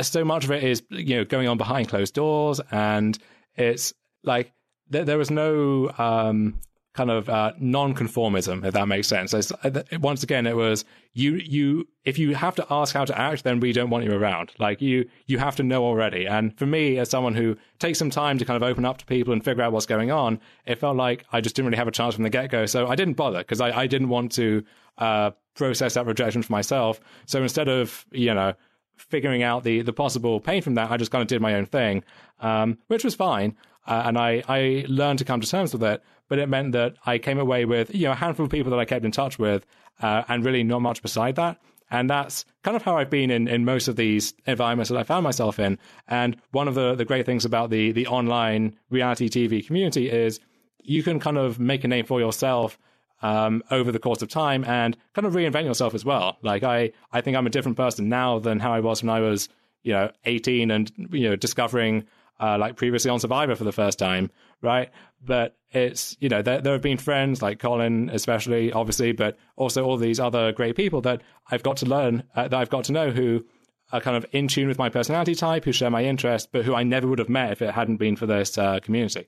so 0.02 0.26
much 0.26 0.44
of 0.44 0.52
it 0.52 0.64
is 0.64 0.84
you 0.90 1.18
know 1.18 1.26
going 1.26 1.48
on 1.48 1.58
behind 1.58 1.88
closed 1.88 2.14
doors 2.14 2.60
and 2.72 3.18
it's 3.56 3.94
like 4.24 4.52
there, 4.90 5.06
there 5.06 5.18
was 5.18 5.32
no 5.32 5.92
um 5.98 6.60
kind 6.96 7.12
of 7.12 7.28
uh, 7.30 7.52
non-conformism 7.60 8.66
if 8.66 8.74
that 8.74 8.88
makes 8.88 9.08
sense. 9.08 9.34
It's- 9.34 9.52
uh, 9.64 9.82
once 10.00 10.24
again 10.24 10.48
it 10.48 10.56
was 10.56 10.86
you 11.14 11.36
you 11.36 11.88
if 12.04 12.18
you 12.18 12.36
have 12.36 12.56
to 12.56 12.66
ask 12.70 12.93
how 12.96 13.06
to 13.06 13.18
act 13.18 13.43
then 13.43 13.60
we 13.60 13.74
don't 13.74 13.89
want 13.89 14.06
you 14.06 14.14
around. 14.14 14.52
Like 14.60 14.82
you 14.82 15.08
you 15.28 15.38
have 15.38 15.56
to 15.58 15.64
know 15.64 15.84
already. 15.84 16.26
And 16.26 16.58
for 16.58 16.66
me 16.66 16.98
as 16.98 17.10
someone 17.10 17.36
who 17.36 17.58
takes 17.80 18.00
some 18.00 18.10
time 18.10 18.38
to 18.38 18.46
kind 18.46 18.62
of 18.62 18.68
open 18.68 18.86
up 18.86 18.98
to 19.00 19.06
people 19.06 19.34
and 19.34 19.43
figure 19.43 19.64
out 19.64 19.72
what's 19.74 19.86
going 19.86 20.12
on 20.12 20.39
it 20.66 20.80
felt 20.80 20.96
like 20.96 21.26
i 21.32 21.41
just 21.41 21.56
didn't 21.56 21.68
really 21.68 21.78
have 21.78 21.88
a 21.88 21.91
chance 21.91 22.16
from 22.16 22.24
the 22.24 22.30
get-go. 22.30 22.66
So 22.66 22.88
i 22.88 22.96
didn't 22.96 23.16
bother 23.16 23.39
because 23.39 23.62
I, 23.62 23.70
I 23.84 23.88
didn't 23.88 24.10
want 24.10 24.32
to 24.34 24.64
uh, 24.98 25.32
process 25.56 25.93
that 25.96 26.06
rejection 26.06 26.41
for 26.43 26.52
myself. 26.54 27.00
So 27.26 27.41
instead 27.41 27.68
of 27.68 28.06
you 28.12 28.34
know 28.34 28.54
figuring 28.98 29.43
out 29.43 29.64
the 29.64 29.82
the 29.82 29.93
possible 29.93 30.39
pain 30.39 30.62
from 30.62 30.76
that, 30.76 30.89
I 30.91 30.98
just 30.98 31.12
kind 31.12 31.22
of 31.22 31.28
did 31.28 31.41
my 31.41 31.56
own 31.56 31.66
thing, 31.66 32.04
um, 32.39 32.78
which 32.88 33.04
was 33.04 33.16
fine. 33.16 33.56
Uh, 33.88 34.04
and 34.08 34.18
I, 34.18 34.41
I 34.48 34.86
learned 34.88 35.20
to 35.20 35.26
come 35.26 35.41
to 35.41 35.48
terms 35.48 35.72
with 35.72 35.84
it, 35.84 36.02
but 36.28 36.39
it 36.39 36.49
meant 36.49 36.71
that 36.73 36.95
I 37.05 37.17
came 37.17 37.39
away 37.39 37.65
with 37.65 37.93
you 37.93 38.05
know 38.05 38.11
a 38.11 38.15
handful 38.15 38.45
of 38.45 38.51
people 38.51 38.71
that 38.71 38.80
I 38.80 38.86
kept 38.86 39.05
in 39.05 39.11
touch 39.11 39.39
with, 39.39 39.65
uh, 40.01 40.23
and 40.28 40.43
really 40.43 40.63
not 40.63 40.82
much 40.82 41.01
beside 41.01 41.36
that. 41.36 41.59
And 41.91 42.09
that's 42.09 42.45
kind 42.63 42.76
of 42.76 42.84
how 42.84 42.97
I've 42.97 43.09
been 43.09 43.30
in, 43.30 43.47
in 43.47 43.63
most 43.63 43.88
of 43.88 43.95
these 43.95 44.34
environments 44.47 44.89
that 44.89 44.97
I 44.97 45.03
found 45.03 45.23
myself 45.23 45.59
in. 45.59 45.78
And 46.07 46.36
one 46.51 46.67
of 46.67 46.76
the, 46.76 46.95
the 46.95 47.05
great 47.05 47.26
things 47.26 47.45
about 47.45 47.69
the, 47.69 47.91
the 47.91 48.07
online 48.07 48.76
reality 48.89 49.30
TV 49.30 49.65
community 49.65 50.09
is 50.09 50.39
you 50.84 51.03
can 51.03 51.19
kind 51.19 51.38
of 51.38 51.59
make 51.59 51.84
a 51.84 51.88
name 51.88 52.05
for 52.05 52.19
yourself 52.19 52.78
um, 53.21 53.63
over 53.71 53.91
the 53.91 53.99
course 53.99 54.21
of 54.21 54.30
time 54.30 54.63
and 54.65 54.97
kind 55.13 55.26
of 55.26 55.34
reinvent 55.34 55.65
yourself 55.65 55.93
as 55.93 56.03
well. 56.03 56.38
Like 56.41 56.63
I, 56.63 56.91
I 57.11 57.21
think 57.21 57.38
I'm 57.38 57.47
a 57.47 57.51
different 57.51 57.78
person 57.78 58.09
now 58.09 58.39
than 58.39 58.59
how 58.59 58.73
I 58.73 58.80
was 58.80 59.03
when 59.03 59.09
I 59.09 59.19
was, 59.19 59.47
you 59.84 59.93
know, 59.93 60.11
18 60.26 60.71
and, 60.71 60.91
you 61.11 61.30
know, 61.30 61.36
discovering 61.36 62.05
uh, 62.39 62.57
like 62.57 62.76
previously 62.76 63.09
on 63.11 63.19
Survivor 63.19 63.55
for 63.55 63.63
the 63.63 63.71
first 63.71 63.97
time, 63.99 64.30
right? 64.66 64.89
But 65.24 65.55
it's, 65.72 66.18
you 66.20 66.30
know, 66.30 66.41
there, 66.41 66.61
there 66.61 66.74
have 66.74 66.82
been 66.82 66.97
friends 66.97 67.41
like 67.41 67.59
Colin, 67.59 68.09
especially, 68.09 68.72
obviously, 68.72 69.11
but 69.11 69.38
also 69.55 69.84
all 69.84 69.97
these 69.97 70.20
other 70.20 70.51
great 70.51 70.76
people 70.76 71.01
that 71.01 71.22
I've 71.49 71.63
got 71.63 71.78
to 71.78 71.86
learn, 71.86 72.24
uh, 72.36 72.47
that 72.47 72.53
I've 72.53 72.70
got 72.70 72.86
to 72.86 72.91
know 72.91 73.11
who 73.11 73.45
are 73.91 74.01
kind 74.01 74.18
of 74.18 74.26
in 74.32 74.47
tune 74.47 74.68
with 74.68 74.78
my 74.78 74.89
personality 74.89 75.36
type, 75.36 75.66
who 75.66 75.72
share 75.72 75.89
my 75.89 76.03
interest, 76.03 76.49
but 76.51 76.66
who 76.66 76.74
I 76.76 76.84
never 76.84 77.07
would 77.07 77.20
have 77.20 77.30
met 77.30 77.51
if 77.51 77.61
it 77.61 77.74
hadn't 77.74 77.97
been 77.97 78.16
for 78.16 78.26
this 78.26 78.57
uh, 78.57 78.80
community. 78.80 79.28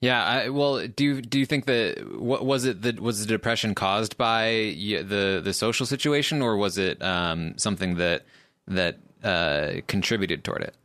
Yeah, 0.00 0.22
I, 0.22 0.48
well, 0.50 0.86
do 0.86 1.04
you, 1.04 1.22
do 1.22 1.40
you 1.40 1.46
think 1.46 1.64
that 1.66 2.20
what 2.20 2.44
was 2.44 2.64
it 2.64 2.82
that 2.82 3.00
was 3.00 3.20
the 3.20 3.26
depression 3.26 3.74
caused 3.74 4.16
by 4.16 4.74
the 4.76 5.40
the 5.42 5.52
social 5.52 5.86
situation, 5.86 6.40
or 6.40 6.56
was 6.56 6.78
it 6.78 7.02
um, 7.02 7.54
something 7.56 7.96
that 7.96 8.24
that 8.68 8.98
uh, 9.24 9.80
contributed 9.88 10.44
toward 10.44 10.62
it? 10.62 10.76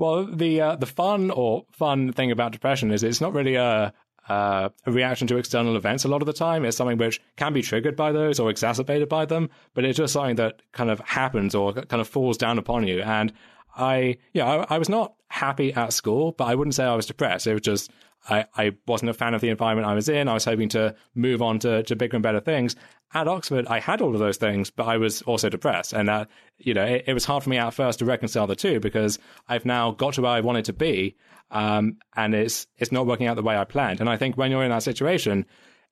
Well, 0.00 0.24
the 0.24 0.62
uh, 0.62 0.76
the 0.76 0.86
fun 0.86 1.30
or 1.30 1.66
fun 1.72 2.12
thing 2.12 2.30
about 2.30 2.52
depression 2.52 2.90
is 2.90 3.02
it's 3.02 3.20
not 3.20 3.34
really 3.34 3.56
a 3.56 3.92
uh, 4.30 4.70
a 4.86 4.90
reaction 4.90 5.26
to 5.28 5.36
external 5.36 5.76
events 5.76 6.04
a 6.04 6.08
lot 6.08 6.22
of 6.22 6.26
the 6.26 6.32
time. 6.32 6.64
It's 6.64 6.78
something 6.78 6.96
which 6.96 7.20
can 7.36 7.52
be 7.52 7.60
triggered 7.60 7.96
by 7.96 8.10
those 8.10 8.40
or 8.40 8.48
exacerbated 8.48 9.10
by 9.10 9.26
them, 9.26 9.50
but 9.74 9.84
it's 9.84 9.98
just 9.98 10.14
something 10.14 10.36
that 10.36 10.62
kind 10.72 10.88
of 10.88 11.00
happens 11.00 11.54
or 11.54 11.74
kind 11.74 12.00
of 12.00 12.08
falls 12.08 12.38
down 12.38 12.56
upon 12.56 12.86
you. 12.86 13.02
And 13.02 13.30
I, 13.76 14.16
yeah, 14.32 14.46
I, 14.46 14.76
I 14.76 14.78
was 14.78 14.88
not 14.88 15.12
happy 15.28 15.74
at 15.74 15.92
school, 15.92 16.32
but 16.32 16.46
I 16.46 16.54
wouldn't 16.54 16.76
say 16.76 16.84
I 16.84 16.96
was 16.96 17.04
depressed. 17.04 17.46
It 17.46 17.52
was 17.52 17.62
just 17.62 17.90
I, 18.28 18.44
I 18.56 18.72
wasn't 18.86 19.10
a 19.10 19.14
fan 19.14 19.34
of 19.34 19.40
the 19.40 19.48
environment 19.48 19.88
I 19.88 19.94
was 19.94 20.08
in. 20.08 20.28
I 20.28 20.34
was 20.34 20.44
hoping 20.44 20.68
to 20.70 20.94
move 21.14 21.42
on 21.42 21.58
to, 21.60 21.82
to 21.84 21.96
bigger 21.96 22.16
and 22.16 22.22
better 22.22 22.40
things. 22.40 22.76
At 23.12 23.26
Oxford, 23.26 23.66
I 23.66 23.80
had 23.80 24.00
all 24.00 24.14
of 24.14 24.20
those 24.20 24.36
things, 24.36 24.70
but 24.70 24.84
I 24.84 24.98
was 24.98 25.22
also 25.22 25.48
depressed. 25.48 25.92
And 25.92 26.08
that, 26.08 26.28
you 26.58 26.74
know, 26.74 26.84
it, 26.84 27.04
it 27.08 27.14
was 27.14 27.24
hard 27.24 27.42
for 27.42 27.50
me 27.50 27.56
at 27.56 27.74
first 27.74 27.98
to 28.00 28.04
reconcile 28.04 28.46
the 28.46 28.56
two 28.56 28.78
because 28.78 29.18
I've 29.48 29.64
now 29.64 29.92
got 29.92 30.14
to 30.14 30.22
where 30.22 30.32
I 30.32 30.40
wanted 30.40 30.66
to 30.66 30.72
be. 30.72 31.16
Um, 31.50 31.98
and 32.14 32.34
it's, 32.34 32.66
it's 32.76 32.92
not 32.92 33.06
working 33.06 33.26
out 33.26 33.36
the 33.36 33.42
way 33.42 33.56
I 33.56 33.64
planned. 33.64 34.00
And 34.00 34.08
I 34.08 34.16
think 34.16 34.36
when 34.36 34.50
you're 34.50 34.64
in 34.64 34.70
that 34.70 34.82
situation, 34.82 35.46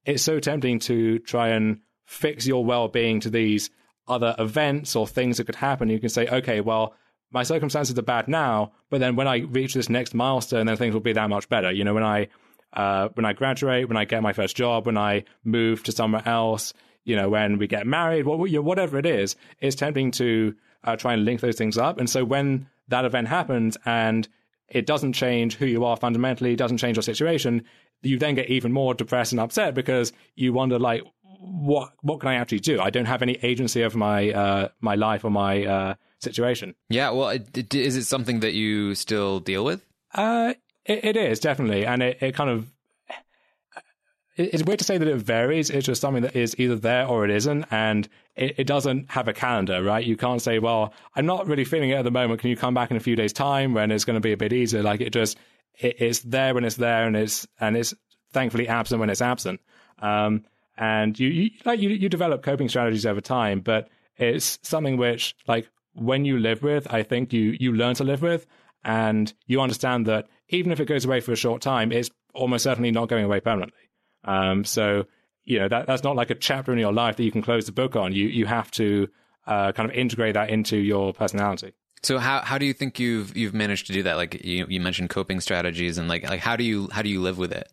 it's 0.04 0.22
so 0.22 0.38
tempting 0.38 0.78
to 0.80 1.18
try 1.20 1.48
and 1.48 1.80
fix 2.06 2.46
your 2.46 2.64
well 2.64 2.88
being 2.88 3.20
to 3.20 3.30
these 3.30 3.70
other 4.06 4.34
events 4.38 4.96
or 4.96 5.06
things 5.06 5.36
that 5.36 5.44
could 5.44 5.56
happen. 5.56 5.90
You 5.90 5.98
can 5.98 6.08
say, 6.08 6.26
okay, 6.26 6.60
well, 6.60 6.94
my 7.30 7.42
circumstances 7.42 7.98
are 7.98 8.02
bad 8.02 8.28
now, 8.28 8.72
but 8.90 9.00
then 9.00 9.16
when 9.16 9.28
I 9.28 9.38
reach 9.38 9.74
this 9.74 9.88
next 9.88 10.14
milestone, 10.14 10.66
then 10.66 10.76
things 10.76 10.94
will 10.94 11.00
be 11.00 11.12
that 11.12 11.28
much 11.28 11.48
better. 11.48 11.70
You 11.70 11.84
know, 11.84 11.94
when 11.94 12.04
I 12.04 12.28
uh, 12.72 13.08
when 13.14 13.24
I 13.24 13.32
graduate, 13.32 13.88
when 13.88 13.96
I 13.96 14.04
get 14.04 14.22
my 14.22 14.32
first 14.32 14.56
job, 14.56 14.86
when 14.86 14.98
I 14.98 15.24
move 15.44 15.82
to 15.84 15.92
somewhere 15.92 16.26
else, 16.26 16.74
you 17.04 17.16
know, 17.16 17.28
when 17.28 17.58
we 17.58 17.66
get 17.66 17.86
married, 17.86 18.26
whatever 18.26 18.98
it 18.98 19.06
is, 19.06 19.36
it's 19.60 19.76
tempting 19.76 20.10
to 20.12 20.54
uh, 20.84 20.96
try 20.96 21.14
and 21.14 21.24
link 21.24 21.40
those 21.40 21.56
things 21.56 21.78
up. 21.78 21.98
And 21.98 22.08
so 22.08 22.24
when 22.24 22.68
that 22.88 23.04
event 23.04 23.28
happens 23.28 23.76
and 23.84 24.28
it 24.68 24.84
doesn't 24.84 25.14
change 25.14 25.56
who 25.56 25.66
you 25.66 25.84
are 25.84 25.96
fundamentally, 25.96 26.56
doesn't 26.56 26.76
change 26.76 26.96
your 26.96 27.02
situation, 27.02 27.64
you 28.02 28.18
then 28.18 28.34
get 28.34 28.50
even 28.50 28.72
more 28.72 28.94
depressed 28.94 29.32
and 29.32 29.40
upset 29.40 29.74
because 29.74 30.12
you 30.34 30.52
wonder, 30.52 30.78
like, 30.78 31.02
what 31.40 31.92
what 32.02 32.20
can 32.20 32.28
I 32.28 32.34
actually 32.34 32.60
do? 32.60 32.80
I 32.80 32.90
don't 32.90 33.06
have 33.06 33.22
any 33.22 33.38
agency 33.42 33.82
of 33.82 33.96
my 33.96 34.30
uh, 34.30 34.68
my 34.80 34.94
life 34.96 35.24
or 35.24 35.30
my 35.30 35.64
uh, 35.64 35.94
situation. 36.20 36.74
Yeah, 36.88 37.10
well, 37.10 37.38
is 37.54 37.96
it 37.96 38.04
something 38.04 38.40
that 38.40 38.54
you 38.54 38.94
still 38.94 39.40
deal 39.40 39.64
with? 39.64 39.84
Uh, 40.14 40.54
it, 40.84 41.04
it 41.04 41.16
is 41.16 41.40
definitely, 41.40 41.86
and 41.86 42.02
it, 42.02 42.18
it 42.22 42.34
kind 42.34 42.50
of 42.50 42.70
it's 44.38 44.62
weird 44.62 44.78
to 44.78 44.84
say 44.84 44.98
that 44.98 45.08
it 45.08 45.16
varies. 45.16 45.68
It's 45.68 45.86
just 45.86 46.00
something 46.00 46.22
that 46.22 46.36
is 46.36 46.58
either 46.58 46.76
there 46.76 47.06
or 47.06 47.24
it 47.24 47.30
isn't, 47.30 47.66
and 47.72 48.08
it, 48.36 48.54
it, 48.60 48.66
doesn't 48.68 49.10
have 49.10 49.26
a 49.26 49.32
calendar, 49.32 49.82
right? 49.82 50.04
You 50.04 50.16
can't 50.16 50.40
say, 50.40 50.60
"Well, 50.60 50.94
I'm 51.16 51.26
not 51.26 51.48
really 51.48 51.64
feeling 51.64 51.90
it 51.90 51.94
at 51.94 52.04
the 52.04 52.12
moment. 52.12 52.40
Can 52.40 52.50
you 52.50 52.56
come 52.56 52.72
back 52.72 52.92
in 52.92 52.96
a 52.96 53.00
few 53.00 53.16
days' 53.16 53.32
time 53.32 53.74
when 53.74 53.90
it's 53.90 54.04
going 54.04 54.14
to 54.14 54.20
be 54.20 54.32
a 54.32 54.36
bit 54.36 54.52
easier?" 54.52 54.82
Like 54.82 55.00
it 55.00 55.10
just 55.10 55.38
it, 55.78 55.96
it's 56.00 56.20
there 56.20 56.54
when 56.54 56.64
it's 56.64 56.76
there, 56.76 57.04
and 57.04 57.16
it's 57.16 57.48
and 57.58 57.76
it's 57.76 57.94
thankfully 58.32 58.68
absent 58.68 59.00
when 59.00 59.10
it's 59.10 59.22
absent. 59.22 59.60
Um, 59.98 60.44
and 60.76 61.18
you, 61.18 61.28
you 61.28 61.50
like 61.64 61.80
you 61.80 61.90
you 61.90 62.08
develop 62.08 62.44
coping 62.44 62.68
strategies 62.68 63.06
over 63.06 63.20
time, 63.20 63.60
but 63.60 63.88
it's 64.16 64.60
something 64.62 64.96
which 64.96 65.34
like 65.48 65.68
when 65.94 66.24
you 66.24 66.38
live 66.38 66.62
with, 66.62 66.92
I 66.92 67.02
think 67.02 67.32
you 67.32 67.56
you 67.58 67.72
learn 67.72 67.94
to 67.96 68.04
live 68.04 68.22
with, 68.22 68.46
and 68.84 69.32
you 69.46 69.60
understand 69.60 70.06
that 70.06 70.28
even 70.48 70.72
if 70.72 70.80
it 70.80 70.86
goes 70.86 71.04
away 71.04 71.20
for 71.20 71.32
a 71.32 71.36
short 71.36 71.62
time, 71.62 71.92
it's 71.92 72.10
almost 72.34 72.64
certainly 72.64 72.90
not 72.90 73.08
going 73.08 73.24
away 73.24 73.40
permanently. 73.40 73.90
Um, 74.24 74.64
so 74.64 75.06
you 75.44 75.58
know 75.58 75.68
that 75.68 75.86
that's 75.86 76.02
not 76.02 76.16
like 76.16 76.30
a 76.30 76.34
chapter 76.34 76.72
in 76.72 76.78
your 76.78 76.92
life 76.92 77.16
that 77.16 77.24
you 77.24 77.32
can 77.32 77.42
close 77.42 77.66
the 77.66 77.72
book 77.72 77.96
on. 77.96 78.12
You 78.12 78.26
you 78.26 78.46
have 78.46 78.70
to 78.72 79.08
uh, 79.46 79.72
kind 79.72 79.90
of 79.90 79.96
integrate 79.96 80.34
that 80.34 80.50
into 80.50 80.76
your 80.76 81.12
personality. 81.12 81.72
So 82.02 82.18
how 82.18 82.40
how 82.42 82.58
do 82.58 82.66
you 82.66 82.72
think 82.72 82.98
you've 82.98 83.36
you've 83.36 83.54
managed 83.54 83.86
to 83.88 83.92
do 83.92 84.02
that? 84.04 84.16
Like 84.16 84.44
you 84.44 84.66
you 84.68 84.80
mentioned 84.80 85.10
coping 85.10 85.40
strategies 85.40 85.98
and 85.98 86.08
like 86.08 86.28
like 86.28 86.40
how 86.40 86.56
do 86.56 86.64
you 86.64 86.88
how 86.92 87.02
do 87.02 87.08
you 87.08 87.20
live 87.20 87.38
with 87.38 87.52
it? 87.52 87.70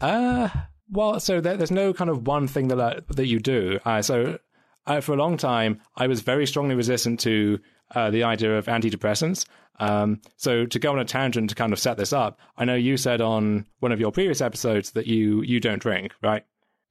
Uh 0.00 0.48
well, 0.92 1.20
so 1.20 1.40
there, 1.40 1.56
there's 1.56 1.70
no 1.70 1.92
kind 1.92 2.10
of 2.10 2.26
one 2.26 2.48
thing 2.48 2.68
that 2.68 2.78
uh, 2.78 3.00
that 3.08 3.26
you 3.26 3.38
do. 3.38 3.78
Uh, 3.84 4.02
so 4.02 4.38
uh, 4.86 5.00
for 5.00 5.12
a 5.12 5.16
long 5.16 5.36
time, 5.36 5.80
I 5.96 6.06
was 6.06 6.20
very 6.20 6.46
strongly 6.46 6.74
resistant 6.74 7.20
to 7.20 7.58
uh, 7.94 8.10
the 8.10 8.24
idea 8.24 8.56
of 8.56 8.66
antidepressants. 8.66 9.46
Um, 9.78 10.20
so 10.36 10.66
to 10.66 10.78
go 10.78 10.92
on 10.92 10.98
a 10.98 11.04
tangent 11.04 11.50
to 11.50 11.56
kind 11.56 11.72
of 11.72 11.78
set 11.78 11.96
this 11.96 12.12
up, 12.12 12.38
I 12.56 12.64
know 12.64 12.74
you 12.74 12.96
said 12.96 13.20
on 13.20 13.66
one 13.80 13.92
of 13.92 14.00
your 14.00 14.12
previous 14.12 14.40
episodes 14.40 14.92
that 14.92 15.06
you 15.06 15.42
you 15.42 15.58
don't 15.58 15.80
drink, 15.80 16.12
right? 16.22 16.44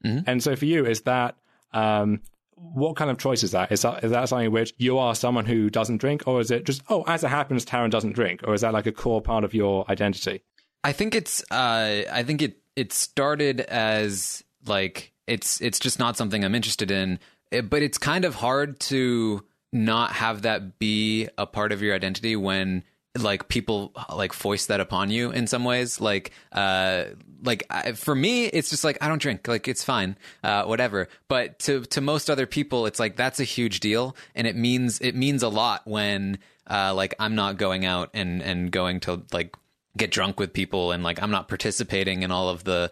Mm-hmm. 0.04 0.28
And 0.28 0.44
so 0.44 0.56
for 0.56 0.66
you, 0.66 0.86
is 0.86 1.02
that 1.02 1.36
um, 1.72 2.22
what 2.56 2.96
kind 2.96 3.12
of 3.12 3.18
choice 3.18 3.44
is 3.44 3.52
that? 3.52 3.72
Is 3.72 3.84
that 3.84 4.04
is 4.04 4.12
that 4.12 4.28
something 4.28 4.52
which 4.52 4.74
you 4.78 4.98
are 4.98 5.14
someone 5.14 5.46
who 5.46 5.70
doesn't 5.70 5.98
drink, 5.98 6.24
or 6.26 6.42
is 6.42 6.52
it 6.52 6.66
just 6.66 6.82
oh, 6.90 7.04
as 7.08 7.24
it 7.24 7.30
happens, 7.30 7.66
Taran 7.66 7.92
doesn't 7.92 8.14
drink, 8.14 8.42
or 8.44 8.54
is 8.54 8.62
that 8.62 8.74
like 8.74 8.88
a 8.88 8.92
core 8.92 9.22
part 9.22 9.44
of 9.44 9.54
your 9.54 9.86
identity? 9.90 10.42
I 10.84 10.92
think 10.92 11.16
it's 11.16 11.44
uh, 11.52 12.04
I 12.12 12.24
think 12.24 12.42
it 12.42 12.58
it 12.76 12.92
started 12.92 13.62
as 13.62 14.44
like 14.66 15.14
it's 15.28 15.62
it's 15.62 15.80
just 15.80 16.00
not 16.00 16.18
something 16.18 16.44
I'm 16.44 16.56
interested 16.56 16.92
in 16.92 17.20
it, 17.52 17.70
but 17.70 17.82
it's 17.82 17.98
kind 17.98 18.26
of 18.26 18.36
hard 18.36 18.80
to 18.82 19.44
not 19.72 20.14
have 20.14 20.44
that 20.44 20.80
be 20.80 21.28
a 21.38 21.46
part 21.46 21.72
of 21.72 21.82
your 21.82 21.96
identity 21.96 22.36
when 22.36 22.84
like 23.18 23.48
people 23.48 23.92
like 24.14 24.34
foist 24.34 24.68
that 24.68 24.80
upon 24.80 25.10
you 25.10 25.32
in 25.32 25.48
some 25.48 25.64
ways. 25.64 26.00
Like 26.00 26.32
uh 26.52 27.06
like 27.44 27.64
I, 27.70 27.94
for 27.94 28.14
me 28.14 28.46
it's 28.46 28.70
just 28.70 28.84
like 28.84 28.98
i 29.02 29.08
don't 29.08 29.22
drink. 29.22 29.48
Like 29.48 29.68
it's 29.68 29.84
fine. 29.84 30.18
Uh 30.44 30.64
whatever. 30.64 31.08
But 31.28 31.60
to 31.60 31.82
to 31.86 32.02
most 32.02 32.30
other 32.30 32.46
people 32.46 32.86
it's 32.86 33.00
like 33.00 33.16
that's 33.16 33.40
a 33.40 33.44
huge 33.44 33.80
deal. 33.80 34.16
And 34.36 34.48
it 34.48 34.56
means 34.56 35.00
it 35.02 35.16
means 35.16 35.44
a 35.44 35.50
lot 35.50 35.82
when 35.86 36.40
uh 36.70 36.94
like 36.94 37.16
i'm 37.20 37.36
not 37.36 37.58
going 37.58 37.86
out 37.86 38.12
and 38.14 38.42
and 38.42 38.72
going 38.72 39.00
to 39.02 39.24
like 39.34 39.56
get 39.98 40.12
drunk 40.12 40.40
with 40.40 40.54
people 40.54 40.92
and 40.92 41.04
like 41.04 41.22
i'm 41.22 41.32
not 41.32 41.48
participating 41.48 42.22
in 42.24 42.32
all 42.32 42.50
of 42.50 42.64
the 42.64 42.92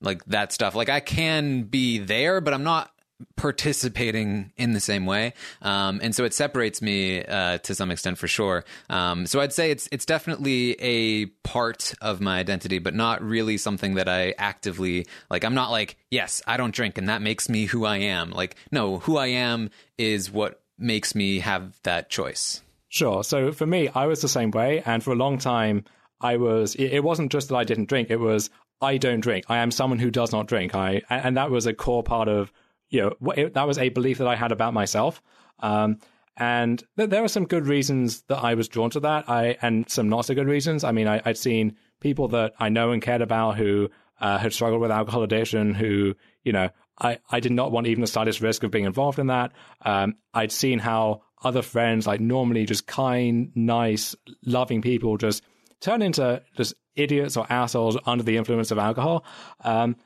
like 0.00 0.24
that 0.26 0.52
stuff. 0.52 0.74
Like 0.74 0.88
i 0.88 1.00
can 1.00 1.62
be 1.62 1.98
there 1.98 2.40
but 2.40 2.54
i'm 2.54 2.64
not 2.64 2.92
participating 3.36 4.52
in 4.56 4.72
the 4.72 4.80
same 4.80 5.06
way, 5.06 5.32
um, 5.62 6.00
and 6.02 6.14
so 6.14 6.24
it 6.24 6.34
separates 6.34 6.82
me 6.82 7.24
uh, 7.24 7.58
to 7.58 7.74
some 7.74 7.90
extent 7.90 8.18
for 8.18 8.28
sure. 8.28 8.64
Um, 8.90 9.26
so 9.26 9.40
I'd 9.40 9.52
say 9.52 9.70
it's 9.70 9.88
it's 9.92 10.06
definitely 10.06 10.72
a 10.80 11.26
part 11.44 11.94
of 12.00 12.20
my 12.20 12.38
identity, 12.38 12.78
but 12.78 12.94
not 12.94 13.22
really 13.22 13.56
something 13.56 13.94
that 13.94 14.08
I 14.08 14.34
actively 14.38 15.06
like. 15.30 15.44
I'm 15.44 15.54
not 15.54 15.70
like, 15.70 15.96
yes, 16.10 16.42
I 16.46 16.56
don't 16.56 16.74
drink, 16.74 16.98
and 16.98 17.08
that 17.08 17.22
makes 17.22 17.48
me 17.48 17.66
who 17.66 17.84
I 17.84 17.98
am. 17.98 18.30
Like, 18.30 18.56
no, 18.70 18.98
who 18.98 19.16
I 19.16 19.28
am 19.28 19.70
is 19.98 20.30
what 20.30 20.62
makes 20.78 21.14
me 21.14 21.38
have 21.40 21.80
that 21.82 22.10
choice. 22.10 22.62
Sure. 22.88 23.24
So 23.24 23.52
for 23.52 23.66
me, 23.66 23.88
I 23.94 24.06
was 24.06 24.22
the 24.22 24.28
same 24.28 24.50
way, 24.50 24.82
and 24.86 25.02
for 25.02 25.12
a 25.12 25.16
long 25.16 25.38
time, 25.38 25.84
I 26.20 26.36
was. 26.36 26.74
It 26.76 27.00
wasn't 27.00 27.32
just 27.32 27.48
that 27.48 27.56
I 27.56 27.64
didn't 27.64 27.88
drink; 27.88 28.10
it 28.10 28.20
was 28.20 28.50
I 28.80 28.98
don't 28.98 29.20
drink. 29.20 29.46
I 29.48 29.58
am 29.58 29.70
someone 29.70 29.98
who 29.98 30.10
does 30.10 30.32
not 30.32 30.46
drink. 30.46 30.74
I 30.74 31.02
and 31.08 31.36
that 31.36 31.50
was 31.50 31.66
a 31.66 31.74
core 31.74 32.02
part 32.02 32.28
of 32.28 32.52
you 32.96 33.02
know, 33.02 33.32
it, 33.32 33.54
that 33.54 33.66
was 33.66 33.78
a 33.78 33.90
belief 33.90 34.18
that 34.18 34.26
I 34.26 34.36
had 34.36 34.52
about 34.52 34.72
myself. 34.72 35.22
Um, 35.60 35.98
and 36.36 36.82
th- 36.96 37.10
there 37.10 37.22
are 37.22 37.28
some 37.28 37.44
good 37.44 37.66
reasons 37.66 38.22
that 38.28 38.38
I 38.38 38.54
was 38.54 38.68
drawn 38.68 38.90
to 38.90 39.00
that. 39.00 39.28
I 39.28 39.56
and 39.62 39.88
some 39.88 40.08
not 40.08 40.24
so 40.24 40.34
good 40.34 40.48
reasons. 40.48 40.82
I 40.82 40.92
mean, 40.92 41.06
I, 41.06 41.20
would 41.24 41.38
seen 41.38 41.76
people 42.00 42.28
that 42.28 42.54
I 42.58 42.68
know 42.70 42.92
and 42.92 43.02
cared 43.02 43.22
about 43.22 43.56
who 43.56 43.90
uh, 44.20 44.38
had 44.38 44.52
struggled 44.52 44.80
with 44.80 44.90
alcohol 44.90 45.22
addiction, 45.22 45.74
who 45.74 46.14
you 46.42 46.52
know, 46.52 46.70
I, 46.98 47.18
I 47.30 47.40
did 47.40 47.52
not 47.52 47.72
want 47.72 47.86
even 47.86 48.00
the 48.00 48.06
slightest 48.06 48.40
risk 48.40 48.62
of 48.62 48.70
being 48.70 48.84
involved 48.84 49.18
in 49.18 49.26
that. 49.26 49.52
Um, 49.82 50.14
I'd 50.32 50.52
seen 50.52 50.78
how 50.78 51.22
other 51.42 51.62
friends, 51.62 52.06
like 52.06 52.20
normally 52.20 52.64
just 52.64 52.86
kind, 52.86 53.52
nice, 53.54 54.14
loving 54.44 54.80
people, 54.80 55.18
just 55.18 55.42
turn 55.80 56.00
into 56.00 56.42
just 56.56 56.74
idiots 56.94 57.36
or 57.36 57.46
assholes 57.50 57.98
under 58.06 58.24
the 58.24 58.38
influence 58.38 58.70
of 58.70 58.78
alcohol. 58.78 59.24
Um, 59.62 59.96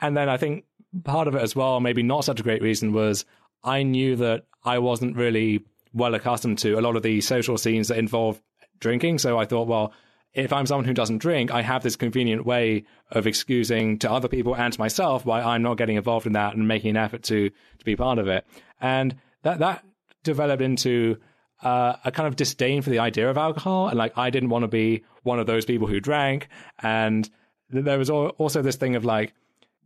and 0.00 0.16
then 0.16 0.28
I 0.28 0.36
think 0.36 0.64
part 1.04 1.28
of 1.28 1.34
it 1.34 1.42
as 1.42 1.54
well, 1.54 1.80
maybe 1.80 2.02
not 2.02 2.24
such 2.24 2.40
a 2.40 2.42
great 2.42 2.62
reason, 2.62 2.92
was 2.92 3.24
I 3.64 3.82
knew 3.82 4.16
that 4.16 4.46
I 4.64 4.78
wasn't 4.78 5.16
really 5.16 5.64
well 5.92 6.14
accustomed 6.14 6.58
to 6.58 6.74
a 6.74 6.82
lot 6.82 6.96
of 6.96 7.02
the 7.02 7.20
social 7.20 7.58
scenes 7.58 7.88
that 7.88 7.98
involve 7.98 8.40
drinking. 8.80 9.18
So 9.18 9.38
I 9.38 9.44
thought, 9.44 9.68
well, 9.68 9.92
if 10.34 10.52
I'm 10.52 10.66
someone 10.66 10.84
who 10.84 10.94
doesn't 10.94 11.18
drink, 11.18 11.50
I 11.50 11.62
have 11.62 11.82
this 11.82 11.96
convenient 11.96 12.44
way 12.44 12.84
of 13.10 13.26
excusing 13.26 13.98
to 14.00 14.10
other 14.10 14.28
people 14.28 14.54
and 14.54 14.72
to 14.72 14.78
myself 14.78 15.24
why 15.24 15.40
I'm 15.40 15.62
not 15.62 15.78
getting 15.78 15.96
involved 15.96 16.26
in 16.26 16.34
that 16.34 16.54
and 16.54 16.68
making 16.68 16.90
an 16.90 16.96
effort 16.96 17.22
to 17.24 17.50
to 17.50 17.84
be 17.84 17.96
part 17.96 18.18
of 18.18 18.28
it. 18.28 18.46
And 18.80 19.16
that 19.42 19.58
that 19.60 19.84
developed 20.22 20.62
into 20.62 21.16
uh, 21.62 21.94
a 22.04 22.12
kind 22.12 22.28
of 22.28 22.36
disdain 22.36 22.82
for 22.82 22.90
the 22.90 22.98
idea 23.00 23.28
of 23.28 23.38
alcohol, 23.38 23.88
and 23.88 23.98
like 23.98 24.16
I 24.16 24.30
didn't 24.30 24.50
want 24.50 24.62
to 24.62 24.68
be 24.68 25.04
one 25.22 25.40
of 25.40 25.46
those 25.46 25.64
people 25.64 25.88
who 25.88 25.98
drank. 25.98 26.48
And 26.80 27.28
there 27.70 27.98
was 27.98 28.10
also 28.10 28.62
this 28.62 28.76
thing 28.76 28.96
of 28.96 29.04
like 29.04 29.32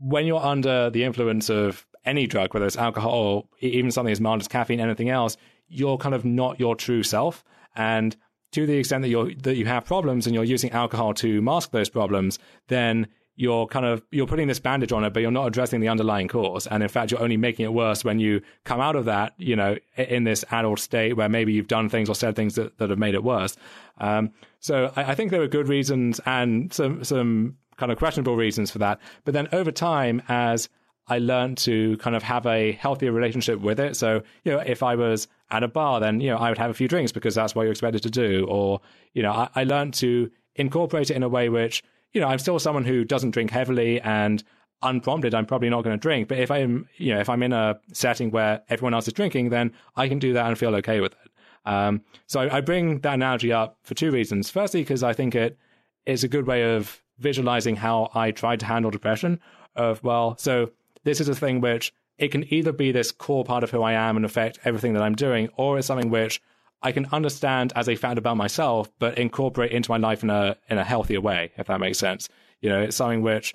when 0.02 0.26
you're 0.26 0.42
under 0.42 0.90
the 0.90 1.04
influence 1.04 1.48
of 1.48 1.86
any 2.04 2.26
drug, 2.26 2.52
whether 2.52 2.66
it's 2.66 2.76
alcohol 2.76 3.12
or 3.12 3.44
even 3.60 3.90
something 3.90 4.12
as 4.12 4.20
mild 4.20 4.40
as 4.40 4.48
caffeine, 4.48 4.80
anything 4.80 5.08
else, 5.08 5.36
you're 5.68 5.96
kind 5.96 6.14
of 6.14 6.24
not 6.24 6.58
your 6.58 6.74
true 6.74 7.02
self. 7.02 7.44
And 7.76 8.16
to 8.52 8.66
the 8.66 8.76
extent 8.76 9.02
that 9.02 9.08
you 9.08 9.34
that 9.36 9.56
you 9.56 9.66
have 9.66 9.84
problems 9.84 10.26
and 10.26 10.34
you're 10.34 10.44
using 10.44 10.70
alcohol 10.72 11.14
to 11.14 11.40
mask 11.40 11.70
those 11.70 11.88
problems, 11.88 12.38
then 12.68 13.06
you're 13.34 13.66
kind 13.66 13.86
of 13.86 14.02
you're 14.10 14.26
putting 14.26 14.48
this 14.48 14.58
bandage 14.58 14.92
on 14.92 15.04
it, 15.04 15.14
but 15.14 15.20
you're 15.20 15.30
not 15.30 15.46
addressing 15.46 15.80
the 15.80 15.88
underlying 15.88 16.28
cause. 16.28 16.66
And 16.66 16.82
in 16.82 16.88
fact, 16.88 17.10
you're 17.10 17.22
only 17.22 17.38
making 17.38 17.64
it 17.64 17.72
worse 17.72 18.04
when 18.04 18.18
you 18.18 18.42
come 18.64 18.80
out 18.80 18.96
of 18.96 19.06
that, 19.06 19.32
you 19.38 19.56
know, 19.56 19.76
in 19.96 20.24
this 20.24 20.44
adult 20.50 20.80
state 20.80 21.16
where 21.16 21.28
maybe 21.28 21.52
you've 21.52 21.68
done 21.68 21.88
things 21.88 22.08
or 22.08 22.14
said 22.14 22.36
things 22.36 22.56
that, 22.56 22.76
that 22.78 22.90
have 22.90 22.98
made 22.98 23.14
it 23.14 23.24
worse. 23.24 23.56
Um, 23.98 24.32
so 24.60 24.92
I, 24.96 25.12
I 25.12 25.14
think 25.14 25.30
there 25.30 25.40
were 25.40 25.48
good 25.48 25.68
reasons 25.68 26.20
and 26.26 26.72
some 26.72 27.04
some 27.04 27.56
kind 27.76 27.92
of 27.92 27.98
questionable 27.98 28.36
reasons 28.36 28.70
for 28.70 28.78
that. 28.78 29.00
But 29.24 29.34
then 29.34 29.48
over 29.52 29.70
time, 29.70 30.22
as 30.28 30.68
I 31.08 31.18
learned 31.18 31.58
to 31.58 31.96
kind 31.98 32.14
of 32.14 32.22
have 32.22 32.46
a 32.46 32.72
healthier 32.72 33.12
relationship 33.12 33.60
with 33.60 33.80
it. 33.80 33.96
So, 33.96 34.22
you 34.44 34.52
know, 34.52 34.58
if 34.60 34.82
I 34.82 34.94
was 34.94 35.26
at 35.50 35.62
a 35.62 35.68
bar, 35.68 36.00
then, 36.00 36.20
you 36.20 36.30
know, 36.30 36.36
I 36.36 36.48
would 36.48 36.58
have 36.58 36.70
a 36.70 36.74
few 36.74 36.88
drinks 36.88 37.12
because 37.12 37.34
that's 37.34 37.54
what 37.54 37.62
you're 37.62 37.72
expected 37.72 38.02
to 38.04 38.10
do. 38.10 38.46
Or, 38.48 38.80
you 39.12 39.22
know, 39.22 39.32
I, 39.32 39.48
I 39.54 39.64
learned 39.64 39.94
to 39.94 40.30
incorporate 40.54 41.10
it 41.10 41.16
in 41.16 41.22
a 41.22 41.28
way 41.28 41.48
which, 41.48 41.82
you 42.12 42.20
know, 42.20 42.28
I'm 42.28 42.38
still 42.38 42.58
someone 42.58 42.84
who 42.84 43.04
doesn't 43.04 43.32
drink 43.32 43.50
heavily 43.50 44.00
and 44.00 44.42
unprompted, 44.82 45.34
I'm 45.34 45.46
probably 45.46 45.70
not 45.70 45.82
going 45.82 45.96
to 45.96 46.00
drink. 46.00 46.28
But 46.28 46.38
if 46.38 46.50
I'm, 46.50 46.88
you 46.96 47.14
know, 47.14 47.20
if 47.20 47.28
I'm 47.28 47.42
in 47.42 47.52
a 47.52 47.80
setting 47.92 48.30
where 48.30 48.62
everyone 48.68 48.94
else 48.94 49.08
is 49.08 49.14
drinking, 49.14 49.50
then 49.50 49.72
I 49.96 50.08
can 50.08 50.18
do 50.18 50.32
that 50.34 50.46
and 50.46 50.56
feel 50.58 50.74
okay 50.76 51.00
with 51.00 51.12
it. 51.12 51.30
Um, 51.64 52.02
so 52.26 52.40
I, 52.40 52.58
I 52.58 52.60
bring 52.60 53.00
that 53.00 53.14
analogy 53.14 53.52
up 53.52 53.78
for 53.82 53.94
two 53.94 54.10
reasons. 54.10 54.50
Firstly, 54.50 54.82
because 54.82 55.02
I 55.02 55.12
think 55.12 55.34
it 55.34 55.58
is 56.06 56.24
a 56.24 56.28
good 56.28 56.46
way 56.46 56.74
of 56.76 57.01
visualizing 57.18 57.76
how 57.76 58.10
I 58.14 58.30
tried 58.30 58.60
to 58.60 58.66
handle 58.66 58.90
depression. 58.90 59.40
Of 59.74 60.02
well, 60.04 60.36
so 60.36 60.70
this 61.04 61.20
is 61.20 61.28
a 61.28 61.34
thing 61.34 61.60
which 61.60 61.94
it 62.18 62.28
can 62.28 62.52
either 62.52 62.72
be 62.72 62.92
this 62.92 63.10
core 63.10 63.44
part 63.44 63.64
of 63.64 63.70
who 63.70 63.82
I 63.82 63.92
am 63.92 64.16
and 64.16 64.24
affect 64.24 64.58
everything 64.64 64.92
that 64.94 65.02
I'm 65.02 65.14
doing, 65.14 65.48
or 65.56 65.78
it's 65.78 65.86
something 65.86 66.10
which 66.10 66.42
I 66.82 66.92
can 66.92 67.06
understand 67.06 67.72
as 67.74 67.88
a 67.88 67.96
fact 67.96 68.18
about 68.18 68.36
myself, 68.36 68.90
but 68.98 69.18
incorporate 69.18 69.72
into 69.72 69.90
my 69.90 69.96
life 69.96 70.22
in 70.22 70.30
a 70.30 70.56
in 70.68 70.78
a 70.78 70.84
healthier 70.84 71.20
way, 71.20 71.52
if 71.56 71.68
that 71.68 71.80
makes 71.80 71.98
sense. 71.98 72.28
You 72.60 72.68
know, 72.68 72.82
it's 72.82 72.96
something 72.96 73.22
which 73.22 73.54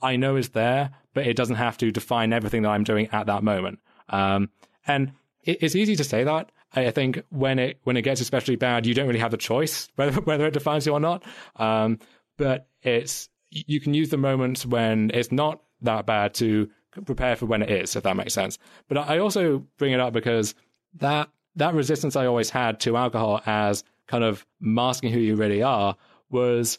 I 0.00 0.16
know 0.16 0.36
is 0.36 0.50
there, 0.50 0.90
but 1.14 1.26
it 1.26 1.36
doesn't 1.36 1.56
have 1.56 1.78
to 1.78 1.90
define 1.90 2.32
everything 2.32 2.62
that 2.62 2.70
I'm 2.70 2.84
doing 2.84 3.08
at 3.12 3.26
that 3.26 3.42
moment. 3.42 3.80
Um, 4.08 4.50
and 4.86 5.12
it, 5.44 5.58
it's 5.62 5.76
easy 5.76 5.96
to 5.96 6.04
say 6.04 6.24
that. 6.24 6.50
I 6.74 6.90
think 6.90 7.22
when 7.30 7.58
it 7.58 7.78
when 7.84 7.96
it 7.96 8.02
gets 8.02 8.20
especially 8.20 8.56
bad, 8.56 8.84
you 8.84 8.94
don't 8.94 9.06
really 9.06 9.20
have 9.20 9.30
the 9.30 9.36
choice 9.36 9.88
whether 9.96 10.20
whether 10.20 10.46
it 10.46 10.52
defines 10.52 10.86
you 10.86 10.92
or 10.92 11.00
not. 11.00 11.24
Um, 11.56 11.98
but 12.36 12.68
it's 12.86 13.28
you 13.50 13.80
can 13.80 13.94
use 13.94 14.10
the 14.10 14.16
moments 14.16 14.66
when 14.66 15.10
it's 15.14 15.32
not 15.32 15.62
that 15.82 16.06
bad 16.06 16.34
to 16.34 16.68
prepare 17.04 17.36
for 17.36 17.46
when 17.46 17.62
it 17.62 17.70
is, 17.70 17.96
if 17.96 18.02
that 18.04 18.16
makes 18.16 18.34
sense. 18.34 18.58
But 18.88 18.98
I 18.98 19.18
also 19.18 19.64
bring 19.78 19.92
it 19.92 20.00
up 20.00 20.12
because 20.12 20.54
that 20.94 21.28
that 21.56 21.74
resistance 21.74 22.16
I 22.16 22.26
always 22.26 22.50
had 22.50 22.80
to 22.80 22.96
alcohol 22.96 23.40
as 23.46 23.84
kind 24.06 24.24
of 24.24 24.46
masking 24.60 25.12
who 25.12 25.20
you 25.20 25.36
really 25.36 25.62
are 25.62 25.96
was 26.30 26.78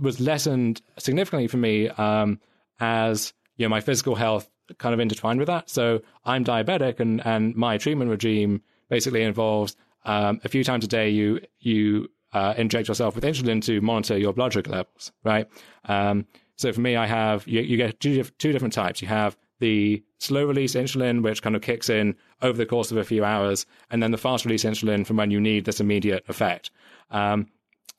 was 0.00 0.20
lessened 0.20 0.80
significantly 0.98 1.48
for 1.48 1.56
me 1.56 1.88
um, 1.88 2.40
as 2.80 3.32
you 3.56 3.64
know 3.64 3.70
my 3.70 3.80
physical 3.80 4.14
health 4.14 4.48
kind 4.78 4.92
of 4.92 5.00
intertwined 5.00 5.38
with 5.38 5.48
that. 5.48 5.70
So 5.70 6.00
I'm 6.24 6.44
diabetic, 6.44 7.00
and 7.00 7.24
and 7.26 7.54
my 7.56 7.78
treatment 7.78 8.10
regime 8.10 8.62
basically 8.88 9.22
involves 9.22 9.76
um, 10.04 10.40
a 10.44 10.48
few 10.48 10.64
times 10.64 10.84
a 10.84 10.88
day 10.88 11.10
you 11.10 11.40
you 11.60 12.08
uh, 12.32 12.54
inject 12.56 12.88
yourself 12.88 13.14
with 13.14 13.24
insulin 13.24 13.62
to 13.64 13.80
monitor 13.80 14.18
your 14.18 14.32
blood 14.32 14.52
sugar 14.52 14.70
levels, 14.70 15.12
right? 15.24 15.48
Um, 15.84 16.26
so 16.56 16.72
for 16.72 16.80
me, 16.80 16.96
I 16.96 17.06
have 17.06 17.46
you, 17.46 17.60
you 17.60 17.76
get 17.76 18.00
two, 18.00 18.22
two 18.22 18.52
different 18.52 18.74
types. 18.74 19.00
You 19.00 19.08
have 19.08 19.36
the 19.60 20.02
slow 20.18 20.44
release 20.44 20.74
insulin, 20.74 21.22
which 21.22 21.42
kind 21.42 21.56
of 21.56 21.62
kicks 21.62 21.88
in 21.88 22.16
over 22.42 22.56
the 22.56 22.66
course 22.66 22.90
of 22.90 22.96
a 22.96 23.04
few 23.04 23.24
hours, 23.24 23.66
and 23.90 24.02
then 24.02 24.10
the 24.10 24.18
fast 24.18 24.44
release 24.44 24.64
insulin 24.64 25.06
from 25.06 25.16
when 25.16 25.30
you 25.30 25.40
need 25.40 25.64
this 25.64 25.80
immediate 25.80 26.24
effect. 26.28 26.70
Um, 27.10 27.48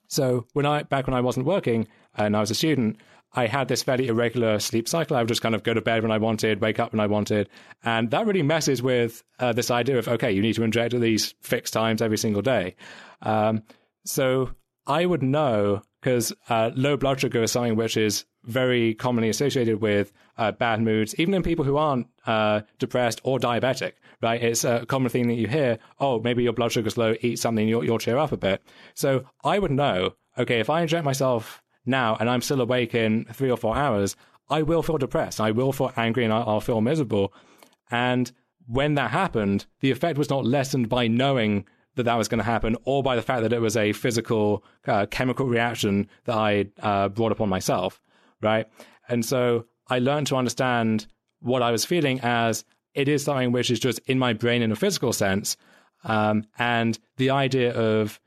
so 0.08 0.46
when 0.54 0.66
I 0.66 0.84
back 0.84 1.08
when 1.08 1.14
I 1.14 1.22
wasn't 1.22 1.46
working 1.46 1.88
and 2.16 2.36
I 2.36 2.40
was 2.40 2.52
a 2.52 2.56
student, 2.56 2.98
I 3.34 3.48
had 3.48 3.68
this 3.68 3.84
fairly 3.84 4.08
irregular 4.08 4.60
sleep 4.60 4.90
cycle. 4.90 5.16
I 5.16 5.22
would 5.22 5.28
just 5.28 5.42
kind 5.42 5.54
of 5.54 5.64
go 5.64 5.74
to 5.74 5.82
bed 5.82 6.02
when 6.02 6.12
I 6.12 6.18
wanted, 6.18 6.62
wake 6.62 6.80
up 6.80 6.94
when 6.94 7.00
I 7.00 7.08
wanted, 7.08 7.50
and 7.84 8.10
that 8.12 8.26
really 8.26 8.42
messes 8.42 8.82
with 8.82 9.24
uh, 9.40 9.54
this 9.54 9.70
idea 9.72 9.98
of 9.98 10.08
okay, 10.08 10.32
you 10.32 10.42
need 10.42 10.56
to 10.56 10.64
inject 10.64 10.94
at 10.94 11.02
these 11.02 11.36
fixed 11.42 11.74
times 11.74 12.02
every 12.02 12.18
single 12.18 12.42
day. 12.42 12.76
Um, 13.22 13.64
so 14.06 14.52
I 14.88 15.06
would 15.06 15.24
know 15.24 15.82
because 16.02 16.34
uh, 16.50 16.72
low 16.76 16.98
blood 16.98 17.20
sugar 17.20 17.44
is 17.44 17.52
something 17.52 17.76
which 17.76 17.98
is 17.98 18.26
very 18.44 18.94
commonly 18.94 19.30
associated 19.30 19.82
with 19.82 20.12
uh, 20.38 20.52
bad 20.52 20.82
moods, 20.82 21.14
even 21.20 21.34
in 21.34 21.44
people 21.44 21.66
who 21.66 21.78
aren't 21.78 22.08
uh, 22.26 22.62
depressed 22.80 23.20
or 23.24 23.38
diabetic. 23.38 23.94
Right? 24.22 24.42
It's 24.42 24.64
a 24.64 24.86
common 24.86 25.10
thing 25.10 25.28
that 25.28 25.36
you 25.36 25.48
hear. 25.48 25.78
Oh, 26.00 26.20
maybe 26.20 26.44
your 26.44 26.54
blood 26.54 26.72
sugar's 26.72 26.98
low. 26.98 27.16
Eat 27.22 27.40
something, 27.40 27.68
you'll, 27.68 27.86
you'll 27.86 28.00
cheer 28.00 28.18
up 28.18 28.32
a 28.32 28.38
bit. 28.38 28.62
So 28.94 29.26
I 29.44 29.60
would 29.60 29.72
know. 29.72 30.16
Okay, 30.38 30.60
if 30.60 30.70
I 30.70 30.82
inject 30.82 31.06
myself 31.06 31.62
now 31.86 32.18
and 32.20 32.30
I'm 32.30 32.42
still 32.42 32.62
awake 32.62 32.96
in 32.96 33.26
three 33.26 33.52
or 33.52 33.58
four 33.58 33.76
hours, 33.76 34.16
I 34.50 34.62
will 34.64 34.84
feel 34.84 34.98
depressed. 34.98 35.40
I 35.40 35.52
will 35.52 35.72
feel 35.72 35.94
angry 35.96 36.24
and 36.24 36.34
I'll, 36.34 36.48
I'll 36.48 36.62
feel 36.62 36.82
miserable. 36.82 37.34
And 37.92 38.32
when 38.68 38.96
that 38.96 39.12
happened, 39.12 39.66
the 39.80 39.92
effect 39.92 40.18
was 40.18 40.30
not 40.30 40.46
lessened 40.46 40.90
by 40.90 41.08
knowing 41.08 41.66
that 42.00 42.04
that 42.04 42.16
was 42.16 42.28
going 42.28 42.40
to 42.40 42.44
happen, 42.44 42.76
or 42.86 43.04
by 43.04 43.16
the 43.16 43.22
fact 43.22 43.44
that 43.44 43.54
it 43.54 43.62
was 43.62 43.78
a 43.78 43.94
physical 43.94 44.64
uh, 44.88 45.06
chemical 45.08 45.46
reaction 45.46 46.10
that 46.26 46.36
I 46.36 46.66
uh, 46.82 47.10
brought 47.10 47.32
upon 47.32 47.50
myself, 47.50 48.02
right? 48.42 48.66
And 49.08 49.26
so 49.26 49.66
I 49.88 50.00
learned 50.00 50.28
to 50.28 50.36
understand 50.36 51.08
what 51.42 51.62
I 51.62 51.72
was 51.72 51.86
feeling 51.86 52.20
as 52.22 52.64
it 52.94 53.08
is 53.08 53.24
something 53.24 53.52
which 53.52 53.70
is 53.70 53.80
just 53.80 54.00
in 54.08 54.18
my 54.18 54.34
brain 54.34 54.62
in 54.62 54.72
a 54.72 54.76
physical 54.76 55.14
sense, 55.14 55.58
um, 56.04 56.46
and 56.58 56.98
the 57.18 57.30
idea 57.30 57.74
of 57.74 58.20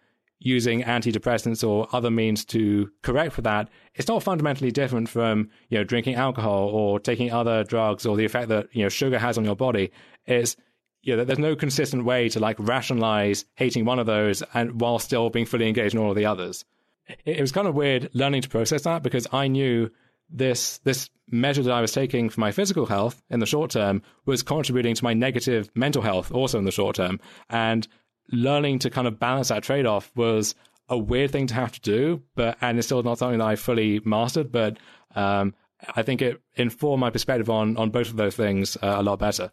using 0.45 0.83
antidepressants 0.83 1.67
or 1.67 1.89
other 1.93 2.11
means 2.11 2.45
to 2.45 2.91
correct 3.03 3.33
for 3.33 3.43
that, 3.43 3.69
it's 3.95 4.09
not 4.09 4.23
fundamentally 4.23 4.71
different 4.71 5.09
from 5.09 5.49
you 5.69 5.79
know 5.79 5.85
drinking 5.85 6.17
alcohol 6.17 6.69
or 6.69 6.99
taking 6.99 7.31
other 7.31 7.65
drugs 7.65 8.05
or 8.05 8.17
the 8.17 8.25
effect 8.25 8.49
that 8.49 8.67
you 8.73 8.83
know 8.83 8.89
sugar 8.89 9.19
has 9.19 9.39
on 9.39 9.45
your 9.45 9.57
body. 9.57 9.91
It's 10.27 10.57
you 11.03 11.17
know, 11.17 11.25
there's 11.25 11.39
no 11.39 11.57
consistent 11.57 12.05
way 12.05 12.29
to 12.29 12.41
like 12.41 12.57
rationalize 12.59 13.45
hating 13.55 13.85
one 13.85 13.99
of 13.99 14.07
those 14.07 14.43
and 14.55 14.81
while 14.81 14.99
still 14.99 15.31
being 15.31 15.47
fully 15.47 15.69
engaged 15.69 15.95
in 15.95 16.01
all 16.01 16.11
of 16.11 16.17
the 16.17 16.27
others. 16.27 16.65
It, 17.07 17.37
it 17.39 17.41
was 17.41 17.53
kind 17.53 17.67
of 17.67 17.75
weird 17.75 18.11
learning 18.15 18.43
to 18.43 18.49
process 18.49 18.83
that 18.83 19.03
because 19.03 19.27
I 19.33 19.49
knew 19.49 19.91
this 20.31 20.79
this 20.79 21.11
measure 21.29 21.63
that 21.63 21.73
I 21.73 21.81
was 21.81 21.93
taking 21.93 22.29
for 22.31 22.41
my 22.41 22.53
physical 22.53 22.87
health 22.87 23.23
in 23.31 23.41
the 23.41 23.47
short 23.47 23.71
term 23.71 24.03
was 24.27 24.43
contributing 24.43 24.95
to 24.95 25.05
my 25.05 25.15
negative 25.15 25.71
mental 25.75 26.03
health 26.03 26.31
also 26.33 26.59
in 26.59 26.65
the 26.65 26.71
short 26.71 26.97
term. 26.97 27.21
And 27.51 27.87
learning 28.31 28.81
to 28.81 28.91
kind 28.91 29.07
of 29.07 29.19
balance 29.19 29.49
that 29.49 29.63
trade 29.63 29.87
off 29.87 30.11
was 30.15 30.55
a 30.89 30.97
weird 30.97 31.31
thing 31.31 31.47
to 31.49 31.55
have 31.55 31.73
to 31.73 31.81
do, 31.81 32.23
but 32.35 32.57
and 32.61 32.79
it's 32.79 32.87
still 32.87 33.03
not 33.03 33.19
something 33.19 33.39
that 33.39 33.47
I 33.47 33.57
fully 33.57 34.01
mastered. 34.05 34.53
But 34.53 34.79
um, 35.15 35.55
I 35.97 36.03
think 36.03 36.23
it 36.23 36.41
informed 36.55 37.01
my 37.01 37.11
perspective 37.11 37.51
on 37.51 37.77
on 37.77 37.91
both 37.91 38.09
of 38.09 38.17
those 38.17 38.37
things 38.37 38.77
uh, 38.77 38.97
a 38.99 39.03
lot 39.03 39.19
better. 39.19 39.53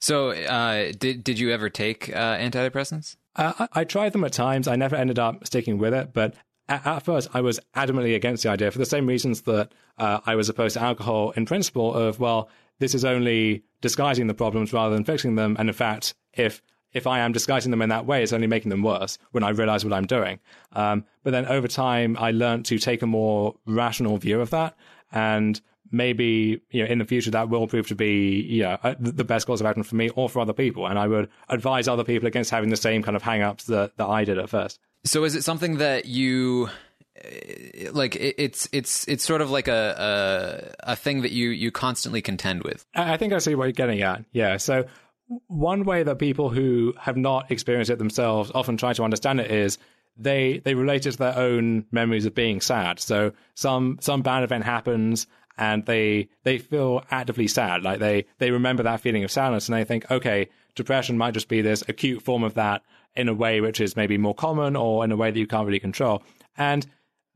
So, 0.00 0.30
uh, 0.30 0.92
did 0.98 1.24
did 1.24 1.38
you 1.38 1.50
ever 1.50 1.68
take 1.68 2.08
uh, 2.14 2.36
antidepressants? 2.36 3.16
Uh, 3.34 3.52
I, 3.58 3.80
I, 3.80 3.84
tried 3.84 4.12
them 4.12 4.24
at 4.24 4.32
times. 4.32 4.68
I 4.68 4.76
never 4.76 4.96
ended 4.96 5.18
up 5.18 5.46
sticking 5.46 5.78
with 5.78 5.94
it, 5.94 6.12
but 6.12 6.34
at, 6.68 7.00
first 7.04 7.28
I 7.34 7.40
was 7.40 7.60
adamantly 7.74 8.14
against 8.14 8.42
the 8.42 8.50
idea 8.50 8.70
for 8.70 8.78
the 8.78 8.86
same 8.86 9.06
reasons 9.06 9.42
that 9.42 9.72
uh, 9.96 10.20
I 10.26 10.34
was 10.34 10.48
opposed 10.48 10.74
to 10.74 10.82
alcohol 10.82 11.32
in 11.32 11.46
principle. 11.46 11.94
Of 11.94 12.20
well, 12.20 12.48
this 12.78 12.94
is 12.94 13.04
only 13.04 13.64
disguising 13.80 14.26
the 14.26 14.34
problems 14.34 14.72
rather 14.72 14.94
than 14.94 15.04
fixing 15.04 15.34
them, 15.34 15.56
and 15.58 15.68
in 15.68 15.74
fact, 15.74 16.14
if 16.32 16.62
if 16.92 17.06
I 17.06 17.18
am 17.18 17.32
disguising 17.32 17.70
them 17.70 17.82
in 17.82 17.90
that 17.90 18.06
way, 18.06 18.22
it's 18.22 18.32
only 18.32 18.46
making 18.46 18.70
them 18.70 18.82
worse 18.82 19.18
when 19.32 19.44
I 19.44 19.50
realize 19.50 19.84
what 19.84 19.92
I'm 19.92 20.06
doing. 20.06 20.38
Um, 20.72 21.04
but 21.22 21.32
then 21.32 21.46
over 21.46 21.68
time, 21.68 22.16
I 22.18 22.30
learned 22.30 22.64
to 22.66 22.78
take 22.78 23.02
a 23.02 23.06
more 23.06 23.56
rational 23.66 24.16
view 24.16 24.40
of 24.40 24.50
that 24.50 24.76
and 25.12 25.60
maybe 25.90 26.60
you 26.70 26.82
know 26.82 26.90
in 26.90 26.98
the 26.98 27.04
future 27.04 27.30
that 27.30 27.48
will 27.48 27.66
prove 27.66 27.86
to 27.88 27.94
be 27.94 28.40
you 28.40 28.62
know 28.62 28.78
the 28.98 29.24
best 29.24 29.46
course 29.46 29.60
of 29.60 29.66
action 29.66 29.82
for 29.82 29.96
me 29.96 30.08
or 30.10 30.28
for 30.28 30.40
other 30.40 30.52
people. 30.52 30.86
And 30.86 30.98
i 30.98 31.06
would 31.06 31.28
advise 31.48 31.88
other 31.88 32.04
people 32.04 32.26
against 32.26 32.50
having 32.50 32.70
the 32.70 32.76
same 32.76 33.02
kind 33.02 33.16
of 33.16 33.22
hang-ups 33.22 33.64
that, 33.64 33.96
that 33.96 34.06
i 34.06 34.24
did 34.24 34.38
at 34.38 34.48
first. 34.48 34.80
So 35.04 35.24
is 35.24 35.34
it 35.34 35.44
something 35.44 35.78
that 35.78 36.06
you 36.06 36.68
uh, 37.24 37.92
like 37.92 38.16
it's 38.16 38.68
it's 38.72 39.06
it's 39.08 39.24
sort 39.24 39.40
of 39.40 39.50
like 39.50 39.68
a, 39.68 40.74
a 40.86 40.92
a 40.92 40.96
thing 40.96 41.22
that 41.22 41.32
you 41.32 41.50
you 41.50 41.70
constantly 41.70 42.22
contend 42.22 42.62
with? 42.62 42.84
I 42.94 43.16
think 43.16 43.32
i 43.32 43.38
see 43.38 43.54
what 43.54 43.64
you're 43.64 43.72
getting 43.72 44.02
at. 44.02 44.24
Yeah. 44.32 44.56
So 44.56 44.84
one 45.46 45.84
way 45.84 46.02
that 46.02 46.18
people 46.18 46.48
who 46.48 46.94
have 46.98 47.16
not 47.16 47.50
experienced 47.50 47.90
it 47.90 47.98
themselves 47.98 48.50
often 48.54 48.76
try 48.76 48.92
to 48.94 49.02
understand 49.04 49.40
it 49.40 49.50
is 49.50 49.78
they 50.16 50.58
they 50.64 50.74
relate 50.74 51.06
it 51.06 51.12
to 51.12 51.18
their 51.18 51.38
own 51.38 51.86
memories 51.90 52.26
of 52.26 52.34
being 52.34 52.60
sad. 52.60 52.98
So 52.98 53.32
some 53.54 53.98
some 54.00 54.22
bad 54.22 54.42
event 54.42 54.64
happens 54.64 55.26
and 55.58 55.84
they 55.84 56.28
they 56.44 56.58
feel 56.58 57.04
actively 57.10 57.48
sad, 57.48 57.82
like 57.82 57.98
they 57.98 58.24
they 58.38 58.50
remember 58.50 58.82
that 58.84 59.00
feeling 59.00 59.24
of 59.24 59.30
sadness 59.30 59.68
and 59.68 59.76
they 59.76 59.84
think, 59.84 60.10
okay, 60.10 60.48
depression 60.74 61.18
might 61.18 61.34
just 61.34 61.48
be 61.48 61.60
this 61.60 61.82
acute 61.88 62.22
form 62.22 62.44
of 62.44 62.54
that 62.54 62.82
in 63.16 63.28
a 63.28 63.34
way 63.34 63.60
which 63.60 63.80
is 63.80 63.96
maybe 63.96 64.16
more 64.16 64.34
common 64.34 64.76
or 64.76 65.04
in 65.04 65.10
a 65.10 65.16
way 65.16 65.30
that 65.30 65.38
you 65.38 65.46
can't 65.46 65.66
really 65.66 65.80
control, 65.80 66.22
and 66.56 66.86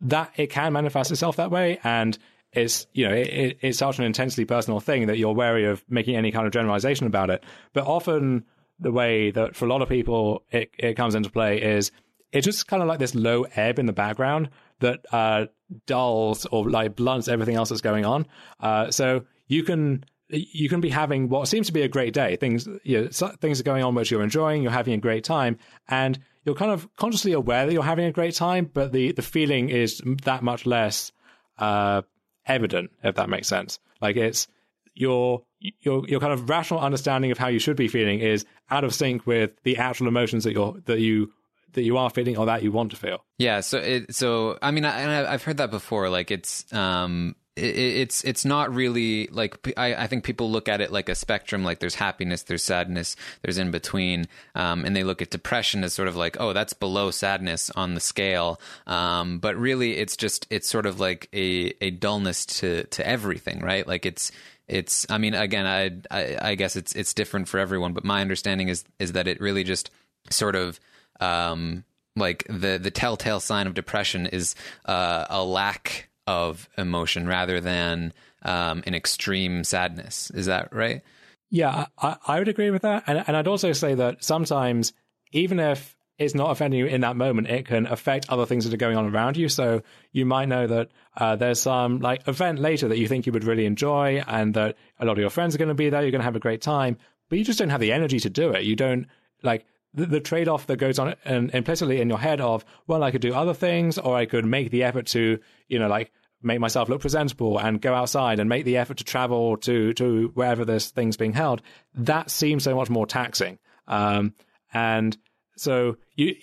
that 0.01 0.33
it 0.37 0.49
can 0.49 0.73
manifest 0.73 1.11
itself 1.11 1.37
that 1.37 1.51
way. 1.51 1.79
And 1.83 2.17
it's 2.53 2.87
you 2.93 3.09
know 3.09 3.15
it, 3.15 3.59
it's 3.61 3.79
such 3.79 3.99
an 3.99 4.05
intensely 4.05 4.45
personal 4.45 4.79
thing 4.79 5.07
that 5.07 5.19
you're 5.19 5.35
wary 5.35 5.65
of 5.65 5.85
making 5.89 6.17
any 6.17 6.31
kind 6.31 6.47
of 6.47 6.53
generalization 6.53 7.07
about 7.07 7.31
it. 7.31 7.43
But 7.73 7.87
often 7.87 8.45
the 8.79 8.93
way 8.93 9.31
that 9.33 9.57
for 9.57 9.65
a 9.67 9.69
lot 9.69 9.83
of 9.83 9.89
people 9.89 10.45
it, 10.51 10.71
it 10.79 10.95
comes 10.95 11.15
into 11.15 11.31
play 11.31 11.61
is 11.61 11.91
it's 12.33 12.45
just 12.45 12.67
kind 12.67 12.83
of 12.83 12.89
like 12.89 12.99
this 12.99 13.15
low 13.15 13.45
ebb 13.57 13.79
in 13.79 13.87
the 13.87 13.93
background 13.93 14.49
that 14.81 15.05
uh, 15.13 15.47
dulls 15.87 16.47
or 16.47 16.69
like 16.69 16.97
blunts 16.97 17.29
everything 17.29 17.57
else 17.57 17.69
that's 17.69 17.81
going 17.81 18.05
on. 18.05 18.27
Uh, 18.61 18.91
so 18.91 19.25
you 19.47 19.63
can 19.63 20.05
you 20.29 20.69
can 20.69 20.81
be 20.81 20.89
having 20.89 21.29
what 21.29 21.47
seems 21.47 21.67
to 21.67 21.73
be 21.73 21.83
a 21.83 21.89
great 21.89 22.15
day. 22.15 22.37
Things 22.37 22.67
you 22.85 23.03
know, 23.03 23.09
things 23.41 23.61
are 23.61 23.65
going 23.65 23.83
on 23.83 23.95
which 23.95 24.11
you're 24.11 24.23
enjoying. 24.23 24.63
You're 24.63 24.73
having 24.73 24.95
a 24.95 24.99
great 24.99 25.25
time, 25.25 25.59
and 25.89 26.19
you're 26.45 26.55
kind 26.55 26.73
of 26.73 26.89
consciously 26.97 27.33
aware 27.33 27.67
that 27.67 27.73
you're 27.73 27.83
having 27.83 28.07
a 28.07 28.13
great 28.13 28.35
time, 28.35 28.71
but 28.73 28.93
the 28.93 29.13
the 29.13 29.23
feeling 29.23 29.69
is 29.69 30.01
that 30.25 30.43
much 30.43 30.67
less 30.67 31.13
uh, 31.59 32.03
evident, 32.47 32.91
if 33.03 33.17
that 33.17 33.29
makes 33.29 33.49
sense. 33.49 33.79
Like 34.01 34.17
it's 34.17 34.49
your 34.95 35.43
your 35.61 36.07
your 36.09 36.21
kind 36.21 36.33
of 36.33 36.49
rational 36.49 36.81
understanding 36.81 37.31
of 37.31 37.39
how 37.39 37.49
you 37.49 37.59
should 37.59 37.77
be 37.77 37.89
feeling 37.89 38.21
is 38.21 38.45
out 38.71 38.85
of 38.85 38.95
sync 38.95 39.27
with 39.27 39.51
the 39.63 39.77
actual 39.77 40.09
emotions 40.09 40.45
that 40.45 40.53
you're 40.53 40.77
that 40.87 41.01
you 41.01 41.33
that 41.73 41.83
you 41.83 41.97
are 41.97 42.11
feeling 42.11 42.37
or 42.37 42.47
that 42.47 42.63
you 42.63 42.73
want 42.73 42.91
to 42.91 42.97
feel. 42.97 43.25
Yeah. 43.39 43.61
So 43.61 43.79
it 43.79 44.15
so 44.15 44.59
I 44.63 44.71
mean 44.71 44.85
I, 44.85 45.33
I've 45.33 45.43
heard 45.43 45.59
that 45.59 45.71
before. 45.71 46.09
Like 46.09 46.31
it's 46.31 46.71
um 46.73 47.37
it's 47.55 48.25
it's 48.25 48.47
not 48.47 48.75
really 48.75 49.27
like 49.27 49.75
I, 49.77 49.95
I 49.95 50.07
think 50.07 50.25
people 50.25 50.51
look 50.51 50.71
at 50.71 50.81
it 50.81 50.91
like 50.91 51.11
a 51.11 51.15
spectrum 51.15 51.63
like 51.65 51.81
there's 51.81 51.95
happiness 51.95 52.45
there's 52.45 52.63
sadness 52.63 53.15
there's 53.43 53.59
in 53.59 53.71
between 53.71 54.27
um, 54.55 54.87
and 54.87 54.97
they 54.97 55.05
look 55.05 55.21
at 55.21 55.29
depression 55.29 55.85
as 55.85 55.93
sort 55.93 56.09
of 56.09 56.17
like 56.17 56.39
oh 56.41 56.55
that's 56.55 56.73
below 56.73 57.11
sadness 57.11 57.69
on 57.77 57.93
the 57.93 58.01
scale 58.01 58.59
um, 58.87 59.39
but 59.39 59.55
really 59.57 59.99
it's 59.99 60.17
just 60.17 60.47
it's 60.49 60.67
sort 60.67 60.87
of 60.87 60.99
like 60.99 61.29
a, 61.35 61.75
a 61.83 61.91
dullness 61.91 62.47
to 62.47 62.85
to 62.85 63.07
everything 63.07 63.61
right 63.61 63.87
like 63.87 64.07
it's 64.07 64.33
it's 64.67 65.05
I 65.11 65.19
mean 65.19 65.35
again 65.35 65.67
I, 65.67 65.91
I, 66.11 66.39
I 66.53 66.55
guess 66.55 66.75
it's 66.75 66.95
it's 66.95 67.13
different 67.13 67.49
for 67.49 67.61
everyone 67.61 67.93
but 67.93 68.03
my 68.03 68.23
understanding 68.23 68.69
is 68.69 68.83
is 68.99 69.13
that 69.13 69.29
it 69.29 69.43
really 69.43 69.63
just 69.63 69.91
sort 70.31 70.57
of 70.57 70.81
um, 71.23 71.85
like 72.17 72.45
the 72.49 72.79
the 72.83 72.91
telltale 72.91 73.41
sign 73.41 73.67
of 73.67 73.75
depression 73.75 74.27
is 74.27 74.55
uh, 74.85 75.27
a 75.31 75.43
lack 75.45 76.09
of 76.27 76.69
emotion 76.77 77.27
rather 77.27 77.61
than 77.61 78.13
um, 78.43 78.83
an 78.87 78.95
extreme 78.95 79.65
sadness. 79.65 80.31
Is 80.31 80.47
that 80.47 80.75
right? 80.75 81.03
Yeah, 81.51 81.87
I, 81.99 82.17
I 82.27 82.39
would 82.39 82.49
agree 82.49 82.71
with 82.71 82.83
that. 82.83 83.05
And, 83.07 83.23
and 83.27 83.37
I'd 83.37 83.49
also 83.49 83.73
say 83.73 83.95
that 83.95 84.25
sometimes, 84.25 84.93
even 85.33 85.61
if 85.61 85.97
it's 86.19 86.35
not 86.35 86.51
offending 86.51 86.81
you 86.81 86.87
in 86.87 87.03
that 87.03 87.17
moment, 87.17 87.49
it 87.49 87.67
can 87.67 87.87
affect 87.87 88.31
other 88.31 88.47
things 88.47 88.65
that 88.65 88.73
are 88.73 88.79
going 88.79 88.97
on 88.97 89.07
around 89.07 89.37
you. 89.37 89.49
So 89.49 89.83
you 90.13 90.25
might 90.25 90.49
know 90.49 90.67
that 90.67 90.91
uh, 91.17 91.37
there's 91.37 91.61
some 91.61 91.99
like 92.01 92.27
event 92.29 92.59
later 92.59 92.89
that 92.89 92.99
you 92.99 93.09
think 93.09 93.27
you 93.27 93.33
would 93.33 93.45
really 93.45 93.67
enjoy, 93.67 94.23
and 94.27 94.55
that 94.55 94.77
a 94.99 95.05
lot 95.05 95.13
of 95.13 95.19
your 95.19 95.31
friends 95.31 95.55
are 95.55 95.59
going 95.59 95.69
to 95.69 95.75
be 95.75 95.91
there. 95.91 96.03
You're 96.03 96.11
going 96.11 96.21
to 96.21 96.25
have 96.25 96.37
a 96.37 96.41
great 96.41 96.63
time, 96.63 96.97
but 97.29 97.39
you 97.39 97.45
just 97.45 97.59
don't 97.59 97.71
have 97.71 97.81
the 97.81 97.93
energy 97.93 98.21
to 98.21 98.31
do 98.31 98.51
it. 98.53 98.65
You 98.65 98.77
don't 98.77 99.07
like 99.43 99.67
the, 99.95 100.07
the 100.07 100.21
trade 100.21 100.49
off 100.49 100.67
that 100.67 100.77
goes 100.77 100.99
on 100.99 101.15
and 101.25 101.51
implicitly 101.55 102.01
in 102.01 102.09
your 102.09 102.19
head 102.19 102.41
of, 102.41 102.65
well, 102.87 103.03
I 103.03 103.11
could 103.11 103.21
do 103.21 103.35
other 103.35 103.55
things, 103.55 103.99
or 103.99 104.17
I 104.17 104.27
could 104.27 104.45
make 104.45 104.71
the 104.71 104.85
effort 104.85 105.07
to, 105.09 105.39
you 105.69 105.79
know, 105.79 105.89
like 105.89 106.13
make 106.43 106.61
myself 106.61 106.89
look 106.89 107.01
presentable 107.01 107.59
and 107.59 107.81
go 107.81 107.95
outside 107.95 108.41
and 108.41 108.49
make 108.49 108.65
the 108.65 108.77
effort 108.77 108.97
to 108.99 109.05
travel 109.05 109.57
to 109.59 109.93
to 109.95 110.31
wherever 110.35 110.65
this 110.65 110.91
thing's 110.91 111.17
being 111.17 111.33
held. 111.33 111.63
That 111.95 112.31
seems 112.31 112.65
so 112.65 112.75
much 112.75 112.91
more 112.91 113.07
taxing. 113.07 113.59
Um, 113.87 114.35
and 114.73 115.17
so 115.57 115.97
you, 116.17 116.35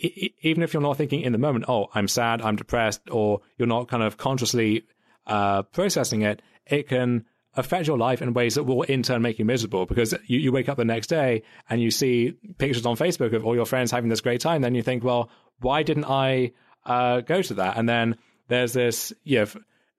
even 0.42 0.64
if 0.64 0.74
you're 0.74 0.82
not 0.82 0.98
thinking 0.98 1.22
in 1.22 1.32
the 1.32 1.38
moment, 1.38 1.66
oh, 1.68 1.88
I'm 1.94 2.08
sad, 2.08 2.42
I'm 2.42 2.56
depressed, 2.56 3.02
or 3.10 3.42
you're 3.58 3.68
not 3.68 3.88
kind 3.88 4.04
of 4.04 4.18
consciously 4.18 4.86
uh, 5.28 5.64
processing 5.64 6.22
it, 6.22 6.42
it 6.66 6.88
can 6.88 7.26
affect 7.56 7.88
your 7.88 7.98
life 7.98 8.22
in 8.22 8.34
ways 8.34 8.56
that 8.56 8.64
will 8.64 8.84
in 8.84 9.04
turn 9.04 9.22
make 9.22 9.40
you 9.40 9.46
miserable 9.46 9.86
because 9.86 10.14
you, 10.28 10.40
you 10.40 10.52
wake 10.52 10.70
up 10.70 10.78
the 10.78 10.86
next 10.86 11.08
day 11.08 11.44
and 11.70 11.82
you 11.82 11.92
see 11.92 12.34
pictures 12.58 12.86
on 12.86 12.96
Facebook 12.96 13.34
of 13.34 13.46
all 13.46 13.56
your 13.56 13.66
friends 13.66 13.92
having 13.92 14.10
this 14.10 14.22
great 14.22 14.42
time. 14.42 14.62
Then 14.62 14.76
you 14.76 14.84
think, 14.84 15.04
well, 15.04 15.30
why 15.60 15.84
didn't 15.84 16.06
I 16.06 16.52
uh, 16.86 17.22
go 17.22 17.42
to 17.42 17.54
that? 17.56 17.78
And 17.78 17.90
then 17.90 18.18
there's 18.48 18.74
this, 18.74 19.14
you 19.24 19.40
know, 19.40 19.48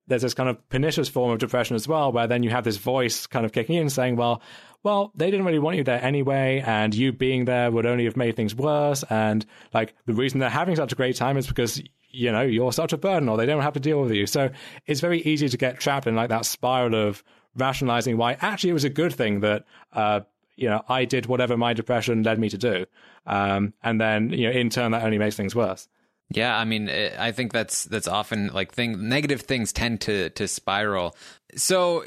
there's 0.06 0.22
this 0.22 0.34
kind 0.34 0.48
of 0.48 0.68
pernicious 0.68 1.08
form 1.08 1.30
of 1.32 1.38
depression 1.38 1.76
as 1.76 1.86
well, 1.86 2.12
where 2.12 2.26
then 2.26 2.42
you 2.42 2.50
have 2.50 2.64
this 2.64 2.76
voice 2.76 3.26
kind 3.26 3.46
of 3.46 3.52
kicking 3.52 3.76
in 3.76 3.88
saying, 3.88 4.16
well, 4.16 4.42
well, 4.82 5.12
they 5.14 5.30
didn't 5.30 5.46
really 5.46 5.58
want 5.58 5.76
you 5.76 5.84
there 5.84 6.02
anyway, 6.02 6.62
and 6.66 6.94
you 6.94 7.12
being 7.12 7.44
there 7.44 7.70
would 7.70 7.86
only 7.86 8.04
have 8.04 8.16
made 8.16 8.34
things 8.34 8.54
worse. 8.54 9.04
And 9.10 9.44
like 9.74 9.94
the 10.06 10.14
reason 10.14 10.40
they're 10.40 10.48
having 10.48 10.76
such 10.76 10.92
a 10.92 10.96
great 10.96 11.16
time 11.16 11.36
is 11.36 11.46
because 11.46 11.82
you 12.12 12.32
know 12.32 12.40
you're 12.40 12.72
such 12.72 12.92
a 12.92 12.96
burden, 12.96 13.28
or 13.28 13.36
they 13.36 13.46
don't 13.46 13.62
have 13.62 13.74
to 13.74 13.80
deal 13.80 14.02
with 14.02 14.12
you. 14.12 14.26
So 14.26 14.50
it's 14.86 15.00
very 15.00 15.20
easy 15.22 15.48
to 15.48 15.56
get 15.56 15.80
trapped 15.80 16.06
in 16.06 16.16
like 16.16 16.30
that 16.30 16.44
spiral 16.44 16.94
of 16.94 17.22
rationalizing 17.60 18.16
why 18.16 18.36
actually 18.40 18.70
it 18.70 18.74
was 18.74 18.84
a 18.84 18.90
good 18.90 19.14
thing 19.14 19.40
that 19.40 19.64
uh, 19.92 20.20
you 20.56 20.68
know 20.68 20.82
I 20.88 21.04
did 21.04 21.26
whatever 21.26 21.56
my 21.56 21.72
depression 21.72 22.22
led 22.22 22.38
me 22.38 22.48
to 22.48 22.58
do, 22.58 22.86
um, 23.26 23.74
and 23.82 24.00
then 24.00 24.30
you 24.30 24.46
know 24.46 24.52
in 24.52 24.70
turn 24.70 24.92
that 24.92 25.02
only 25.02 25.18
makes 25.18 25.36
things 25.36 25.54
worse. 25.54 25.88
Yeah, 26.32 26.56
I 26.56 26.64
mean, 26.64 26.88
I 26.88 27.32
think 27.32 27.52
that's 27.52 27.84
that's 27.84 28.06
often 28.06 28.48
like 28.48 28.72
thing 28.72 29.08
negative 29.08 29.40
things 29.42 29.72
tend 29.72 30.00
to 30.02 30.30
to 30.30 30.46
spiral. 30.46 31.16
So 31.56 32.04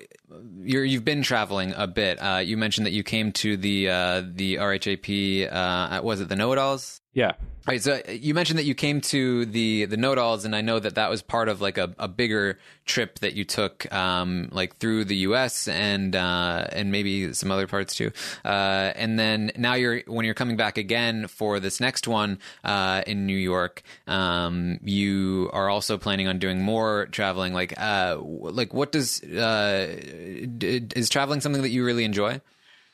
you're 0.62 0.86
you've 0.86 1.04
been 1.04 1.24
traveling 1.24 1.74
a 1.76 1.88
bit. 1.88 2.18
Uh, 2.20 2.38
you 2.38 2.56
mentioned 2.56 2.86
that 2.86 2.94
you 2.94 3.04
came 3.04 3.34
to 3.34 3.58
the 3.58 3.90
uh, 3.90 4.24
the 4.26 4.56
RHAP. 4.56 5.52
Uh, 5.52 6.02
was 6.02 6.22
it 6.22 6.30
the 6.30 6.38
Know 6.38 6.54
It 6.54 6.58
Alls? 6.58 7.02
Yeah. 7.14 7.34
Right. 7.66 7.82
So 7.82 7.94
uh, 7.94 8.12
you 8.12 8.34
mentioned 8.34 8.60
that 8.60 8.66
you 8.66 8.76
came 8.76 9.00
to 9.02 9.46
the 9.46 9.86
the 9.86 9.96
Alls, 9.96 10.44
and 10.44 10.54
I 10.54 10.60
know 10.60 10.80
that 10.80 10.96
that 10.96 11.10
was 11.10 11.22
part 11.22 11.48
of 11.48 11.62
like 11.62 11.78
a, 11.78 11.94
a 11.98 12.10
bigger 12.10 12.60
trip 12.86 13.20
that 13.20 13.36
you 13.36 13.46
took, 13.46 13.92
um, 13.94 14.50
like 14.52 14.78
through 14.80 15.06
the 15.06 15.16
U.S. 15.28 15.70
and 15.70 16.14
uh, 16.14 16.68
and 16.74 16.92
maybe 16.92 17.32
some 17.32 17.52
other 17.52 17.66
parts 17.66 17.96
too. 17.96 18.12
Uh, 18.44 18.92
and 18.96 19.18
then 19.18 19.52
now 19.56 19.76
you're 19.76 20.02
when 20.08 20.26
you're 20.26 20.34
coming 20.34 20.58
back 20.58 20.78
again 20.78 21.28
for 21.28 21.62
this 21.62 21.80
next 21.80 22.06
one 22.06 22.40
uh, 22.66 23.04
in 23.08 23.26
New 23.26 23.38
York, 23.38 23.82
um, 24.08 24.80
you 24.84 25.50
are 25.54 25.70
also 25.70 25.98
planning 25.98 26.28
on 26.28 26.40
doing 26.40 26.62
more 26.62 27.06
traveling. 27.12 27.54
Like, 27.54 27.80
uh, 27.80 28.18
like 28.20 28.74
what 28.74 28.92
does 28.92 29.24
uh, 29.24 29.88
is 30.02 31.08
traveling 31.08 31.40
something 31.40 31.62
that 31.62 31.70
you 31.70 31.86
really 31.86 32.04
enjoy? 32.04 32.42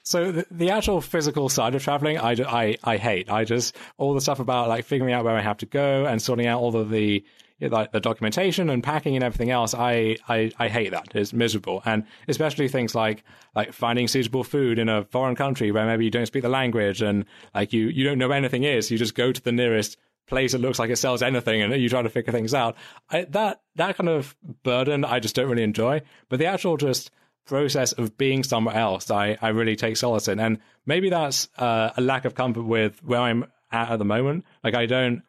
So 0.09 0.31
the, 0.31 0.47
the, 0.49 0.71
actual 0.71 1.01
physical 1.01 1.49
side 1.49 1.75
of 1.75 1.83
traveling, 1.83 2.17
I, 2.17 2.31
I, 2.31 2.77
I 2.83 2.97
hate. 2.97 3.29
I 3.29 3.43
just 3.43 3.75
all 3.99 4.15
the 4.15 4.21
stuff 4.21 4.39
about 4.39 4.67
like 4.67 4.85
figuring 4.85 5.13
out 5.13 5.23
where 5.23 5.37
I 5.37 5.41
have 5.41 5.57
to 5.57 5.67
go 5.67 6.07
and 6.07 6.19
sorting 6.19 6.47
out 6.47 6.61
all 6.61 6.75
of 6.75 6.89
the 6.89 7.23
like 7.61 7.91
the 7.91 7.99
documentation 7.99 8.71
and 8.71 8.81
packing 8.81 9.13
and 9.13 9.23
everything 9.23 9.51
else. 9.51 9.75
I, 9.75 10.17
I, 10.27 10.51
I 10.57 10.67
hate 10.67 10.93
that. 10.93 11.09
It's 11.13 11.31
miserable, 11.31 11.83
and 11.85 12.05
especially 12.27 12.69
things 12.69 12.95
like 12.95 13.23
like 13.55 13.71
finding 13.71 14.07
suitable 14.07 14.43
food 14.43 14.79
in 14.79 14.89
a 14.89 15.03
foreign 15.03 15.35
country 15.35 15.71
where 15.71 15.85
maybe 15.85 16.05
you 16.05 16.11
don't 16.11 16.25
speak 16.25 16.41
the 16.41 16.49
language 16.49 17.03
and 17.03 17.25
like 17.53 17.71
you 17.71 17.89
you 17.89 18.03
don't 18.03 18.17
know 18.17 18.29
where 18.29 18.37
anything 18.37 18.63
is. 18.63 18.89
You 18.89 18.97
just 18.97 19.13
go 19.13 19.31
to 19.31 19.41
the 19.43 19.51
nearest 19.51 19.95
place 20.25 20.53
that 20.53 20.61
looks 20.61 20.79
like 20.79 20.89
it 20.89 20.95
sells 20.95 21.21
anything 21.21 21.61
and 21.61 21.79
you 21.79 21.87
try 21.87 22.01
to 22.01 22.09
figure 22.09 22.33
things 22.33 22.55
out. 22.55 22.75
I, 23.11 23.25
that 23.25 23.61
that 23.75 23.95
kind 23.95 24.09
of 24.09 24.35
burden 24.63 25.05
I 25.05 25.19
just 25.19 25.35
don't 25.35 25.49
really 25.49 25.61
enjoy. 25.61 26.01
But 26.29 26.39
the 26.39 26.47
actual 26.47 26.77
just 26.77 27.11
process 27.49 27.91
of 27.93 28.17
being 28.17 28.43
somewhere 28.43 28.75
else, 28.75 29.11
I, 29.11 29.37
I 29.41 29.49
really 29.49 29.75
take 29.75 29.97
solace 29.97 30.27
in. 30.27 30.39
And 30.39 30.59
maybe 30.85 31.09
that's 31.09 31.49
uh, 31.57 31.91
a 31.97 32.01
lack 32.01 32.25
of 32.25 32.35
comfort 32.35 32.63
with 32.63 33.03
where 33.03 33.19
I'm 33.19 33.45
at 33.71 33.91
at 33.91 33.99
the 33.99 34.05
moment. 34.05 34.45
Like, 34.63 34.75
I 34.75 34.85
don't 34.85 35.23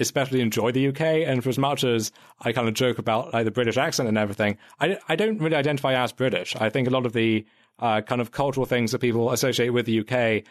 especially 0.00 0.40
enjoy 0.40 0.70
the 0.70 0.88
UK. 0.88 1.00
And 1.00 1.42
for 1.42 1.50
as 1.50 1.58
much 1.58 1.84
as 1.84 2.12
I 2.40 2.52
kind 2.52 2.68
of 2.68 2.74
joke 2.74 2.98
about 2.98 3.34
like 3.34 3.44
the 3.44 3.50
British 3.50 3.76
accent 3.76 4.08
and 4.08 4.16
everything, 4.16 4.56
I, 4.80 4.98
I 5.08 5.16
don't 5.16 5.38
really 5.38 5.56
identify 5.56 5.94
as 5.94 6.12
British. 6.12 6.54
I 6.56 6.70
think 6.70 6.86
a 6.86 6.92
lot 6.92 7.04
of 7.04 7.12
the 7.12 7.44
uh, 7.80 8.00
kind 8.02 8.20
of 8.20 8.30
cultural 8.30 8.64
things 8.64 8.92
that 8.92 9.00
people 9.00 9.32
associate 9.32 9.70
with 9.70 9.86
the 9.86 10.00
UK 10.00 10.44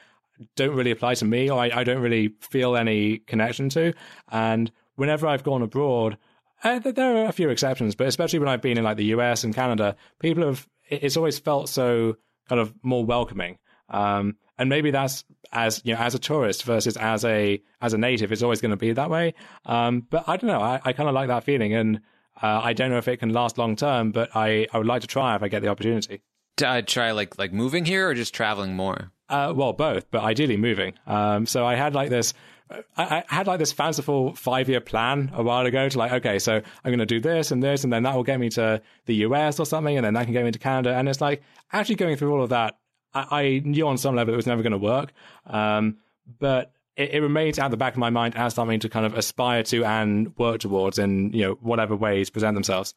don't 0.56 0.76
really 0.76 0.92
apply 0.92 1.16
to 1.16 1.26
me, 1.26 1.50
or 1.50 1.60
I, 1.60 1.72
I 1.74 1.84
don't 1.84 2.02
really 2.02 2.34
feel 2.42 2.76
any 2.76 3.20
connection 3.20 3.70
to. 3.70 3.94
And 4.30 4.72
whenever 4.96 5.26
I've 5.28 5.44
gone 5.44 5.62
abroad, 5.62 6.18
uh, 6.64 6.80
there 6.80 7.18
are 7.18 7.30
a 7.30 7.32
few 7.32 7.50
exceptions, 7.50 7.96
but 7.96 8.08
especially 8.08 8.40
when 8.40 8.50
I've 8.50 8.62
been 8.62 8.78
in 8.78 8.84
like 8.84 8.98
the 8.98 9.06
US 9.06 9.44
and 9.44 9.56
Canada, 9.56 9.96
people 10.20 10.46
have 10.46 10.68
it's 10.90 11.18
always 11.18 11.40
felt 11.40 11.70
so 11.70 12.18
kind 12.50 12.62
of 12.62 12.74
more 12.84 13.06
welcoming. 13.06 13.58
Um, 13.90 14.38
and 14.58 14.70
maybe 14.70 14.92
that's 14.92 15.24
as 15.52 15.82
you 15.86 15.94
know, 15.94 16.00
as 16.00 16.16
a 16.16 16.20
tourist 16.20 16.64
versus 16.64 16.98
as 16.98 17.24
a 17.24 17.62
as 17.82 17.94
a 17.94 17.98
native, 17.98 18.32
it's 18.32 18.44
always 18.44 18.62
going 18.62 18.72
to 18.72 18.78
be 18.78 18.92
that 18.92 19.10
way. 19.10 19.34
Um, 19.66 20.06
but 20.10 20.28
I 20.28 20.38
don't 20.38 20.48
know. 20.48 20.62
I, 20.62 20.82
I 20.84 20.94
kind 20.94 21.08
of 21.08 21.16
like 21.16 21.28
that 21.28 21.44
feeling, 21.44 21.74
and 21.74 22.02
uh, 22.42 22.62
I 22.64 22.74
don't 22.74 22.90
know 22.90 22.98
if 22.98 23.08
it 23.08 23.18
can 23.18 23.30
last 23.30 23.58
long 23.58 23.76
term. 23.76 24.12
But 24.12 24.36
I, 24.36 24.68
I 24.74 24.78
would 24.78 24.88
like 24.88 25.02
to 25.02 25.08
try 25.08 25.36
if 25.36 25.44
I 25.44 25.48
get 25.48 25.62
the 25.62 25.70
opportunity. 25.70 26.22
To 26.58 26.68
uh, 26.68 26.82
try 26.82 27.12
like 27.12 27.38
like 27.38 27.54
moving 27.54 27.86
here 27.86 28.10
or 28.10 28.14
just 28.14 28.34
traveling 28.34 28.76
more. 28.76 29.12
Uh, 29.30 29.54
well, 29.56 29.74
both, 29.74 30.10
but 30.10 30.24
ideally 30.24 30.58
moving. 30.58 30.94
Um, 31.06 31.46
so 31.46 31.66
I 31.66 31.76
had 31.76 31.94
like 31.94 32.10
this. 32.10 32.34
I, 32.98 33.24
had 33.28 33.48
like 33.48 33.60
this 33.60 33.72
fanciful 33.72 34.34
five 34.36 34.68
year 34.68 34.82
plan 34.82 35.32
a 35.34 35.44
while 35.44 35.66
ago 35.66 35.88
to 35.88 35.98
like, 35.98 36.12
okay, 36.12 36.40
so 36.40 36.56
I'm 36.56 36.92
going 36.92 37.00
to 37.00 37.06
do 37.06 37.20
this 37.20 37.52
and 37.52 37.64
this, 37.64 37.84
and 37.84 37.94
then 37.94 38.04
that 38.04 38.16
will 38.16 38.24
get 38.24 38.40
me 38.40 38.50
to 38.52 38.82
the 39.06 39.16
US 39.16 39.60
or 39.60 39.66
something, 39.66 39.96
and 39.96 40.06
then 40.06 40.14
that 40.16 40.26
can 40.26 40.34
get 40.34 40.44
me 40.44 40.52
to 40.52 40.60
Canada. 40.60 40.94
And 40.96 41.08
it's 41.08 41.22
like 41.22 41.42
actually 41.72 41.96
going 41.96 42.18
through 42.18 42.34
all 42.34 42.44
of 42.44 42.50
that, 42.50 42.78
I, 43.14 43.42
I 43.42 43.62
knew 43.64 43.88
on 43.88 43.98
some 43.98 44.16
level 44.16 44.34
it 44.34 44.38
was 44.38 44.48
never 44.48 44.64
going 44.64 44.72
to 44.72 44.78
work. 44.78 45.14
Um, 45.46 45.98
but 46.40 46.74
it, 46.98 47.12
it 47.16 47.22
remains 47.22 47.58
at 47.60 47.72
the 47.72 47.78
back 47.78 47.94
of 47.94 48.00
my 48.00 48.10
mind 48.10 48.36
as 48.36 48.54
something 48.54 48.80
to 48.82 48.90
kind 48.90 49.06
of 49.06 49.14
aspire 49.14 49.64
to 49.64 49.86
and 49.86 50.38
work 50.38 50.60
towards 50.60 51.00
in 51.00 51.32
you 51.34 51.46
know 51.46 51.54
whatever 51.62 51.96
ways 51.96 52.30
present 52.30 52.56
themselves. 52.56 52.94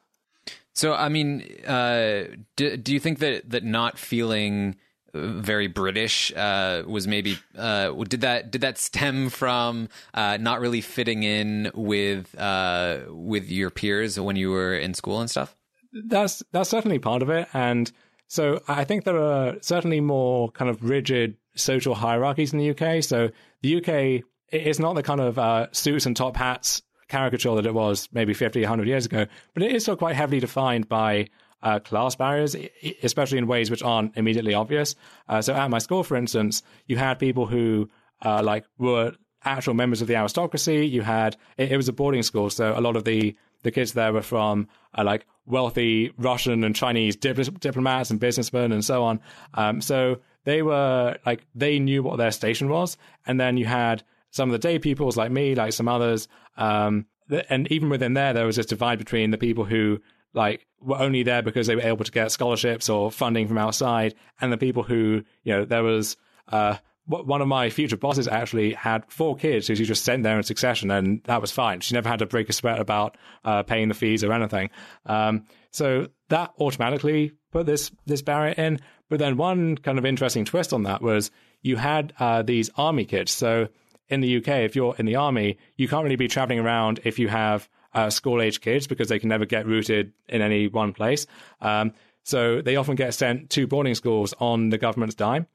So, 0.72 0.94
I 0.94 1.08
mean, 1.08 1.42
uh, 1.66 2.24
do, 2.56 2.76
do 2.76 2.92
you 2.92 3.00
think 3.00 3.18
that 3.18 3.50
that 3.50 3.64
not 3.64 3.98
feeling 3.98 4.76
very 5.14 5.66
British 5.66 6.32
uh, 6.34 6.82
was 6.86 7.06
maybe 7.06 7.38
uh, 7.56 7.90
did 8.04 8.22
that 8.22 8.50
did 8.50 8.60
that 8.60 8.78
stem 8.78 9.28
from 9.30 9.88
uh, 10.14 10.38
not 10.40 10.60
really 10.60 10.80
fitting 10.80 11.22
in 11.22 11.70
with 11.74 12.34
uh, 12.38 13.00
with 13.08 13.50
your 13.50 13.70
peers 13.70 14.18
when 14.18 14.36
you 14.36 14.50
were 14.50 14.74
in 14.74 14.94
school 14.94 15.20
and 15.20 15.30
stuff? 15.30 15.56
That's 15.92 16.42
that's 16.52 16.70
certainly 16.70 16.98
part 16.98 17.22
of 17.22 17.30
it, 17.30 17.48
and 17.52 17.90
so 18.28 18.62
I 18.68 18.84
think 18.84 19.04
there 19.04 19.20
are 19.20 19.56
certainly 19.60 20.00
more 20.00 20.50
kind 20.52 20.70
of 20.70 20.88
rigid 20.88 21.36
social 21.56 21.94
hierarchies 21.94 22.52
in 22.52 22.60
the 22.60 22.70
UK. 22.70 23.02
So 23.02 23.30
the 23.62 23.76
UK 23.76 24.24
is 24.52 24.78
not 24.78 24.94
the 24.94 25.02
kind 25.02 25.20
of 25.20 25.38
uh, 25.38 25.66
suits 25.72 26.06
and 26.06 26.16
top 26.16 26.36
hats 26.36 26.82
caricature 27.08 27.56
that 27.56 27.66
it 27.66 27.74
was 27.74 28.08
maybe 28.12 28.32
50, 28.32 28.60
100 28.60 28.86
years 28.86 29.04
ago, 29.04 29.26
but 29.52 29.62
it 29.64 29.72
is 29.72 29.82
still 29.82 29.96
quite 29.96 30.14
heavily 30.14 30.38
defined 30.40 30.88
by 30.88 31.26
uh, 31.62 31.78
class 31.78 32.16
barriers, 32.16 32.56
especially 33.02 33.38
in 33.38 33.46
ways 33.46 33.70
which 33.70 33.82
aren't 33.82 34.16
immediately 34.16 34.54
obvious. 34.54 34.94
Uh, 35.28 35.42
so 35.42 35.54
at 35.54 35.70
my 35.70 35.78
school, 35.78 36.02
for 36.02 36.16
instance, 36.16 36.62
you 36.86 36.96
had 36.96 37.18
people 37.18 37.46
who 37.46 37.88
uh, 38.22 38.42
like 38.42 38.64
were 38.78 39.12
actual 39.44 39.74
members 39.74 40.02
of 40.02 40.08
the 40.08 40.16
aristocracy. 40.16 40.86
You 40.86 41.02
had 41.02 41.36
it, 41.56 41.72
it, 41.72 41.76
was 41.76 41.88
a 41.88 41.92
boarding 41.92 42.22
school, 42.22 42.50
so 42.50 42.76
a 42.76 42.80
lot 42.80 42.96
of 42.96 43.04
the 43.04 43.36
the 43.62 43.70
kids 43.70 43.92
there 43.92 44.12
were 44.12 44.22
from 44.22 44.68
uh, 44.96 45.04
like 45.04 45.26
wealthy 45.46 46.12
Russian 46.16 46.64
and 46.64 46.74
Chinese 46.74 47.16
dip- 47.16 47.60
diplomats 47.60 48.10
and 48.10 48.18
businessmen 48.18 48.72
and 48.72 48.84
so 48.84 49.02
on. 49.04 49.20
Um, 49.54 49.80
so 49.80 50.18
they 50.44 50.62
were 50.62 51.16
like 51.26 51.46
they 51.54 51.78
knew 51.78 52.02
what 52.02 52.16
their 52.16 52.32
station 52.32 52.68
was, 52.68 52.96
and 53.26 53.38
then 53.38 53.56
you 53.56 53.66
had 53.66 54.02
some 54.30 54.48
of 54.48 54.52
the 54.52 54.58
day 54.58 54.78
pupils 54.78 55.16
like 55.16 55.30
me, 55.30 55.54
like 55.54 55.72
some 55.72 55.88
others, 55.88 56.28
um, 56.56 57.06
and 57.48 57.70
even 57.70 57.88
within 57.88 58.14
there, 58.14 58.32
there 58.32 58.46
was 58.46 58.56
this 58.56 58.66
divide 58.66 58.98
between 58.98 59.30
the 59.30 59.38
people 59.38 59.64
who 59.64 60.00
like 60.32 60.66
were 60.80 60.98
only 60.98 61.22
there 61.22 61.42
because 61.42 61.66
they 61.66 61.76
were 61.76 61.82
able 61.82 62.04
to 62.04 62.12
get 62.12 62.32
scholarships 62.32 62.88
or 62.88 63.10
funding 63.10 63.48
from 63.48 63.58
outside, 63.58 64.14
and 64.40 64.52
the 64.52 64.58
people 64.58 64.82
who 64.82 65.22
you 65.44 65.52
know 65.52 65.64
there 65.64 65.82
was. 65.82 66.16
Uh, 66.48 66.76
one 67.06 67.40
of 67.40 67.48
my 67.48 67.70
future 67.70 67.96
bosses 67.96 68.28
actually 68.28 68.72
had 68.72 69.04
four 69.08 69.34
kids 69.34 69.66
who 69.66 69.74
she 69.74 69.84
just 69.84 70.04
sent 70.04 70.22
there 70.22 70.36
in 70.36 70.44
succession, 70.44 70.92
and 70.92 71.20
that 71.24 71.40
was 71.40 71.50
fine. 71.50 71.80
She 71.80 71.94
never 71.94 72.08
had 72.08 72.20
to 72.20 72.26
break 72.26 72.48
a 72.48 72.52
sweat 72.52 72.78
about 72.78 73.16
uh, 73.44 73.64
paying 73.64 73.88
the 73.88 73.94
fees 73.94 74.22
or 74.22 74.32
anything. 74.32 74.70
Um, 75.06 75.44
so 75.72 76.06
that 76.28 76.52
automatically 76.60 77.32
put 77.50 77.66
this 77.66 77.90
this 78.06 78.22
barrier 78.22 78.54
in. 78.56 78.78
But 79.08 79.18
then 79.18 79.36
one 79.36 79.76
kind 79.76 79.98
of 79.98 80.06
interesting 80.06 80.44
twist 80.44 80.72
on 80.72 80.84
that 80.84 81.02
was 81.02 81.32
you 81.62 81.76
had 81.76 82.12
uh, 82.20 82.42
these 82.42 82.70
army 82.76 83.04
kids. 83.04 83.32
So 83.32 83.68
in 84.08 84.20
the 84.20 84.36
UK, 84.38 84.48
if 84.48 84.76
you're 84.76 84.94
in 84.96 85.06
the 85.06 85.16
army, 85.16 85.58
you 85.76 85.88
can't 85.88 86.04
really 86.04 86.16
be 86.16 86.28
traveling 86.28 86.60
around 86.60 87.00
if 87.04 87.18
you 87.18 87.28
have 87.28 87.68
uh, 87.92 88.10
school 88.10 88.40
age 88.40 88.60
kids 88.60 88.86
because 88.86 89.08
they 89.08 89.18
can 89.18 89.28
never 89.28 89.46
get 89.46 89.66
rooted 89.66 90.12
in 90.28 90.42
any 90.42 90.68
one 90.68 90.92
place. 90.92 91.26
Um, 91.60 91.92
so 92.22 92.60
they 92.60 92.76
often 92.76 92.94
get 92.94 93.14
sent 93.14 93.50
to 93.50 93.66
boarding 93.66 93.94
schools 93.94 94.34
on 94.38 94.70
the 94.70 94.78
government's 94.78 95.14
dime. 95.14 95.46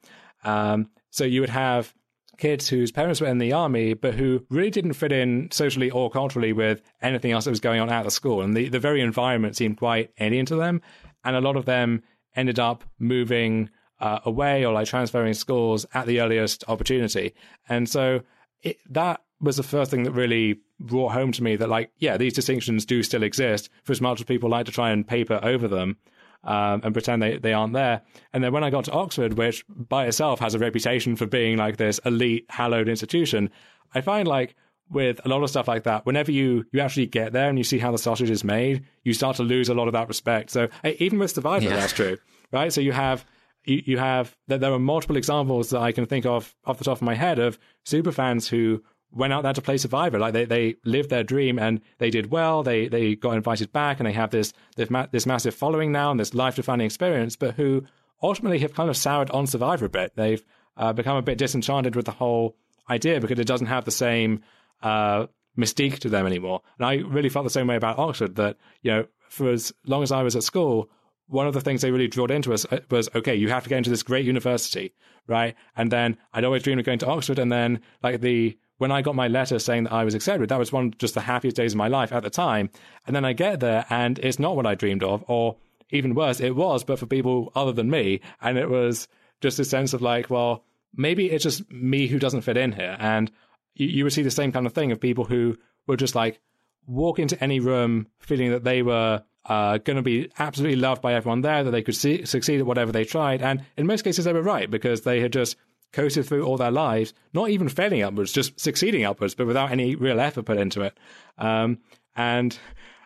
Um, 0.44 0.90
so 1.10 1.24
you 1.24 1.40
would 1.40 1.50
have 1.50 1.94
kids 2.38 2.68
whose 2.68 2.92
parents 2.92 3.20
were 3.20 3.26
in 3.26 3.38
the 3.38 3.52
army, 3.52 3.94
but 3.94 4.14
who 4.14 4.44
really 4.50 4.70
didn't 4.70 4.92
fit 4.92 5.12
in 5.12 5.50
socially 5.50 5.90
or 5.90 6.10
culturally 6.10 6.52
with 6.52 6.82
anything 7.00 7.32
else 7.32 7.44
that 7.44 7.50
was 7.50 7.60
going 7.60 7.80
on 7.80 7.88
at 7.88 8.04
the 8.04 8.10
school. 8.10 8.42
And 8.42 8.56
the, 8.56 8.68
the 8.68 8.78
very 8.78 9.00
environment 9.00 9.56
seemed 9.56 9.78
quite 9.78 10.10
alien 10.20 10.46
to 10.46 10.56
them. 10.56 10.82
And 11.24 11.34
a 11.34 11.40
lot 11.40 11.56
of 11.56 11.64
them 11.64 12.02
ended 12.34 12.58
up 12.58 12.84
moving 12.98 13.70
uh, 14.00 14.20
away 14.24 14.64
or 14.64 14.74
like 14.74 14.86
transferring 14.86 15.34
schools 15.34 15.86
at 15.94 16.06
the 16.06 16.20
earliest 16.20 16.64
opportunity. 16.68 17.34
And 17.68 17.88
so 17.88 18.20
it, 18.62 18.76
that 18.90 19.22
was 19.40 19.56
the 19.56 19.62
first 19.62 19.90
thing 19.90 20.04
that 20.04 20.12
really 20.12 20.60
brought 20.80 21.12
home 21.12 21.32
to 21.32 21.42
me 21.42 21.56
that, 21.56 21.68
like, 21.68 21.90
yeah, 21.98 22.16
these 22.16 22.32
distinctions 22.32 22.86
do 22.86 23.02
still 23.02 23.22
exist 23.22 23.68
for 23.84 23.92
as 23.92 24.00
much 24.00 24.20
as 24.20 24.24
people 24.24 24.48
like 24.48 24.66
to 24.66 24.72
try 24.72 24.90
and 24.90 25.06
paper 25.06 25.40
over 25.42 25.68
them. 25.68 25.96
Um, 26.44 26.80
and 26.84 26.92
pretend 26.92 27.20
they, 27.20 27.38
they 27.38 27.52
aren't 27.52 27.72
there. 27.72 28.02
And 28.32 28.44
then 28.44 28.52
when 28.52 28.62
I 28.62 28.70
got 28.70 28.84
to 28.84 28.92
Oxford, 28.92 29.36
which 29.36 29.64
by 29.68 30.06
itself 30.06 30.38
has 30.38 30.54
a 30.54 30.60
reputation 30.60 31.16
for 31.16 31.26
being 31.26 31.56
like 31.56 31.76
this 31.76 31.98
elite, 32.04 32.46
hallowed 32.48 32.88
institution, 32.88 33.50
I 33.92 34.00
find 34.00 34.28
like 34.28 34.54
with 34.88 35.20
a 35.24 35.28
lot 35.28 35.42
of 35.42 35.50
stuff 35.50 35.66
like 35.66 35.84
that, 35.84 36.06
whenever 36.06 36.30
you 36.30 36.64
you 36.72 36.78
actually 36.78 37.06
get 37.06 37.32
there 37.32 37.48
and 37.48 37.58
you 37.58 37.64
see 37.64 37.78
how 37.78 37.90
the 37.90 37.98
sausage 37.98 38.30
is 38.30 38.44
made, 38.44 38.84
you 39.02 39.12
start 39.12 39.36
to 39.36 39.42
lose 39.42 39.68
a 39.68 39.74
lot 39.74 39.88
of 39.88 39.94
that 39.94 40.06
respect. 40.06 40.50
So 40.50 40.68
even 40.84 41.18
with 41.18 41.32
Survivor, 41.32 41.64
yeah. 41.64 41.76
that's 41.76 41.92
true, 41.92 42.16
right? 42.52 42.72
So 42.72 42.80
you 42.80 42.92
have 42.92 43.24
you, 43.64 43.82
you 43.84 43.98
have 43.98 44.36
that 44.46 44.60
there 44.60 44.72
are 44.72 44.78
multiple 44.78 45.16
examples 45.16 45.70
that 45.70 45.80
I 45.80 45.90
can 45.90 46.06
think 46.06 46.26
of 46.26 46.54
off 46.64 46.78
the 46.78 46.84
top 46.84 46.98
of 46.98 47.02
my 47.02 47.14
head 47.16 47.40
of 47.40 47.58
super 47.84 48.12
fans 48.12 48.46
who 48.46 48.84
went 49.12 49.32
out 49.32 49.42
there 49.42 49.52
to 49.52 49.62
play 49.62 49.76
Survivor. 49.76 50.18
Like 50.18 50.32
they, 50.32 50.44
they 50.44 50.76
lived 50.84 51.10
their 51.10 51.24
dream 51.24 51.58
and 51.58 51.80
they 51.98 52.10
did 52.10 52.30
well. 52.30 52.62
They 52.62 52.88
they 52.88 53.14
got 53.14 53.34
invited 53.34 53.72
back 53.72 53.98
and 53.98 54.06
they 54.06 54.12
have 54.12 54.30
this 54.30 54.52
this, 54.76 54.90
ma- 54.90 55.06
this 55.10 55.26
massive 55.26 55.54
following 55.54 55.92
now 55.92 56.10
and 56.10 56.20
this 56.20 56.34
life 56.34 56.56
defining 56.56 56.86
experience. 56.86 57.36
But 57.36 57.54
who 57.54 57.86
ultimately 58.22 58.58
have 58.60 58.74
kind 58.74 58.90
of 58.90 58.96
soured 58.96 59.30
on 59.30 59.46
Survivor 59.46 59.86
a 59.86 59.90
bit. 59.90 60.12
They've 60.16 60.44
uh, 60.76 60.92
become 60.92 61.16
a 61.16 61.22
bit 61.22 61.38
disenchanted 61.38 61.96
with 61.96 62.06
the 62.06 62.12
whole 62.12 62.56
idea 62.88 63.20
because 63.20 63.38
it 63.38 63.46
doesn't 63.46 63.66
have 63.66 63.84
the 63.84 63.90
same 63.90 64.42
uh, 64.82 65.26
mystique 65.58 65.98
to 66.00 66.08
them 66.08 66.26
anymore. 66.26 66.62
And 66.78 66.86
I 66.86 66.96
really 66.96 67.28
felt 67.28 67.44
the 67.44 67.50
same 67.50 67.66
way 67.66 67.76
about 67.76 67.98
Oxford. 67.98 68.36
That 68.36 68.56
you 68.82 68.90
know, 68.90 69.06
for 69.28 69.50
as 69.50 69.72
long 69.86 70.02
as 70.02 70.12
I 70.12 70.22
was 70.22 70.36
at 70.36 70.42
school, 70.42 70.90
one 71.28 71.46
of 71.46 71.54
the 71.54 71.60
things 71.60 71.82
they 71.82 71.90
really 71.90 72.08
drilled 72.08 72.30
into 72.30 72.52
us 72.52 72.64
uh, 72.70 72.80
was 72.90 73.08
okay, 73.14 73.34
you 73.34 73.48
have 73.48 73.64
to 73.64 73.68
get 73.68 73.78
into 73.78 73.90
this 73.90 74.02
great 74.02 74.26
university, 74.26 74.94
right? 75.26 75.54
And 75.76 75.90
then 75.90 76.16
I'd 76.32 76.44
always 76.44 76.62
dreamed 76.62 76.80
of 76.80 76.86
going 76.86 76.98
to 77.00 77.06
Oxford, 77.06 77.38
and 77.38 77.50
then 77.50 77.80
like 78.02 78.20
the 78.20 78.56
when 78.78 78.92
I 78.92 79.02
got 79.02 79.14
my 79.14 79.28
letter 79.28 79.58
saying 79.58 79.84
that 79.84 79.92
I 79.92 80.04
was 80.04 80.14
accepted, 80.14 80.48
that 80.48 80.58
was 80.58 80.72
one 80.72 80.86
of 80.86 80.98
just 80.98 81.14
the 81.14 81.20
happiest 81.20 81.56
days 81.56 81.72
of 81.72 81.78
my 81.78 81.88
life 81.88 82.12
at 82.12 82.22
the 82.22 82.30
time. 82.30 82.70
And 83.06 83.16
then 83.16 83.24
I 83.24 83.32
get 83.32 83.60
there, 83.60 83.86
and 83.90 84.18
it's 84.18 84.38
not 84.38 84.56
what 84.56 84.66
I 84.66 84.74
dreamed 84.74 85.02
of, 85.02 85.24
or 85.28 85.56
even 85.90 86.14
worse, 86.14 86.40
it 86.40 86.56
was, 86.56 86.84
but 86.84 86.98
for 86.98 87.06
people 87.06 87.52
other 87.54 87.72
than 87.72 87.90
me, 87.90 88.20
and 88.40 88.58
it 88.58 88.68
was 88.68 89.08
just 89.40 89.58
a 89.58 89.64
sense 89.64 89.92
of 89.92 90.02
like, 90.02 90.30
well, 90.30 90.64
maybe 90.94 91.30
it's 91.30 91.44
just 91.44 91.70
me 91.70 92.06
who 92.06 92.18
doesn't 92.18 92.42
fit 92.42 92.56
in 92.56 92.72
here, 92.72 92.96
and 92.98 93.30
you, 93.74 93.86
you 93.86 94.04
would 94.04 94.12
see 94.12 94.22
the 94.22 94.30
same 94.30 94.52
kind 94.52 94.66
of 94.66 94.72
thing 94.72 94.92
of 94.92 95.00
people 95.00 95.24
who 95.24 95.56
were 95.86 95.96
just 95.96 96.14
like 96.14 96.40
walk 96.86 97.18
into 97.18 97.42
any 97.42 97.60
room 97.60 98.06
feeling 98.18 98.50
that 98.50 98.64
they 98.64 98.82
were 98.82 99.22
uh, 99.46 99.78
going 99.78 99.96
to 99.96 100.02
be 100.02 100.28
absolutely 100.38 100.76
loved 100.76 101.02
by 101.02 101.14
everyone 101.14 101.40
there, 101.40 101.62
that 101.64 101.70
they 101.70 101.82
could 101.82 101.94
see, 101.94 102.24
succeed 102.24 102.60
at 102.60 102.66
whatever 102.66 102.92
they 102.92 103.04
tried. 103.04 103.42
And 103.42 103.64
in 103.76 103.86
most 103.86 104.02
cases, 104.02 104.24
they 104.24 104.32
were 104.32 104.42
right 104.42 104.70
because 104.70 105.02
they 105.02 105.20
had 105.20 105.32
just 105.32 105.56
coasted 105.92 106.26
through 106.26 106.44
all 106.44 106.56
their 106.56 106.70
lives, 106.70 107.14
not 107.32 107.50
even 107.50 107.68
failing 107.68 108.02
upwards, 108.02 108.32
just 108.32 108.58
succeeding 108.58 109.04
upwards, 109.04 109.34
but 109.34 109.46
without 109.46 109.70
any 109.70 109.94
real 109.94 110.20
effort 110.20 110.44
put 110.44 110.58
into 110.58 110.82
it. 110.82 110.98
Um, 111.38 111.78
and 112.14 112.58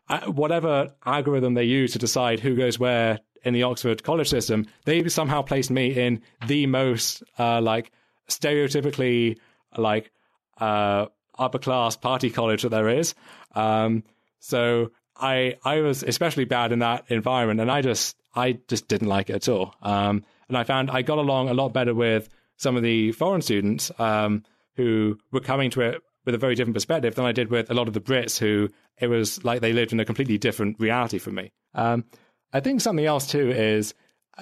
uh, 0.09 0.27
whatever 0.27 0.93
algorithm 1.07 1.55
they 1.55 1.65
use 1.65 1.93
to 1.93 1.98
decide 1.98 2.40
who 2.40 2.57
goes 2.57 2.78
where 2.78 3.20
in 3.43 3.55
the 3.55 3.62
Oxford 3.62 4.02
college 4.02 4.28
system, 4.28 4.66
they 4.85 5.09
somehow 5.09 5.43
placed 5.43 5.70
me 5.70 5.97
in 5.97 6.23
the 6.47 6.66
most 6.66 7.23
uh, 7.39 7.61
like 7.61 7.93
stereotypically 8.28 9.39
like 9.77 10.11
uh, 10.59 11.07
upper 11.39 11.59
class 11.59 11.97
party 11.97 12.31
college 12.31 12.62
that 12.62 12.70
there 12.70 12.89
is. 12.89 13.15
Um, 13.55 14.05
so 14.40 14.90
I 15.16 15.57
I 15.65 15.81
was 15.81 16.02
especially 16.02 16.44
bad 16.44 16.73
in 16.73 16.81
that 16.81 17.05
environment, 17.09 17.61
and 17.61 17.70
I 17.70 17.82
just 17.82 18.16
I 18.35 18.59
just 18.69 18.89
didn't 18.89 19.09
like 19.09 19.31
it 19.31 19.36
at 19.36 19.48
all. 19.48 19.74
Um, 19.82 20.24
and 20.48 20.57
I 20.57 20.65
found 20.65 20.90
I 20.90 21.02
got 21.02 21.19
along 21.19 21.48
a 21.48 21.55
lot 21.55 21.73
better 21.73 21.94
with 21.94 22.28
some 22.61 22.77
of 22.77 22.82
the 22.82 23.11
foreign 23.12 23.41
students 23.41 23.91
um, 23.99 24.45
who 24.77 25.19
were 25.32 25.41
coming 25.41 25.70
to 25.70 25.81
it 25.81 26.03
with 26.27 26.35
a 26.35 26.39
very 26.39 26.55
different 26.55 26.74
perspective 26.74 27.15
than 27.15 27.24
I 27.24 27.32
did 27.32 27.51
with 27.51 27.70
a 27.70 27.74
lot 27.74 27.89
of 27.89 27.95
the 27.95 28.01
Brits 28.01 28.39
who 28.39 28.69
it 28.99 29.07
was 29.07 29.43
like 29.45 29.62
they 29.62 29.73
lived 29.73 29.93
in 29.93 30.01
a 30.01 30.05
completely 30.05 30.37
different 30.37 30.78
reality 30.78 31.19
from 31.19 31.37
me. 31.37 31.53
Um, 31.74 32.05
I 32.53 32.61
think 32.61 32.82
something 32.82 33.07
else 33.07 33.27
too 33.27 33.51
is 33.51 33.95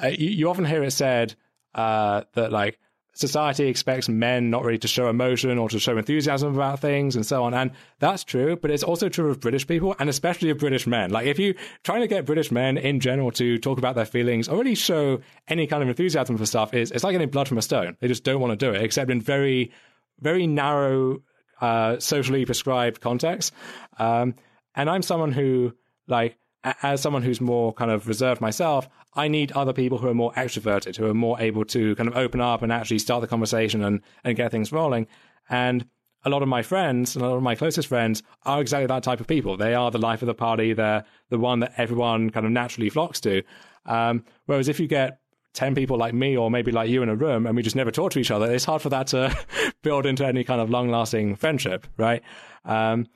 uh, 0.03 0.09
you, 0.09 0.31
you, 0.31 0.51
often 0.51 0.65
hear 0.65 0.82
it 0.82 0.90
said 0.90 1.36
uh, 1.74 2.23
that 2.35 2.51
like 2.51 2.81
society 3.19 3.66
expects 3.66 4.09
men 4.09 4.49
not 4.49 4.65
really 4.65 4.78
to 4.78 4.86
show 4.86 5.09
emotion 5.09 5.59
or 5.59 5.69
to 5.69 5.81
show 5.81 5.99
enthusiasm 5.99 6.55
about 6.55 6.78
things 6.78 7.16
and 7.16 7.27
so 7.27 7.43
on. 7.43 7.53
And 7.53 7.73
that's 7.99 8.23
true, 8.23 8.55
but 8.55 8.70
it's 8.70 8.85
also 8.85 9.09
true 9.09 9.28
of 9.28 9.40
British 9.40 9.66
people 9.66 9.97
and 9.99 10.09
especially 10.09 10.51
of 10.51 10.59
British 10.59 10.86
men. 10.86 11.11
Like 11.11 11.27
if 11.27 11.36
you 11.36 11.55
trying 11.82 12.03
to 12.03 12.07
get 12.07 12.24
British 12.24 12.53
men 12.53 12.78
in 12.78 13.01
general 13.01 13.32
to 13.32 13.59
talk 13.59 13.78
about 13.78 13.97
their 13.97 14.05
feelings 14.05 14.49
or 14.49 14.59
really 14.59 14.77
show 14.77 15.20
any 15.49 15.66
kind 15.66 15.82
of 15.82 15.89
enthusiasm 15.89 16.39
for 16.39 16.47
stuff 16.47 16.73
is 16.74 16.93
it's 16.93 17.03
like 17.03 17.12
getting 17.12 17.28
blood 17.28 17.49
from 17.49 17.59
a 17.59 17.62
stone. 17.62 17.97
They 17.99 18.07
just 18.07 18.23
don't 18.23 18.40
want 18.40 18.59
to 18.59 18.66
do 18.66 18.73
it, 18.73 18.82
except 18.82 19.11
in 19.11 19.20
very, 19.20 19.73
very 20.20 20.47
narrow, 20.47 21.19
uh, 21.61 21.99
socially 21.99 22.45
prescribed 22.45 23.01
contexts. 23.01 23.51
Um, 23.99 24.36
and 24.77 24.89
I'm 24.89 25.03
someone 25.03 25.32
who 25.32 25.73
like 26.07 26.39
as 26.64 27.01
someone 27.01 27.22
who's 27.22 27.40
more 27.40 27.72
kind 27.72 27.90
of 27.90 28.09
reserved 28.09 28.40
myself, 28.40 28.89
I 29.14 29.28
need 29.28 29.52
other 29.52 29.72
people 29.72 29.98
who 29.98 30.09
are 30.09 30.14
more 30.14 30.32
extroverted, 30.32 30.97
who 30.97 31.06
are 31.06 31.14
more 31.14 31.40
able 31.40 31.64
to 31.66 31.94
kind 31.97 32.09
of 32.09 32.16
open 32.16 32.40
up 32.40 32.62
and 32.62 32.72
actually 32.72 32.98
start 32.98 33.20
the 33.20 33.28
conversation 33.28 33.82
and, 33.82 34.01
and 34.24 34.36
get 34.36 34.51
things 34.51 34.72
rolling. 34.72 35.06
And 35.48 35.86
a 36.24 36.30
lot 36.30 36.43
of 36.43 36.48
my 36.48 36.62
friends 36.62 37.14
and 37.14 37.24
a 37.24 37.28
lot 37.28 37.36
of 37.36 37.43
my 37.43 37.55
closest 37.55 37.89
friends 37.89 38.22
are 38.44 38.60
exactly 38.60 38.86
that 38.86 39.02
type 39.02 39.20
of 39.20 39.26
people. 39.26 39.56
They 39.56 39.74
are 39.74 39.90
the 39.90 39.98
life 39.98 40.20
of 40.22 40.26
the 40.26 40.35
party. 40.35 40.72
They're 40.72 41.05
the 41.30 41.39
one 41.39 41.60
that 41.60 41.74
everyone 41.76 42.30
kind 42.30 42.44
of 42.44 42.52
naturally 42.52 42.90
flocks 42.90 43.20
to. 43.20 43.43
Um, 43.86 44.24
whereas 44.47 44.68
if 44.68 44.80
you 44.80 44.89
get 44.89 45.20
10 45.55 45.74
people 45.74 45.97
like 45.97 46.14
me 46.14 46.36
or 46.36 46.51
maybe 46.51 46.72
like 46.72 46.90
you 46.90 47.02
in 47.02 47.09
a 47.09 47.14
room 47.14 47.47
and 47.47 47.56
we 47.56 47.62
just 47.62 47.76
never 47.76 47.90
talk 47.90 48.12
to 48.12 48.18
each 48.18 48.30
other, 48.30 48.51
it's 48.51 48.64
hard 48.64 48.82
for 48.82 48.90
that 48.90 49.06
to 49.09 49.35
build 49.82 50.06
into 50.06 50.26
any 50.26 50.44
kind 50.44 50.60
of 50.60 50.70
long 50.70 50.89
lasting 50.89 51.36
friendship, 51.36 51.86
right? 51.97 52.22
Um, 52.64 53.06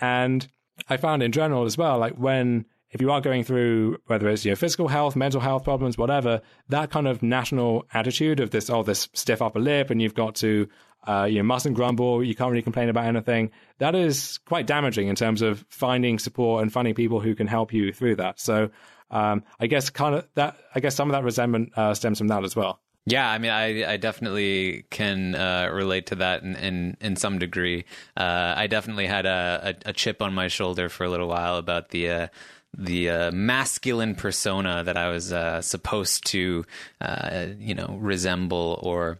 and 0.00 0.48
I 0.88 0.96
found 0.96 1.22
in 1.22 1.32
general 1.32 1.64
as 1.64 1.78
well, 1.78 1.98
like 1.98 2.14
when 2.14 2.66
if 2.90 3.00
you 3.00 3.10
are 3.10 3.20
going 3.20 3.44
through 3.44 3.98
whether 4.06 4.28
it's 4.28 4.44
you 4.44 4.52
know 4.52 4.56
physical 4.56 4.88
health, 4.88 5.16
mental 5.16 5.40
health 5.40 5.64
problems, 5.64 5.98
whatever, 5.98 6.40
that 6.68 6.90
kind 6.90 7.06
of 7.06 7.22
national 7.22 7.86
attitude 7.92 8.40
of 8.40 8.50
this 8.50 8.70
oh 8.70 8.82
this 8.82 9.08
stiff 9.12 9.42
upper 9.42 9.60
lip 9.60 9.90
and 9.90 10.00
you've 10.00 10.14
got 10.14 10.34
to 10.36 10.68
uh, 11.06 11.24
you 11.24 11.42
mustn't 11.44 11.76
grumble, 11.76 12.22
you 12.22 12.34
can't 12.34 12.50
really 12.50 12.62
complain 12.62 12.88
about 12.88 13.04
anything. 13.04 13.50
That 13.78 13.94
is 13.94 14.38
quite 14.38 14.66
damaging 14.66 15.06
in 15.06 15.14
terms 15.14 15.40
of 15.40 15.64
finding 15.68 16.18
support 16.18 16.62
and 16.62 16.72
finding 16.72 16.94
people 16.94 17.20
who 17.20 17.34
can 17.34 17.46
help 17.46 17.72
you 17.72 17.92
through 17.92 18.16
that. 18.16 18.40
So 18.40 18.70
um, 19.10 19.44
I 19.60 19.68
guess 19.68 19.90
kind 19.90 20.16
of 20.16 20.28
that 20.34 20.56
I 20.74 20.80
guess 20.80 20.94
some 20.94 21.08
of 21.08 21.12
that 21.12 21.24
resentment 21.24 21.72
uh, 21.76 21.94
stems 21.94 22.18
from 22.18 22.28
that 22.28 22.44
as 22.44 22.56
well. 22.56 22.80
Yeah, 23.08 23.30
I 23.30 23.38
mean, 23.38 23.52
I, 23.52 23.92
I 23.92 23.96
definitely 23.98 24.84
can 24.90 25.36
uh, 25.36 25.70
relate 25.72 26.06
to 26.06 26.16
that 26.16 26.42
in 26.42 26.56
in, 26.56 26.96
in 27.00 27.14
some 27.14 27.38
degree. 27.38 27.84
Uh, 28.16 28.54
I 28.56 28.66
definitely 28.66 29.06
had 29.06 29.26
a, 29.26 29.76
a, 29.86 29.90
a, 29.90 29.92
chip 29.92 30.20
on 30.20 30.34
my 30.34 30.48
shoulder 30.48 30.88
for 30.88 31.04
a 31.04 31.08
little 31.08 31.28
while 31.28 31.56
about 31.56 31.90
the 31.90 32.10
uh, 32.10 32.28
the 32.76 33.10
uh, 33.10 33.30
masculine 33.32 34.14
persona 34.14 34.84
that 34.84 34.96
I 34.96 35.08
was 35.08 35.32
uh, 35.32 35.62
supposed 35.62 36.26
to, 36.26 36.64
uh, 37.00 37.46
you 37.58 37.74
know, 37.74 37.96
resemble 37.98 38.78
or 38.82 39.18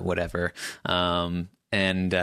whatever. 0.00 0.52
Um, 0.84 1.48
and 1.72 2.14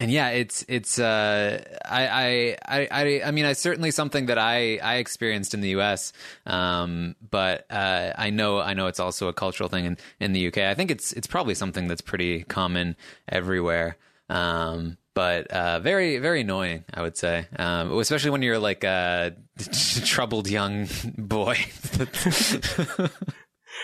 and 0.00 0.10
yeah, 0.10 0.30
it's 0.30 0.64
it's 0.66 0.98
uh, 0.98 1.62
I, 1.84 2.56
I 2.64 2.88
I 2.90 3.22
I 3.26 3.30
mean, 3.32 3.44
it's 3.44 3.60
certainly 3.60 3.90
something 3.90 4.26
that 4.26 4.38
I 4.38 4.78
I 4.78 4.96
experienced 4.96 5.52
in 5.52 5.60
the 5.60 5.68
U.S. 5.70 6.14
Um, 6.46 7.16
but 7.30 7.66
uh, 7.70 8.14
I 8.16 8.30
know 8.30 8.60
I 8.60 8.72
know 8.72 8.86
it's 8.86 8.98
also 8.98 9.28
a 9.28 9.34
cultural 9.34 9.68
thing 9.68 9.84
in, 9.84 9.98
in 10.18 10.32
the 10.32 10.48
UK. 10.48 10.58
I 10.58 10.74
think 10.74 10.90
it's 10.90 11.12
it's 11.12 11.26
probably 11.26 11.54
something 11.54 11.86
that's 11.86 12.00
pretty 12.00 12.44
common 12.44 12.96
everywhere. 13.28 13.98
Um, 14.30 14.96
but 15.20 15.48
uh, 15.48 15.80
very 15.80 16.16
very 16.16 16.40
annoying, 16.40 16.82
I 16.94 17.02
would 17.02 17.14
say, 17.14 17.46
um, 17.58 17.92
especially 17.98 18.30
when 18.30 18.40
you're 18.40 18.58
like 18.58 18.84
a 18.84 19.36
troubled 20.06 20.48
young 20.48 20.88
boy. 21.18 21.56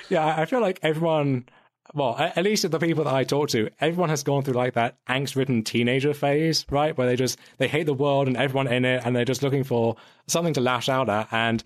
yeah, 0.09 0.35
I 0.35 0.47
feel 0.47 0.63
like 0.63 0.81
everyone 0.83 1.45
well, 1.93 2.17
at 2.19 2.43
least 2.43 2.71
the 2.71 2.79
people 2.79 3.05
that 3.05 3.13
I 3.13 3.25
talk 3.25 3.51
to, 3.51 3.69
everyone 3.81 4.09
has 4.09 4.23
gone 4.23 4.45
through 4.45 4.55
like 4.55 4.75
that 4.75 4.97
angst-ridden 5.11 5.65
teenager 5.65 6.15
phase, 6.15 6.65
right? 6.71 6.97
Where 6.97 7.07
they 7.07 7.17
just 7.17 7.39
they 7.59 7.69
hate 7.69 7.85
the 7.85 7.93
world 7.93 8.29
and 8.29 8.37
everyone 8.39 8.69
in 8.69 8.87
it, 8.87 9.03
and 9.05 9.15
they're 9.15 9.27
just 9.27 9.43
looking 9.43 9.65
for 9.65 9.97
something 10.29 10.55
to 10.55 10.63
lash 10.63 10.89
out 10.89 11.11
at. 11.11 11.29
And 11.33 11.63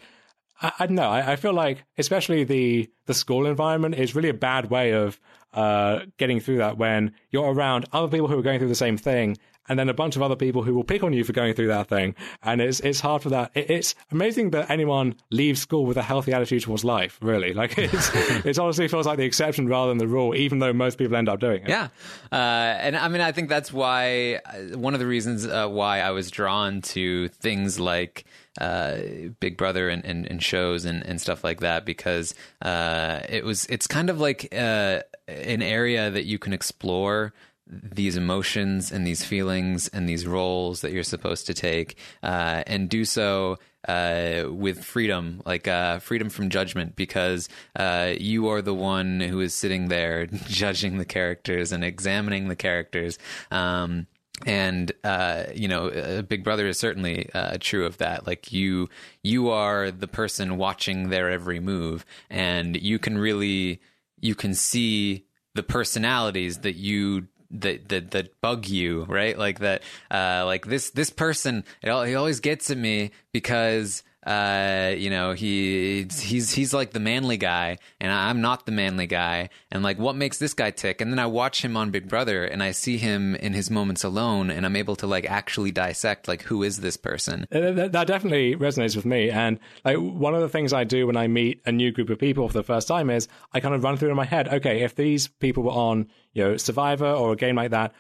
I, 0.60 0.72
I 0.80 0.86
don't 0.86 0.96
know. 0.96 1.10
I, 1.10 1.32
I, 1.32 1.36
feel 1.36 1.52
like, 1.52 1.84
especially 1.96 2.42
the 2.42 2.90
the 3.06 3.14
school 3.14 3.46
environment, 3.46 3.94
is 3.94 4.16
really 4.16 4.30
a 4.30 4.34
bad 4.34 4.68
way 4.68 4.94
of 4.94 5.20
uh, 5.54 6.00
getting 6.18 6.40
through 6.40 6.58
that 6.58 6.76
when 6.76 7.12
you're 7.30 7.52
around 7.52 7.86
other 7.92 8.08
people 8.08 8.26
who 8.26 8.36
are 8.36 8.42
going 8.42 8.58
through 8.58 8.68
the 8.68 8.74
same 8.74 8.96
thing, 8.96 9.36
and 9.70 9.78
then 9.78 9.88
a 9.88 9.94
bunch 9.94 10.16
of 10.16 10.22
other 10.22 10.34
people 10.34 10.64
who 10.64 10.74
will 10.74 10.82
pick 10.82 11.04
on 11.04 11.12
you 11.12 11.22
for 11.22 11.32
going 11.32 11.54
through 11.54 11.68
that 11.68 11.86
thing. 11.86 12.16
And 12.42 12.60
it's 12.60 12.80
it's 12.80 12.98
hard 12.98 13.22
for 13.22 13.28
that. 13.28 13.52
It, 13.54 13.70
it's 13.70 13.94
amazing 14.10 14.50
that 14.50 14.68
anyone 14.68 15.14
leaves 15.30 15.60
school 15.60 15.86
with 15.86 15.96
a 15.96 16.02
healthy 16.02 16.32
attitude 16.32 16.64
towards 16.64 16.84
life. 16.84 17.18
Really, 17.22 17.54
like 17.60 17.78
it's 17.78 18.10
it 18.44 18.58
honestly 18.58 18.88
feels 18.88 19.06
like 19.06 19.16
the 19.16 19.24
exception 19.24 19.68
rather 19.68 19.90
than 19.90 19.98
the 19.98 20.08
rule, 20.08 20.34
even 20.34 20.58
though 20.58 20.72
most 20.72 20.98
people 20.98 21.16
end 21.16 21.28
up 21.28 21.38
doing 21.38 21.62
it. 21.62 21.68
Yeah, 21.68 21.88
uh, 22.32 22.34
and 22.34 22.96
I 22.96 23.06
mean, 23.06 23.20
I 23.20 23.30
think 23.30 23.48
that's 23.48 23.72
why 23.72 24.40
uh, 24.44 24.76
one 24.76 24.92
of 24.92 25.00
the 25.00 25.06
reasons 25.06 25.46
uh, 25.46 25.68
why 25.68 26.00
I 26.00 26.10
was 26.10 26.30
drawn 26.30 26.82
to 26.82 27.28
things 27.28 27.78
like. 27.78 28.24
Uh, 28.60 28.98
Big 29.38 29.56
Brother 29.56 29.88
and, 29.88 30.04
and, 30.04 30.26
and, 30.26 30.42
shows 30.42 30.84
and, 30.84 31.06
and 31.06 31.20
stuff 31.20 31.44
like 31.44 31.60
that 31.60 31.84
because 31.84 32.34
uh, 32.62 33.20
it 33.28 33.44
was 33.44 33.64
it's 33.66 33.86
kind 33.86 34.10
of 34.10 34.18
like 34.18 34.52
uh, 34.52 35.00
an 35.28 35.62
area 35.62 36.10
that 36.10 36.24
you 36.24 36.36
can 36.36 36.52
explore 36.52 37.32
these 37.70 38.16
emotions 38.16 38.90
and 38.90 39.06
these 39.06 39.24
feelings 39.24 39.88
and 39.88 40.08
these 40.08 40.26
roles 40.26 40.80
that 40.80 40.92
you're 40.92 41.02
supposed 41.02 41.46
to 41.46 41.54
take 41.54 41.96
uh, 42.22 42.62
and 42.66 42.88
do 42.88 43.04
so 43.04 43.58
uh, 43.88 44.44
with 44.48 44.84
freedom, 44.84 45.40
like 45.46 45.66
uh, 45.66 45.98
freedom 46.00 46.28
from 46.28 46.50
judgment, 46.50 46.96
because 46.96 47.48
uh, 47.76 48.12
you 48.18 48.48
are 48.48 48.60
the 48.60 48.74
one 48.74 49.20
who 49.20 49.40
is 49.40 49.54
sitting 49.54 49.88
there 49.88 50.26
judging 50.46 50.98
the 50.98 51.04
characters 51.04 51.72
and 51.72 51.84
examining 51.84 52.48
the 52.48 52.56
characters. 52.56 53.18
Um, 53.50 54.06
and 54.46 54.90
uh, 55.04 55.44
you 55.54 55.68
know, 55.68 56.22
Big 56.22 56.44
Brother 56.44 56.66
is 56.66 56.78
certainly 56.78 57.30
uh, 57.34 57.58
true 57.60 57.86
of 57.86 57.98
that. 57.98 58.26
Like 58.26 58.52
you, 58.52 58.88
you 59.22 59.50
are 59.50 59.90
the 59.90 60.08
person 60.08 60.56
watching 60.56 61.10
their 61.10 61.30
every 61.30 61.60
move, 61.60 62.04
and 62.30 62.80
you 62.80 62.98
can 62.98 63.18
really, 63.18 63.80
you 64.20 64.34
can 64.34 64.54
see 64.54 65.26
the 65.54 65.62
personalities 65.62 66.58
that 66.58 66.76
you 66.76 67.26
that 67.50 67.88
that 67.88 68.10
that 68.12 68.40
bug 68.40 68.66
you, 68.66 69.04
right? 69.04 69.38
Like 69.38 69.58
that, 69.60 69.82
uh, 70.10 70.44
like 70.46 70.66
this 70.66 70.90
this 70.90 71.10
person, 71.10 71.64
it, 71.82 72.06
he 72.06 72.14
always 72.14 72.40
gets 72.40 72.70
at 72.70 72.78
me 72.78 73.10
because 73.32 74.02
uh, 74.26 74.92
you 74.96 75.08
know, 75.08 75.32
he 75.32 76.06
he's 76.20 76.50
he's 76.50 76.74
like 76.74 76.90
the 76.90 77.00
manly 77.00 77.38
guy, 77.38 77.78
and 78.00 78.12
I'm 78.12 78.42
not 78.42 78.66
the 78.66 78.72
manly 78.72 79.06
guy. 79.06 79.48
And 79.70 79.82
like, 79.82 79.98
what 79.98 80.14
makes 80.14 80.36
this 80.36 80.52
guy 80.52 80.70
tick? 80.72 81.00
And 81.00 81.10
then 81.10 81.18
I 81.18 81.24
watch 81.24 81.64
him 81.64 81.74
on 81.74 81.90
Big 81.90 82.06
Brother, 82.06 82.44
and 82.44 82.62
I 82.62 82.72
see 82.72 82.98
him 82.98 83.34
in 83.34 83.54
his 83.54 83.70
moments 83.70 84.04
alone, 84.04 84.50
and 84.50 84.66
I'm 84.66 84.76
able 84.76 84.96
to 84.96 85.06
like 85.06 85.24
actually 85.24 85.70
dissect 85.70 86.28
like 86.28 86.42
who 86.42 86.62
is 86.62 86.80
this 86.80 86.98
person. 86.98 87.46
Uh, 87.50 87.72
that, 87.72 87.92
that 87.92 88.06
definitely 88.06 88.56
resonates 88.56 88.94
with 88.94 89.06
me. 89.06 89.30
And 89.30 89.58
like 89.86 89.96
one 89.96 90.34
of 90.34 90.42
the 90.42 90.50
things 90.50 90.74
I 90.74 90.84
do 90.84 91.06
when 91.06 91.16
I 91.16 91.26
meet 91.26 91.62
a 91.64 91.72
new 91.72 91.90
group 91.90 92.10
of 92.10 92.18
people 92.18 92.46
for 92.46 92.54
the 92.54 92.62
first 92.62 92.88
time 92.88 93.08
is 93.08 93.26
I 93.54 93.60
kind 93.60 93.74
of 93.74 93.82
run 93.82 93.96
through 93.96 94.10
in 94.10 94.16
my 94.16 94.26
head, 94.26 94.48
okay, 94.48 94.82
if 94.82 94.96
these 94.96 95.28
people 95.28 95.62
were 95.62 95.70
on 95.70 96.08
you 96.34 96.44
know 96.44 96.56
Survivor 96.58 97.10
or 97.10 97.32
a 97.32 97.36
game 97.36 97.56
like 97.56 97.70
that, 97.70 97.94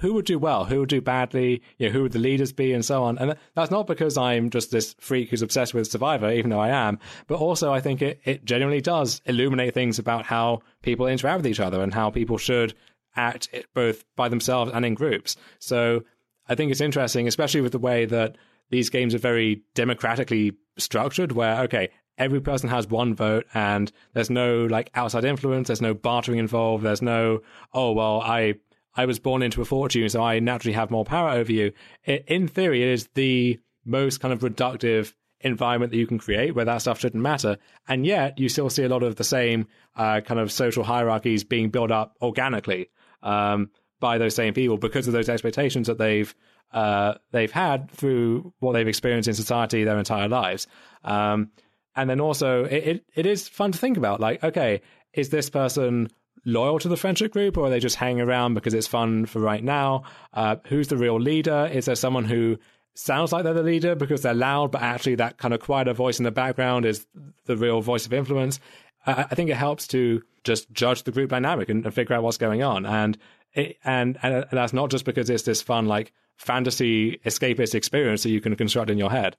who 0.00 0.12
would 0.14 0.24
do 0.24 0.38
well, 0.38 0.64
who 0.64 0.80
would 0.80 0.88
do 0.88 1.00
badly, 1.00 1.62
you 1.78 1.86
know, 1.86 1.92
who 1.92 2.02
would 2.02 2.12
the 2.12 2.18
leaders 2.18 2.52
be, 2.52 2.72
and 2.72 2.84
so 2.84 3.02
on. 3.04 3.18
And 3.18 3.36
that's 3.54 3.70
not 3.70 3.86
because 3.86 4.16
I'm 4.16 4.50
just 4.50 4.70
this 4.70 4.94
freak 4.98 5.30
who's 5.30 5.42
obsessed 5.42 5.74
with 5.74 5.90
Survivor, 5.90 6.30
even 6.30 6.50
though 6.50 6.60
I 6.60 6.68
am, 6.68 6.98
but 7.26 7.36
also 7.36 7.72
I 7.72 7.80
think 7.80 8.02
it, 8.02 8.20
it 8.24 8.44
genuinely 8.44 8.80
does 8.80 9.20
illuminate 9.24 9.74
things 9.74 9.98
about 9.98 10.26
how 10.26 10.60
people 10.82 11.06
interact 11.06 11.38
with 11.38 11.46
each 11.46 11.60
other 11.60 11.82
and 11.82 11.94
how 11.94 12.10
people 12.10 12.38
should 12.38 12.74
act 13.16 13.48
both 13.74 14.04
by 14.16 14.28
themselves 14.28 14.70
and 14.74 14.84
in 14.84 14.94
groups. 14.94 15.36
So 15.58 16.04
I 16.48 16.54
think 16.54 16.70
it's 16.70 16.80
interesting, 16.80 17.26
especially 17.26 17.62
with 17.62 17.72
the 17.72 17.78
way 17.78 18.04
that 18.04 18.36
these 18.70 18.90
games 18.90 19.14
are 19.14 19.18
very 19.18 19.62
democratically 19.74 20.52
structured, 20.76 21.32
where, 21.32 21.62
okay, 21.62 21.88
every 22.18 22.40
person 22.40 22.68
has 22.68 22.88
one 22.88 23.14
vote 23.14 23.46
and 23.54 23.92
there's 24.14 24.30
no 24.30 24.64
like 24.66 24.90
outside 24.94 25.24
influence 25.24 25.68
there's 25.68 25.82
no 25.82 25.92
bartering 25.92 26.38
involved 26.38 26.82
there's 26.82 27.02
no 27.02 27.40
oh 27.74 27.92
well 27.92 28.22
i 28.22 28.54
I 28.96 29.04
was 29.06 29.18
born 29.18 29.42
into 29.42 29.60
a 29.60 29.64
fortune, 29.64 30.08
so 30.08 30.22
I 30.22 30.38
naturally 30.38 30.74
have 30.74 30.90
more 30.90 31.04
power 31.04 31.30
over 31.30 31.52
you. 31.52 31.72
in 32.04 32.48
theory, 32.48 32.82
it 32.82 32.88
is 32.88 33.08
the 33.14 33.60
most 33.84 34.20
kind 34.20 34.32
of 34.32 34.40
reductive 34.40 35.12
environment 35.40 35.92
that 35.92 35.98
you 35.98 36.06
can 36.06 36.18
create 36.18 36.54
where 36.54 36.64
that 36.64 36.78
stuff 36.78 36.98
shouldn't 36.98 37.22
matter. 37.22 37.58
And 37.86 38.06
yet, 38.06 38.38
you 38.38 38.48
still 38.48 38.70
see 38.70 38.84
a 38.84 38.88
lot 38.88 39.02
of 39.02 39.16
the 39.16 39.24
same 39.24 39.68
uh, 39.94 40.20
kind 40.22 40.40
of 40.40 40.50
social 40.50 40.82
hierarchies 40.82 41.44
being 41.44 41.70
built 41.70 41.90
up 41.90 42.16
organically 42.22 42.90
um, 43.22 43.70
by 44.00 44.18
those 44.18 44.34
same 44.34 44.54
people 44.54 44.78
because 44.78 45.06
of 45.06 45.12
those 45.12 45.28
expectations 45.28 45.86
that 45.86 45.98
they've 45.98 46.34
uh, 46.72 47.14
they've 47.30 47.52
had 47.52 47.90
through 47.92 48.52
what 48.58 48.72
they've 48.72 48.88
experienced 48.88 49.28
in 49.28 49.34
society 49.34 49.84
their 49.84 49.98
entire 49.98 50.28
lives. 50.28 50.66
Um, 51.04 51.50
and 51.94 52.10
then 52.10 52.20
also, 52.20 52.64
it, 52.64 52.86
it, 52.86 53.04
it 53.14 53.26
is 53.26 53.48
fun 53.48 53.72
to 53.72 53.78
think 53.78 53.96
about 53.96 54.20
like, 54.20 54.42
okay, 54.42 54.82
is 55.12 55.30
this 55.30 55.48
person 55.48 56.10
loyal 56.46 56.78
to 56.78 56.88
the 56.88 56.96
friendship 56.96 57.32
group 57.32 57.58
or 57.58 57.66
are 57.66 57.70
they 57.70 57.80
just 57.80 57.96
hanging 57.96 58.22
around 58.22 58.54
because 58.54 58.72
it's 58.72 58.86
fun 58.86 59.26
for 59.26 59.40
right 59.40 59.62
now? 59.62 60.04
Uh, 60.32 60.56
who's 60.68 60.88
the 60.88 60.96
real 60.96 61.20
leader? 61.20 61.68
Is 61.70 61.84
there 61.84 61.94
someone 61.94 62.24
who 62.24 62.56
sounds 62.94 63.32
like 63.32 63.44
they're 63.44 63.52
the 63.52 63.62
leader 63.62 63.94
because 63.94 64.22
they're 64.22 64.32
loud, 64.32 64.70
but 64.70 64.80
actually 64.80 65.16
that 65.16 65.36
kind 65.36 65.52
of 65.52 65.60
quieter 65.60 65.92
voice 65.92 66.18
in 66.18 66.24
the 66.24 66.30
background 66.30 66.86
is 66.86 67.06
the 67.44 67.56
real 67.56 67.82
voice 67.82 68.06
of 68.06 68.12
influence? 68.12 68.60
I, 69.06 69.26
I 69.30 69.34
think 69.34 69.50
it 69.50 69.56
helps 69.56 69.88
to 69.88 70.22
just 70.44 70.70
judge 70.72 71.02
the 71.02 71.12
group 71.12 71.30
dynamic 71.30 71.68
and, 71.68 71.84
and 71.84 71.92
figure 71.92 72.14
out 72.14 72.22
what's 72.22 72.38
going 72.38 72.62
on. 72.62 72.86
And, 72.86 73.18
it, 73.52 73.76
and, 73.84 74.16
and 74.22 74.46
that's 74.50 74.72
not 74.72 74.90
just 74.90 75.04
because 75.04 75.28
it's 75.28 75.42
this 75.42 75.60
fun, 75.60 75.86
like 75.86 76.12
fantasy 76.36 77.18
escapist 77.24 77.74
experience 77.74 78.22
that 78.22 78.30
you 78.30 78.40
can 78.40 78.54
construct 78.54 78.88
in 78.88 78.98
your 78.98 79.10
head. 79.10 79.36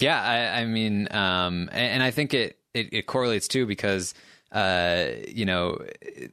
Yeah, 0.00 0.20
I, 0.20 0.62
I 0.62 0.64
mean, 0.64 1.08
um, 1.10 1.68
and, 1.72 1.92
and, 1.92 2.02
I 2.02 2.10
think 2.10 2.32
it, 2.32 2.58
it, 2.72 2.88
it 2.92 3.06
correlates 3.06 3.48
too 3.48 3.66
because 3.66 4.14
uh, 4.52 5.06
you 5.28 5.44
know, 5.44 5.78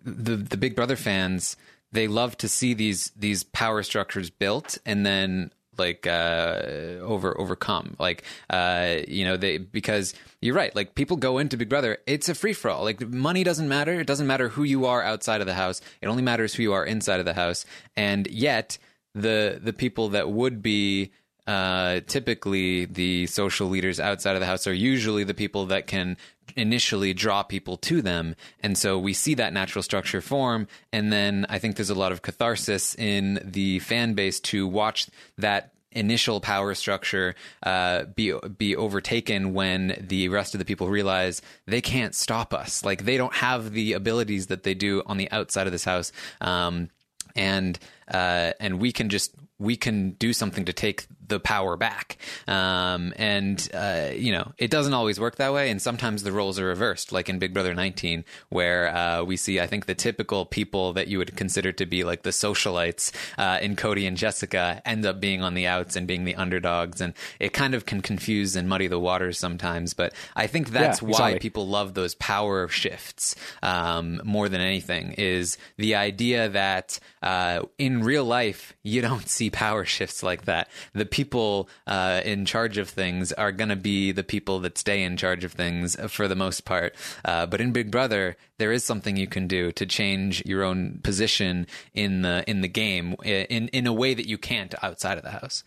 the 0.04 0.36
the 0.36 0.58
Big 0.58 0.76
Brother 0.76 0.96
fans 0.96 1.58
they 1.92 2.08
love 2.08 2.38
to 2.38 2.50
see 2.50 2.74
these 2.74 3.12
these 3.16 3.44
power 3.44 3.82
structures 3.84 4.30
built 4.30 4.78
and 4.86 5.06
then 5.06 5.52
like 5.78 6.08
uh, 6.08 6.62
over 7.02 7.40
overcome. 7.40 7.96
Like 8.00 8.24
uh, 8.50 8.98
you 9.08 9.26
know 9.26 9.38
they 9.38 9.58
because 9.58 10.14
you're 10.42 10.56
right. 10.56 10.76
Like 10.76 10.96
people 10.96 11.18
go 11.18 11.38
into 11.38 11.58
Big 11.58 11.70
Brother, 11.70 12.00
it's 12.06 12.30
a 12.30 12.36
free 12.36 12.54
for 12.54 12.70
all. 12.70 12.84
Like 12.84 13.02
money 13.02 13.44
doesn't 13.44 13.68
matter. 13.68 14.00
It 14.00 14.08
doesn't 14.08 14.28
matter 14.28 14.50
who 14.50 14.64
you 14.64 14.86
are 14.86 15.04
outside 15.04 15.42
of 15.42 15.48
the 15.48 15.54
house. 15.54 15.82
It 16.02 16.08
only 16.08 16.24
matters 16.24 16.54
who 16.54 16.64
you 16.64 16.74
are 16.74 16.86
inside 16.86 17.20
of 17.20 17.26
the 17.26 17.34
house. 17.34 17.66
And 17.96 18.28
yet 18.28 18.78
the 19.14 19.60
the 19.62 19.74
people 19.74 20.10
that 20.10 20.30
would 20.30 20.62
be 20.62 21.12
uh, 21.48 22.02
typically 22.08 22.86
the 22.86 23.26
social 23.28 23.68
leaders 23.68 24.00
outside 24.00 24.36
of 24.36 24.42
the 24.42 24.46
house 24.46 24.68
are 24.68 24.74
usually 24.74 25.24
the 25.24 25.34
people 25.34 25.68
that 25.68 25.88
can 25.88 26.18
initially 26.58 27.14
draw 27.14 27.44
people 27.44 27.78
to 27.78 28.02
them. 28.02 28.36
And 28.62 28.78
so 28.78 28.98
we 28.98 29.14
see 29.14 29.36
that 29.36 29.54
natural 29.54 29.84
structure 29.84 30.22
form. 30.22 30.68
And 30.92 31.14
then 31.14 31.46
I 31.50 31.60
think 31.60 31.76
there's 31.76 31.90
a 31.90 31.96
lot 31.96 32.12
of 32.12 32.22
catharsis 32.22 32.96
in 32.96 33.40
the 33.44 33.80
fan 33.80 34.14
base 34.14 34.40
to 34.42 34.68
watch 34.68 35.08
that 35.38 35.74
initial 35.92 36.40
power 36.40 36.76
structure 36.76 37.34
uh, 37.64 38.04
be 38.04 38.34
be 38.58 38.76
overtaken 38.76 39.54
when 39.54 39.96
the 40.00 40.30
rest 40.30 40.54
of 40.54 40.60
the 40.60 40.66
people 40.66 40.88
realize 40.88 41.42
they 41.66 41.82
can't 41.82 42.14
stop 42.14 42.54
us. 42.54 42.84
Like 42.84 43.06
they 43.06 43.18
don't 43.18 43.34
have 43.34 43.72
the 43.72 43.94
abilities 43.94 44.48
that 44.48 44.64
they 44.64 44.74
do 44.74 45.02
on 45.06 45.18
the 45.18 45.32
outside 45.32 45.68
of 45.68 45.72
this 45.72 45.86
house. 45.86 46.12
Um, 46.42 46.90
and 47.36 47.80
uh, 48.12 48.54
and 48.60 48.80
we 48.80 48.92
can 48.92 49.10
just 49.10 49.34
we 49.60 49.76
can 49.76 50.12
do 50.12 50.34
something 50.34 50.66
to 50.66 50.74
take 50.74 51.08
the 51.28 51.40
power 51.40 51.78
back. 51.78 52.18
Um, 52.48 53.14
and, 53.18 53.68
uh, 53.74 54.10
you 54.14 54.32
know, 54.32 54.54
it 54.58 54.72
doesn't 54.72 54.94
always 54.94 55.20
work 55.20 55.36
that 55.38 55.54
way. 55.54 55.70
And 55.70 55.82
sometimes 55.82 56.24
the 56.24 56.32
roles 56.32 56.60
are 56.60 56.66
reversed, 56.66 57.12
like 57.12 57.30
in 57.30 57.40
Big 57.40 57.54
Brother 57.54 57.74
19, 57.74 58.24
where 58.50 58.96
uh, 58.96 59.24
we 59.24 59.38
see, 59.38 59.60
I 59.60 59.68
think, 59.68 59.86
the 59.86 59.96
typical 59.96 60.46
people 60.46 60.94
that 60.94 61.08
you 61.08 61.18
would 61.18 61.36
consider 61.36 61.72
to 61.74 61.86
be 61.86 62.04
like 62.04 62.24
the 62.24 62.30
socialites 62.30 63.12
uh, 63.38 63.60
in 63.62 63.76
Cody 63.76 64.06
and 64.06 64.18
Jessica 64.18 64.82
end 64.86 65.06
up 65.06 65.20
being 65.20 65.42
on 65.42 65.54
the 65.54 65.68
outs 65.68 65.96
and 65.96 66.08
being 66.08 66.26
the 66.26 66.36
underdogs. 66.36 67.02
And 67.02 67.14
it 67.40 67.54
kind 67.54 67.76
of 67.76 67.86
can 67.86 68.02
confuse 68.02 68.56
and 68.56 68.70
muddy 68.70 68.88
the 68.88 69.00
waters 69.00 69.38
sometimes. 69.38 69.94
But 69.94 70.14
I 70.36 70.48
think 70.48 70.70
that's 70.70 71.02
yeah, 71.02 71.10
exactly. 71.10 71.34
why 71.34 71.40
people 71.40 71.68
love 71.68 71.94
those 71.94 72.16
power 72.16 72.68
shifts 72.68 73.36
um, 73.62 74.22
more 74.24 74.50
than 74.50 74.62
anything, 74.62 75.14
is 75.18 75.58
the 75.78 75.96
idea 75.96 76.50
that 76.50 77.00
uh, 77.22 77.64
in 77.78 78.04
real 78.04 78.26
life, 78.26 78.76
you 78.84 79.02
don't 79.02 79.28
see 79.38 79.50
power 79.50 79.86
shifts 79.86 80.24
like 80.24 80.46
that. 80.46 80.70
The 80.94 81.06
people 81.18 81.68
uh, 81.88 82.22
in 82.24 82.46
charge 82.46 82.78
of 82.78 82.88
things 82.88 83.34
are 83.34 83.52
going 83.52 83.70
to 83.70 83.76
be 83.76 84.14
the 84.14 84.24
people 84.24 84.60
that 84.60 84.78
stay 84.78 85.02
in 85.04 85.18
charge 85.18 85.44
of 85.44 85.52
things 85.54 85.98
for 86.08 86.28
the 86.28 86.36
most 86.36 86.64
part. 86.64 86.94
Uh, 87.26 87.46
but 87.46 87.60
in 87.60 87.72
Big 87.72 87.90
Brother, 87.90 88.38
there 88.60 88.72
is 88.72 88.84
something 88.84 89.18
you 89.18 89.28
can 89.28 89.48
do 89.48 89.72
to 89.72 89.86
change 89.86 90.44
your 90.46 90.64
own 90.64 91.00
position 91.04 91.66
in 91.94 92.22
the 92.22 92.44
in 92.48 92.62
the 92.62 92.68
game 92.70 93.16
in 93.24 93.68
in 93.70 93.88
a 93.88 93.94
way 93.94 94.14
that 94.14 94.28
you 94.28 94.38
can't 94.38 94.76
outside 94.84 95.18
of 95.18 95.24
the 95.24 95.40
house. 95.40 95.64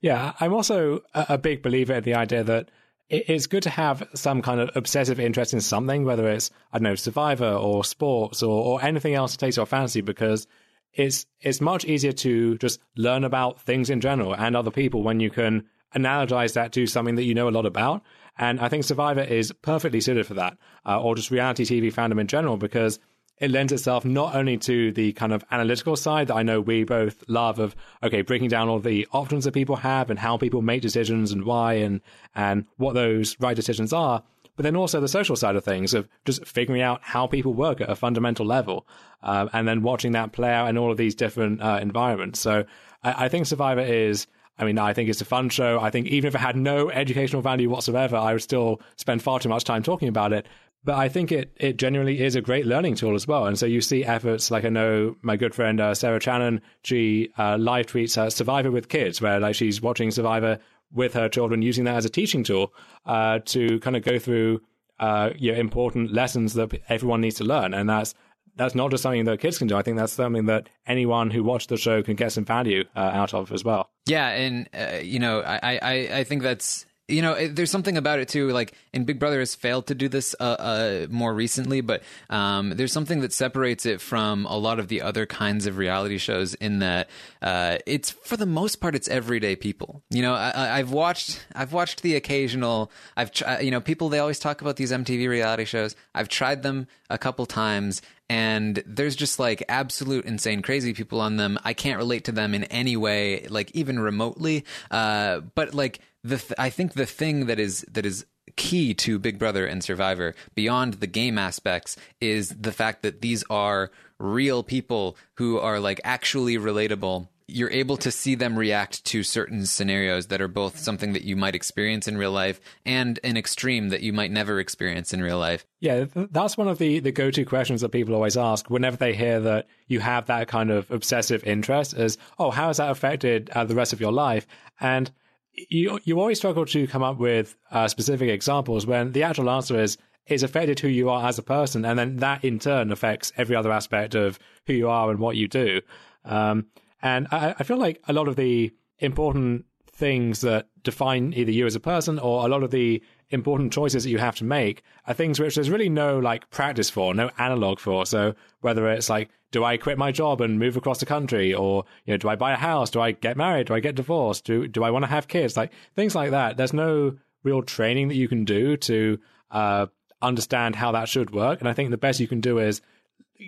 Yeah, 0.00 0.32
I'm 0.40 0.52
also 0.52 1.00
a 1.14 1.38
big 1.38 1.62
believer 1.62 1.94
in 1.94 2.04
the 2.04 2.14
idea 2.14 2.44
that 2.44 2.68
it's 3.08 3.46
good 3.46 3.62
to 3.62 3.70
have 3.70 4.06
some 4.14 4.42
kind 4.42 4.60
of 4.60 4.70
obsessive 4.74 5.20
interest 5.20 5.54
in 5.54 5.60
something, 5.60 6.04
whether 6.04 6.28
it's, 6.28 6.50
I 6.72 6.78
don't 6.78 6.84
know, 6.84 6.94
Survivor 6.94 7.52
or 7.52 7.84
sports 7.84 8.42
or, 8.42 8.64
or 8.64 8.84
anything 8.84 9.14
else 9.14 9.32
that 9.32 9.38
takes 9.38 9.56
your 9.56 9.66
fancy, 9.66 10.02
because 10.02 10.46
it's 10.94 11.26
it's 11.40 11.60
much 11.60 11.84
easier 11.84 12.12
to 12.12 12.56
just 12.58 12.80
learn 12.96 13.24
about 13.24 13.60
things 13.60 13.90
in 13.90 14.00
general 14.00 14.34
and 14.34 14.56
other 14.56 14.70
people 14.70 15.02
when 15.02 15.20
you 15.20 15.30
can 15.30 15.64
analogize 15.94 16.54
that 16.54 16.72
to 16.72 16.86
something 16.86 17.14
that 17.14 17.24
you 17.24 17.34
know 17.34 17.48
a 17.48 17.50
lot 17.50 17.66
about. 17.66 18.02
And 18.36 18.60
I 18.60 18.68
think 18.68 18.84
Survivor 18.84 19.22
is 19.22 19.52
perfectly 19.62 20.00
suited 20.00 20.26
for 20.26 20.34
that, 20.34 20.56
uh, 20.84 21.00
or 21.00 21.14
just 21.14 21.30
reality 21.30 21.64
TV 21.64 21.92
fandom 21.92 22.20
in 22.20 22.26
general, 22.26 22.56
because 22.56 22.98
it 23.38 23.50
lends 23.50 23.72
itself 23.72 24.04
not 24.04 24.34
only 24.34 24.56
to 24.58 24.92
the 24.92 25.12
kind 25.12 25.32
of 25.32 25.44
analytical 25.50 25.96
side 25.96 26.28
that 26.28 26.34
I 26.34 26.42
know 26.42 26.60
we 26.60 26.84
both 26.84 27.24
love 27.28 27.58
of 27.58 27.74
okay 28.02 28.22
breaking 28.22 28.48
down 28.48 28.68
all 28.68 28.78
the 28.78 29.06
options 29.12 29.44
that 29.44 29.52
people 29.52 29.76
have 29.76 30.10
and 30.10 30.18
how 30.18 30.36
people 30.36 30.62
make 30.62 30.82
decisions 30.82 31.32
and 31.32 31.44
why 31.44 31.74
and 31.74 32.00
and 32.34 32.66
what 32.76 32.94
those 32.94 33.36
right 33.40 33.56
decisions 33.56 33.92
are, 33.92 34.22
but 34.56 34.62
then 34.62 34.76
also 34.76 35.00
the 35.00 35.08
social 35.08 35.36
side 35.36 35.56
of 35.56 35.64
things 35.64 35.94
of 35.94 36.08
just 36.24 36.46
figuring 36.46 36.82
out 36.82 37.00
how 37.02 37.26
people 37.26 37.54
work 37.54 37.80
at 37.80 37.90
a 37.90 37.96
fundamental 37.96 38.46
level, 38.46 38.86
uh, 39.22 39.48
and 39.52 39.66
then 39.66 39.82
watching 39.82 40.12
that 40.12 40.32
play 40.32 40.52
out 40.52 40.68
in 40.68 40.78
all 40.78 40.90
of 40.90 40.96
these 40.96 41.14
different 41.14 41.60
uh, 41.62 41.78
environments. 41.80 42.40
So 42.40 42.64
I, 43.02 43.24
I, 43.24 43.28
think 43.28 43.46
Survivor 43.46 43.80
is. 43.80 44.26
I 44.56 44.64
mean, 44.64 44.78
I 44.78 44.92
think 44.92 45.08
it's 45.10 45.20
a 45.20 45.24
fun 45.24 45.48
show. 45.48 45.80
I 45.80 45.90
think 45.90 46.06
even 46.06 46.28
if 46.28 46.36
it 46.36 46.40
had 46.40 46.56
no 46.56 46.88
educational 46.88 47.42
value 47.42 47.68
whatsoever, 47.68 48.16
I 48.16 48.32
would 48.32 48.42
still 48.42 48.80
spend 48.96 49.20
far 49.20 49.40
too 49.40 49.48
much 49.48 49.64
time 49.64 49.82
talking 49.82 50.06
about 50.06 50.32
it. 50.32 50.46
But 50.84 50.96
I 50.96 51.08
think 51.08 51.32
it 51.32 51.50
it 51.56 51.78
genuinely 51.78 52.22
is 52.22 52.36
a 52.36 52.42
great 52.42 52.66
learning 52.66 52.94
tool 52.96 53.14
as 53.14 53.26
well. 53.26 53.46
And 53.46 53.58
so 53.58 53.66
you 53.66 53.80
see 53.80 54.04
efforts 54.04 54.50
like 54.50 54.64
I 54.64 54.68
know 54.68 55.16
my 55.22 55.36
good 55.36 55.54
friend 55.54 55.80
uh, 55.80 55.94
Sarah 55.94 56.20
Channon, 56.20 56.60
she 56.82 57.30
uh, 57.38 57.56
live 57.56 57.86
tweets 57.86 58.18
uh, 58.18 58.30
Survivor 58.30 58.70
with 58.70 58.88
kids, 58.88 59.20
where 59.20 59.40
like 59.40 59.54
she's 59.54 59.80
watching 59.80 60.10
Survivor 60.10 60.58
with 60.94 61.14
her 61.14 61.28
children, 61.28 61.60
using 61.62 61.84
that 61.84 61.96
as 61.96 62.04
a 62.04 62.10
teaching 62.10 62.44
tool 62.44 62.72
uh, 63.04 63.40
to 63.46 63.78
kind 63.80 63.96
of 63.96 64.02
go 64.02 64.18
through 64.18 64.60
uh, 65.00 65.30
you 65.36 65.52
know, 65.52 65.58
important 65.58 66.12
lessons 66.12 66.54
that 66.54 66.72
everyone 66.88 67.20
needs 67.20 67.36
to 67.36 67.44
learn. 67.44 67.74
And 67.74 67.88
that's 67.88 68.14
that's 68.56 68.74
not 68.74 68.90
just 68.90 69.02
something 69.02 69.24
that 69.24 69.40
kids 69.40 69.58
can 69.58 69.66
do. 69.66 69.76
I 69.76 69.82
think 69.82 69.96
that's 69.96 70.12
something 70.12 70.46
that 70.46 70.68
anyone 70.86 71.30
who 71.30 71.42
watched 71.42 71.68
the 71.68 71.76
show 71.76 72.02
can 72.02 72.14
get 72.14 72.32
some 72.32 72.44
value 72.44 72.84
uh, 72.94 73.00
out 73.00 73.34
of 73.34 73.50
as 73.52 73.64
well. 73.64 73.90
Yeah, 74.06 74.28
and 74.28 74.68
uh, 74.72 74.98
you 75.02 75.18
know, 75.18 75.40
I, 75.40 75.78
I 75.82 76.18
I 76.18 76.24
think 76.24 76.42
that's 76.42 76.86
you 77.06 77.20
know, 77.20 77.48
there's 77.48 77.70
something 77.70 77.98
about 77.98 78.18
it 78.18 78.28
too. 78.28 78.48
Like, 78.48 78.72
and 78.94 79.04
Big 79.04 79.18
Brother 79.18 79.38
has 79.40 79.54
failed 79.54 79.88
to 79.88 79.94
do 79.94 80.08
this 80.08 80.34
uh, 80.40 80.42
uh, 80.42 81.06
more 81.10 81.34
recently, 81.34 81.82
but 81.82 82.02
um, 82.30 82.70
there's 82.70 82.92
something 82.92 83.20
that 83.20 83.32
separates 83.32 83.84
it 83.84 84.00
from 84.00 84.46
a 84.46 84.56
lot 84.56 84.78
of 84.78 84.88
the 84.88 85.02
other 85.02 85.26
kinds 85.26 85.66
of 85.66 85.76
reality 85.76 86.16
shows 86.16 86.54
in 86.54 86.78
that 86.78 87.10
uh, 87.42 87.76
it's 87.86 88.10
for 88.10 88.38
the 88.38 88.46
most 88.46 88.76
part 88.76 88.94
it's 88.94 89.08
everyday 89.08 89.54
people. 89.54 90.02
You 90.10 90.22
know, 90.22 90.34
I, 90.34 90.78
have 90.78 90.92
watched 90.92 91.44
I've 91.54 91.74
watched 91.74 92.02
the 92.02 92.16
occasional. 92.16 92.90
I've 93.16 93.30
you 93.60 93.70
know 93.70 93.82
people 93.82 94.08
they 94.08 94.18
always 94.18 94.38
talk 94.38 94.62
about 94.62 94.76
these 94.76 94.90
MTV 94.90 95.28
reality 95.28 95.66
shows. 95.66 95.96
I've 96.14 96.28
tried 96.28 96.62
them 96.62 96.86
a 97.10 97.18
couple 97.18 97.44
times, 97.44 98.00
and 98.30 98.82
there's 98.86 99.14
just 99.14 99.38
like 99.38 99.62
absolute 99.68 100.24
insane 100.24 100.62
crazy 100.62 100.94
people 100.94 101.20
on 101.20 101.36
them. 101.36 101.58
I 101.64 101.74
can't 101.74 101.98
relate 101.98 102.24
to 102.24 102.32
them 102.32 102.54
in 102.54 102.64
any 102.64 102.96
way, 102.96 103.46
like 103.48 103.70
even 103.72 103.98
remotely. 103.98 104.64
Uh, 104.90 105.40
but 105.54 105.74
like 105.74 106.00
the 106.24 106.38
th- 106.38 106.54
I 106.58 106.70
think 106.70 106.94
the 106.94 107.06
thing 107.06 107.46
that 107.46 107.60
is 107.60 107.84
that 107.92 108.04
is 108.04 108.26
key 108.56 108.94
to 108.94 109.18
Big 109.18 109.38
Brother 109.38 109.66
and 109.66 109.84
Survivor 109.84 110.34
beyond 110.54 110.94
the 110.94 111.06
game 111.06 111.38
aspects 111.38 111.96
is 112.20 112.48
the 112.48 112.72
fact 112.72 113.02
that 113.02 113.20
these 113.20 113.44
are 113.50 113.90
real 114.18 114.62
people 114.62 115.16
who 115.34 115.58
are 115.58 115.78
like 115.78 116.00
actually 116.04 116.56
relatable 116.56 117.28
you're 117.46 117.70
able 117.70 117.96
to 117.98 118.10
see 118.10 118.34
them 118.34 118.58
react 118.58 119.04
to 119.04 119.22
certain 119.22 119.66
scenarios 119.66 120.28
that 120.28 120.40
are 120.40 120.48
both 120.48 120.78
something 120.78 121.12
that 121.12 121.24
you 121.24 121.36
might 121.36 121.54
experience 121.54 122.08
in 122.08 122.16
real 122.16 122.32
life 122.32 122.58
and 122.86 123.20
an 123.22 123.36
extreme 123.36 123.90
that 123.90 124.00
you 124.00 124.12
might 124.12 124.30
never 124.30 124.58
experience 124.58 125.12
in 125.12 125.22
real 125.22 125.38
life. 125.38 125.66
Yeah, 125.80 126.06
that's 126.14 126.56
one 126.56 126.68
of 126.68 126.78
the, 126.78 127.00
the 127.00 127.12
go 127.12 127.30
to 127.30 127.44
questions 127.44 127.82
that 127.82 127.90
people 127.90 128.14
always 128.14 128.38
ask 128.38 128.70
whenever 128.70 128.96
they 128.96 129.14
hear 129.14 129.40
that 129.40 129.66
you 129.88 130.00
have 130.00 130.26
that 130.26 130.48
kind 130.48 130.70
of 130.70 130.90
obsessive 130.90 131.44
interest 131.44 131.94
is, 131.94 132.16
oh, 132.38 132.50
how 132.50 132.68
has 132.68 132.78
that 132.78 132.90
affected 132.90 133.50
uh, 133.50 133.64
the 133.64 133.74
rest 133.74 133.92
of 133.92 134.00
your 134.00 134.12
life? 134.12 134.46
And 134.80 135.10
you 135.54 136.00
you 136.04 136.18
always 136.20 136.38
struggle 136.38 136.66
to 136.66 136.86
come 136.86 137.02
up 137.02 137.18
with 137.18 137.56
uh, 137.70 137.88
specific 137.88 138.28
examples 138.28 138.86
when 138.86 139.12
the 139.12 139.22
actual 139.22 139.50
answer 139.50 139.80
is 139.80 139.96
is 140.26 140.42
affected 140.42 140.80
who 140.80 140.88
you 140.88 141.10
are 141.10 141.28
as 141.28 141.38
a 141.38 141.42
person, 141.42 141.84
and 141.84 141.98
then 141.98 142.16
that 142.16 142.44
in 142.44 142.58
turn 142.58 142.90
affects 142.90 143.32
every 143.36 143.54
other 143.54 143.70
aspect 143.70 144.14
of 144.14 144.38
who 144.66 144.72
you 144.72 144.88
are 144.88 145.10
and 145.10 145.18
what 145.18 145.36
you 145.36 145.46
do. 145.46 145.80
Um, 146.24 146.66
and 147.02 147.28
I, 147.30 147.54
I 147.58 147.62
feel 147.64 147.76
like 147.76 148.00
a 148.08 148.12
lot 148.12 148.28
of 148.28 148.36
the 148.36 148.72
important 148.98 149.66
things 149.92 150.40
that 150.40 150.68
define 150.82 151.32
either 151.34 151.52
you 151.52 151.66
as 151.66 151.76
a 151.76 151.80
person 151.80 152.18
or 152.18 152.44
a 152.44 152.48
lot 152.48 152.62
of 152.62 152.70
the 152.70 153.02
important 153.34 153.72
choices 153.72 154.04
that 154.04 154.10
you 154.10 154.18
have 154.18 154.36
to 154.36 154.44
make 154.44 154.82
are 155.06 155.14
things 155.14 155.38
which 155.38 155.56
there's 155.56 155.70
really 155.70 155.88
no 155.88 156.18
like 156.18 156.48
practice 156.50 156.88
for, 156.88 157.12
no 157.14 157.30
analog 157.38 157.78
for. 157.78 158.06
So 158.06 158.34
whether 158.60 158.88
it's 158.88 159.10
like, 159.10 159.28
do 159.50 159.62
I 159.64 159.76
quit 159.76 159.98
my 159.98 160.10
job 160.10 160.40
and 160.40 160.58
move 160.58 160.76
across 160.76 160.98
the 160.98 161.06
country, 161.06 161.52
or 161.54 161.84
you 162.06 162.14
know, 162.14 162.18
do 162.18 162.28
I 162.28 162.36
buy 162.36 162.52
a 162.52 162.56
house? 162.56 162.90
Do 162.90 163.00
I 163.00 163.12
get 163.12 163.36
married? 163.36 163.66
Do 163.68 163.74
I 163.74 163.80
get 163.80 163.94
divorced? 163.94 164.44
Do 164.44 164.66
do 164.66 164.82
I 164.82 164.90
want 164.90 165.04
to 165.04 165.10
have 165.10 165.28
kids? 165.28 165.56
Like 165.56 165.72
things 165.94 166.14
like 166.14 166.30
that. 166.30 166.56
There's 166.56 166.72
no 166.72 167.16
real 167.44 167.62
training 167.62 168.08
that 168.08 168.16
you 168.16 168.26
can 168.26 168.44
do 168.44 168.76
to 168.78 169.18
uh, 169.50 169.86
understand 170.22 170.74
how 170.74 170.92
that 170.92 171.08
should 171.08 171.30
work. 171.30 171.60
And 171.60 171.68
I 171.68 171.74
think 171.74 171.90
the 171.90 171.96
best 171.96 172.18
you 172.18 172.26
can 172.26 172.40
do 172.40 172.58
is 172.58 172.80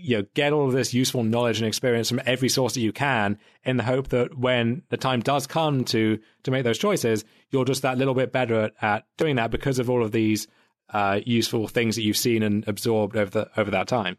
you 0.02 0.18
know, 0.18 0.26
get 0.34 0.52
all 0.52 0.66
of 0.66 0.72
this 0.72 0.94
useful 0.94 1.22
knowledge 1.22 1.58
and 1.58 1.66
experience 1.66 2.08
from 2.08 2.20
every 2.26 2.48
source 2.48 2.74
that 2.74 2.80
you 2.80 2.92
can 2.92 3.38
in 3.64 3.76
the 3.76 3.82
hope 3.82 4.08
that 4.08 4.36
when 4.36 4.82
the 4.90 4.96
time 4.96 5.20
does 5.20 5.46
come 5.46 5.84
to 5.84 6.18
to 6.44 6.50
make 6.50 6.64
those 6.64 6.78
choices, 6.78 7.24
you're 7.50 7.64
just 7.64 7.82
that 7.82 7.98
little 7.98 8.14
bit 8.14 8.32
better 8.32 8.62
at, 8.62 8.74
at 8.80 9.04
doing 9.16 9.36
that 9.36 9.50
because 9.50 9.78
of 9.78 9.90
all 9.90 10.04
of 10.04 10.12
these 10.12 10.46
uh, 10.90 11.20
useful 11.24 11.68
things 11.68 11.96
that 11.96 12.02
you've 12.02 12.16
seen 12.16 12.42
and 12.42 12.66
absorbed 12.68 13.16
over 13.16 13.30
the 13.30 13.60
over 13.60 13.70
that 13.70 13.88
time. 13.88 14.16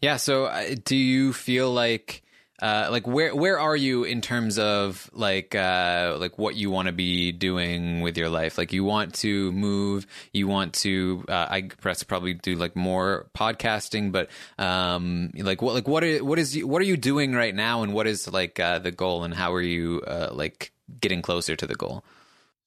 Yeah. 0.00 0.16
So, 0.16 0.46
uh, 0.46 0.74
do 0.84 0.96
you 0.96 1.32
feel 1.32 1.70
like 1.70 2.22
uh, 2.62 2.88
like 2.90 3.06
where 3.06 3.34
where 3.34 3.58
are 3.58 3.76
you 3.76 4.04
in 4.04 4.20
terms 4.20 4.58
of 4.58 5.10
like 5.12 5.54
uh, 5.54 6.16
like 6.18 6.38
what 6.38 6.56
you 6.56 6.70
want 6.70 6.86
to 6.86 6.92
be 6.92 7.32
doing 7.32 8.00
with 8.00 8.16
your 8.16 8.28
life? 8.28 8.56
Like 8.56 8.72
you 8.72 8.84
want 8.84 9.14
to 9.16 9.52
move, 9.52 10.06
you 10.32 10.48
want 10.48 10.72
to 10.74 11.24
uh, 11.28 11.46
I 11.50 11.60
guess 11.60 12.02
probably 12.02 12.34
do 12.34 12.54
like 12.54 12.74
more 12.74 13.26
podcasting, 13.36 14.10
but 14.12 14.30
um, 14.58 15.30
like 15.34 15.60
what 15.60 15.74
like 15.74 15.86
what 15.86 16.02
are, 16.02 16.24
what 16.24 16.38
is 16.38 16.56
what 16.64 16.80
are 16.80 16.86
you 16.86 16.96
doing 16.96 17.34
right 17.34 17.54
now, 17.54 17.82
and 17.82 17.92
what 17.92 18.06
is 18.06 18.30
like 18.32 18.58
uh, 18.58 18.78
the 18.78 18.90
goal, 18.90 19.24
and 19.24 19.34
how 19.34 19.52
are 19.52 19.62
you 19.62 20.02
uh, 20.06 20.30
like 20.32 20.72
getting 21.00 21.20
closer 21.20 21.56
to 21.56 21.66
the 21.66 21.74
goal? 21.74 22.04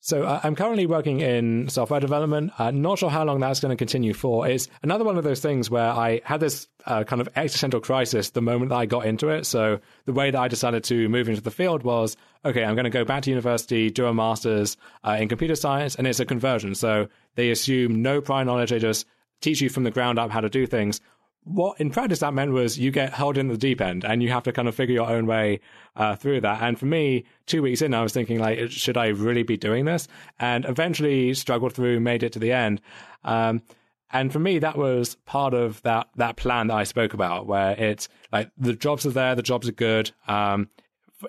So 0.02 0.24
uh, 0.24 0.40
I'm 0.44 0.56
currently 0.56 0.86
working 0.86 1.20
in 1.20 1.68
software 1.68 2.00
development. 2.00 2.54
Uh, 2.58 2.72
not 2.72 3.00
sure 3.00 3.10
how 3.10 3.26
long 3.26 3.40
that's 3.42 3.60
going 3.60 3.72
to 3.72 3.76
continue 3.76 4.14
for. 4.14 4.48
It's 4.48 4.70
another 4.82 5.04
one 5.04 5.18
of 5.18 5.26
those 5.26 5.42
things 5.42 5.70
where 5.70 5.90
I 5.90 6.22
had 6.24 6.40
this 6.40 6.68
uh, 6.86 7.04
kind 7.04 7.22
of 7.22 7.28
existential 7.36 7.82
crisis 7.82 8.30
the 8.30 8.42
moment 8.42 8.70
that 8.70 8.78
I 8.78 8.86
got 8.86 9.06
into 9.06 9.28
it. 9.30 9.46
So 9.46 9.80
the 10.06 10.14
way 10.14 10.32
that 10.32 10.40
I 10.40 10.48
decided 10.48 10.86
to 10.86 11.10
move 11.10 11.28
into 11.28 11.42
the 11.42 11.52
field 11.52 11.84
was, 11.84 12.16
okay, 12.46 12.64
I'm 12.64 12.76
going 12.76 12.86
to 12.86 12.90
go 12.90 13.04
back 13.04 13.24
to 13.24 13.30
university, 13.30 13.90
do 13.90 14.06
a 14.06 14.14
master's 14.14 14.78
uh, 15.04 15.18
in 15.20 15.28
computer 15.28 15.56
science, 15.56 15.96
and 15.96 16.08
it's 16.08 16.22
a 16.22 16.26
conversion. 16.26 16.76
So 16.76 17.10
they 17.36 17.52
assume 17.52 18.02
no 18.02 18.22
prior 18.22 18.46
knowledge. 18.46 18.70
They 18.70 18.80
just 18.80 19.06
teach 19.42 19.60
you 19.60 19.70
from 19.70 19.84
the 19.84 19.92
ground 19.92 20.18
up 20.18 20.32
how 20.32 20.42
to 20.42 20.50
do 20.50 20.66
things 20.66 21.02
what 21.50 21.80
in 21.82 21.90
practice 21.90 22.20
that 22.20 22.34
meant 22.34 22.52
was 22.52 22.78
you 22.78 22.92
get 22.92 23.14
held 23.14 23.38
in 23.38 23.48
the 23.48 23.58
deep 23.58 23.82
end 23.82 24.06
and 24.06 24.22
you 24.22 24.30
have 24.30 24.44
to 24.44 24.52
kind 24.52 24.68
of 24.68 24.76
figure 24.76 24.94
your 24.94 25.10
own 25.10 25.26
way 25.26 25.60
uh, 25.96 26.16
through 26.16 26.42
that. 26.42 26.62
And 26.62 26.80
for 26.80 26.86
me, 26.86 27.26
two 27.48 27.62
weeks 27.64 27.82
in, 27.82 27.94
I 27.94 28.04
was 28.04 28.14
thinking 28.14 28.40
like, 28.40 28.70
should 28.70 28.98
I 28.98 29.08
really 29.08 29.44
be 29.44 29.58
doing 29.58 29.86
this? 29.86 30.08
And 30.40 30.64
eventually 30.66 31.34
struggled 31.34 31.74
through, 31.74 32.00
made 32.00 32.22
it 32.24 32.34
to 32.34 32.40
the 32.40 32.52
end. 32.52 32.82
Um, 33.24 33.64
and 34.12 34.32
for 34.32 34.40
me, 34.40 34.60
that 34.60 34.78
was 34.78 35.16
part 35.26 35.54
of 35.54 35.82
that 35.84 36.10
that 36.16 36.36
plan 36.36 36.68
that 36.68 36.78
I 36.78 36.84
spoke 36.84 37.14
about, 37.14 37.46
where 37.46 37.72
it's 37.72 38.10
like 38.32 38.52
the 38.58 38.74
jobs 38.74 39.06
are 39.06 39.12
there, 39.12 39.36
the 39.36 39.44
jobs 39.44 39.68
are 39.68 39.74
good. 39.74 40.12
Um, 40.28 40.70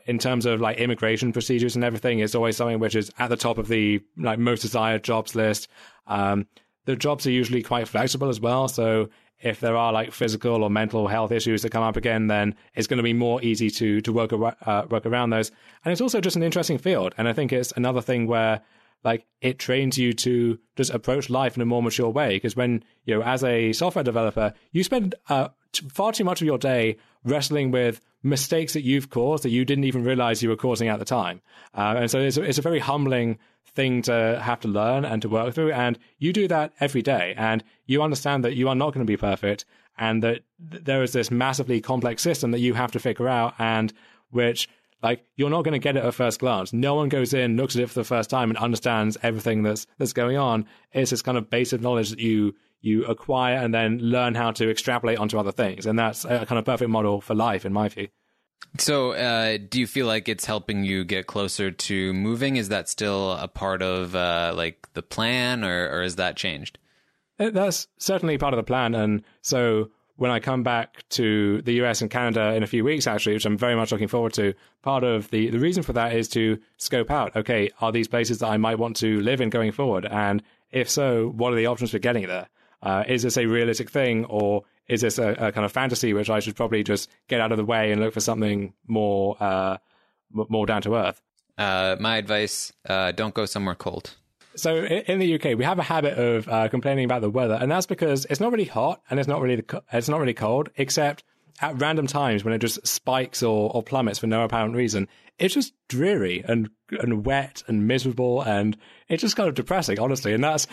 in 0.06 0.18
terms 0.18 0.46
of 0.46 0.60
like 0.60 0.78
immigration 0.78 1.32
procedures 1.32 1.74
and 1.74 1.84
everything, 1.84 2.20
it's 2.20 2.34
always 2.34 2.56
something 2.56 2.78
which 2.78 2.94
is 2.94 3.10
at 3.18 3.28
the 3.28 3.36
top 3.36 3.58
of 3.58 3.68
the 3.68 4.00
like 4.16 4.38
most 4.38 4.62
desired 4.62 5.02
jobs 5.02 5.34
list. 5.34 5.68
Um, 6.06 6.46
the 6.86 6.96
jobs 6.96 7.26
are 7.26 7.30
usually 7.30 7.62
quite 7.62 7.88
flexible 7.88 8.28
as 8.28 8.40
well, 8.40 8.68
so 8.68 9.10
if 9.42 9.60
there 9.60 9.76
are 9.76 9.92
like 9.92 10.12
physical 10.12 10.62
or 10.62 10.70
mental 10.70 11.08
health 11.08 11.32
issues 11.32 11.62
that 11.62 11.70
come 11.70 11.82
up 11.82 11.96
again, 11.96 12.26
then 12.26 12.54
it's 12.74 12.86
going 12.86 12.98
to 12.98 13.02
be 13.02 13.12
more 13.12 13.42
easy 13.42 13.70
to 13.70 14.00
to 14.02 14.12
work 14.12 14.32
uh, 14.32 14.86
work 14.90 15.06
around 15.06 15.30
those. 15.30 15.50
And 15.84 15.92
it's 15.92 16.00
also 16.00 16.20
just 16.20 16.36
an 16.36 16.42
interesting 16.42 16.78
field, 16.78 17.14
and 17.18 17.28
I 17.28 17.32
think 17.32 17.52
it's 17.52 17.72
another 17.72 18.00
thing 18.00 18.26
where 18.26 18.60
like 19.02 19.26
it 19.40 19.58
trains 19.58 19.96
you 19.96 20.12
to 20.12 20.58
just 20.76 20.92
approach 20.92 21.30
life 21.30 21.56
in 21.56 21.62
a 21.62 21.66
more 21.66 21.82
mature 21.82 22.10
way. 22.10 22.36
Because 22.36 22.56
when 22.56 22.84
you 23.04 23.14
know, 23.14 23.22
as 23.22 23.42
a 23.42 23.72
software 23.72 24.04
developer, 24.04 24.52
you 24.72 24.84
spend 24.84 25.14
uh, 25.28 25.48
far 25.88 26.12
too 26.12 26.24
much 26.24 26.40
of 26.40 26.46
your 26.46 26.58
day 26.58 26.96
wrestling 27.24 27.70
with 27.70 28.00
mistakes 28.22 28.74
that 28.74 28.82
you've 28.82 29.10
caused 29.10 29.44
that 29.44 29.50
you 29.50 29.64
didn't 29.64 29.84
even 29.84 30.04
realize 30.04 30.42
you 30.42 30.48
were 30.48 30.56
causing 30.56 30.88
at 30.88 30.98
the 30.98 31.04
time. 31.04 31.40
Uh, 31.74 31.94
and 31.98 32.10
so 32.10 32.20
it's, 32.20 32.36
it's 32.36 32.58
a 32.58 32.62
very 32.62 32.78
humbling 32.78 33.38
thing 33.66 34.02
to 34.02 34.40
have 34.42 34.60
to 34.60 34.68
learn 34.68 35.04
and 35.04 35.22
to 35.22 35.28
work 35.28 35.54
through. 35.54 35.72
And 35.72 35.98
you 36.18 36.32
do 36.32 36.48
that 36.48 36.72
every 36.80 37.02
day. 37.02 37.34
And 37.36 37.64
you 37.86 38.02
understand 38.02 38.44
that 38.44 38.56
you 38.56 38.68
are 38.68 38.74
not 38.74 38.92
going 38.92 39.06
to 39.06 39.10
be 39.10 39.16
perfect 39.16 39.64
and 39.98 40.22
that 40.22 40.40
there 40.58 41.02
is 41.02 41.12
this 41.12 41.30
massively 41.30 41.80
complex 41.80 42.22
system 42.22 42.50
that 42.50 42.60
you 42.60 42.74
have 42.74 42.92
to 42.92 42.98
figure 42.98 43.28
out 43.28 43.54
and 43.58 43.92
which 44.30 44.68
like 45.02 45.24
you're 45.36 45.50
not 45.50 45.62
going 45.62 45.72
to 45.72 45.78
get 45.78 45.96
it 45.96 46.04
at 46.04 46.14
first 46.14 46.40
glance. 46.40 46.72
No 46.72 46.94
one 46.94 47.08
goes 47.08 47.32
in, 47.32 47.56
looks 47.56 47.76
at 47.76 47.82
it 47.82 47.88
for 47.88 47.94
the 47.94 48.04
first 48.04 48.28
time 48.28 48.50
and 48.50 48.58
understands 48.58 49.16
everything 49.22 49.62
that's 49.62 49.86
that's 49.98 50.12
going 50.12 50.36
on. 50.36 50.66
It's 50.92 51.10
this 51.10 51.22
kind 51.22 51.38
of 51.38 51.48
base 51.48 51.72
of 51.72 51.80
knowledge 51.80 52.10
that 52.10 52.18
you 52.18 52.54
you 52.80 53.04
acquire 53.04 53.56
and 53.56 53.74
then 53.74 53.98
learn 53.98 54.34
how 54.34 54.50
to 54.52 54.70
extrapolate 54.70 55.18
onto 55.18 55.38
other 55.38 55.52
things. 55.52 55.86
And 55.86 55.98
that's 55.98 56.24
a 56.24 56.46
kind 56.46 56.58
of 56.58 56.64
perfect 56.64 56.90
model 56.90 57.20
for 57.20 57.34
life 57.34 57.64
in 57.64 57.72
my 57.72 57.88
view. 57.88 58.08
So, 58.78 59.12
uh, 59.12 59.58
do 59.68 59.80
you 59.80 59.86
feel 59.86 60.06
like 60.06 60.28
it's 60.28 60.44
helping 60.44 60.84
you 60.84 61.04
get 61.04 61.26
closer 61.26 61.70
to 61.70 62.12
moving? 62.14 62.56
Is 62.56 62.68
that 62.68 62.88
still 62.88 63.32
a 63.32 63.48
part 63.48 63.82
of 63.82 64.14
uh, 64.14 64.52
like 64.54 64.88
the 64.92 65.02
plan, 65.02 65.64
or 65.64 65.90
or 65.90 66.02
has 66.02 66.16
that 66.16 66.36
changed? 66.36 66.78
Uh, 67.38 67.50
that's 67.50 67.88
certainly 67.98 68.38
part 68.38 68.54
of 68.54 68.58
the 68.58 68.64
plan. 68.64 68.94
And 68.94 69.22
so, 69.42 69.90
when 70.16 70.30
I 70.30 70.38
come 70.38 70.62
back 70.62 71.02
to 71.10 71.62
the 71.62 71.82
US 71.82 72.00
and 72.00 72.10
Canada 72.10 72.54
in 72.54 72.62
a 72.62 72.66
few 72.66 72.84
weeks, 72.84 73.06
actually, 73.06 73.34
which 73.34 73.46
I'm 73.46 73.58
very 73.58 73.74
much 73.74 73.90
looking 73.90 74.08
forward 74.08 74.34
to, 74.34 74.54
part 74.82 75.02
of 75.02 75.30
the 75.30 75.50
the 75.50 75.58
reason 75.58 75.82
for 75.82 75.94
that 75.94 76.14
is 76.14 76.28
to 76.28 76.58
scope 76.76 77.10
out. 77.10 77.34
Okay, 77.34 77.70
are 77.80 77.90
these 77.90 78.08
places 78.08 78.38
that 78.38 78.48
I 78.48 78.56
might 78.56 78.78
want 78.78 78.96
to 78.96 79.20
live 79.20 79.40
in 79.40 79.50
going 79.50 79.72
forward? 79.72 80.06
And 80.06 80.42
if 80.70 80.88
so, 80.88 81.30
what 81.30 81.52
are 81.52 81.56
the 81.56 81.66
options 81.66 81.90
for 81.90 81.98
getting 81.98 82.28
there? 82.28 82.48
Uh, 82.82 83.04
is 83.06 83.22
this 83.22 83.36
a 83.36 83.46
realistic 83.46 83.90
thing, 83.90 84.24
or 84.26 84.64
is 84.88 85.02
this 85.02 85.18
a, 85.18 85.30
a, 85.32 85.52
kind 85.52 85.64
of 85.64 85.72
fantasy 85.72 86.12
which 86.14 86.30
I 86.30 86.40
should 86.40 86.56
probably 86.56 86.82
just 86.82 87.10
get 87.28 87.40
out 87.40 87.52
of 87.52 87.58
the 87.58 87.64
way 87.64 87.92
and 87.92 88.00
look 88.00 88.14
for 88.14 88.20
something 88.20 88.72
more 88.86 89.36
uh, 89.40 89.76
more 90.32 90.66
down 90.66 90.82
to 90.82 90.94
earth? 90.94 91.20
Uh, 91.58 91.96
my 92.00 92.16
advice: 92.16 92.72
uh, 92.88 93.12
don't 93.12 93.34
go 93.34 93.46
somewhere 93.46 93.74
cold. 93.74 94.16
So 94.56 94.84
in 94.84 95.20
the 95.20 95.34
UK, 95.34 95.56
we 95.56 95.64
have 95.64 95.78
a 95.78 95.82
habit 95.82 96.18
of 96.18 96.48
uh, 96.48 96.68
complaining 96.68 97.04
about 97.04 97.20
the 97.20 97.30
weather, 97.30 97.54
and 97.54 97.70
that's 97.70 97.86
because 97.86 98.26
it's 98.30 98.40
not 98.40 98.50
really 98.50 98.64
hot 98.64 99.00
and 99.08 99.20
it's 99.20 99.28
not 99.28 99.40
really 99.40 99.62
it's 99.92 100.08
not 100.08 100.18
really 100.18 100.34
cold, 100.34 100.70
except 100.76 101.22
at 101.60 101.80
random 101.80 102.06
times 102.06 102.44
when 102.44 102.54
it 102.54 102.58
just 102.58 102.86
spikes 102.86 103.42
or, 103.42 103.70
or 103.74 103.82
plummets 103.82 104.18
for 104.18 104.26
no 104.26 104.42
apparent 104.42 104.74
reason. 104.74 105.08
It's 105.38 105.54
just 105.54 105.72
dreary 105.88 106.44
and 106.46 106.70
and 106.90 107.24
wet 107.24 107.62
and 107.66 107.86
miserable, 107.86 108.42
and 108.42 108.76
it's 109.08 109.22
just 109.22 109.36
kind 109.36 109.48
of 109.48 109.54
depressing, 109.54 109.98
honestly. 109.98 110.34
And 110.34 110.44
that's 110.44 110.66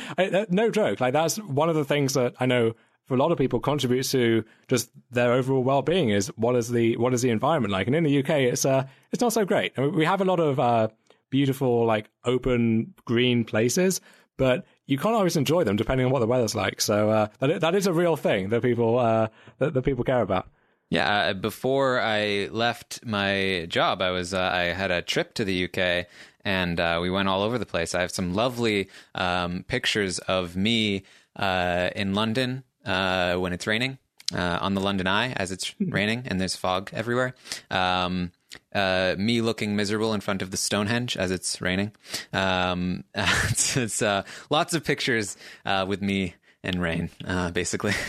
no 0.49 0.70
joke. 0.70 0.99
Like 0.99 1.14
that's 1.14 1.38
one 1.38 1.70
of 1.70 1.76
the 1.76 1.86
things 1.86 2.14
that 2.16 2.36
I 2.40 2.45
know 2.45 2.74
for 3.08 3.16
a 3.16 3.18
lot 3.18 3.32
of 3.32 3.38
people 3.38 3.60
contributes 3.60 4.12
to 4.12 4.44
just 4.68 4.91
their 5.12 5.32
overall 5.32 5.64
well-being 5.64 6.10
is 6.10 6.28
what 6.36 6.56
is 6.56 6.70
the 6.70 6.98
what 6.98 7.14
is 7.14 7.22
the 7.22 7.30
environment 7.30 7.72
like 7.72 7.88
and 7.88 7.95
in 7.95 8.04
the 8.04 8.20
UK 8.20 8.30
it's 8.30 8.66
uh 8.66 8.86
it's 9.12 9.22
not 9.22 9.34
so 9.34 9.45
great 9.45 9.72
I 9.78 9.82
mean, 9.82 9.95
we 9.95 10.06
have 10.06 10.22
a 10.22 10.26
lot 10.26 10.40
of 10.40 10.60
uh 10.60 10.90
beautiful 11.30 11.86
like 11.86 12.10
open 12.26 12.94
green 13.06 13.45
places 13.45 14.02
but 14.36 14.66
you 14.86 14.98
can't 14.98 15.16
always 15.16 15.38
enjoy 15.38 15.64
them 15.64 15.78
depending 15.78 16.06
on 16.06 16.12
what 16.12 16.20
the 16.20 16.28
weather's 16.28 16.56
like 16.56 16.82
so 16.82 17.10
uh 17.10 17.28
that, 17.40 17.62
that 17.62 17.76
is 17.76 17.88
a 17.88 17.94
real 17.94 18.18
thing 18.18 18.49
that 18.49 18.62
people 18.62 18.99
uh 18.99 19.28
that, 19.60 19.74
that 19.74 19.84
people 19.84 20.04
care 20.04 20.22
about 20.22 20.49
yeah, 20.89 21.30
uh, 21.30 21.34
before 21.34 21.99
I 21.99 22.47
left 22.51 23.05
my 23.05 23.65
job, 23.69 24.01
I 24.01 24.11
was 24.11 24.34
uh, 24.34 24.39
I 24.53 24.64
had 24.65 24.91
a 24.91 25.01
trip 25.01 25.34
to 25.35 25.45
the 25.45 25.65
UK, 25.65 26.07
and 26.45 26.80
uh, 26.80 26.99
we 27.01 27.09
went 27.09 27.27
all 27.27 27.43
over 27.43 27.57
the 27.57 27.65
place. 27.65 27.93
I 27.93 28.01
have 28.01 28.11
some 28.11 28.34
lovely 28.34 28.89
um, 29.14 29.64
pictures 29.68 30.19
of 30.19 30.55
me 30.55 31.03
uh, 31.35 31.89
in 31.95 32.14
London 32.14 32.64
uh, 32.85 33.35
when 33.35 33.53
it's 33.53 33.68
raining 33.68 33.97
uh, 34.34 34.59
on 34.61 34.73
the 34.73 34.81
London 34.81 35.07
Eye 35.07 35.34
as 35.34 35.51
it's 35.51 35.69
hmm. 35.72 35.89
raining 35.89 36.23
and 36.26 36.39
there's 36.39 36.55
fog 36.55 36.89
everywhere. 36.93 37.35
Um, 37.69 38.31
uh, 38.73 39.15
me 39.18 39.41
looking 39.41 39.76
miserable 39.76 40.14
in 40.14 40.22
front 40.22 40.41
of 40.41 40.51
the 40.51 40.57
Stonehenge 40.57 41.18
as 41.18 41.31
it's 41.31 41.61
raining. 41.61 41.91
Um, 42.34 43.03
it's, 43.15 43.77
it's 43.77 44.01
uh, 44.01 44.23
lots 44.49 44.73
of 44.73 44.84
pictures 44.84 45.38
uh, 45.65 45.85
with 45.88 46.01
me 46.01 46.35
and 46.64 46.81
rain, 46.81 47.09
uh, 47.26 47.51
basically. 47.51 47.93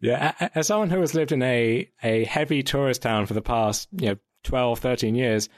Yeah, 0.00 0.50
as 0.54 0.66
someone 0.66 0.90
who 0.90 1.00
has 1.00 1.14
lived 1.14 1.32
in 1.32 1.42
a, 1.42 1.88
a 2.02 2.24
heavy 2.24 2.62
tourist 2.62 3.02
town 3.02 3.26
for 3.26 3.34
the 3.34 3.42
past 3.42 3.88
you 3.98 4.10
know 4.10 4.16
12, 4.44 4.78
13 4.78 5.14
years, 5.14 5.48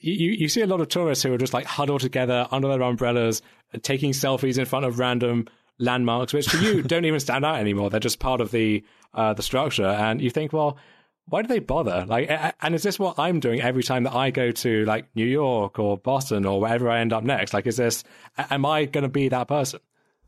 you, 0.00 0.30
you 0.30 0.48
see 0.48 0.62
a 0.62 0.66
lot 0.66 0.80
of 0.80 0.88
tourists 0.88 1.24
who 1.24 1.32
are 1.32 1.38
just 1.38 1.52
like 1.52 1.66
huddled 1.66 2.00
together 2.00 2.46
under 2.50 2.68
their 2.68 2.82
umbrellas, 2.82 3.42
taking 3.82 4.12
selfies 4.12 4.58
in 4.58 4.64
front 4.64 4.86
of 4.86 4.98
random 4.98 5.46
landmarks, 5.78 6.32
which 6.32 6.46
to 6.48 6.58
you 6.62 6.82
don't 6.86 7.04
even 7.04 7.20
stand 7.20 7.44
out 7.44 7.58
anymore. 7.58 7.90
They're 7.90 8.00
just 8.00 8.20
part 8.20 8.40
of 8.40 8.50
the 8.50 8.84
uh, 9.12 9.34
the 9.34 9.42
structure, 9.42 9.86
and 9.86 10.20
you 10.20 10.30
think, 10.30 10.52
well, 10.52 10.78
why 11.26 11.42
do 11.42 11.48
they 11.48 11.58
bother? 11.58 12.04
Like, 12.06 12.30
and 12.60 12.74
is 12.74 12.82
this 12.82 12.98
what 12.98 13.18
I'm 13.18 13.40
doing 13.40 13.60
every 13.60 13.82
time 13.82 14.04
that 14.04 14.14
I 14.14 14.30
go 14.30 14.50
to 14.50 14.84
like 14.84 15.06
New 15.14 15.26
York 15.26 15.78
or 15.78 15.96
Boston 15.96 16.44
or 16.44 16.60
wherever 16.60 16.88
I 16.88 17.00
end 17.00 17.12
up 17.12 17.24
next? 17.24 17.54
Like, 17.54 17.66
is 17.66 17.76
this? 17.76 18.04
Am 18.36 18.64
I 18.66 18.84
going 18.84 19.02
to 19.02 19.08
be 19.08 19.28
that 19.28 19.48
person? 19.48 19.80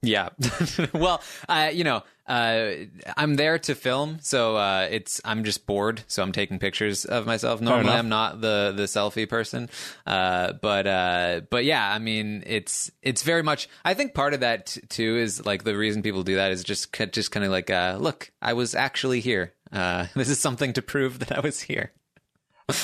Yeah. 0.03 0.31
well, 0.93 1.23
uh, 1.49 1.71
you 1.73 1.85
know, 1.85 2.03
uh, 2.27 2.71
I'm 3.17 3.35
there 3.35 3.59
to 3.59 3.75
film, 3.75 4.19
so 4.21 4.57
uh, 4.57 4.87
it's 4.91 5.21
I'm 5.25 5.43
just 5.43 5.67
bored, 5.67 6.05
so 6.07 6.23
I'm 6.23 6.31
taking 6.31 6.59
pictures 6.61 7.05
of 7.05 7.27
myself. 7.27 7.61
Normally, 7.61 7.91
I'm 7.91 8.09
not 8.09 8.41
the 8.41 8.73
the 8.75 8.85
selfie 8.85 9.29
person, 9.29 9.69
uh, 10.07 10.53
but 10.53 10.87
uh, 10.87 11.41
but 11.51 11.65
yeah, 11.65 11.93
I 11.93 11.99
mean, 11.99 12.45
it's 12.47 12.93
it's 13.03 13.25
very 13.25 13.43
much. 13.43 13.69
I 13.85 13.95
think 13.95 14.15
part 14.15 14.35
of 14.35 14.41
that 14.41 14.67
t- 14.67 14.81
too 14.83 15.17
is 15.17 15.45
like 15.45 15.65
the 15.65 15.77
reason 15.77 16.03
people 16.03 16.23
do 16.23 16.37
that 16.37 16.53
is 16.53 16.63
just 16.63 16.95
just 17.11 17.33
kind 17.33 17.45
of 17.45 17.51
like, 17.51 17.71
uh, 17.71 17.97
look, 18.01 18.31
I 18.41 18.53
was 18.53 18.77
actually 18.77 19.21
here. 19.21 19.53
Uh, 19.73 20.07
this 20.15 20.29
is 20.29 20.39
something 20.39 20.73
to 20.75 20.83
prove 20.83 21.19
that 21.19 21.33
I 21.33 21.41
was 21.41 21.61
here. 21.61 21.93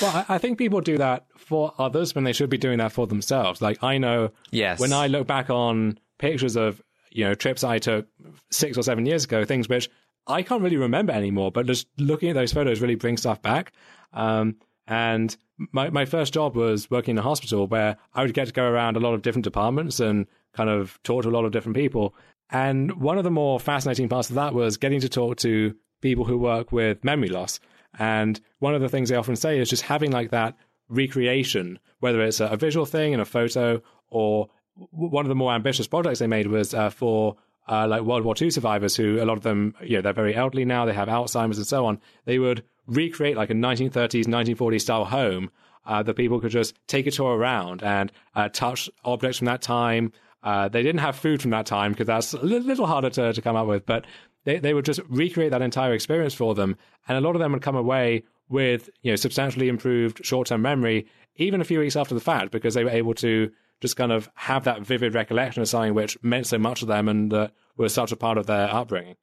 well, 0.02 0.27
I 0.28 0.39
think 0.39 0.59
people 0.59 0.81
do 0.81 0.98
that 0.98 1.27
for 1.36 1.73
others 1.78 2.12
when 2.12 2.24
they 2.24 2.32
should 2.32 2.51
be 2.51 2.59
doing 2.59 2.78
that 2.78 2.90
for 2.90 3.06
themselves. 3.06 3.62
Like 3.62 3.85
I 3.85 3.98
know, 3.98 4.32
yes, 4.51 4.81
when 4.81 4.93
I 4.93 5.06
look 5.06 5.28
back 5.28 5.48
on 5.48 5.98
pictures 6.19 6.56
of 6.56 6.82
you 7.10 7.24
know, 7.24 7.35
trips 7.35 7.64
I 7.64 7.78
took 7.78 8.06
six 8.51 8.76
or 8.76 8.82
seven 8.82 9.06
years 9.06 9.24
ago, 9.24 9.44
things 9.44 9.68
which 9.68 9.90
I 10.26 10.43
can't 10.43 10.62
really 10.62 10.76
remember 10.76 11.12
anymore, 11.12 11.51
but 11.51 11.66
just 11.66 11.86
looking 11.97 12.28
at 12.28 12.35
those 12.35 12.52
photos 12.52 12.80
really 12.80 12.94
brings 12.94 13.20
stuff 13.20 13.40
back. 13.40 13.72
Um, 14.12 14.56
and 14.86 15.36
my, 15.72 15.90
my 15.90 16.05
first 16.05 16.32
job 16.32 16.55
was 16.55 16.90
working 16.90 17.12
in 17.12 17.18
a 17.18 17.22
hospital 17.22 17.66
where 17.66 17.97
I 18.14 18.22
would 18.22 18.35
get 18.35 18.47
to 18.47 18.52
go 18.52 18.64
around 18.64 18.97
a 18.97 19.01
lot 19.01 19.14
of 19.14 19.22
different 19.22 19.44
departments 19.44 20.01
and 20.01 20.26
kind 20.52 20.70
of 20.70 20.98
talk 21.02 21.22
to 21.22 21.28
a 21.28 21.30
lot 21.30 21.44
of 21.44 21.52
different 21.52 21.76
people. 21.76 22.14
And 22.51 23.01
one 23.01 23.18
of 23.18 23.24
the 23.24 23.30
more 23.30 23.60
fascinating 23.60 24.09
parts 24.09 24.30
of 24.30 24.36
that 24.36 24.55
was 24.55 24.76
getting 24.76 25.01
to 25.01 25.09
talk 25.09 25.36
to 25.39 25.74
people 26.01 26.24
who 26.24 26.39
work 26.39 26.72
with 26.72 27.05
memory 27.05 27.28
loss. 27.28 27.60
And 27.98 28.40
one 28.59 28.74
of 28.74 28.80
the 28.80 28.89
things 28.89 29.09
they 29.09 29.16
often 29.16 29.36
say 29.36 29.59
is 29.59 29.68
just 29.68 29.82
having 29.82 30.10
like 30.10 30.30
that 30.30 30.56
recreation, 30.89 31.78
whether 32.01 32.22
it's 32.22 32.40
a, 32.40 32.47
a 32.47 32.56
visual 32.56 32.86
thing 32.86 33.12
in 33.12 33.20
a 33.20 33.24
photo 33.24 33.82
or 34.09 34.48
one 34.90 35.24
of 35.24 35.28
the 35.28 35.34
more 35.34 35.52
ambitious 35.52 35.86
projects 35.86 36.18
they 36.18 36.26
made 36.26 36.46
was 36.46 36.74
uh, 36.74 36.90
for 36.90 37.36
uh, 37.68 37.86
like 37.86 38.02
World 38.02 38.24
War 38.24 38.34
II 38.40 38.50
survivors 38.50 38.96
who 38.96 39.22
a 39.22 39.24
lot 39.24 39.36
of 39.36 39.42
them, 39.42 39.74
you 39.82 39.96
know, 39.96 40.02
they're 40.02 40.12
very 40.12 40.34
elderly 40.34 40.64
now, 40.64 40.86
they 40.86 40.94
have 40.94 41.09
Alzheimer's 41.09 41.59
and 41.59 41.66
so 41.66 41.84
on. 41.86 42.00
They 42.24 42.38
would 42.38 42.64
recreate 42.86 43.36
like 43.36 43.50
a 43.50 43.55
1930s, 43.55 44.24
1940s 44.24 44.80
style 44.80 45.05
home 45.05 45.50
uh, 45.86 46.02
that 46.02 46.14
people 46.14 46.40
could 46.40 46.50
just 46.50 46.74
take 46.86 47.06
a 47.06 47.10
tour 47.10 47.36
around 47.36 47.82
and 47.82 48.10
uh, 48.34 48.48
touch 48.48 48.88
objects 49.05 49.38
from 49.38 49.46
that 49.46 49.62
time. 49.62 50.12
Uh, 50.42 50.68
they 50.68 50.82
didn't 50.82 51.00
have 51.00 51.16
food 51.16 51.42
from 51.42 51.50
that 51.50 51.66
time 51.66 51.92
because 51.92 52.06
that's 52.06 52.32
a 52.32 52.38
little 52.38 52.86
harder 52.86 53.10
to, 53.10 53.32
to 53.32 53.42
come 53.42 53.56
up 53.56 53.66
with, 53.66 53.84
but 53.84 54.06
they, 54.44 54.59
they 54.59 54.72
would 54.72 54.84
just 54.84 55.00
recreate 55.09 55.50
that 55.50 55.62
entire 55.62 55.92
experience 55.92 56.34
for 56.34 56.55
them. 56.55 56.76
And 57.09 57.18
a 57.18 57.20
lot 57.20 57.34
of 57.34 57.40
them 57.40 57.52
would 57.52 57.62
come 57.62 57.76
away 57.76 58.22
with, 58.48 58.88
you 59.02 59.12
know, 59.12 59.16
substantially 59.16 59.68
improved 59.68 60.24
short-term 60.24 60.62
memory, 60.62 61.06
even 61.36 61.60
a 61.60 61.64
few 61.64 61.80
weeks 61.80 61.96
after 61.96 62.14
the 62.14 62.20
fact, 62.20 62.50
because 62.50 62.74
they 62.74 62.84
were 62.84 62.90
able 62.90 63.14
to 63.14 63.50
just 63.80 63.96
kind 63.96 64.12
of 64.12 64.30
have 64.34 64.64
that 64.64 64.82
vivid 64.82 65.14
recollection 65.14 65.62
of 65.62 65.68
something 65.68 65.94
which 65.94 66.22
meant 66.22 66.46
so 66.46 66.59
much 66.59 66.80
to 66.80 66.86
them 66.86 67.09
and 67.09 67.32
uh, 67.32 67.48
was 67.76 67.94
such 67.94 68.12
a 68.12 68.16
part 68.16 68.38
of 68.38 68.46
their 68.46 68.72
upbringing. 68.72 69.16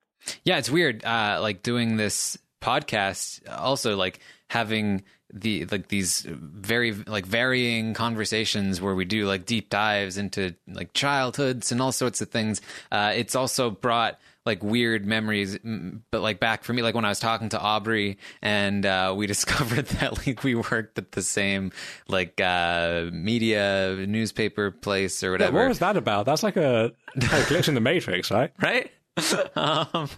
Yeah, 0.43 0.57
it's 0.57 0.69
weird. 0.69 1.03
Uh, 1.03 1.39
like 1.41 1.61
doing 1.61 1.97
this 1.97 2.37
podcast, 2.61 3.41
also 3.51 3.95
like 3.95 4.19
having 4.49 5.03
the 5.33 5.65
like 5.65 5.87
these 5.89 6.21
very 6.27 6.93
like 6.93 7.25
varying 7.25 7.93
conversations 7.93 8.79
where 8.79 8.95
we 8.95 9.05
do 9.05 9.25
like 9.25 9.45
deep 9.45 9.69
dives 9.69 10.17
into 10.17 10.55
like 10.67 10.93
childhoods 10.93 11.71
and 11.71 11.81
all 11.81 11.91
sorts 11.91 12.21
of 12.21 12.29
things. 12.29 12.61
Uh, 12.91 13.11
it's 13.15 13.35
also 13.35 13.69
brought 13.69 14.19
like 14.45 14.63
weird 14.63 15.05
memories 15.05 15.57
but 16.11 16.21
like 16.21 16.39
back 16.39 16.63
for 16.63 16.73
me 16.73 16.81
like 16.81 16.95
when 16.95 17.05
i 17.05 17.09
was 17.09 17.19
talking 17.19 17.49
to 17.49 17.59
aubrey 17.59 18.17
and 18.41 18.85
uh, 18.85 19.13
we 19.17 19.27
discovered 19.27 19.85
that 19.85 20.25
like 20.25 20.43
we 20.43 20.55
worked 20.55 20.97
at 20.97 21.11
the 21.13 21.21
same 21.21 21.71
like 22.07 22.39
uh, 22.41 23.05
media 23.11 23.95
newspaper 24.07 24.71
place 24.71 25.23
or 25.23 25.31
whatever 25.31 25.57
yeah, 25.57 25.63
what 25.63 25.69
was 25.69 25.79
that 25.79 25.97
about 25.97 26.25
that's 26.25 26.43
like 26.43 26.57
a, 26.57 26.91
a 27.15 27.19
glitch 27.19 27.67
in 27.67 27.73
the 27.73 27.81
matrix 27.81 28.31
right 28.31 28.51
right 28.61 28.91
um, 29.55 30.09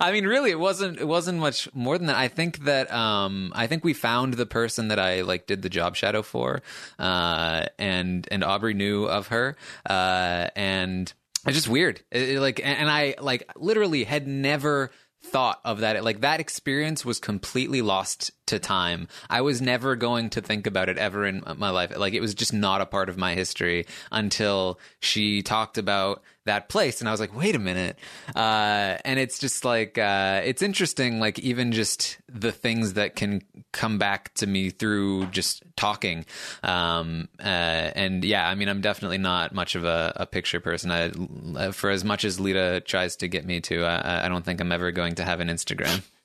I 0.00 0.12
mean, 0.12 0.26
really, 0.26 0.50
it 0.50 0.58
wasn't. 0.58 0.98
It 0.98 1.06
wasn't 1.08 1.38
much 1.38 1.72
more 1.74 1.96
than 1.96 2.08
that. 2.08 2.16
I 2.16 2.28
think 2.28 2.64
that. 2.64 2.92
Um, 2.92 3.52
I 3.54 3.66
think 3.66 3.84
we 3.84 3.94
found 3.94 4.34
the 4.34 4.46
person 4.46 4.88
that 4.88 4.98
I 4.98 5.22
like 5.22 5.46
did 5.46 5.62
the 5.62 5.68
job 5.68 5.96
shadow 5.96 6.22
for, 6.22 6.62
uh, 6.98 7.66
and 7.78 8.28
and 8.30 8.44
Aubrey 8.44 8.74
knew 8.74 9.04
of 9.04 9.28
her, 9.28 9.56
uh, 9.88 10.48
and 10.56 11.12
it's 11.46 11.56
just 11.56 11.68
weird. 11.68 12.00
It, 12.10 12.30
it, 12.30 12.40
like, 12.40 12.60
and 12.62 12.90
I 12.90 13.14
like 13.20 13.50
literally 13.56 14.04
had 14.04 14.26
never 14.26 14.90
thought 15.24 15.60
of 15.64 15.80
that. 15.80 16.02
Like 16.04 16.20
that 16.20 16.40
experience 16.40 17.04
was 17.04 17.18
completely 17.18 17.82
lost 17.82 18.30
to 18.46 18.58
time. 18.58 19.08
I 19.30 19.40
was 19.40 19.62
never 19.62 19.96
going 19.96 20.30
to 20.30 20.40
think 20.40 20.66
about 20.66 20.88
it 20.88 20.98
ever 20.98 21.26
in 21.26 21.42
my 21.56 21.70
life. 21.70 21.96
Like 21.96 22.14
it 22.14 22.20
was 22.20 22.34
just 22.34 22.52
not 22.52 22.80
a 22.80 22.86
part 22.86 23.08
of 23.08 23.16
my 23.16 23.34
history 23.34 23.86
until 24.10 24.78
she 25.00 25.42
talked 25.42 25.78
about 25.78 26.22
that 26.44 26.68
place 26.68 27.00
and 27.00 27.08
i 27.08 27.12
was 27.12 27.20
like 27.20 27.34
wait 27.36 27.54
a 27.54 27.58
minute 27.58 27.98
uh, 28.34 28.96
and 29.04 29.20
it's 29.20 29.38
just 29.38 29.64
like 29.64 29.96
uh, 29.96 30.40
it's 30.44 30.62
interesting 30.62 31.20
like 31.20 31.38
even 31.38 31.72
just 31.72 32.18
the 32.28 32.50
things 32.50 32.94
that 32.94 33.14
can 33.14 33.42
come 33.72 33.98
back 33.98 34.34
to 34.34 34.46
me 34.46 34.70
through 34.70 35.26
just 35.26 35.62
talking 35.76 36.24
um, 36.62 37.28
uh, 37.38 37.42
and 37.44 38.24
yeah 38.24 38.48
i 38.48 38.54
mean 38.54 38.68
i'm 38.68 38.80
definitely 38.80 39.18
not 39.18 39.54
much 39.54 39.74
of 39.74 39.84
a, 39.84 40.12
a 40.16 40.26
picture 40.26 40.60
person 40.60 40.90
I, 40.90 41.70
for 41.70 41.90
as 41.90 42.04
much 42.04 42.24
as 42.24 42.40
lita 42.40 42.82
tries 42.84 43.16
to 43.16 43.28
get 43.28 43.46
me 43.46 43.60
to 43.62 43.84
I, 43.84 44.26
I 44.26 44.28
don't 44.28 44.44
think 44.44 44.60
i'm 44.60 44.72
ever 44.72 44.90
going 44.90 45.14
to 45.16 45.24
have 45.24 45.40
an 45.40 45.48
instagram 45.48 46.02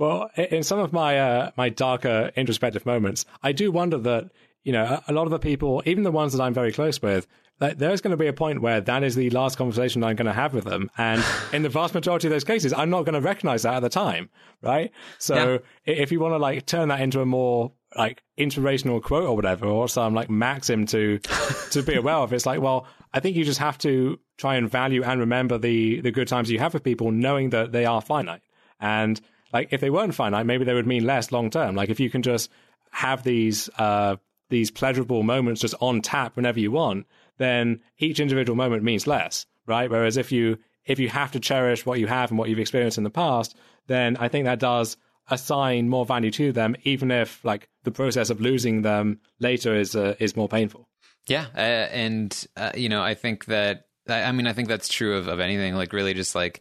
well 0.00 0.28
in 0.36 0.64
some 0.64 0.80
of 0.80 0.92
my 0.92 1.18
uh, 1.18 1.50
my 1.56 1.68
darker 1.68 2.32
introspective 2.34 2.84
moments 2.84 3.24
i 3.44 3.52
do 3.52 3.70
wonder 3.70 3.98
that 3.98 4.30
you 4.64 4.72
know 4.72 5.00
a 5.06 5.12
lot 5.12 5.24
of 5.24 5.30
the 5.30 5.38
people 5.38 5.82
even 5.86 6.02
the 6.02 6.10
ones 6.10 6.32
that 6.32 6.42
i'm 6.42 6.54
very 6.54 6.72
close 6.72 7.00
with 7.00 7.28
there's 7.60 8.00
going 8.00 8.12
to 8.12 8.16
be 8.16 8.26
a 8.26 8.32
point 8.32 8.62
where 8.62 8.80
that 8.80 9.02
is 9.02 9.14
the 9.14 9.28
last 9.30 9.58
conversation 9.58 10.02
I'm 10.02 10.16
going 10.16 10.26
to 10.26 10.32
have 10.32 10.54
with 10.54 10.64
them. 10.64 10.90
And 10.96 11.22
in 11.52 11.62
the 11.62 11.68
vast 11.68 11.94
majority 11.94 12.26
of 12.26 12.32
those 12.32 12.44
cases, 12.44 12.72
I'm 12.72 12.90
not 12.90 13.04
going 13.04 13.14
to 13.14 13.20
recognize 13.20 13.62
that 13.62 13.74
at 13.74 13.80
the 13.80 13.90
time. 13.90 14.30
Right. 14.62 14.92
So 15.18 15.60
yeah. 15.84 15.94
if 15.94 16.10
you 16.10 16.20
want 16.20 16.32
to 16.32 16.38
like 16.38 16.66
turn 16.66 16.88
that 16.88 17.00
into 17.00 17.20
a 17.20 17.26
more 17.26 17.72
like 17.96 18.22
inspirational 18.36 19.00
quote 19.00 19.24
or 19.24 19.36
whatever, 19.36 19.66
or 19.66 19.88
some 19.88 20.14
like 20.14 20.30
maxim 20.30 20.86
to, 20.86 21.18
to 21.72 21.82
be 21.82 21.94
aware 21.96 22.16
of, 22.16 22.32
it's 22.32 22.46
like, 22.46 22.60
well, 22.60 22.86
I 23.12 23.20
think 23.20 23.36
you 23.36 23.44
just 23.44 23.58
have 23.58 23.76
to 23.78 24.18
try 24.38 24.56
and 24.56 24.70
value 24.70 25.02
and 25.02 25.20
remember 25.20 25.58
the, 25.58 26.00
the 26.00 26.10
good 26.10 26.28
times 26.28 26.50
you 26.50 26.58
have 26.60 26.72
with 26.72 26.82
people, 26.82 27.10
knowing 27.10 27.50
that 27.50 27.72
they 27.72 27.84
are 27.84 28.00
finite. 28.00 28.42
And 28.80 29.20
like, 29.52 29.68
if 29.72 29.80
they 29.80 29.90
weren't 29.90 30.14
finite, 30.14 30.46
maybe 30.46 30.64
they 30.64 30.74
would 30.74 30.86
mean 30.86 31.04
less 31.04 31.32
long 31.32 31.50
term. 31.50 31.74
Like, 31.74 31.90
if 31.90 32.00
you 32.00 32.10
can 32.10 32.22
just 32.22 32.50
have 32.90 33.22
these, 33.22 33.68
uh, 33.78 34.16
these 34.48 34.70
pleasurable 34.70 35.22
moments 35.22 35.60
just 35.60 35.74
on 35.80 36.02
tap 36.02 36.36
whenever 36.36 36.60
you 36.60 36.70
want, 36.70 37.06
then 37.38 37.80
each 37.98 38.20
individual 38.20 38.56
moment 38.56 38.82
means 38.82 39.06
less, 39.06 39.46
right? 39.66 39.90
Whereas 39.90 40.16
if 40.16 40.30
you 40.30 40.58
if 40.86 40.98
you 40.98 41.08
have 41.08 41.30
to 41.32 41.40
cherish 41.40 41.86
what 41.86 42.00
you 42.00 42.06
have 42.06 42.30
and 42.30 42.38
what 42.38 42.48
you've 42.48 42.58
experienced 42.58 42.98
in 42.98 43.04
the 43.04 43.10
past, 43.10 43.56
then 43.86 44.16
I 44.16 44.28
think 44.28 44.44
that 44.46 44.58
does 44.58 44.96
assign 45.30 45.88
more 45.88 46.04
value 46.04 46.30
to 46.32 46.52
them, 46.52 46.74
even 46.82 47.10
if 47.10 47.44
like 47.44 47.68
the 47.84 47.90
process 47.90 48.30
of 48.30 48.40
losing 48.40 48.82
them 48.82 49.20
later 49.38 49.74
is 49.76 49.94
uh, 49.94 50.14
is 50.18 50.36
more 50.36 50.48
painful. 50.48 50.88
Yeah, 51.26 51.46
uh, 51.54 51.58
and 51.58 52.46
uh, 52.56 52.72
you 52.74 52.88
know, 52.88 53.02
I 53.02 53.14
think 53.14 53.46
that 53.46 53.86
I 54.08 54.32
mean, 54.32 54.46
I 54.46 54.52
think 54.52 54.68
that's 54.68 54.88
true 54.88 55.16
of 55.16 55.28
of 55.28 55.40
anything. 55.40 55.74
Like, 55.74 55.92
really, 55.92 56.14
just 56.14 56.34
like 56.34 56.60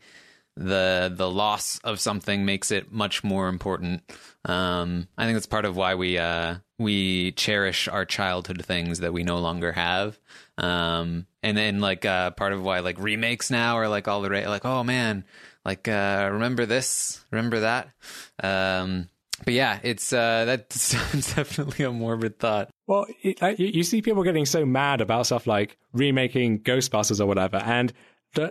the 0.60 1.12
the 1.16 1.30
loss 1.30 1.80
of 1.86 2.02
something 2.02 2.46
makes 2.46 2.70
it 2.70 2.92
much 2.92 3.24
more 3.24 3.48
important. 3.48 4.04
Um, 4.44 5.08
I 5.18 5.24
think 5.24 5.36
that's 5.38 5.46
part 5.46 5.64
of 5.64 5.78
why 5.78 5.96
we 5.96 6.18
uh, 6.18 6.56
we 6.78 7.32
cherish 7.32 7.88
our 7.88 8.06
childhood 8.06 8.64
things 8.66 9.00
that 9.00 9.14
we 9.14 9.24
no 9.24 9.40
longer 9.40 9.72
have. 9.72 10.20
Um, 10.58 11.28
and 11.42 11.56
then 11.56 11.80
like 11.80 12.06
uh, 12.06 12.32
part 12.32 12.52
of 12.52 12.62
why 12.62 12.80
like 12.80 13.00
remakes 13.00 13.50
now 13.50 13.78
are 13.78 13.88
like 13.88 14.10
all 14.10 14.22
the 14.22 14.30
ra- 14.30 14.50
like 14.50 14.66
oh 14.66 14.84
man, 14.84 15.24
like 15.64 15.88
uh, 15.88 16.30
remember 16.34 16.66
this, 16.66 17.24
remember 17.32 17.62
that. 17.62 17.90
Um, 18.44 19.08
but 19.46 19.54
yeah, 19.54 19.80
it's 19.82 20.12
uh, 20.12 20.44
that's 20.44 20.92
definitely 21.36 21.86
a 21.86 21.92
morbid 21.92 22.38
thought. 22.38 22.70
Well, 22.86 23.06
it, 23.22 23.42
uh, 23.42 23.54
you 23.58 23.84
see 23.84 24.02
people 24.02 24.24
getting 24.24 24.46
so 24.46 24.66
mad 24.66 25.00
about 25.00 25.28
stuff 25.28 25.48
like 25.48 25.78
remaking 25.94 26.60
Ghostbusters 26.60 27.22
or 27.22 27.28
whatever, 27.28 27.58
and 27.58 27.94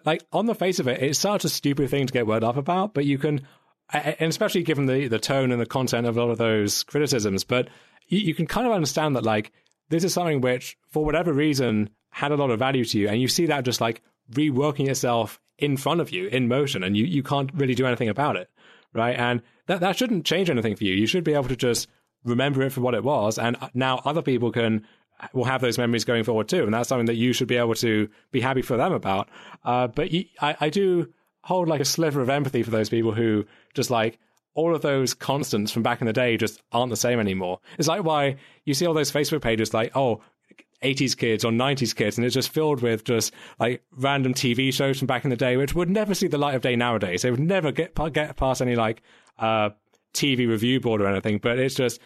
like 0.04 0.24
on 0.32 0.46
the 0.46 0.54
face 0.54 0.78
of 0.78 0.88
it, 0.88 1.02
it's 1.02 1.18
such 1.18 1.44
a 1.44 1.48
stupid 1.48 1.90
thing 1.90 2.06
to 2.06 2.12
get 2.12 2.26
word 2.26 2.44
up 2.44 2.56
about. 2.56 2.94
But 2.94 3.04
you 3.04 3.18
can, 3.18 3.46
and 3.92 4.28
especially 4.30 4.62
given 4.62 4.86
the 4.86 5.08
the 5.08 5.18
tone 5.18 5.52
and 5.52 5.60
the 5.60 5.66
content 5.66 6.06
of 6.06 6.16
a 6.16 6.20
lot 6.20 6.30
of 6.30 6.38
those 6.38 6.82
criticisms, 6.84 7.44
but 7.44 7.68
you, 8.08 8.18
you 8.18 8.34
can 8.34 8.46
kind 8.46 8.66
of 8.66 8.72
understand 8.72 9.16
that 9.16 9.24
like 9.24 9.52
this 9.88 10.04
is 10.04 10.12
something 10.12 10.40
which, 10.40 10.76
for 10.88 11.04
whatever 11.04 11.32
reason, 11.32 11.90
had 12.10 12.32
a 12.32 12.36
lot 12.36 12.50
of 12.50 12.58
value 12.58 12.84
to 12.84 12.98
you, 12.98 13.08
and 13.08 13.20
you 13.20 13.28
see 13.28 13.46
that 13.46 13.64
just 13.64 13.80
like 13.80 14.02
reworking 14.32 14.88
itself 14.88 15.40
in 15.58 15.76
front 15.76 16.00
of 16.00 16.10
you 16.10 16.28
in 16.28 16.48
motion, 16.48 16.82
and 16.82 16.96
you, 16.96 17.04
you 17.04 17.22
can't 17.22 17.50
really 17.54 17.74
do 17.74 17.86
anything 17.86 18.08
about 18.08 18.36
it, 18.36 18.50
right? 18.92 19.18
And 19.18 19.42
that 19.66 19.80
that 19.80 19.96
shouldn't 19.96 20.26
change 20.26 20.50
anything 20.50 20.76
for 20.76 20.84
you. 20.84 20.94
You 20.94 21.06
should 21.06 21.24
be 21.24 21.34
able 21.34 21.48
to 21.48 21.56
just 21.56 21.88
remember 22.24 22.62
it 22.62 22.72
for 22.72 22.80
what 22.80 22.94
it 22.94 23.04
was, 23.04 23.38
and 23.38 23.56
now 23.74 24.00
other 24.04 24.22
people 24.22 24.52
can 24.52 24.86
will 25.32 25.44
have 25.44 25.60
those 25.60 25.78
memories 25.78 26.04
going 26.04 26.24
forward 26.24 26.48
too, 26.48 26.64
and 26.64 26.72
that's 26.72 26.88
something 26.88 27.06
that 27.06 27.16
you 27.16 27.32
should 27.32 27.48
be 27.48 27.56
able 27.56 27.74
to 27.76 28.08
be 28.30 28.40
happy 28.40 28.62
for 28.62 28.76
them 28.76 28.92
about. 28.92 29.28
Uh, 29.64 29.88
but 29.88 30.10
you, 30.10 30.24
I, 30.40 30.56
I 30.60 30.70
do 30.70 31.12
hold 31.42 31.68
like 31.68 31.80
a 31.80 31.84
sliver 31.84 32.20
of 32.20 32.28
empathy 32.28 32.62
for 32.62 32.70
those 32.70 32.88
people 32.88 33.12
who 33.12 33.44
just 33.74 33.90
like 33.90 34.18
all 34.54 34.74
of 34.74 34.82
those 34.82 35.14
constants 35.14 35.70
from 35.70 35.82
back 35.82 36.00
in 36.00 36.06
the 36.06 36.12
day 36.12 36.36
just 36.36 36.62
aren't 36.72 36.90
the 36.90 36.96
same 36.96 37.20
anymore. 37.20 37.60
It's 37.78 37.88
like 37.88 38.04
why 38.04 38.36
you 38.64 38.74
see 38.74 38.86
all 38.86 38.94
those 38.94 39.12
Facebook 39.12 39.40
pages 39.40 39.72
like, 39.72 39.96
oh, 39.96 40.20
80s 40.82 41.16
kids 41.16 41.44
or 41.44 41.50
90s 41.50 41.94
kids, 41.94 42.18
and 42.18 42.24
it's 42.24 42.34
just 42.34 42.50
filled 42.50 42.82
with 42.82 43.04
just 43.04 43.32
like 43.58 43.82
random 43.92 44.34
TV 44.34 44.72
shows 44.72 44.98
from 44.98 45.06
back 45.06 45.24
in 45.24 45.30
the 45.30 45.36
day, 45.36 45.56
which 45.56 45.74
would 45.74 45.90
never 45.90 46.14
see 46.14 46.28
the 46.28 46.38
light 46.38 46.54
of 46.54 46.62
day 46.62 46.76
nowadays. 46.76 47.22
They 47.22 47.30
would 47.30 47.40
never 47.40 47.72
get 47.72 47.94
get 48.12 48.36
past 48.36 48.62
any 48.62 48.76
like 48.76 49.02
uh, 49.38 49.70
TV 50.14 50.48
review 50.48 50.80
board 50.80 51.00
or 51.00 51.06
anything. 51.06 51.38
But 51.38 51.58
it's 51.58 51.74
just 51.74 52.00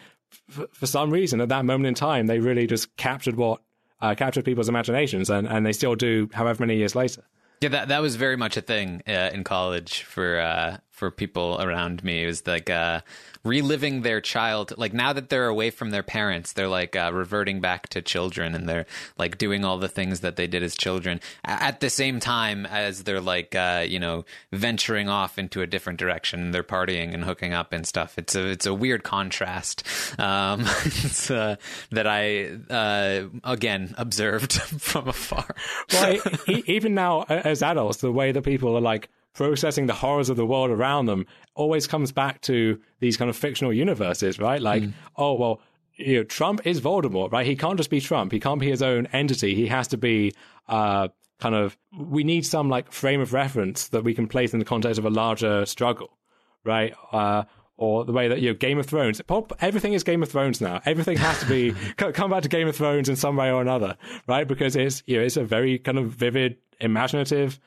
for 0.49 0.85
some 0.85 1.11
reason 1.11 1.41
at 1.41 1.49
that 1.49 1.65
moment 1.65 1.87
in 1.87 1.93
time, 1.93 2.27
they 2.27 2.39
really 2.39 2.67
just 2.67 2.95
captured 2.97 3.35
what 3.35 3.61
uh, 4.01 4.15
captured 4.15 4.43
people's 4.45 4.69
imaginations, 4.69 5.29
and, 5.29 5.47
and 5.47 5.65
they 5.65 5.73
still 5.73 5.95
do, 5.95 6.29
however 6.33 6.65
many 6.65 6.77
years 6.77 6.95
later. 6.95 7.23
Yeah, 7.61 7.69
that 7.69 7.87
that 7.87 8.01
was 8.01 8.17
very 8.17 8.35
much 8.35 8.57
a 8.57 8.61
thing 8.61 9.01
uh, 9.07 9.29
in 9.33 9.45
college 9.45 10.03
for 10.03 10.39
uh, 10.39 10.77
for 10.93 11.09
people 11.09 11.59
around 11.59 12.03
me. 12.03 12.23
It 12.23 12.27
was 12.27 12.45
like 12.45 12.69
uh, 12.69 13.01
reliving 13.43 14.03
their 14.03 14.21
child. 14.21 14.73
Like 14.77 14.93
now 14.93 15.11
that 15.11 15.29
they're 15.29 15.47
away 15.47 15.71
from 15.71 15.89
their 15.89 16.03
parents, 16.03 16.53
they're 16.53 16.67
like 16.67 16.95
uh, 16.95 17.11
reverting 17.11 17.59
back 17.59 17.89
to 17.89 18.01
children, 18.01 18.53
and 18.53 18.69
they're 18.69 18.85
like 19.17 19.39
doing 19.39 19.65
all 19.65 19.79
the 19.79 19.87
things 19.87 20.19
that 20.19 20.35
they 20.35 20.45
did 20.45 20.61
as 20.61 20.75
children 20.75 21.19
at 21.43 21.79
the 21.79 21.89
same 21.89 22.19
time 22.19 22.67
as 22.67 23.03
they're 23.03 23.19
like 23.19 23.55
uh, 23.55 23.83
you 23.85 23.99
know 23.99 24.23
venturing 24.51 25.09
off 25.09 25.39
into 25.39 25.61
a 25.61 25.67
different 25.67 25.99
direction. 25.99 26.41
And 26.41 26.53
they're 26.53 26.63
partying 26.63 27.13
and 27.15 27.23
hooking 27.25 27.53
up 27.53 27.73
and 27.73 27.87
stuff. 27.87 28.19
It's 28.19 28.35
a 28.35 28.45
it's 28.45 28.67
a 28.67 28.73
weird 28.73 29.03
contrast 29.03 29.83
um, 30.19 30.61
uh, 31.29 31.55
that 31.89 32.05
I 32.05 32.51
uh, 32.69 33.29
again 33.43 33.95
observed 33.97 34.53
from 34.79 35.07
afar. 35.07 35.55
Well, 35.91 36.19
even 36.47 36.93
now 36.93 37.23
as 37.23 37.63
adults, 37.63 37.97
the 37.97 38.11
way 38.11 38.31
that 38.31 38.43
people 38.43 38.77
are 38.77 38.81
like 38.81 39.09
processing 39.33 39.87
the 39.87 39.93
horrors 39.93 40.29
of 40.29 40.37
the 40.37 40.45
world 40.45 40.69
around 40.69 41.07
them 41.07 41.25
always 41.55 41.87
comes 41.87 42.11
back 42.11 42.41
to 42.41 42.79
these 42.99 43.17
kind 43.17 43.29
of 43.29 43.35
fictional 43.35 43.73
universes, 43.73 44.39
right? 44.39 44.61
Like, 44.61 44.83
mm. 44.83 44.93
oh, 45.17 45.33
well, 45.33 45.61
you 45.95 46.17
know, 46.17 46.23
Trump 46.23 46.65
is 46.65 46.81
Voldemort, 46.81 47.31
right? 47.31 47.45
He 47.45 47.55
can't 47.55 47.77
just 47.77 47.89
be 47.89 48.01
Trump. 48.01 48.31
He 48.31 48.39
can't 48.39 48.59
be 48.59 48.69
his 48.69 48.81
own 48.81 49.07
entity. 49.07 49.55
He 49.55 49.67
has 49.67 49.87
to 49.89 49.97
be 49.97 50.33
uh, 50.67 51.09
kind 51.39 51.55
of. 51.55 51.77
We 51.97 52.23
need 52.23 52.45
some 52.45 52.69
like 52.69 52.91
frame 52.91 53.21
of 53.21 53.33
reference 53.33 53.89
that 53.89 54.03
we 54.03 54.13
can 54.13 54.27
place 54.27 54.53
in 54.53 54.59
the 54.59 54.65
context 54.65 54.97
of 54.97 55.05
a 55.05 55.09
larger 55.09 55.65
struggle, 55.65 56.17
right? 56.63 56.95
Uh, 57.11 57.43
or 57.77 58.05
the 58.05 58.11
way 58.11 58.27
that 58.27 58.39
you 58.39 58.49
know 58.49 58.55
Game 58.55 58.79
of 58.79 58.85
Thrones. 58.85 59.21
Pop, 59.21 59.53
everything 59.61 59.93
is 59.93 60.03
Game 60.03 60.23
of 60.23 60.29
Thrones 60.29 60.61
now. 60.61 60.81
Everything 60.85 61.17
has 61.17 61.39
to 61.39 61.45
be 61.45 61.71
come 61.97 62.31
back 62.31 62.43
to 62.43 62.49
Game 62.49 62.67
of 62.67 62.75
Thrones 62.75 63.09
in 63.09 63.15
some 63.15 63.35
way 63.35 63.51
or 63.51 63.61
another, 63.61 63.97
right? 64.27 64.47
Because 64.47 64.75
it's 64.75 65.03
you 65.05 65.17
know 65.17 65.23
it's 65.23 65.37
a 65.37 65.43
very 65.43 65.79
kind 65.79 65.97
of 65.97 66.09
vivid, 66.09 66.57
imaginative 66.79 67.59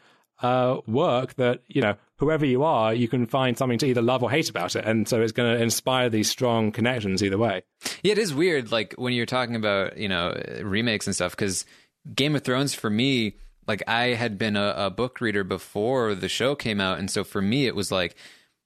uh, 0.42 0.78
work 0.86 1.34
that 1.34 1.62
you 1.68 1.80
know 1.80 1.96
whoever 2.18 2.46
you 2.46 2.62
are, 2.62 2.94
you 2.94 3.08
can 3.08 3.26
find 3.26 3.56
something 3.56 3.78
to 3.78 3.86
either 3.86 4.02
love 4.02 4.22
or 4.22 4.30
hate 4.30 4.50
about 4.50 4.76
it, 4.76 4.84
and 4.84 5.08
so 5.08 5.20
it's 5.22 5.32
going 5.32 5.56
to 5.56 5.62
inspire 5.62 6.08
these 6.08 6.28
strong 6.28 6.72
connections 6.72 7.22
either 7.22 7.38
way. 7.38 7.62
Yeah, 8.02 8.12
it 8.12 8.18
is 8.18 8.34
weird, 8.34 8.72
like 8.72 8.94
when 8.96 9.12
you're 9.12 9.26
talking 9.26 9.56
about 9.56 9.96
you 9.96 10.08
know 10.08 10.34
remakes 10.62 11.06
and 11.06 11.14
stuff, 11.14 11.32
because 11.32 11.64
Game 12.14 12.36
of 12.36 12.42
Thrones 12.42 12.74
for 12.74 12.90
me, 12.90 13.36
like 13.66 13.82
I 13.86 14.08
had 14.08 14.38
been 14.38 14.56
a, 14.56 14.74
a 14.76 14.90
book 14.90 15.20
reader 15.20 15.44
before 15.44 16.14
the 16.14 16.28
show 16.28 16.54
came 16.54 16.80
out, 16.80 16.98
and 16.98 17.10
so 17.10 17.24
for 17.24 17.42
me 17.42 17.66
it 17.66 17.74
was 17.74 17.90
like 17.90 18.16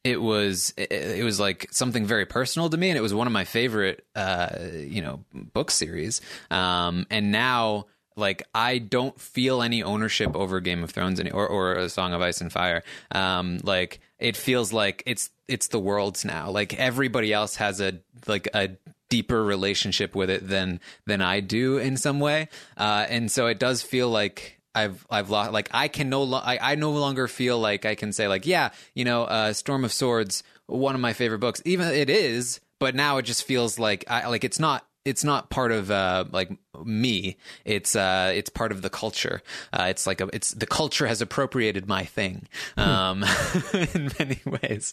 it 0.04 0.20
was 0.20 0.72
it, 0.76 1.24
was 1.24 1.38
like 1.38 1.66
something 1.70 2.06
very 2.06 2.24
personal 2.24 2.70
to 2.70 2.76
me 2.76 2.88
and 2.88 2.96
it 2.96 3.02
was 3.02 3.12
one 3.12 3.26
of 3.26 3.32
my 3.32 3.44
favorite 3.44 4.04
uh 4.14 4.48
you 4.72 5.02
know 5.02 5.22
book 5.34 5.70
series 5.70 6.20
um 6.50 7.06
and 7.10 7.30
now 7.30 7.86
like 8.16 8.42
I 8.54 8.78
don't 8.78 9.18
feel 9.20 9.62
any 9.62 9.82
ownership 9.82 10.34
over 10.36 10.60
Game 10.60 10.82
of 10.84 10.90
Thrones 10.90 11.20
any, 11.20 11.30
or 11.30 11.46
or 11.46 11.74
a 11.74 11.88
Song 11.88 12.12
of 12.12 12.20
Ice 12.20 12.40
and 12.40 12.52
Fire. 12.52 12.82
Um, 13.12 13.60
like 13.62 14.00
it 14.18 14.36
feels 14.36 14.72
like 14.72 15.02
it's 15.06 15.30
it's 15.48 15.68
the 15.68 15.78
world's 15.78 16.24
now. 16.24 16.50
Like 16.50 16.74
everybody 16.74 17.32
else 17.32 17.56
has 17.56 17.80
a 17.80 18.00
like 18.26 18.48
a 18.54 18.70
deeper 19.08 19.42
relationship 19.42 20.14
with 20.14 20.30
it 20.30 20.46
than 20.46 20.80
than 21.06 21.20
I 21.20 21.40
do 21.40 21.78
in 21.78 21.96
some 21.96 22.20
way, 22.20 22.48
uh, 22.76 23.06
and 23.08 23.30
so 23.30 23.46
it 23.46 23.58
does 23.58 23.82
feel 23.82 24.08
like. 24.08 24.56
I've 24.72 25.04
I've 25.10 25.30
lost 25.30 25.50
like 25.50 25.68
I 25.72 25.88
can 25.88 26.10
no 26.10 26.22
lo- 26.22 26.40
I, 26.44 26.56
I 26.62 26.74
no 26.76 26.92
longer 26.92 27.26
feel 27.26 27.58
like 27.58 27.84
I 27.84 27.96
can 27.96 28.12
say 28.12 28.28
like 28.28 28.46
yeah 28.46 28.70
you 28.94 29.04
know 29.04 29.24
uh, 29.24 29.52
Storm 29.52 29.84
of 29.84 29.92
Swords 29.92 30.44
one 30.66 30.94
of 30.94 31.00
my 31.00 31.12
favorite 31.12 31.40
books 31.40 31.60
even 31.64 31.88
it 31.88 32.08
is 32.08 32.60
but 32.78 32.94
now 32.94 33.18
it 33.18 33.22
just 33.22 33.42
feels 33.42 33.80
like 33.80 34.04
I 34.08 34.28
like 34.28 34.44
it's 34.44 34.60
not 34.60 34.86
it's 35.04 35.24
not 35.24 35.50
part 35.50 35.72
of 35.72 35.90
uh, 35.90 36.24
like 36.30 36.50
me. 36.84 37.36
It's 37.64 37.96
uh, 37.96 38.32
it's 38.34 38.50
part 38.50 38.72
of 38.72 38.82
the 38.82 38.90
culture. 38.90 39.42
Uh, 39.72 39.86
it's 39.88 40.06
like 40.06 40.20
a, 40.20 40.28
it's 40.32 40.50
the 40.52 40.66
culture 40.66 41.06
has 41.06 41.22
appropriated 41.22 41.88
my 41.88 42.04
thing 42.04 42.46
hmm. 42.76 42.80
um, 42.80 43.24
in 43.72 44.10
many 44.18 44.40
ways, 44.46 44.92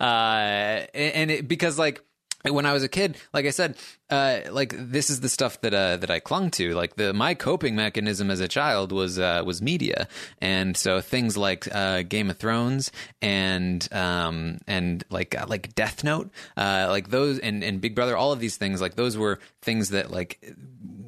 uh, 0.00 0.86
and 0.94 1.30
it, 1.30 1.48
because 1.48 1.78
like 1.78 2.02
when 2.42 2.66
I 2.66 2.72
was 2.72 2.82
a 2.82 2.88
kid, 2.88 3.16
like 3.32 3.44
I 3.44 3.50
said, 3.50 3.76
uh, 4.08 4.40
like 4.50 4.74
this 4.76 5.10
is 5.10 5.20
the 5.20 5.28
stuff 5.28 5.60
that 5.60 5.74
uh, 5.74 5.96
that 5.98 6.10
I 6.10 6.20
clung 6.20 6.50
to. 6.52 6.74
Like 6.74 6.96
the 6.96 7.12
my 7.12 7.34
coping 7.34 7.76
mechanism 7.76 8.30
as 8.30 8.40
a 8.40 8.48
child 8.48 8.92
was 8.92 9.18
uh, 9.18 9.42
was 9.44 9.60
media, 9.60 10.08
and 10.40 10.76
so 10.76 11.00
things 11.00 11.36
like 11.36 11.68
uh, 11.74 12.02
Game 12.02 12.30
of 12.30 12.38
Thrones 12.38 12.90
and 13.20 13.86
um, 13.92 14.58
and 14.66 15.04
like 15.10 15.38
uh, 15.38 15.46
like 15.48 15.74
Death 15.74 16.02
Note, 16.02 16.30
uh, 16.56 16.86
like 16.88 17.10
those 17.10 17.38
and, 17.38 17.62
and 17.62 17.80
Big 17.80 17.94
Brother, 17.94 18.16
all 18.16 18.32
of 18.32 18.40
these 18.40 18.56
things, 18.56 18.80
like 18.80 18.96
those 18.96 19.16
were 19.18 19.38
things 19.60 19.90
that 19.90 20.10
like 20.10 20.54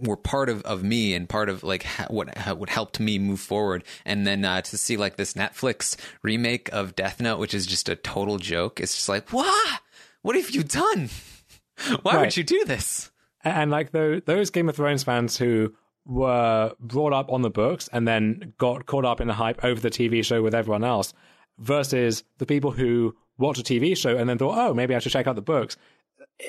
were 0.03 0.17
part 0.17 0.49
of, 0.49 0.63
of 0.63 0.83
me 0.83 1.15
and 1.15 1.29
part 1.29 1.49
of 1.49 1.63
like 1.63 1.85
ha- 1.85 2.07
what 2.09 2.37
ha- 2.37 2.55
what 2.55 2.69
helped 2.69 3.01
me 3.01 3.19
move 3.19 3.41
forward. 3.41 3.85
And 4.05 4.27
then 4.27 4.43
to 4.43 4.79
see 4.79 4.97
like 4.97 5.17
this 5.17 5.33
Netflix 5.33 5.97
remake 6.23 6.69
of 6.73 6.95
Death 6.95 7.21
Note, 7.21 7.39
which 7.39 7.55
is 7.55 7.67
just 7.67 7.89
a 7.89 7.97
total 7.97 8.39
joke, 8.39 8.81
it's 8.81 8.95
just 8.95 9.09
like 9.09 9.33
what 9.33 9.81
what 10.23 10.37
have 10.37 10.51
you 10.51 10.63
done? 10.63 11.11
Why 12.03 12.15
right. 12.15 12.21
would 12.23 12.37
you 12.37 12.45
do 12.45 12.65
this? 12.65 13.11
And 13.45 13.71
like 13.71 13.91
those 13.91 14.51
Game 14.51 14.69
of 14.69 14.77
Thrones 14.77 15.03
fans 15.03 15.37
who 15.37 15.75
were 16.07 16.73
brought 16.81 17.13
up 17.13 17.31
on 17.31 17.43
the 17.43 17.51
books 17.51 17.89
and 17.93 18.07
then 18.07 18.55
got 18.59 18.87
caught 18.87 19.05
up 19.05 19.21
in 19.21 19.29
the 19.29 19.35
hype 19.35 19.65
over 19.65 19.81
the 19.81 19.91
TV 19.91 20.25
show 20.25 20.43
with 20.43 20.55
everyone 20.55 20.85
else, 20.85 21.13
versus 21.59 22.25
the 22.39 22.47
people 22.47 22.71
who 22.71 23.17
watch 23.39 23.59
a 23.59 23.63
TV 23.63 23.97
show 23.97 24.17
and 24.17 24.29
then 24.29 24.39
thought, 24.39 24.59
oh, 24.59 24.75
maybe 24.75 24.95
I 24.95 24.99
should 24.99 25.13
check 25.13 25.27
out 25.27 25.37
the 25.37 25.43
books. 25.43 25.77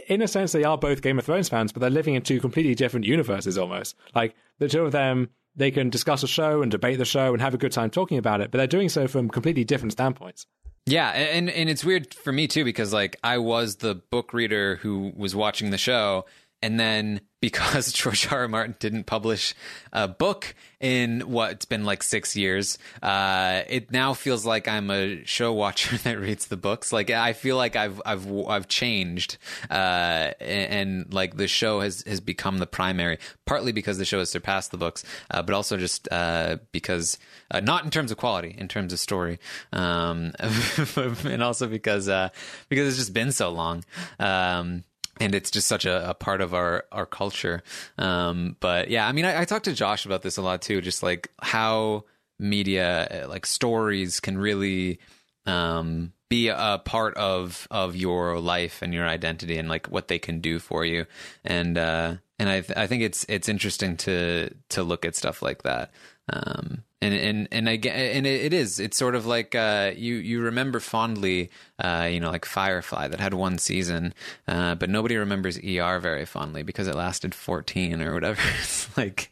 In 0.07 0.21
a 0.21 0.27
sense, 0.27 0.51
they 0.51 0.63
are 0.63 0.77
both 0.77 1.01
Game 1.01 1.19
of 1.19 1.25
Thrones 1.25 1.49
fans, 1.49 1.71
but 1.71 1.79
they're 1.79 1.89
living 1.89 2.15
in 2.15 2.21
two 2.21 2.39
completely 2.39 2.75
different 2.75 3.05
universes 3.05 3.57
almost. 3.57 3.95
Like 4.15 4.35
the 4.59 4.67
two 4.67 4.85
of 4.85 4.91
them, 4.91 5.29
they 5.55 5.71
can 5.71 5.89
discuss 5.89 6.23
a 6.23 6.27
show 6.27 6.61
and 6.61 6.71
debate 6.71 6.97
the 6.97 7.05
show 7.05 7.33
and 7.33 7.41
have 7.41 7.53
a 7.53 7.57
good 7.57 7.71
time 7.71 7.89
talking 7.89 8.17
about 8.17 8.41
it, 8.41 8.51
but 8.51 8.57
they're 8.57 8.67
doing 8.67 8.89
so 8.89 9.07
from 9.07 9.29
completely 9.29 9.63
different 9.63 9.91
standpoints. 9.91 10.45
Yeah, 10.85 11.09
and 11.11 11.49
and 11.49 11.69
it's 11.69 11.85
weird 11.85 12.13
for 12.13 12.33
me 12.33 12.47
too 12.47 12.65
because 12.65 12.91
like 12.91 13.15
I 13.23 13.37
was 13.37 13.77
the 13.77 13.95
book 13.95 14.33
reader 14.33 14.77
who 14.77 15.13
was 15.15 15.35
watching 15.35 15.69
the 15.69 15.77
show 15.77 16.25
and 16.61 16.79
then 16.79 17.21
because 17.43 17.91
George 17.91 18.31
R. 18.31 18.43
R. 18.43 18.47
Martin 18.47 18.73
didn't 18.79 19.03
publish 19.03 19.53
a 19.91 20.07
book 20.07 20.55
in 20.79 21.19
what's 21.21 21.65
been 21.65 21.83
like 21.83 22.01
six 22.01 22.37
years, 22.37 22.77
uh, 23.01 23.63
it 23.67 23.91
now 23.91 24.13
feels 24.13 24.45
like 24.45 24.69
I'm 24.69 24.89
a 24.89 25.25
show 25.25 25.51
watcher 25.51 25.97
that 26.03 26.21
reads 26.21 26.47
the 26.47 26.55
books. 26.55 26.93
Like 26.93 27.09
I 27.09 27.33
feel 27.33 27.57
like 27.57 27.75
I've 27.75 28.01
I've 28.05 28.31
I've 28.47 28.69
changed, 28.69 29.37
uh, 29.69 30.31
and, 30.39 30.39
and, 30.39 31.13
like 31.13 31.35
the 31.35 31.49
show 31.49 31.81
has 31.81 32.01
has 32.07 32.21
become 32.21 32.59
the 32.59 32.65
primary. 32.65 33.17
Partly 33.45 33.73
because 33.73 33.97
the 33.97 34.05
show 34.05 34.19
has 34.19 34.29
surpassed 34.29 34.71
the 34.71 34.77
books, 34.77 35.03
uh, 35.29 35.41
but 35.41 35.53
also 35.53 35.75
just 35.75 36.07
uh, 36.13 36.57
because 36.71 37.17
uh, 37.51 37.59
not 37.59 37.83
in 37.83 37.91
terms 37.91 38.09
of 38.09 38.17
quality, 38.17 38.55
in 38.57 38.69
terms 38.69 38.93
of 38.93 38.99
story, 38.99 39.37
um, 39.73 40.31
and 40.95 41.43
also 41.43 41.67
because 41.67 42.07
uh, 42.07 42.29
because 42.69 42.87
it's 42.87 42.97
just 42.97 43.13
been 43.13 43.33
so 43.33 43.49
long. 43.49 43.83
Um, 44.17 44.85
and 45.19 45.35
it's 45.35 45.51
just 45.51 45.67
such 45.67 45.85
a, 45.85 46.09
a, 46.09 46.13
part 46.13 46.41
of 46.41 46.53
our 46.53 46.85
our 46.91 47.05
culture. 47.05 47.63
Um, 47.97 48.55
but 48.59 48.89
yeah, 48.89 49.07
I 49.07 49.11
mean, 49.11 49.25
I, 49.25 49.41
I 49.41 49.45
talked 49.45 49.65
to 49.65 49.73
Josh 49.73 50.05
about 50.05 50.21
this 50.21 50.37
a 50.37 50.41
lot 50.41 50.61
too, 50.61 50.81
just 50.81 51.03
like 51.03 51.31
how 51.41 52.05
media, 52.39 53.25
like 53.29 53.45
stories, 53.45 54.19
can 54.19 54.37
really 54.37 54.99
um, 55.45 56.13
be 56.29 56.47
a 56.47 56.81
part 56.83 57.15
of 57.15 57.67
of 57.69 57.95
your 57.95 58.39
life 58.39 58.81
and 58.81 58.93
your 58.93 59.07
identity, 59.07 59.57
and 59.57 59.69
like 59.69 59.87
what 59.87 60.07
they 60.07 60.19
can 60.19 60.39
do 60.39 60.59
for 60.59 60.83
you. 60.85 61.05
And 61.43 61.77
uh, 61.77 62.15
and 62.39 62.49
I 62.49 62.61
th- 62.61 62.77
I 62.77 62.87
think 62.87 63.03
it's 63.03 63.25
it's 63.29 63.49
interesting 63.49 63.97
to 63.97 64.49
to 64.69 64.83
look 64.83 65.05
at 65.05 65.15
stuff 65.15 65.41
like 65.41 65.63
that. 65.63 65.91
Um, 66.31 66.83
and 67.03 67.13
and 67.13 67.47
and 67.51 67.69
again, 67.69 67.95
and 67.95 68.25
it 68.25 68.53
is. 68.53 68.79
It's 68.79 68.97
sort 68.97 69.15
of 69.15 69.25
like 69.25 69.55
uh, 69.55 69.91
you 69.95 70.15
you 70.15 70.41
remember 70.41 70.79
fondly, 70.79 71.49
uh, 71.79 72.07
you 72.11 72.19
know, 72.19 72.31
like 72.31 72.45
Firefly 72.45 73.07
that 73.09 73.19
had 73.19 73.33
one 73.33 73.57
season, 73.57 74.13
uh, 74.47 74.75
but 74.75 74.89
nobody 74.89 75.17
remembers 75.17 75.57
ER 75.57 75.99
very 75.99 76.25
fondly 76.25 76.63
because 76.63 76.87
it 76.87 76.95
lasted 76.95 77.35
fourteen 77.35 78.01
or 78.01 78.13
whatever. 78.13 78.41
it's 78.59 78.97
like, 78.97 79.31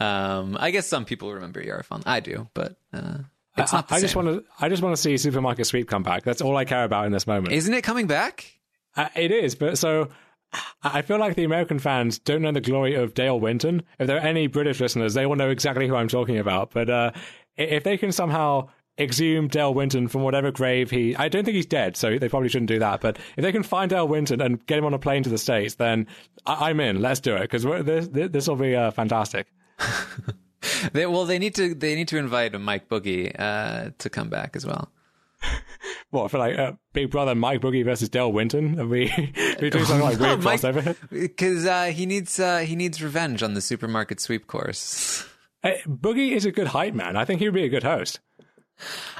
um, 0.00 0.56
I 0.58 0.70
guess 0.70 0.86
some 0.86 1.04
people 1.04 1.32
remember 1.32 1.60
ER 1.60 1.82
fondly. 1.82 2.10
I 2.10 2.20
do, 2.20 2.48
but. 2.54 2.76
Uh, 2.92 3.18
I, 3.56 3.84
I 3.90 4.00
just 4.00 4.16
want 4.16 4.28
to. 4.28 4.44
I 4.58 4.68
just 4.68 4.80
want 4.80 4.96
to 4.96 5.02
see 5.02 5.18
Supermarket 5.18 5.66
Sweep 5.66 5.88
come 5.88 6.02
back. 6.02 6.22
That's 6.22 6.40
all 6.40 6.56
I 6.56 6.64
care 6.64 6.84
about 6.84 7.04
in 7.06 7.12
this 7.12 7.26
moment. 7.26 7.52
Isn't 7.52 7.74
it 7.74 7.82
coming 7.82 8.06
back? 8.06 8.58
Uh, 8.96 9.08
it 9.14 9.32
is, 9.32 9.54
but 9.54 9.76
so 9.76 10.08
I 10.82 11.02
feel 11.02 11.18
like 11.18 11.36
the 11.36 11.44
American 11.44 11.78
fans 11.78 12.18
don't 12.18 12.42
know 12.42 12.52
the 12.52 12.60
glory 12.60 12.94
of 12.94 13.14
Dale 13.14 13.38
Winton. 13.38 13.82
If 13.98 14.06
there 14.06 14.16
are 14.16 14.26
any 14.26 14.46
British 14.46 14.80
listeners, 14.80 15.14
they 15.14 15.26
will 15.26 15.36
know 15.36 15.50
exactly 15.50 15.86
who 15.86 15.94
I'm 15.94 16.08
talking 16.08 16.38
about. 16.38 16.72
But 16.72 16.90
uh, 16.90 17.12
if 17.56 17.84
they 17.84 17.96
can 17.96 18.12
somehow 18.12 18.68
exhume 18.98 19.48
Dale 19.48 19.72
Winton 19.72 20.08
from 20.08 20.22
whatever 20.22 20.50
grave 20.50 20.90
he, 20.90 21.14
I 21.16 21.28
don't 21.28 21.44
think 21.44 21.54
he's 21.54 21.66
dead, 21.66 21.96
so 21.96 22.18
they 22.18 22.28
probably 22.28 22.48
shouldn't 22.48 22.68
do 22.68 22.78
that. 22.80 23.00
But 23.00 23.18
if 23.36 23.42
they 23.42 23.52
can 23.52 23.62
find 23.62 23.90
Dale 23.90 24.08
Winton 24.08 24.40
and 24.40 24.64
get 24.66 24.78
him 24.78 24.84
on 24.84 24.94
a 24.94 24.98
plane 24.98 25.22
to 25.22 25.30
the 25.30 25.38
states, 25.38 25.76
then 25.76 26.06
I- 26.46 26.70
am 26.70 26.80
in. 26.80 27.00
Let's 27.00 27.20
do 27.20 27.36
it 27.36 27.50
because 27.50 27.64
this 28.10 28.48
will 28.48 28.56
be 28.56 28.74
uh, 28.74 28.90
fantastic. 28.90 29.46
they, 30.92 31.06
well, 31.06 31.24
they 31.24 31.38
need 31.38 31.54
to 31.54 31.74
they 31.74 31.94
need 31.94 32.08
to 32.08 32.18
invite 32.18 32.58
Mike 32.60 32.88
Boogie 32.88 33.34
uh, 33.38 33.90
to 33.98 34.10
come 34.10 34.28
back 34.28 34.56
as 34.56 34.66
well. 34.66 34.90
what 36.10 36.30
for 36.30 36.38
like 36.38 36.58
uh, 36.58 36.72
Big 36.92 37.10
Brother 37.10 37.34
Mike 37.34 37.60
Boogie 37.60 37.84
versus 37.84 38.08
Dale 38.08 38.32
Winton? 38.32 38.78
Are 38.80 38.86
we, 38.86 39.10
are 39.10 39.56
we 39.60 39.70
doing 39.70 39.84
something 39.84 40.00
like 40.00 40.18
weird 40.18 40.40
crossover? 40.40 40.96
Because 41.10 41.66
uh, 41.66 41.86
he 41.86 42.06
needs 42.06 42.38
uh, 42.38 42.58
he 42.58 42.76
needs 42.76 43.02
revenge 43.02 43.42
on 43.42 43.54
the 43.54 43.60
supermarket 43.60 44.20
sweep 44.20 44.46
course. 44.46 45.26
Boogie 45.64 46.32
is 46.32 46.46
a 46.46 46.52
good 46.52 46.68
hype 46.68 46.94
man. 46.94 47.16
I 47.16 47.24
think 47.24 47.40
he 47.40 47.46
would 47.46 47.54
be 47.54 47.64
a 47.64 47.68
good 47.68 47.82
host. 47.82 48.20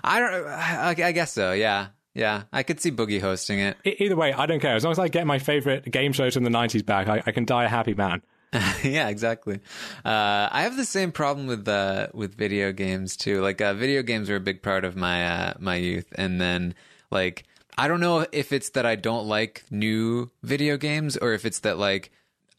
I 0.03 0.21
don't. 0.21 0.47
I, 0.47 0.89
I 0.89 1.13
guess 1.13 1.33
so. 1.33 1.53
Yeah. 1.53 1.89
Yeah, 2.13 2.43
I 2.53 2.65
could 2.65 2.81
see 2.81 2.91
Boogie 2.91 3.21
hosting 3.21 3.61
it. 3.61 3.77
Either 3.85 4.17
way, 4.17 4.33
I 4.33 4.47
don't 4.47 4.59
care. 4.59 4.75
As 4.75 4.83
long 4.83 4.91
as 4.91 4.99
I 4.99 5.07
get 5.07 5.29
my 5.29 5.39
favorite 5.39 5.91
game 5.93 6.13
shows 6.13 6.35
from 6.35 6.43
the 6.43 6.51
90s 6.51 6.85
back, 6.85 7.07
I, 7.07 7.23
I 7.25 7.31
can 7.31 7.45
die 7.45 7.65
a 7.65 7.69
happy 7.69 7.95
man. 7.95 8.21
yeah, 8.83 9.09
exactly. 9.09 9.61
Uh, 10.05 10.49
I 10.51 10.63
have 10.63 10.77
the 10.77 10.85
same 10.85 11.13
problem 11.13 11.47
with 11.47 11.69
uh, 11.69 12.09
with 12.13 12.35
video 12.35 12.73
games 12.73 13.17
too. 13.17 13.41
Like 13.41 13.61
uh, 13.61 13.75
video 13.75 14.03
games 14.03 14.29
were 14.29 14.37
a 14.37 14.41
big 14.41 14.63
part 14.63 14.85
of 14.85 14.97
my 14.97 15.27
uh, 15.27 15.55
my 15.61 15.77
youth, 15.77 16.07
and 16.17 16.41
then 16.41 16.75
like 17.11 17.45
I 17.79 17.87
don't 17.87 18.01
know 18.01 18.27
if 18.33 18.53
it's 18.53 18.71
that 18.71 18.85
I 18.85 18.97
don't 18.97 19.27
like 19.27 19.65
new 19.71 20.31
video 20.43 20.77
games 20.77 21.17
or 21.17 21.33
if 21.33 21.45
it's 21.45 21.61
that 21.61 21.79
like 21.79 22.11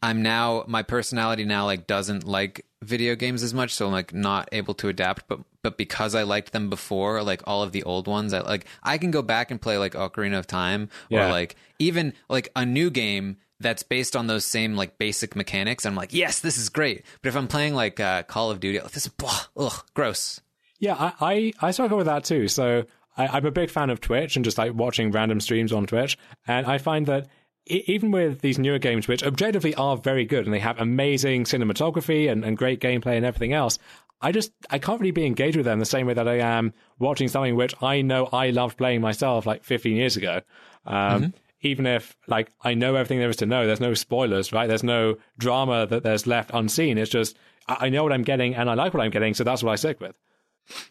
I'm 0.02 0.22
now 0.22 0.64
my 0.66 0.82
personality 0.82 1.44
now 1.44 1.66
like 1.66 1.86
doesn't 1.86 2.24
like 2.26 2.64
video 2.82 3.14
games 3.14 3.42
as 3.42 3.52
much, 3.52 3.74
so 3.74 3.86
I'm 3.86 3.92
like 3.92 4.14
not 4.14 4.48
able 4.50 4.74
to 4.74 4.88
adapt. 4.88 5.28
But 5.28 5.40
but 5.62 5.76
because 5.76 6.14
I 6.14 6.22
liked 6.22 6.52
them 6.52 6.70
before, 6.70 7.22
like 7.22 7.42
all 7.46 7.62
of 7.62 7.72
the 7.72 7.82
old 7.82 8.08
ones, 8.08 8.32
I 8.32 8.40
like 8.40 8.64
I 8.82 8.96
can 8.96 9.10
go 9.10 9.20
back 9.20 9.50
and 9.50 9.60
play 9.60 9.76
like 9.76 9.92
Ocarina 9.92 10.38
of 10.38 10.46
Time 10.46 10.88
Yeah. 11.10 11.26
or 11.26 11.30
like 11.30 11.54
even 11.78 12.14
like 12.30 12.48
a 12.56 12.64
new 12.64 12.88
game 12.90 13.36
that's 13.62 13.82
based 13.82 14.16
on 14.16 14.26
those 14.26 14.44
same 14.44 14.74
like 14.74 14.98
basic 14.98 15.34
mechanics. 15.36 15.86
I'm 15.86 15.94
like, 15.94 16.12
yes, 16.12 16.40
this 16.40 16.58
is 16.58 16.68
great. 16.68 17.04
But 17.22 17.28
if 17.28 17.36
I'm 17.36 17.48
playing 17.48 17.74
like 17.74 18.00
uh, 18.00 18.24
Call 18.24 18.50
of 18.50 18.60
Duty, 18.60 18.78
this 18.92 19.06
is 19.06 19.08
blah, 19.08 19.40
ugh, 19.56 19.84
gross. 19.94 20.40
Yeah, 20.78 20.94
I, 20.94 21.12
I, 21.60 21.68
I 21.68 21.70
struggle 21.70 21.96
with 21.96 22.06
that 22.06 22.24
too. 22.24 22.48
So 22.48 22.84
I, 23.16 23.28
I'm 23.28 23.46
a 23.46 23.50
big 23.50 23.70
fan 23.70 23.90
of 23.90 24.00
Twitch 24.00 24.36
and 24.36 24.44
just 24.44 24.58
like 24.58 24.74
watching 24.74 25.10
random 25.10 25.40
streams 25.40 25.72
on 25.72 25.86
Twitch. 25.86 26.18
And 26.46 26.66
I 26.66 26.78
find 26.78 27.06
that 27.06 27.28
even 27.66 28.10
with 28.10 28.40
these 28.40 28.58
newer 28.58 28.78
games, 28.78 29.06
which 29.06 29.22
objectively 29.22 29.74
are 29.76 29.96
very 29.96 30.24
good 30.24 30.44
and 30.44 30.52
they 30.52 30.58
have 30.58 30.80
amazing 30.80 31.44
cinematography 31.44 32.30
and, 32.30 32.44
and 32.44 32.56
great 32.56 32.80
gameplay 32.80 33.16
and 33.16 33.24
everything 33.24 33.52
else, 33.52 33.78
I 34.20 34.32
just 34.32 34.52
I 34.70 34.78
can't 34.78 35.00
really 35.00 35.10
be 35.10 35.26
engaged 35.26 35.56
with 35.56 35.66
them 35.66 35.78
the 35.78 35.84
same 35.84 36.06
way 36.06 36.14
that 36.14 36.28
I 36.28 36.38
am 36.38 36.72
watching 36.98 37.28
something 37.28 37.56
which 37.56 37.74
I 37.82 38.02
know 38.02 38.28
I 38.32 38.50
loved 38.50 38.78
playing 38.78 39.00
myself 39.00 39.46
like 39.46 39.64
15 39.64 39.96
years 39.96 40.16
ago. 40.16 40.40
Um, 40.86 41.34
Even 41.62 41.86
if 41.86 42.16
like 42.26 42.50
I 42.62 42.74
know 42.74 42.94
everything 42.94 43.18
there 43.18 43.30
is 43.30 43.36
to 43.36 43.46
know, 43.46 43.66
there's 43.66 43.80
no 43.80 43.94
spoilers, 43.94 44.52
right? 44.52 44.66
There's 44.66 44.82
no 44.82 45.16
drama 45.38 45.86
that 45.86 46.02
there's 46.02 46.26
left 46.26 46.50
unseen. 46.52 46.98
It's 46.98 47.10
just 47.10 47.36
I 47.66 47.86
I 47.86 47.88
know 47.88 48.02
what 48.02 48.12
I'm 48.12 48.24
getting 48.24 48.54
and 48.54 48.68
I 48.68 48.74
like 48.74 48.94
what 48.94 49.02
I'm 49.02 49.10
getting, 49.10 49.34
so 49.34 49.44
that's 49.44 49.62
what 49.62 49.72
I 49.72 49.76
stick 49.76 50.00
with. 50.00 50.16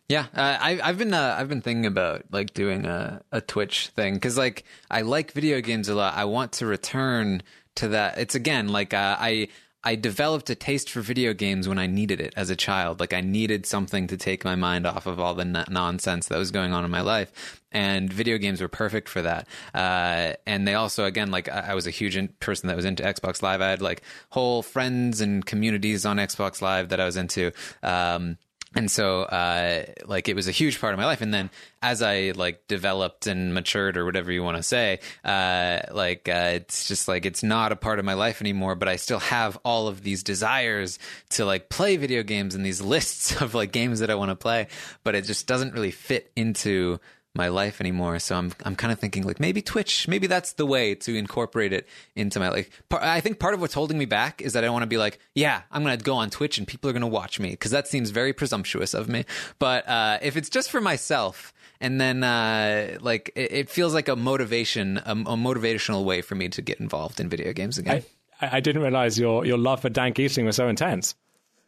Yeah, 0.10 0.26
uh, 0.36 0.58
I, 0.60 0.80
I've 0.84 0.98
been 0.98 1.14
uh, 1.14 1.36
I've 1.38 1.50
been 1.50 1.62
thinking 1.62 1.86
about 1.86 2.26
like 2.32 2.54
doing 2.54 2.86
a, 2.86 3.22
a 3.32 3.42
Twitch 3.42 3.88
thing 3.88 4.16
because 4.16 4.38
like 4.38 4.64
I 4.90 5.02
like 5.02 5.32
video 5.32 5.62
games 5.62 5.90
a 5.90 5.96
lot. 5.96 6.16
I 6.16 6.26
want 6.26 6.52
to 6.54 6.66
return 6.66 7.44
to 7.76 7.90
that. 7.90 8.18
It's 8.18 8.36
again 8.36 8.68
like 8.68 8.94
uh, 8.94 9.16
I 9.20 9.48
I 9.84 9.96
developed 9.96 10.50
a 10.50 10.56
taste 10.56 10.90
for 10.90 11.02
video 11.02 11.34
games 11.34 11.68
when 11.68 11.80
I 11.80 11.88
needed 11.88 12.22
it 12.22 12.34
as 12.38 12.50
a 12.52 12.56
child. 12.56 13.00
Like 13.00 13.14
I 13.14 13.22
needed 13.22 13.66
something 13.66 14.06
to 14.08 14.18
take 14.18 14.46
my 14.46 14.56
mind 14.56 14.86
off 14.86 15.08
of 15.08 15.20
all 15.20 15.34
the 15.34 15.42
n- 15.42 15.66
nonsense 15.70 16.28
that 16.28 16.38
was 16.38 16.52
going 16.52 16.72
on 16.72 16.86
in 16.86 16.92
my 16.92 17.02
life, 17.02 17.62
and 17.72 18.12
video 18.14 18.38
games 18.38 18.62
were 18.62 18.68
perfect 18.68 19.10
for 19.10 19.24
that. 19.24 19.48
Uh, 19.74 20.34
and 20.46 20.68
they 20.68 20.76
also 20.76 21.06
again 21.06 21.32
like 21.32 21.50
I, 21.50 21.70
I 21.70 21.74
was 21.74 21.88
a 21.88 21.92
huge 21.92 22.16
in- 22.16 22.30
person 22.40 22.68
that 22.68 22.76
was 22.76 22.86
into 22.86 23.02
Xbox 23.02 23.42
Live. 23.42 23.62
I 23.62 23.70
had 23.70 23.82
like 23.82 24.04
whole 24.30 24.62
friends 24.62 25.20
and 25.20 25.44
communities 25.46 26.06
on 26.06 26.18
Xbox 26.18 26.62
Live 26.62 26.90
that 26.90 27.00
I 27.00 27.06
was 27.06 27.18
into. 27.18 27.52
Um, 27.82 28.38
and 28.76 28.90
so 28.90 29.24
uh 29.24 29.86
like 30.06 30.30
it 30.30 30.36
was 30.36 30.48
a 30.48 30.52
huge 30.52 30.80
part 30.80 30.94
of 30.94 31.00
my 31.00 31.06
life. 31.06 31.22
And 31.22 31.34
then 31.34 31.50
as 31.82 32.02
i 32.02 32.32
like 32.36 32.68
developed 32.68 33.28
and 33.28 33.54
matured 33.54 33.98
or 33.98 34.06
whatever 34.06 34.32
you 34.32 34.44
want 34.44 34.58
to 34.58 34.64
say 34.64 35.00
uh 35.26 35.80
like 35.92 36.30
uh 36.30 36.52
it's 36.54 36.88
just 36.88 37.08
like 37.08 37.26
it's 37.26 37.42
not 37.42 37.72
a 37.72 37.76
part 37.76 37.98
of 37.98 38.06
my 38.06 38.14
life 38.14 38.40
anymore 38.40 38.76
but 38.76 38.88
i 38.88 38.98
still 38.98 39.18
have 39.18 39.58
all 39.66 39.88
of 39.88 40.04
these 40.04 40.22
desires 40.22 41.00
to 41.30 41.44
like 41.44 41.70
play 41.70 41.98
video 41.98 42.22
games 42.22 42.54
and 42.54 42.64
these 42.64 42.82
lists 42.82 43.42
of 43.42 43.56
like 43.56 43.72
games 43.72 44.00
that 44.00 44.12
i 44.12 44.16
want 44.16 44.30
to 44.30 44.36
play. 44.36 44.68
But 45.04 45.16
it 45.16 45.26
just 45.26 45.48
doesn't 45.48 45.74
really 45.74 45.92
fit 45.92 46.32
into 46.36 47.00
my 47.34 47.48
life 47.48 47.80
anymore. 47.80 48.20
So 48.20 48.36
I'm 48.36 48.52
I'm 48.66 48.76
kind 48.76 48.92
of 48.92 49.00
thinking 49.00 49.24
like 49.24 49.40
maybe 49.40 49.62
Twitch, 49.62 50.08
maybe 50.08 50.28
that's 50.28 50.54
the 50.54 50.66
way 50.66 50.96
to 50.96 51.16
incorporate 51.16 51.74
it 51.74 51.88
into 52.16 52.40
my 52.40 52.50
like. 52.50 52.72
Par- 52.90 53.04
I 53.04 53.22
think 53.22 53.40
part 53.40 53.54
of 53.54 53.62
what's 53.62 53.74
holding 53.74 53.98
me 53.98 54.06
back 54.06 54.42
is 54.42 54.54
that 54.54 54.64
I 54.64 54.70
want 54.70 54.84
to 54.84 54.88
be 54.88 54.98
like, 54.98 55.20
yeah, 55.34 55.62
I'm 55.72 55.84
gonna 55.84 55.98
go 55.98 56.16
on 56.16 56.30
Twitch 56.30 56.58
and 56.58 56.68
people 56.68 56.90
are 56.90 56.94
gonna 56.94 57.08
watch 57.08 57.40
me 57.40 57.52
because 57.52 57.72
that 57.72 57.88
seems 57.88 58.10
very 58.10 58.34
presumptuous 58.34 58.94
of 58.94 59.08
me. 59.08 59.26
But 59.60 59.88
uh, 59.88 60.20
if 60.22 60.36
it's 60.38 60.50
just 60.50 60.70
for 60.70 60.82
myself. 60.82 61.54
And 61.84 62.00
then, 62.00 62.24
uh, 62.24 63.00
like, 63.02 63.32
it, 63.36 63.52
it 63.52 63.70
feels 63.72 63.96
like 63.96 64.08
a 64.08 64.16
motivation, 64.16 65.00
a, 65.00 65.14
a 65.14 65.36
motivational 65.36 66.06
way 66.06 66.22
for 66.22 66.36
me 66.36 66.48
to 66.50 66.62
get 66.62 66.80
involved 66.80 67.20
in 67.20 67.28
video 67.28 67.54
games 67.54 67.80
again. 67.80 68.04
I, 68.40 68.58
I 68.58 68.60
didn't 68.60 68.84
realize 68.84 69.18
your, 69.18 69.48
your 69.48 69.58
love 69.58 69.82
for 69.82 69.90
Dan 69.90 70.14
Gheesling 70.14 70.46
was 70.46 70.58
so 70.58 70.68
intense. 70.68 71.16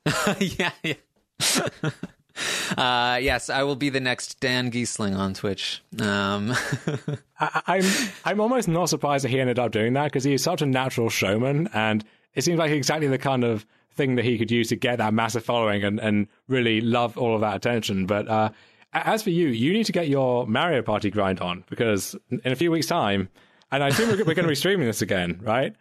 yeah, 0.40 0.70
yeah. 0.84 0.94
uh, 2.78 3.20
yes, 3.22 3.50
I 3.50 3.64
will 3.64 3.76
be 3.76 3.90
the 3.90 4.00
next 4.00 4.40
Dan 4.40 4.72
Gheesling 4.72 5.18
on 5.18 5.34
Twitch. 5.34 5.82
Um, 6.00 6.54
I, 7.40 7.62
I'm 7.68 7.84
I'm 8.26 8.40
almost 8.40 8.68
not 8.68 8.90
surprised 8.90 9.24
that 9.24 9.30
he 9.30 9.40
ended 9.40 9.60
up 9.60 9.72
doing 9.72 9.94
that 9.94 10.06
because 10.06 10.24
he's 10.24 10.44
such 10.44 10.62
a 10.62 10.66
natural 10.66 11.10
showman, 11.10 11.70
and 11.74 12.04
it 12.34 12.44
seems 12.44 12.58
like 12.58 12.72
exactly 12.72 13.08
the 13.08 13.18
kind 13.18 13.44
of 13.44 13.66
thing 13.96 14.16
that 14.16 14.26
he 14.26 14.38
could 14.38 14.52
use 14.52 14.70
to 14.70 14.76
get 14.76 14.98
that 14.98 15.14
massive 15.14 15.46
following 15.46 15.84
and, 15.84 16.00
and 16.00 16.28
really 16.48 16.82
love 16.82 17.18
all 17.18 17.36
of 17.36 17.42
that 17.42 17.56
attention. 17.56 18.08
But 18.08 18.28
uh, 18.28 18.50
as 18.94 19.22
for 19.22 19.30
you, 19.30 19.50
you 19.50 19.74
need 19.74 19.86
to 19.86 19.92
get 19.92 20.08
your 20.08 20.48
Mario 20.48 20.82
Party 20.82 21.12
grind 21.12 21.40
on 21.40 21.64
because 21.70 22.16
in 22.30 22.52
a 22.52 22.56
few 22.56 22.72
weeks' 22.72 22.88
time, 22.88 23.30
and 23.72 23.84
I 23.84 23.90
assume 23.90 24.10
we're, 24.10 24.18
we're 24.18 24.34
going 24.34 24.44
to 24.44 24.48
be 24.48 24.56
streaming 24.56 24.88
this 24.88 25.02
again, 25.02 25.40
right? 25.42 25.76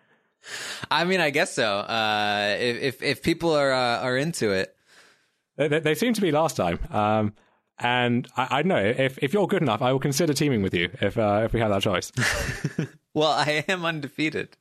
I 0.91 1.05
mean, 1.05 1.21
I 1.21 1.31
guess 1.31 1.55
so. 1.55 1.79
Uh, 1.79 2.57
if, 2.59 2.83
if 2.83 3.03
if 3.03 3.23
people 3.23 3.53
are 3.53 3.73
uh, 3.73 4.01
are 4.01 4.17
into 4.17 4.51
it, 4.51 4.77
They, 5.57 5.69
they, 5.69 5.81
they 5.81 5.95
seem 5.95 6.15
to 6.15 6.21
be 6.21 6.31
last 6.33 6.57
time. 6.57 6.79
Um, 6.91 7.35
and 7.79 8.29
I, 8.37 8.49
I 8.51 8.63
don't 8.63 8.69
know 8.69 8.77
if 8.77 9.19
if 9.23 9.33
you're 9.33 9.47
good 9.47 9.63
enough, 9.63 9.83
I 9.83 9.93
will 9.93 9.99
consider 9.99 10.33
teaming 10.35 10.63
with 10.63 10.75
you 10.75 10.91
if 11.01 11.19
uh, 11.19 11.43
if 11.45 11.53
we 11.53 11.61
have 11.61 11.71
that 11.71 11.83
choice. 11.83 12.13
well, 13.15 13.31
I 13.33 13.65
am 13.69 13.85
undefeated. 13.85 14.57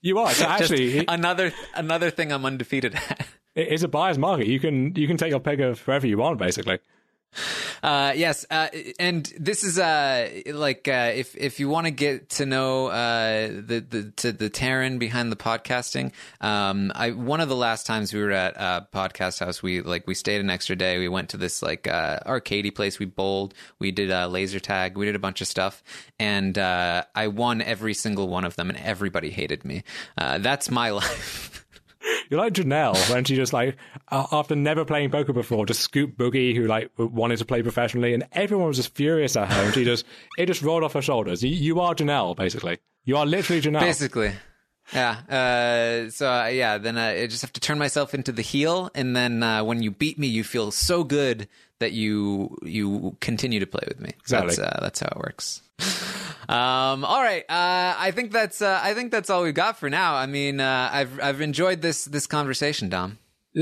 You 0.00 0.18
are. 0.18 0.30
So 0.32 0.44
actually, 0.48 0.98
it- 0.98 1.04
another 1.08 1.52
another 1.74 2.10
thing 2.10 2.32
I'm 2.32 2.44
undefeated 2.44 2.94
at. 2.94 3.26
it's 3.54 3.82
a 3.82 3.88
buyer's 3.88 4.18
market. 4.18 4.46
You 4.46 4.58
can 4.60 4.94
you 4.96 5.06
can 5.06 5.16
take 5.16 5.30
your 5.30 5.40
pick 5.40 5.60
of 5.60 5.80
wherever 5.86 6.06
you 6.06 6.18
want, 6.18 6.38
basically. 6.38 6.78
Uh, 7.82 8.12
yes, 8.14 8.46
uh, 8.50 8.68
and 8.98 9.32
this 9.38 9.64
is 9.64 9.78
uh, 9.78 10.28
like 10.46 10.86
uh, 10.86 11.12
if 11.14 11.34
if 11.36 11.58
you 11.58 11.68
want 11.68 11.86
to 11.86 11.90
get 11.90 12.28
to 12.30 12.46
know 12.46 12.86
uh, 12.88 13.48
the 13.48 13.84
the 13.88 14.12
to 14.16 14.32
the 14.32 14.50
Taryn 14.50 14.98
behind 14.98 15.32
the 15.32 15.36
podcasting, 15.36 16.12
um, 16.40 16.92
I 16.94 17.10
one 17.10 17.40
of 17.40 17.48
the 17.48 17.56
last 17.56 17.86
times 17.86 18.12
we 18.12 18.20
were 18.20 18.30
at 18.30 18.56
Podcast 18.92 19.40
House, 19.40 19.62
we 19.62 19.80
like 19.80 20.06
we 20.06 20.14
stayed 20.14 20.40
an 20.40 20.50
extra 20.50 20.76
day. 20.76 20.98
We 20.98 21.08
went 21.08 21.30
to 21.30 21.36
this 21.36 21.62
like 21.62 21.88
uh, 21.88 22.20
arcadey 22.26 22.74
place. 22.74 22.98
We 22.98 23.06
bowled. 23.06 23.54
We 23.78 23.90
did 23.90 24.10
uh, 24.10 24.28
laser 24.28 24.60
tag. 24.60 24.96
We 24.96 25.06
did 25.06 25.16
a 25.16 25.20
bunch 25.20 25.40
of 25.40 25.48
stuff, 25.48 25.82
and 26.18 26.56
uh, 26.58 27.04
I 27.14 27.28
won 27.28 27.62
every 27.62 27.94
single 27.94 28.28
one 28.28 28.44
of 28.44 28.56
them, 28.56 28.70
and 28.70 28.78
everybody 28.78 29.30
hated 29.30 29.64
me. 29.64 29.82
Uh, 30.16 30.38
that's 30.38 30.70
my 30.70 30.90
life. 31.02 31.61
You're 32.30 32.40
like 32.40 32.52
Janelle 32.54 33.10
when 33.12 33.24
she 33.24 33.36
just 33.36 33.52
like 33.52 33.76
uh, 34.10 34.26
after 34.32 34.56
never 34.56 34.84
playing 34.84 35.10
poker 35.10 35.32
before, 35.32 35.66
just 35.66 35.80
scooped 35.80 36.18
Boogie 36.18 36.54
who 36.54 36.66
like 36.66 36.90
wanted 36.98 37.38
to 37.38 37.44
play 37.44 37.62
professionally, 37.62 38.14
and 38.14 38.26
everyone 38.32 38.68
was 38.68 38.76
just 38.76 38.94
furious 38.94 39.36
at 39.36 39.50
her, 39.52 39.64
and 39.64 39.74
she 39.74 39.84
just 39.84 40.04
it 40.38 40.46
just 40.46 40.62
rolled 40.62 40.84
off 40.84 40.92
her 40.94 41.02
shoulders. 41.02 41.42
You, 41.42 41.50
you 41.50 41.80
are 41.80 41.94
Janelle, 41.94 42.36
basically. 42.36 42.78
You 43.04 43.16
are 43.16 43.26
literally 43.26 43.60
Janelle. 43.60 43.80
Basically. 43.80 44.32
Yeah. 44.92 45.18
Uh, 45.28 46.10
so 46.10 46.30
uh, 46.30 46.46
yeah, 46.46 46.78
then 46.78 46.98
uh, 46.98 47.14
I 47.22 47.26
just 47.26 47.42
have 47.42 47.52
to 47.54 47.60
turn 47.60 47.78
myself 47.78 48.14
into 48.14 48.32
the 48.32 48.42
heel, 48.42 48.90
and 48.94 49.14
then 49.16 49.42
uh, 49.42 49.64
when 49.64 49.82
you 49.82 49.90
beat 49.90 50.18
me, 50.18 50.26
you 50.26 50.44
feel 50.44 50.70
so 50.70 51.04
good 51.04 51.48
that 51.78 51.92
you 51.92 52.56
you 52.62 53.16
continue 53.20 53.60
to 53.60 53.66
play 53.66 53.84
with 53.88 54.00
me. 54.00 54.10
Exactly. 54.20 54.56
That's 54.56 54.58
uh, 54.58 54.78
that's 54.80 55.00
how 55.00 55.08
it 55.08 55.18
works. 55.18 55.62
Um, 56.48 57.04
all 57.04 57.22
right. 57.22 57.44
Uh, 57.48 57.94
I 57.96 58.10
think 58.10 58.32
that's 58.32 58.60
uh, 58.60 58.80
I 58.82 58.94
think 58.94 59.10
that's 59.10 59.30
all 59.30 59.42
we've 59.42 59.54
got 59.54 59.78
for 59.78 59.88
now. 59.88 60.14
I 60.14 60.26
mean, 60.26 60.60
uh, 60.60 60.90
I've 60.92 61.20
I've 61.20 61.40
enjoyed 61.40 61.80
this 61.80 62.04
this 62.04 62.26
conversation, 62.26 62.88
Dom. 62.88 63.18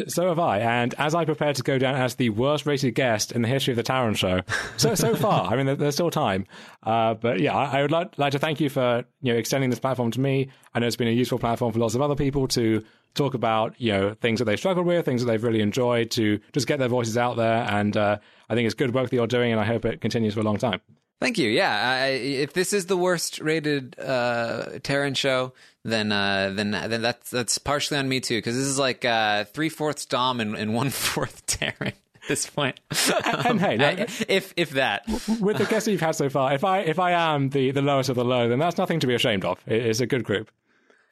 So 0.06 0.28
have 0.28 0.38
I. 0.38 0.60
And 0.60 0.94
as 0.98 1.16
I 1.16 1.24
prepare 1.24 1.52
to 1.52 1.62
go 1.62 1.76
down 1.76 1.96
as 1.96 2.14
the 2.14 2.30
worst 2.30 2.64
rated 2.64 2.94
guest 2.94 3.32
in 3.32 3.42
the 3.42 3.48
history 3.48 3.72
of 3.72 3.76
the 3.76 3.82
Taryn 3.82 4.16
Show, 4.16 4.40
so 4.76 4.94
so 4.94 5.14
far, 5.16 5.52
I 5.52 5.56
mean, 5.56 5.66
there, 5.66 5.76
there's 5.76 5.94
still 5.94 6.10
time. 6.10 6.46
Uh, 6.82 7.14
but 7.14 7.40
yeah, 7.40 7.56
I, 7.56 7.78
I 7.78 7.82
would 7.82 7.90
like, 7.90 8.16
like 8.16 8.32
to 8.32 8.38
thank 8.38 8.60
you 8.60 8.68
for 8.68 9.04
you 9.20 9.32
know 9.32 9.38
extending 9.38 9.70
this 9.70 9.80
platform 9.80 10.10
to 10.12 10.20
me. 10.20 10.48
I 10.74 10.78
know 10.78 10.86
it's 10.86 10.96
been 10.96 11.08
a 11.08 11.12
useful 11.12 11.38
platform 11.38 11.72
for 11.72 11.80
lots 11.80 11.94
of 11.94 12.02
other 12.02 12.14
people 12.14 12.46
to 12.48 12.84
talk 13.14 13.34
about 13.34 13.80
you 13.80 13.92
know 13.92 14.14
things 14.14 14.38
that 14.38 14.44
they've 14.44 14.58
struggled 14.58 14.86
with, 14.86 15.04
things 15.04 15.24
that 15.24 15.30
they've 15.30 15.42
really 15.42 15.60
enjoyed, 15.60 16.12
to 16.12 16.40
just 16.52 16.68
get 16.68 16.78
their 16.78 16.88
voices 16.88 17.18
out 17.18 17.36
there. 17.36 17.64
And 17.68 17.96
uh, 17.96 18.18
I 18.48 18.54
think 18.54 18.66
it's 18.66 18.74
good 18.74 18.94
work 18.94 19.10
that 19.10 19.16
you're 19.16 19.26
doing, 19.26 19.50
and 19.50 19.60
I 19.60 19.64
hope 19.64 19.84
it 19.84 20.00
continues 20.00 20.34
for 20.34 20.40
a 20.40 20.44
long 20.44 20.58
time. 20.58 20.80
Thank 21.20 21.36
you. 21.38 21.50
Yeah, 21.50 21.70
I, 22.02 22.06
if 22.08 22.54
this 22.54 22.72
is 22.72 22.86
the 22.86 22.96
worst 22.96 23.40
rated 23.40 23.94
uh, 24.00 24.64
Taryn 24.80 25.14
show, 25.16 25.52
then 25.84 26.10
uh, 26.12 26.52
then 26.54 26.70
then 26.70 27.02
that's 27.02 27.30
that's 27.30 27.58
partially 27.58 27.98
on 27.98 28.08
me 28.08 28.20
too, 28.20 28.38
because 28.38 28.56
this 28.56 28.64
is 28.66 28.78
like 28.78 29.04
uh, 29.04 29.44
three 29.44 29.68
fourths 29.68 30.06
Dom 30.06 30.40
and, 30.40 30.54
and 30.56 30.74
one 30.74 30.88
fourth 30.90 31.46
Taryn 31.46 31.88
at 31.88 31.94
this 32.28 32.46
point. 32.46 32.80
And 33.44 33.60
hey, 33.60 33.76
no, 33.76 34.06
if 34.28 34.54
if 34.56 34.70
that, 34.70 35.02
with 35.40 35.58
the 35.58 35.66
guests 35.66 35.88
you've 35.88 36.00
had 36.00 36.12
so 36.16 36.30
far, 36.30 36.54
if 36.54 36.64
I 36.64 36.80
if 36.80 36.98
I 36.98 37.12
am 37.12 37.50
the, 37.50 37.70
the 37.70 37.82
lowest 37.82 38.08
of 38.08 38.16
the 38.16 38.24
low, 38.24 38.48
then 38.48 38.58
that's 38.58 38.78
nothing 38.78 39.00
to 39.00 39.06
be 39.06 39.14
ashamed 39.14 39.44
of. 39.44 39.58
It- 39.66 39.84
It's 39.86 40.00
a 40.00 40.06
good 40.06 40.24
group. 40.24 40.50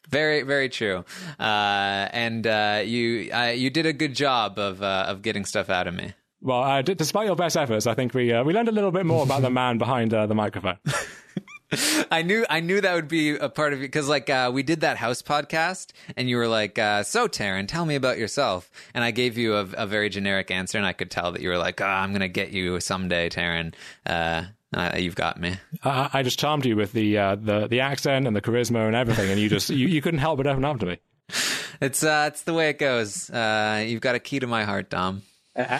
very 0.09 0.41
very 0.43 0.71
true. 0.71 1.05
Uh, 1.39 2.09
and 2.13 2.47
uh, 2.47 2.81
you 2.85 3.31
uh, 3.33 3.53
you 3.55 3.69
did 3.69 3.85
a 3.85 3.93
good 3.93 4.15
job 4.15 4.59
of 4.59 4.83
uh, 4.83 5.05
of 5.09 5.21
getting 5.23 5.45
stuff 5.45 5.69
out 5.69 5.87
of 5.87 5.93
me. 5.95 6.15
Well, 6.41 6.63
uh, 6.63 6.83
d- 6.83 6.95
despite 6.95 7.27
your 7.27 7.37
best 7.37 7.57
efforts, 7.57 7.87
I 7.87 7.95
think 7.95 8.15
we 8.15 8.33
uh, 8.33 8.45
we 8.45 8.53
learned 8.53 8.69
a 8.69 8.73
little 8.73 8.93
bit 8.93 9.07
more 9.07 9.25
about 9.25 9.43
the 9.43 9.51
man 9.63 9.79
behind 9.79 10.15
uh, 10.15 10.27
the 10.27 10.35
microphone. 10.35 10.79
I 12.11 12.23
knew 12.23 12.47
I 12.49 12.61
knew 12.61 12.81
that 12.81 12.95
would 12.95 13.09
be 13.09 13.37
a 13.37 13.49
part 13.51 13.75
of 13.75 13.81
it 13.81 13.83
because 13.83 14.09
like 14.09 14.31
uh, 14.31 14.51
we 14.53 14.63
did 14.63 14.81
that 14.81 14.97
house 14.97 15.21
podcast 15.21 15.89
and 16.17 16.29
you 16.29 16.37
were 16.39 16.49
like, 16.49 16.79
uh, 16.79 17.03
"So 17.03 17.29
Taryn, 17.29 17.69
tell 17.69 17.85
me 17.85 17.95
about 17.95 18.17
yourself." 18.19 18.71
And 18.95 19.05
I 19.05 19.11
gave 19.11 19.37
you 19.37 19.55
a, 19.55 19.61
a 19.77 19.87
very 19.87 20.09
generic 20.09 20.51
answer, 20.51 20.79
and 20.79 20.87
I 20.87 20.95
could 20.95 21.11
tell 21.11 21.33
that 21.33 21.43
you 21.43 21.51
were 21.51 21.59
like, 21.59 21.81
oh, 21.81 21.87
"I'm 21.87 22.13
gonna 22.13 22.29
get 22.29 22.51
you 22.53 22.81
someday, 22.81 23.29
Taryn. 23.29 23.75
Uh, 24.07 24.45
uh, 24.73 24.93
you've 24.97 25.17
got 25.17 25.39
me." 25.39 25.57
I, 25.85 26.09
I 26.15 26.23
just 26.23 26.39
charmed 26.39 26.65
you 26.65 26.75
with 26.77 26.93
the 26.93 27.19
uh, 27.19 27.35
the 27.35 27.67
the 27.67 27.81
accent 27.81 28.27
and 28.27 28.35
the 28.35 28.41
charisma 28.41 28.87
and 28.87 28.97
everything, 28.97 29.31
and 29.31 29.39
you 29.39 29.51
just 29.51 29.69
you, 29.69 29.89
you 29.89 30.01
couldn't 30.01 30.21
help 30.21 30.39
but 30.39 30.47
open 30.47 30.65
up 30.65 30.79
to 30.81 30.87
me. 30.87 30.99
It's 31.81 32.03
uh, 32.03 32.25
it's 32.33 32.43
the 32.43 32.55
way 32.55 32.71
it 32.71 32.79
goes. 32.81 33.31
Uh, 33.31 33.85
you've 33.87 34.01
got 34.01 34.17
a 34.17 34.19
key 34.19 34.41
to 34.41 34.49
my 34.49 34.65
heart, 34.65 34.91
Dom. 34.91 35.23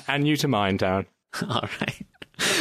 And 0.09 0.27
you 0.27 0.37
to 0.39 0.49
mine, 0.49 0.79
Darren. 0.79 1.07
All 1.49 1.69
right. 1.81 2.07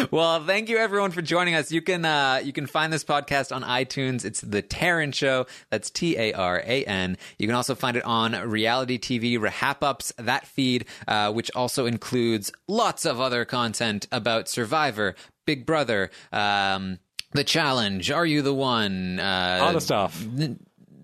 Well, 0.09 0.43
thank 0.43 0.69
you 0.69 0.77
everyone 0.77 1.11
for 1.11 1.21
joining 1.21 1.53
us. 1.53 1.71
You 1.71 1.81
can 1.83 2.03
uh, 2.03 2.41
you 2.43 2.51
can 2.51 2.65
find 2.65 2.91
this 2.91 3.03
podcast 3.03 3.55
on 3.55 3.61
iTunes. 3.63 4.25
It's 4.25 4.41
the 4.41 4.63
Taryn 4.63 5.13
Show. 5.13 5.45
That's 5.69 5.89
T 5.91 6.17
A 6.17 6.33
R 6.33 6.63
A 6.65 6.83
N. 6.85 7.15
You 7.37 7.47
can 7.47 7.55
also 7.55 7.75
find 7.75 7.95
it 7.95 8.03
on 8.03 8.33
Reality 8.33 8.97
TV 8.97 9.37
RHAP-ups 9.37 10.13
that 10.17 10.47
feed, 10.47 10.85
uh, 11.07 11.31
which 11.31 11.51
also 11.55 11.85
includes 11.85 12.51
lots 12.67 13.05
of 13.05 13.21
other 13.21 13.45
content 13.45 14.07
about 14.11 14.47
Survivor, 14.49 15.13
Big 15.45 15.65
Brother, 15.65 16.09
um, 16.31 16.97
The 17.33 17.43
Challenge, 17.43 18.09
Are 18.09 18.25
You 18.25 18.41
the 18.41 18.55
One, 18.55 19.19
uh, 19.19 19.59
all 19.61 19.73
the 19.73 19.81
stuff. 19.81 20.25
uh, 20.41 20.47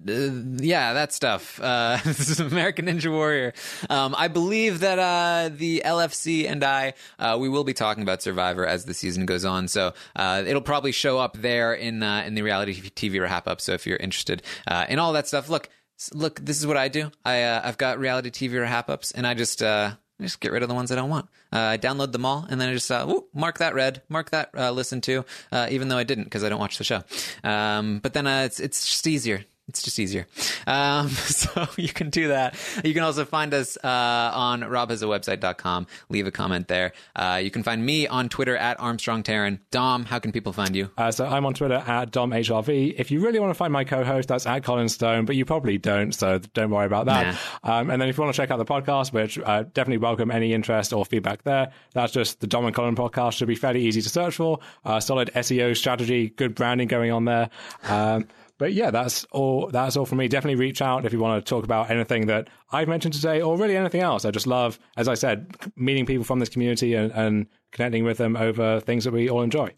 yeah, 0.06 0.94
that 0.94 1.14
stuff. 1.14 1.60
Uh, 1.62 1.98
this 2.06 2.30
is 2.30 2.40
American 2.40 2.86
Ninja 2.86 3.12
Warrior. 3.12 3.54
Um, 3.90 4.16
I 4.18 4.28
believe 4.28 4.82
that 4.82 5.00
uh, 5.00 5.50
the 5.54 5.84
LFC 5.86 6.50
and 6.50 6.64
I 6.64 6.94
uh, 7.20 7.38
we 7.40 7.50
will 7.50 7.64
be 7.64 7.74
talking 7.74 8.04
about 8.04 8.22
Survivor 8.22 8.66
as 8.66 8.86
the 8.86 8.94
season 8.94 9.26
goes 9.26 9.46
on. 9.46 9.68
So 9.68 9.94
uh, 10.16 10.44
it'll 10.46 10.62
probably 10.62 10.92
show 10.92 11.20
up 11.20 11.38
there 11.38 11.74
in 11.74 12.04
uh, 12.04 12.24
in 12.26 12.36
the 12.36 12.42
reality 12.42 12.74
TV 12.74 13.22
wrap 13.22 13.48
up. 13.48 13.62
So 13.62 13.74
if 13.74 13.88
you're 13.88 13.98
interested 13.98 14.44
uh, 14.68 14.86
in 14.90 15.00
all 15.00 15.14
that 15.14 15.28
stuff, 15.28 15.50
look, 15.50 15.70
look, 16.14 16.40
this 16.40 16.60
is 16.60 16.68
what 16.68 16.78
I 16.78 16.88
do. 16.88 17.12
I 17.24 17.44
uh, 17.44 17.62
I've 17.64 17.78
got 17.78 18.00
reality 18.00 18.30
TV 18.30 18.62
wrap 18.62 18.90
ups, 18.90 19.12
and 19.12 19.26
I 19.26 19.34
just. 19.34 19.62
Uh, 19.62 19.94
I 20.20 20.24
just 20.24 20.40
get 20.40 20.52
rid 20.52 20.62
of 20.62 20.70
the 20.70 20.76
ones 20.76 20.92
I 20.92 20.96
don't 20.96 21.10
want. 21.10 21.28
Uh, 21.52 21.60
I 21.60 21.78
download 21.78 22.12
them 22.12 22.26
all, 22.26 22.46
and 22.48 22.62
then 22.62 22.70
I 22.70 22.74
just 22.74 22.90
uh, 22.92 23.06
whoop, 23.06 23.30
mark 23.34 23.58
that 23.58 23.74
read, 23.74 24.04
mark 24.10 24.30
that 24.30 24.52
uh, 24.56 24.72
listen 24.72 25.02
to, 25.02 25.26
uh, 25.52 25.68
even 25.72 25.88
though 25.88 25.98
I 25.98 26.04
didn't 26.04 26.26
because 26.26 26.44
I 26.44 26.50
don't 26.50 26.60
watch 26.60 26.78
the 26.78 26.84
show. 26.84 27.04
Um, 27.44 28.00
but 28.00 28.14
then 28.14 28.28
uh, 28.28 28.44
it's 28.46 28.60
it's 28.60 28.88
just 28.88 29.08
easier. 29.08 29.44
It's 29.70 29.82
just 29.82 29.98
easier. 29.98 30.28
Um, 30.68 31.10
so 31.10 31.68
you 31.78 31.90
can 31.90 32.10
do 32.10 32.30
that. 32.30 32.56
You 32.84 32.94
can 32.94 33.04
also 33.04 33.24
find 33.24 33.54
us 33.54 33.78
uh, 33.78 34.32
on 34.34 34.62
robhasawebsite.com. 34.62 35.88
Leave 36.10 36.28
a 36.28 36.32
comment 36.32 36.68
there. 36.68 36.92
Uh, 37.16 37.40
you 37.42 37.50
can 37.50 37.64
find 37.64 37.86
me 37.86 38.08
on 38.08 38.28
Twitter 38.28 38.58
at 38.58 38.80
Armstrong 38.80 39.24
Taryn. 39.24 39.60
Dom, 39.72 40.06
how 40.06 40.20
can 40.20 40.32
people 40.32 40.52
find 40.52 40.76
you? 40.76 40.90
Uh, 40.98 41.12
so 41.12 41.26
I'm 41.26 41.46
on 41.46 41.54
Twitter 41.54 41.76
at 41.88 42.12
DomHRV. 42.12 42.96
If 42.98 43.10
you 43.10 43.22
really 43.22 43.40
want 43.40 43.52
to 43.52 43.56
find 43.56 43.72
my 43.72 43.86
co-host, 43.86 44.28
that's 44.28 44.46
at 44.46 44.64
Colin 44.64 44.90
Stone, 44.90 45.26
but 45.26 45.36
you 45.36 45.46
probably 45.46 45.78
don't, 45.78 46.14
so 46.14 46.40
don't 46.54 46.70
worry 46.70 46.86
about 46.86 47.06
that. 47.06 47.40
Um, 47.64 47.90
and 47.90 48.02
then 48.02 48.10
if 48.10 48.18
you 48.18 48.24
want 48.24 48.36
to 48.36 48.42
check 48.42 48.52
out 48.52 48.58
the 48.58 48.66
podcast, 48.66 49.14
which 49.14 49.40
uh, 49.40 49.64
definitely 49.74 50.00
welcome 50.00 50.30
any 50.30 50.54
interest 50.54 50.92
or 50.92 51.06
feedback 51.06 51.44
there, 51.44 51.72
that's 51.94 52.12
just 52.12 52.42
the 52.42 52.48
Dom 52.48 52.66
and 52.66 52.76
Colin 52.76 52.96
podcast. 52.96 53.34
Should 53.34 53.48
be 53.48 53.56
fairly 53.56 53.84
easy 53.84 54.02
to 54.02 54.10
search 54.10 54.36
for. 54.36 54.60
Uh, 54.84 55.00
solid 55.00 55.32
SEO 55.36 55.76
strategy, 55.76 56.30
good 56.30 56.54
branding 56.54 56.90
going 56.90 57.12
on 57.12 57.26
there. 57.26 57.50
Um, 57.84 58.28
but 58.64 58.72
yeah, 58.72 58.92
that's 58.92 59.26
all. 59.26 59.68
That's 59.68 59.98
all 59.98 60.06
from 60.06 60.20
me. 60.20 60.30
Definitely 60.30 60.56
reach 60.56 60.82
out 60.82 61.04
if 61.04 61.12
you 61.12 61.20
want 61.20 61.46
to 61.46 61.50
talk 61.50 61.66
about 61.66 61.92
anything 61.92 62.28
that 62.28 62.48
I've 62.72 62.88
mentioned 62.88 63.14
today, 63.14 63.42
or 63.42 63.58
really 63.58 63.76
anything 63.76 64.00
else. 64.00 64.24
I 64.24 64.32
just 64.32 64.48
love, 64.48 64.80
as 64.96 65.10
I 65.10 65.16
said, 65.16 65.54
meeting 65.76 66.06
people 66.06 66.24
from 66.24 66.40
this 66.40 66.48
community 66.48 66.94
and, 66.94 67.12
and 67.12 67.48
connecting 67.74 68.06
with 68.06 68.20
them 68.20 68.38
over 68.38 68.80
things 68.80 69.04
that 69.04 69.12
we 69.12 69.30
all 69.30 69.42
enjoy. 69.42 69.74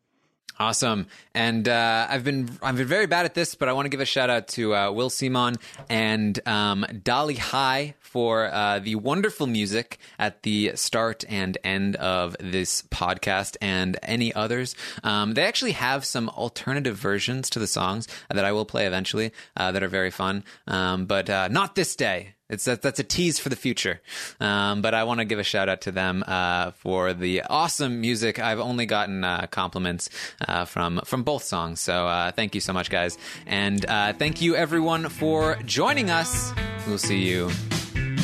Awesome. 0.58 1.08
And 1.34 1.68
uh, 1.68 2.08
I've 2.10 2.24
been 2.24 2.50
I've 2.62 2.78
been 2.78 2.88
very 2.88 3.08
bad 3.08 3.26
at 3.26 3.34
this, 3.34 3.56
but 3.56 3.68
I 3.68 3.74
want 3.74 3.88
to 3.88 3.90
give 3.90 4.00
a 4.00 4.06
shout 4.06 4.30
out 4.30 4.48
to 4.50 4.74
uh, 4.74 4.92
Will 4.92 5.10
Simon 5.10 5.56
and 5.90 6.40
um, 6.48 6.86
Dolly 7.04 7.36
High 7.36 7.96
for 8.00 8.46
uh, 8.46 8.80
the 8.80 8.96
wonderful 8.96 9.48
music 9.48 10.00
at 10.18 10.44
the 10.44 10.72
start 10.76 11.26
and 11.28 11.58
end 11.66 11.98
of 11.98 12.38
this 12.40 12.84
podcast 12.84 13.58
and 13.62 13.98
any 14.02 14.34
others. 14.34 14.76
Um, 15.04 15.34
they 15.34 15.44
actually 15.44 15.74
have 15.74 16.06
some 16.06 16.30
alternative 16.30 16.96
versions 16.96 17.50
to 17.50 17.60
the 17.60 17.68
songs 17.68 18.08
that 18.30 18.46
I 18.46 18.54
will 18.54 18.66
play 18.66 18.88
eventually 18.88 19.34
uh, 19.58 19.74
that 19.74 19.84
are 19.84 19.90
very 19.90 20.12
fun, 20.12 20.46
um, 20.68 21.06
but 21.06 21.30
uh, 21.30 21.50
not 21.50 21.76
this 21.76 21.98
day. 21.98 22.36
It's 22.48 22.66
that, 22.66 22.84
that's 22.84 23.00
a 23.00 23.04
tease 23.04 23.40
for 23.40 23.50
the 23.50 23.56
future. 23.56 24.02
Um, 24.40 24.82
but 24.84 24.94
I 24.94 25.04
want 25.04 25.20
to 25.20 25.26
give 25.26 25.40
a 25.40 25.44
shout 25.44 25.68
out 25.68 25.82
to 25.82 25.92
them 25.92 26.24
uh, 26.28 26.72
for 26.72 27.14
the 27.14 27.42
awesome 27.42 28.02
music. 28.02 28.38
I've 28.38 28.60
only 28.60 28.86
gotten 28.86 29.24
uh, 29.24 29.48
compliments 29.48 30.10
uh, 30.48 30.66
from 30.66 31.02
from 31.06 31.24
both 31.24 31.44
songs, 31.44 31.82
so 31.82 32.08
uh, 32.08 32.32
thank 32.32 32.54
you 32.54 32.62
so 32.62 32.72
much, 32.72 32.90
guys, 32.92 33.18
and 33.48 33.84
uh, 33.88 34.14
thank 34.14 34.42
you 34.42 34.56
everyone 34.56 35.10
for 35.10 35.56
joining 35.66 36.12
us. 36.12 36.54
We'll 36.88 37.00
see 37.00 37.20
you 37.20 37.48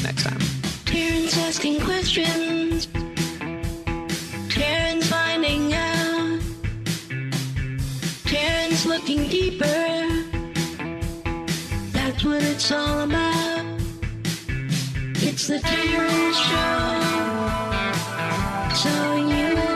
next 0.03 0.23
time. 0.23 0.39
Taryn's 0.85 1.35
asking 1.37 1.79
questions. 1.81 2.85
Taryn's 4.53 5.09
finding 5.09 5.73
out. 5.73 6.39
Taryn's 8.25 8.85
looking 8.85 9.27
deeper. 9.29 9.65
That's 11.91 12.23
what 12.23 12.43
it's 12.43 12.71
all 12.71 13.01
about. 13.01 13.70
It's 15.33 15.47
the 15.47 15.59
Taryn 15.59 16.33
Show. 16.43 17.21
So 18.75 19.15
you 19.15 19.70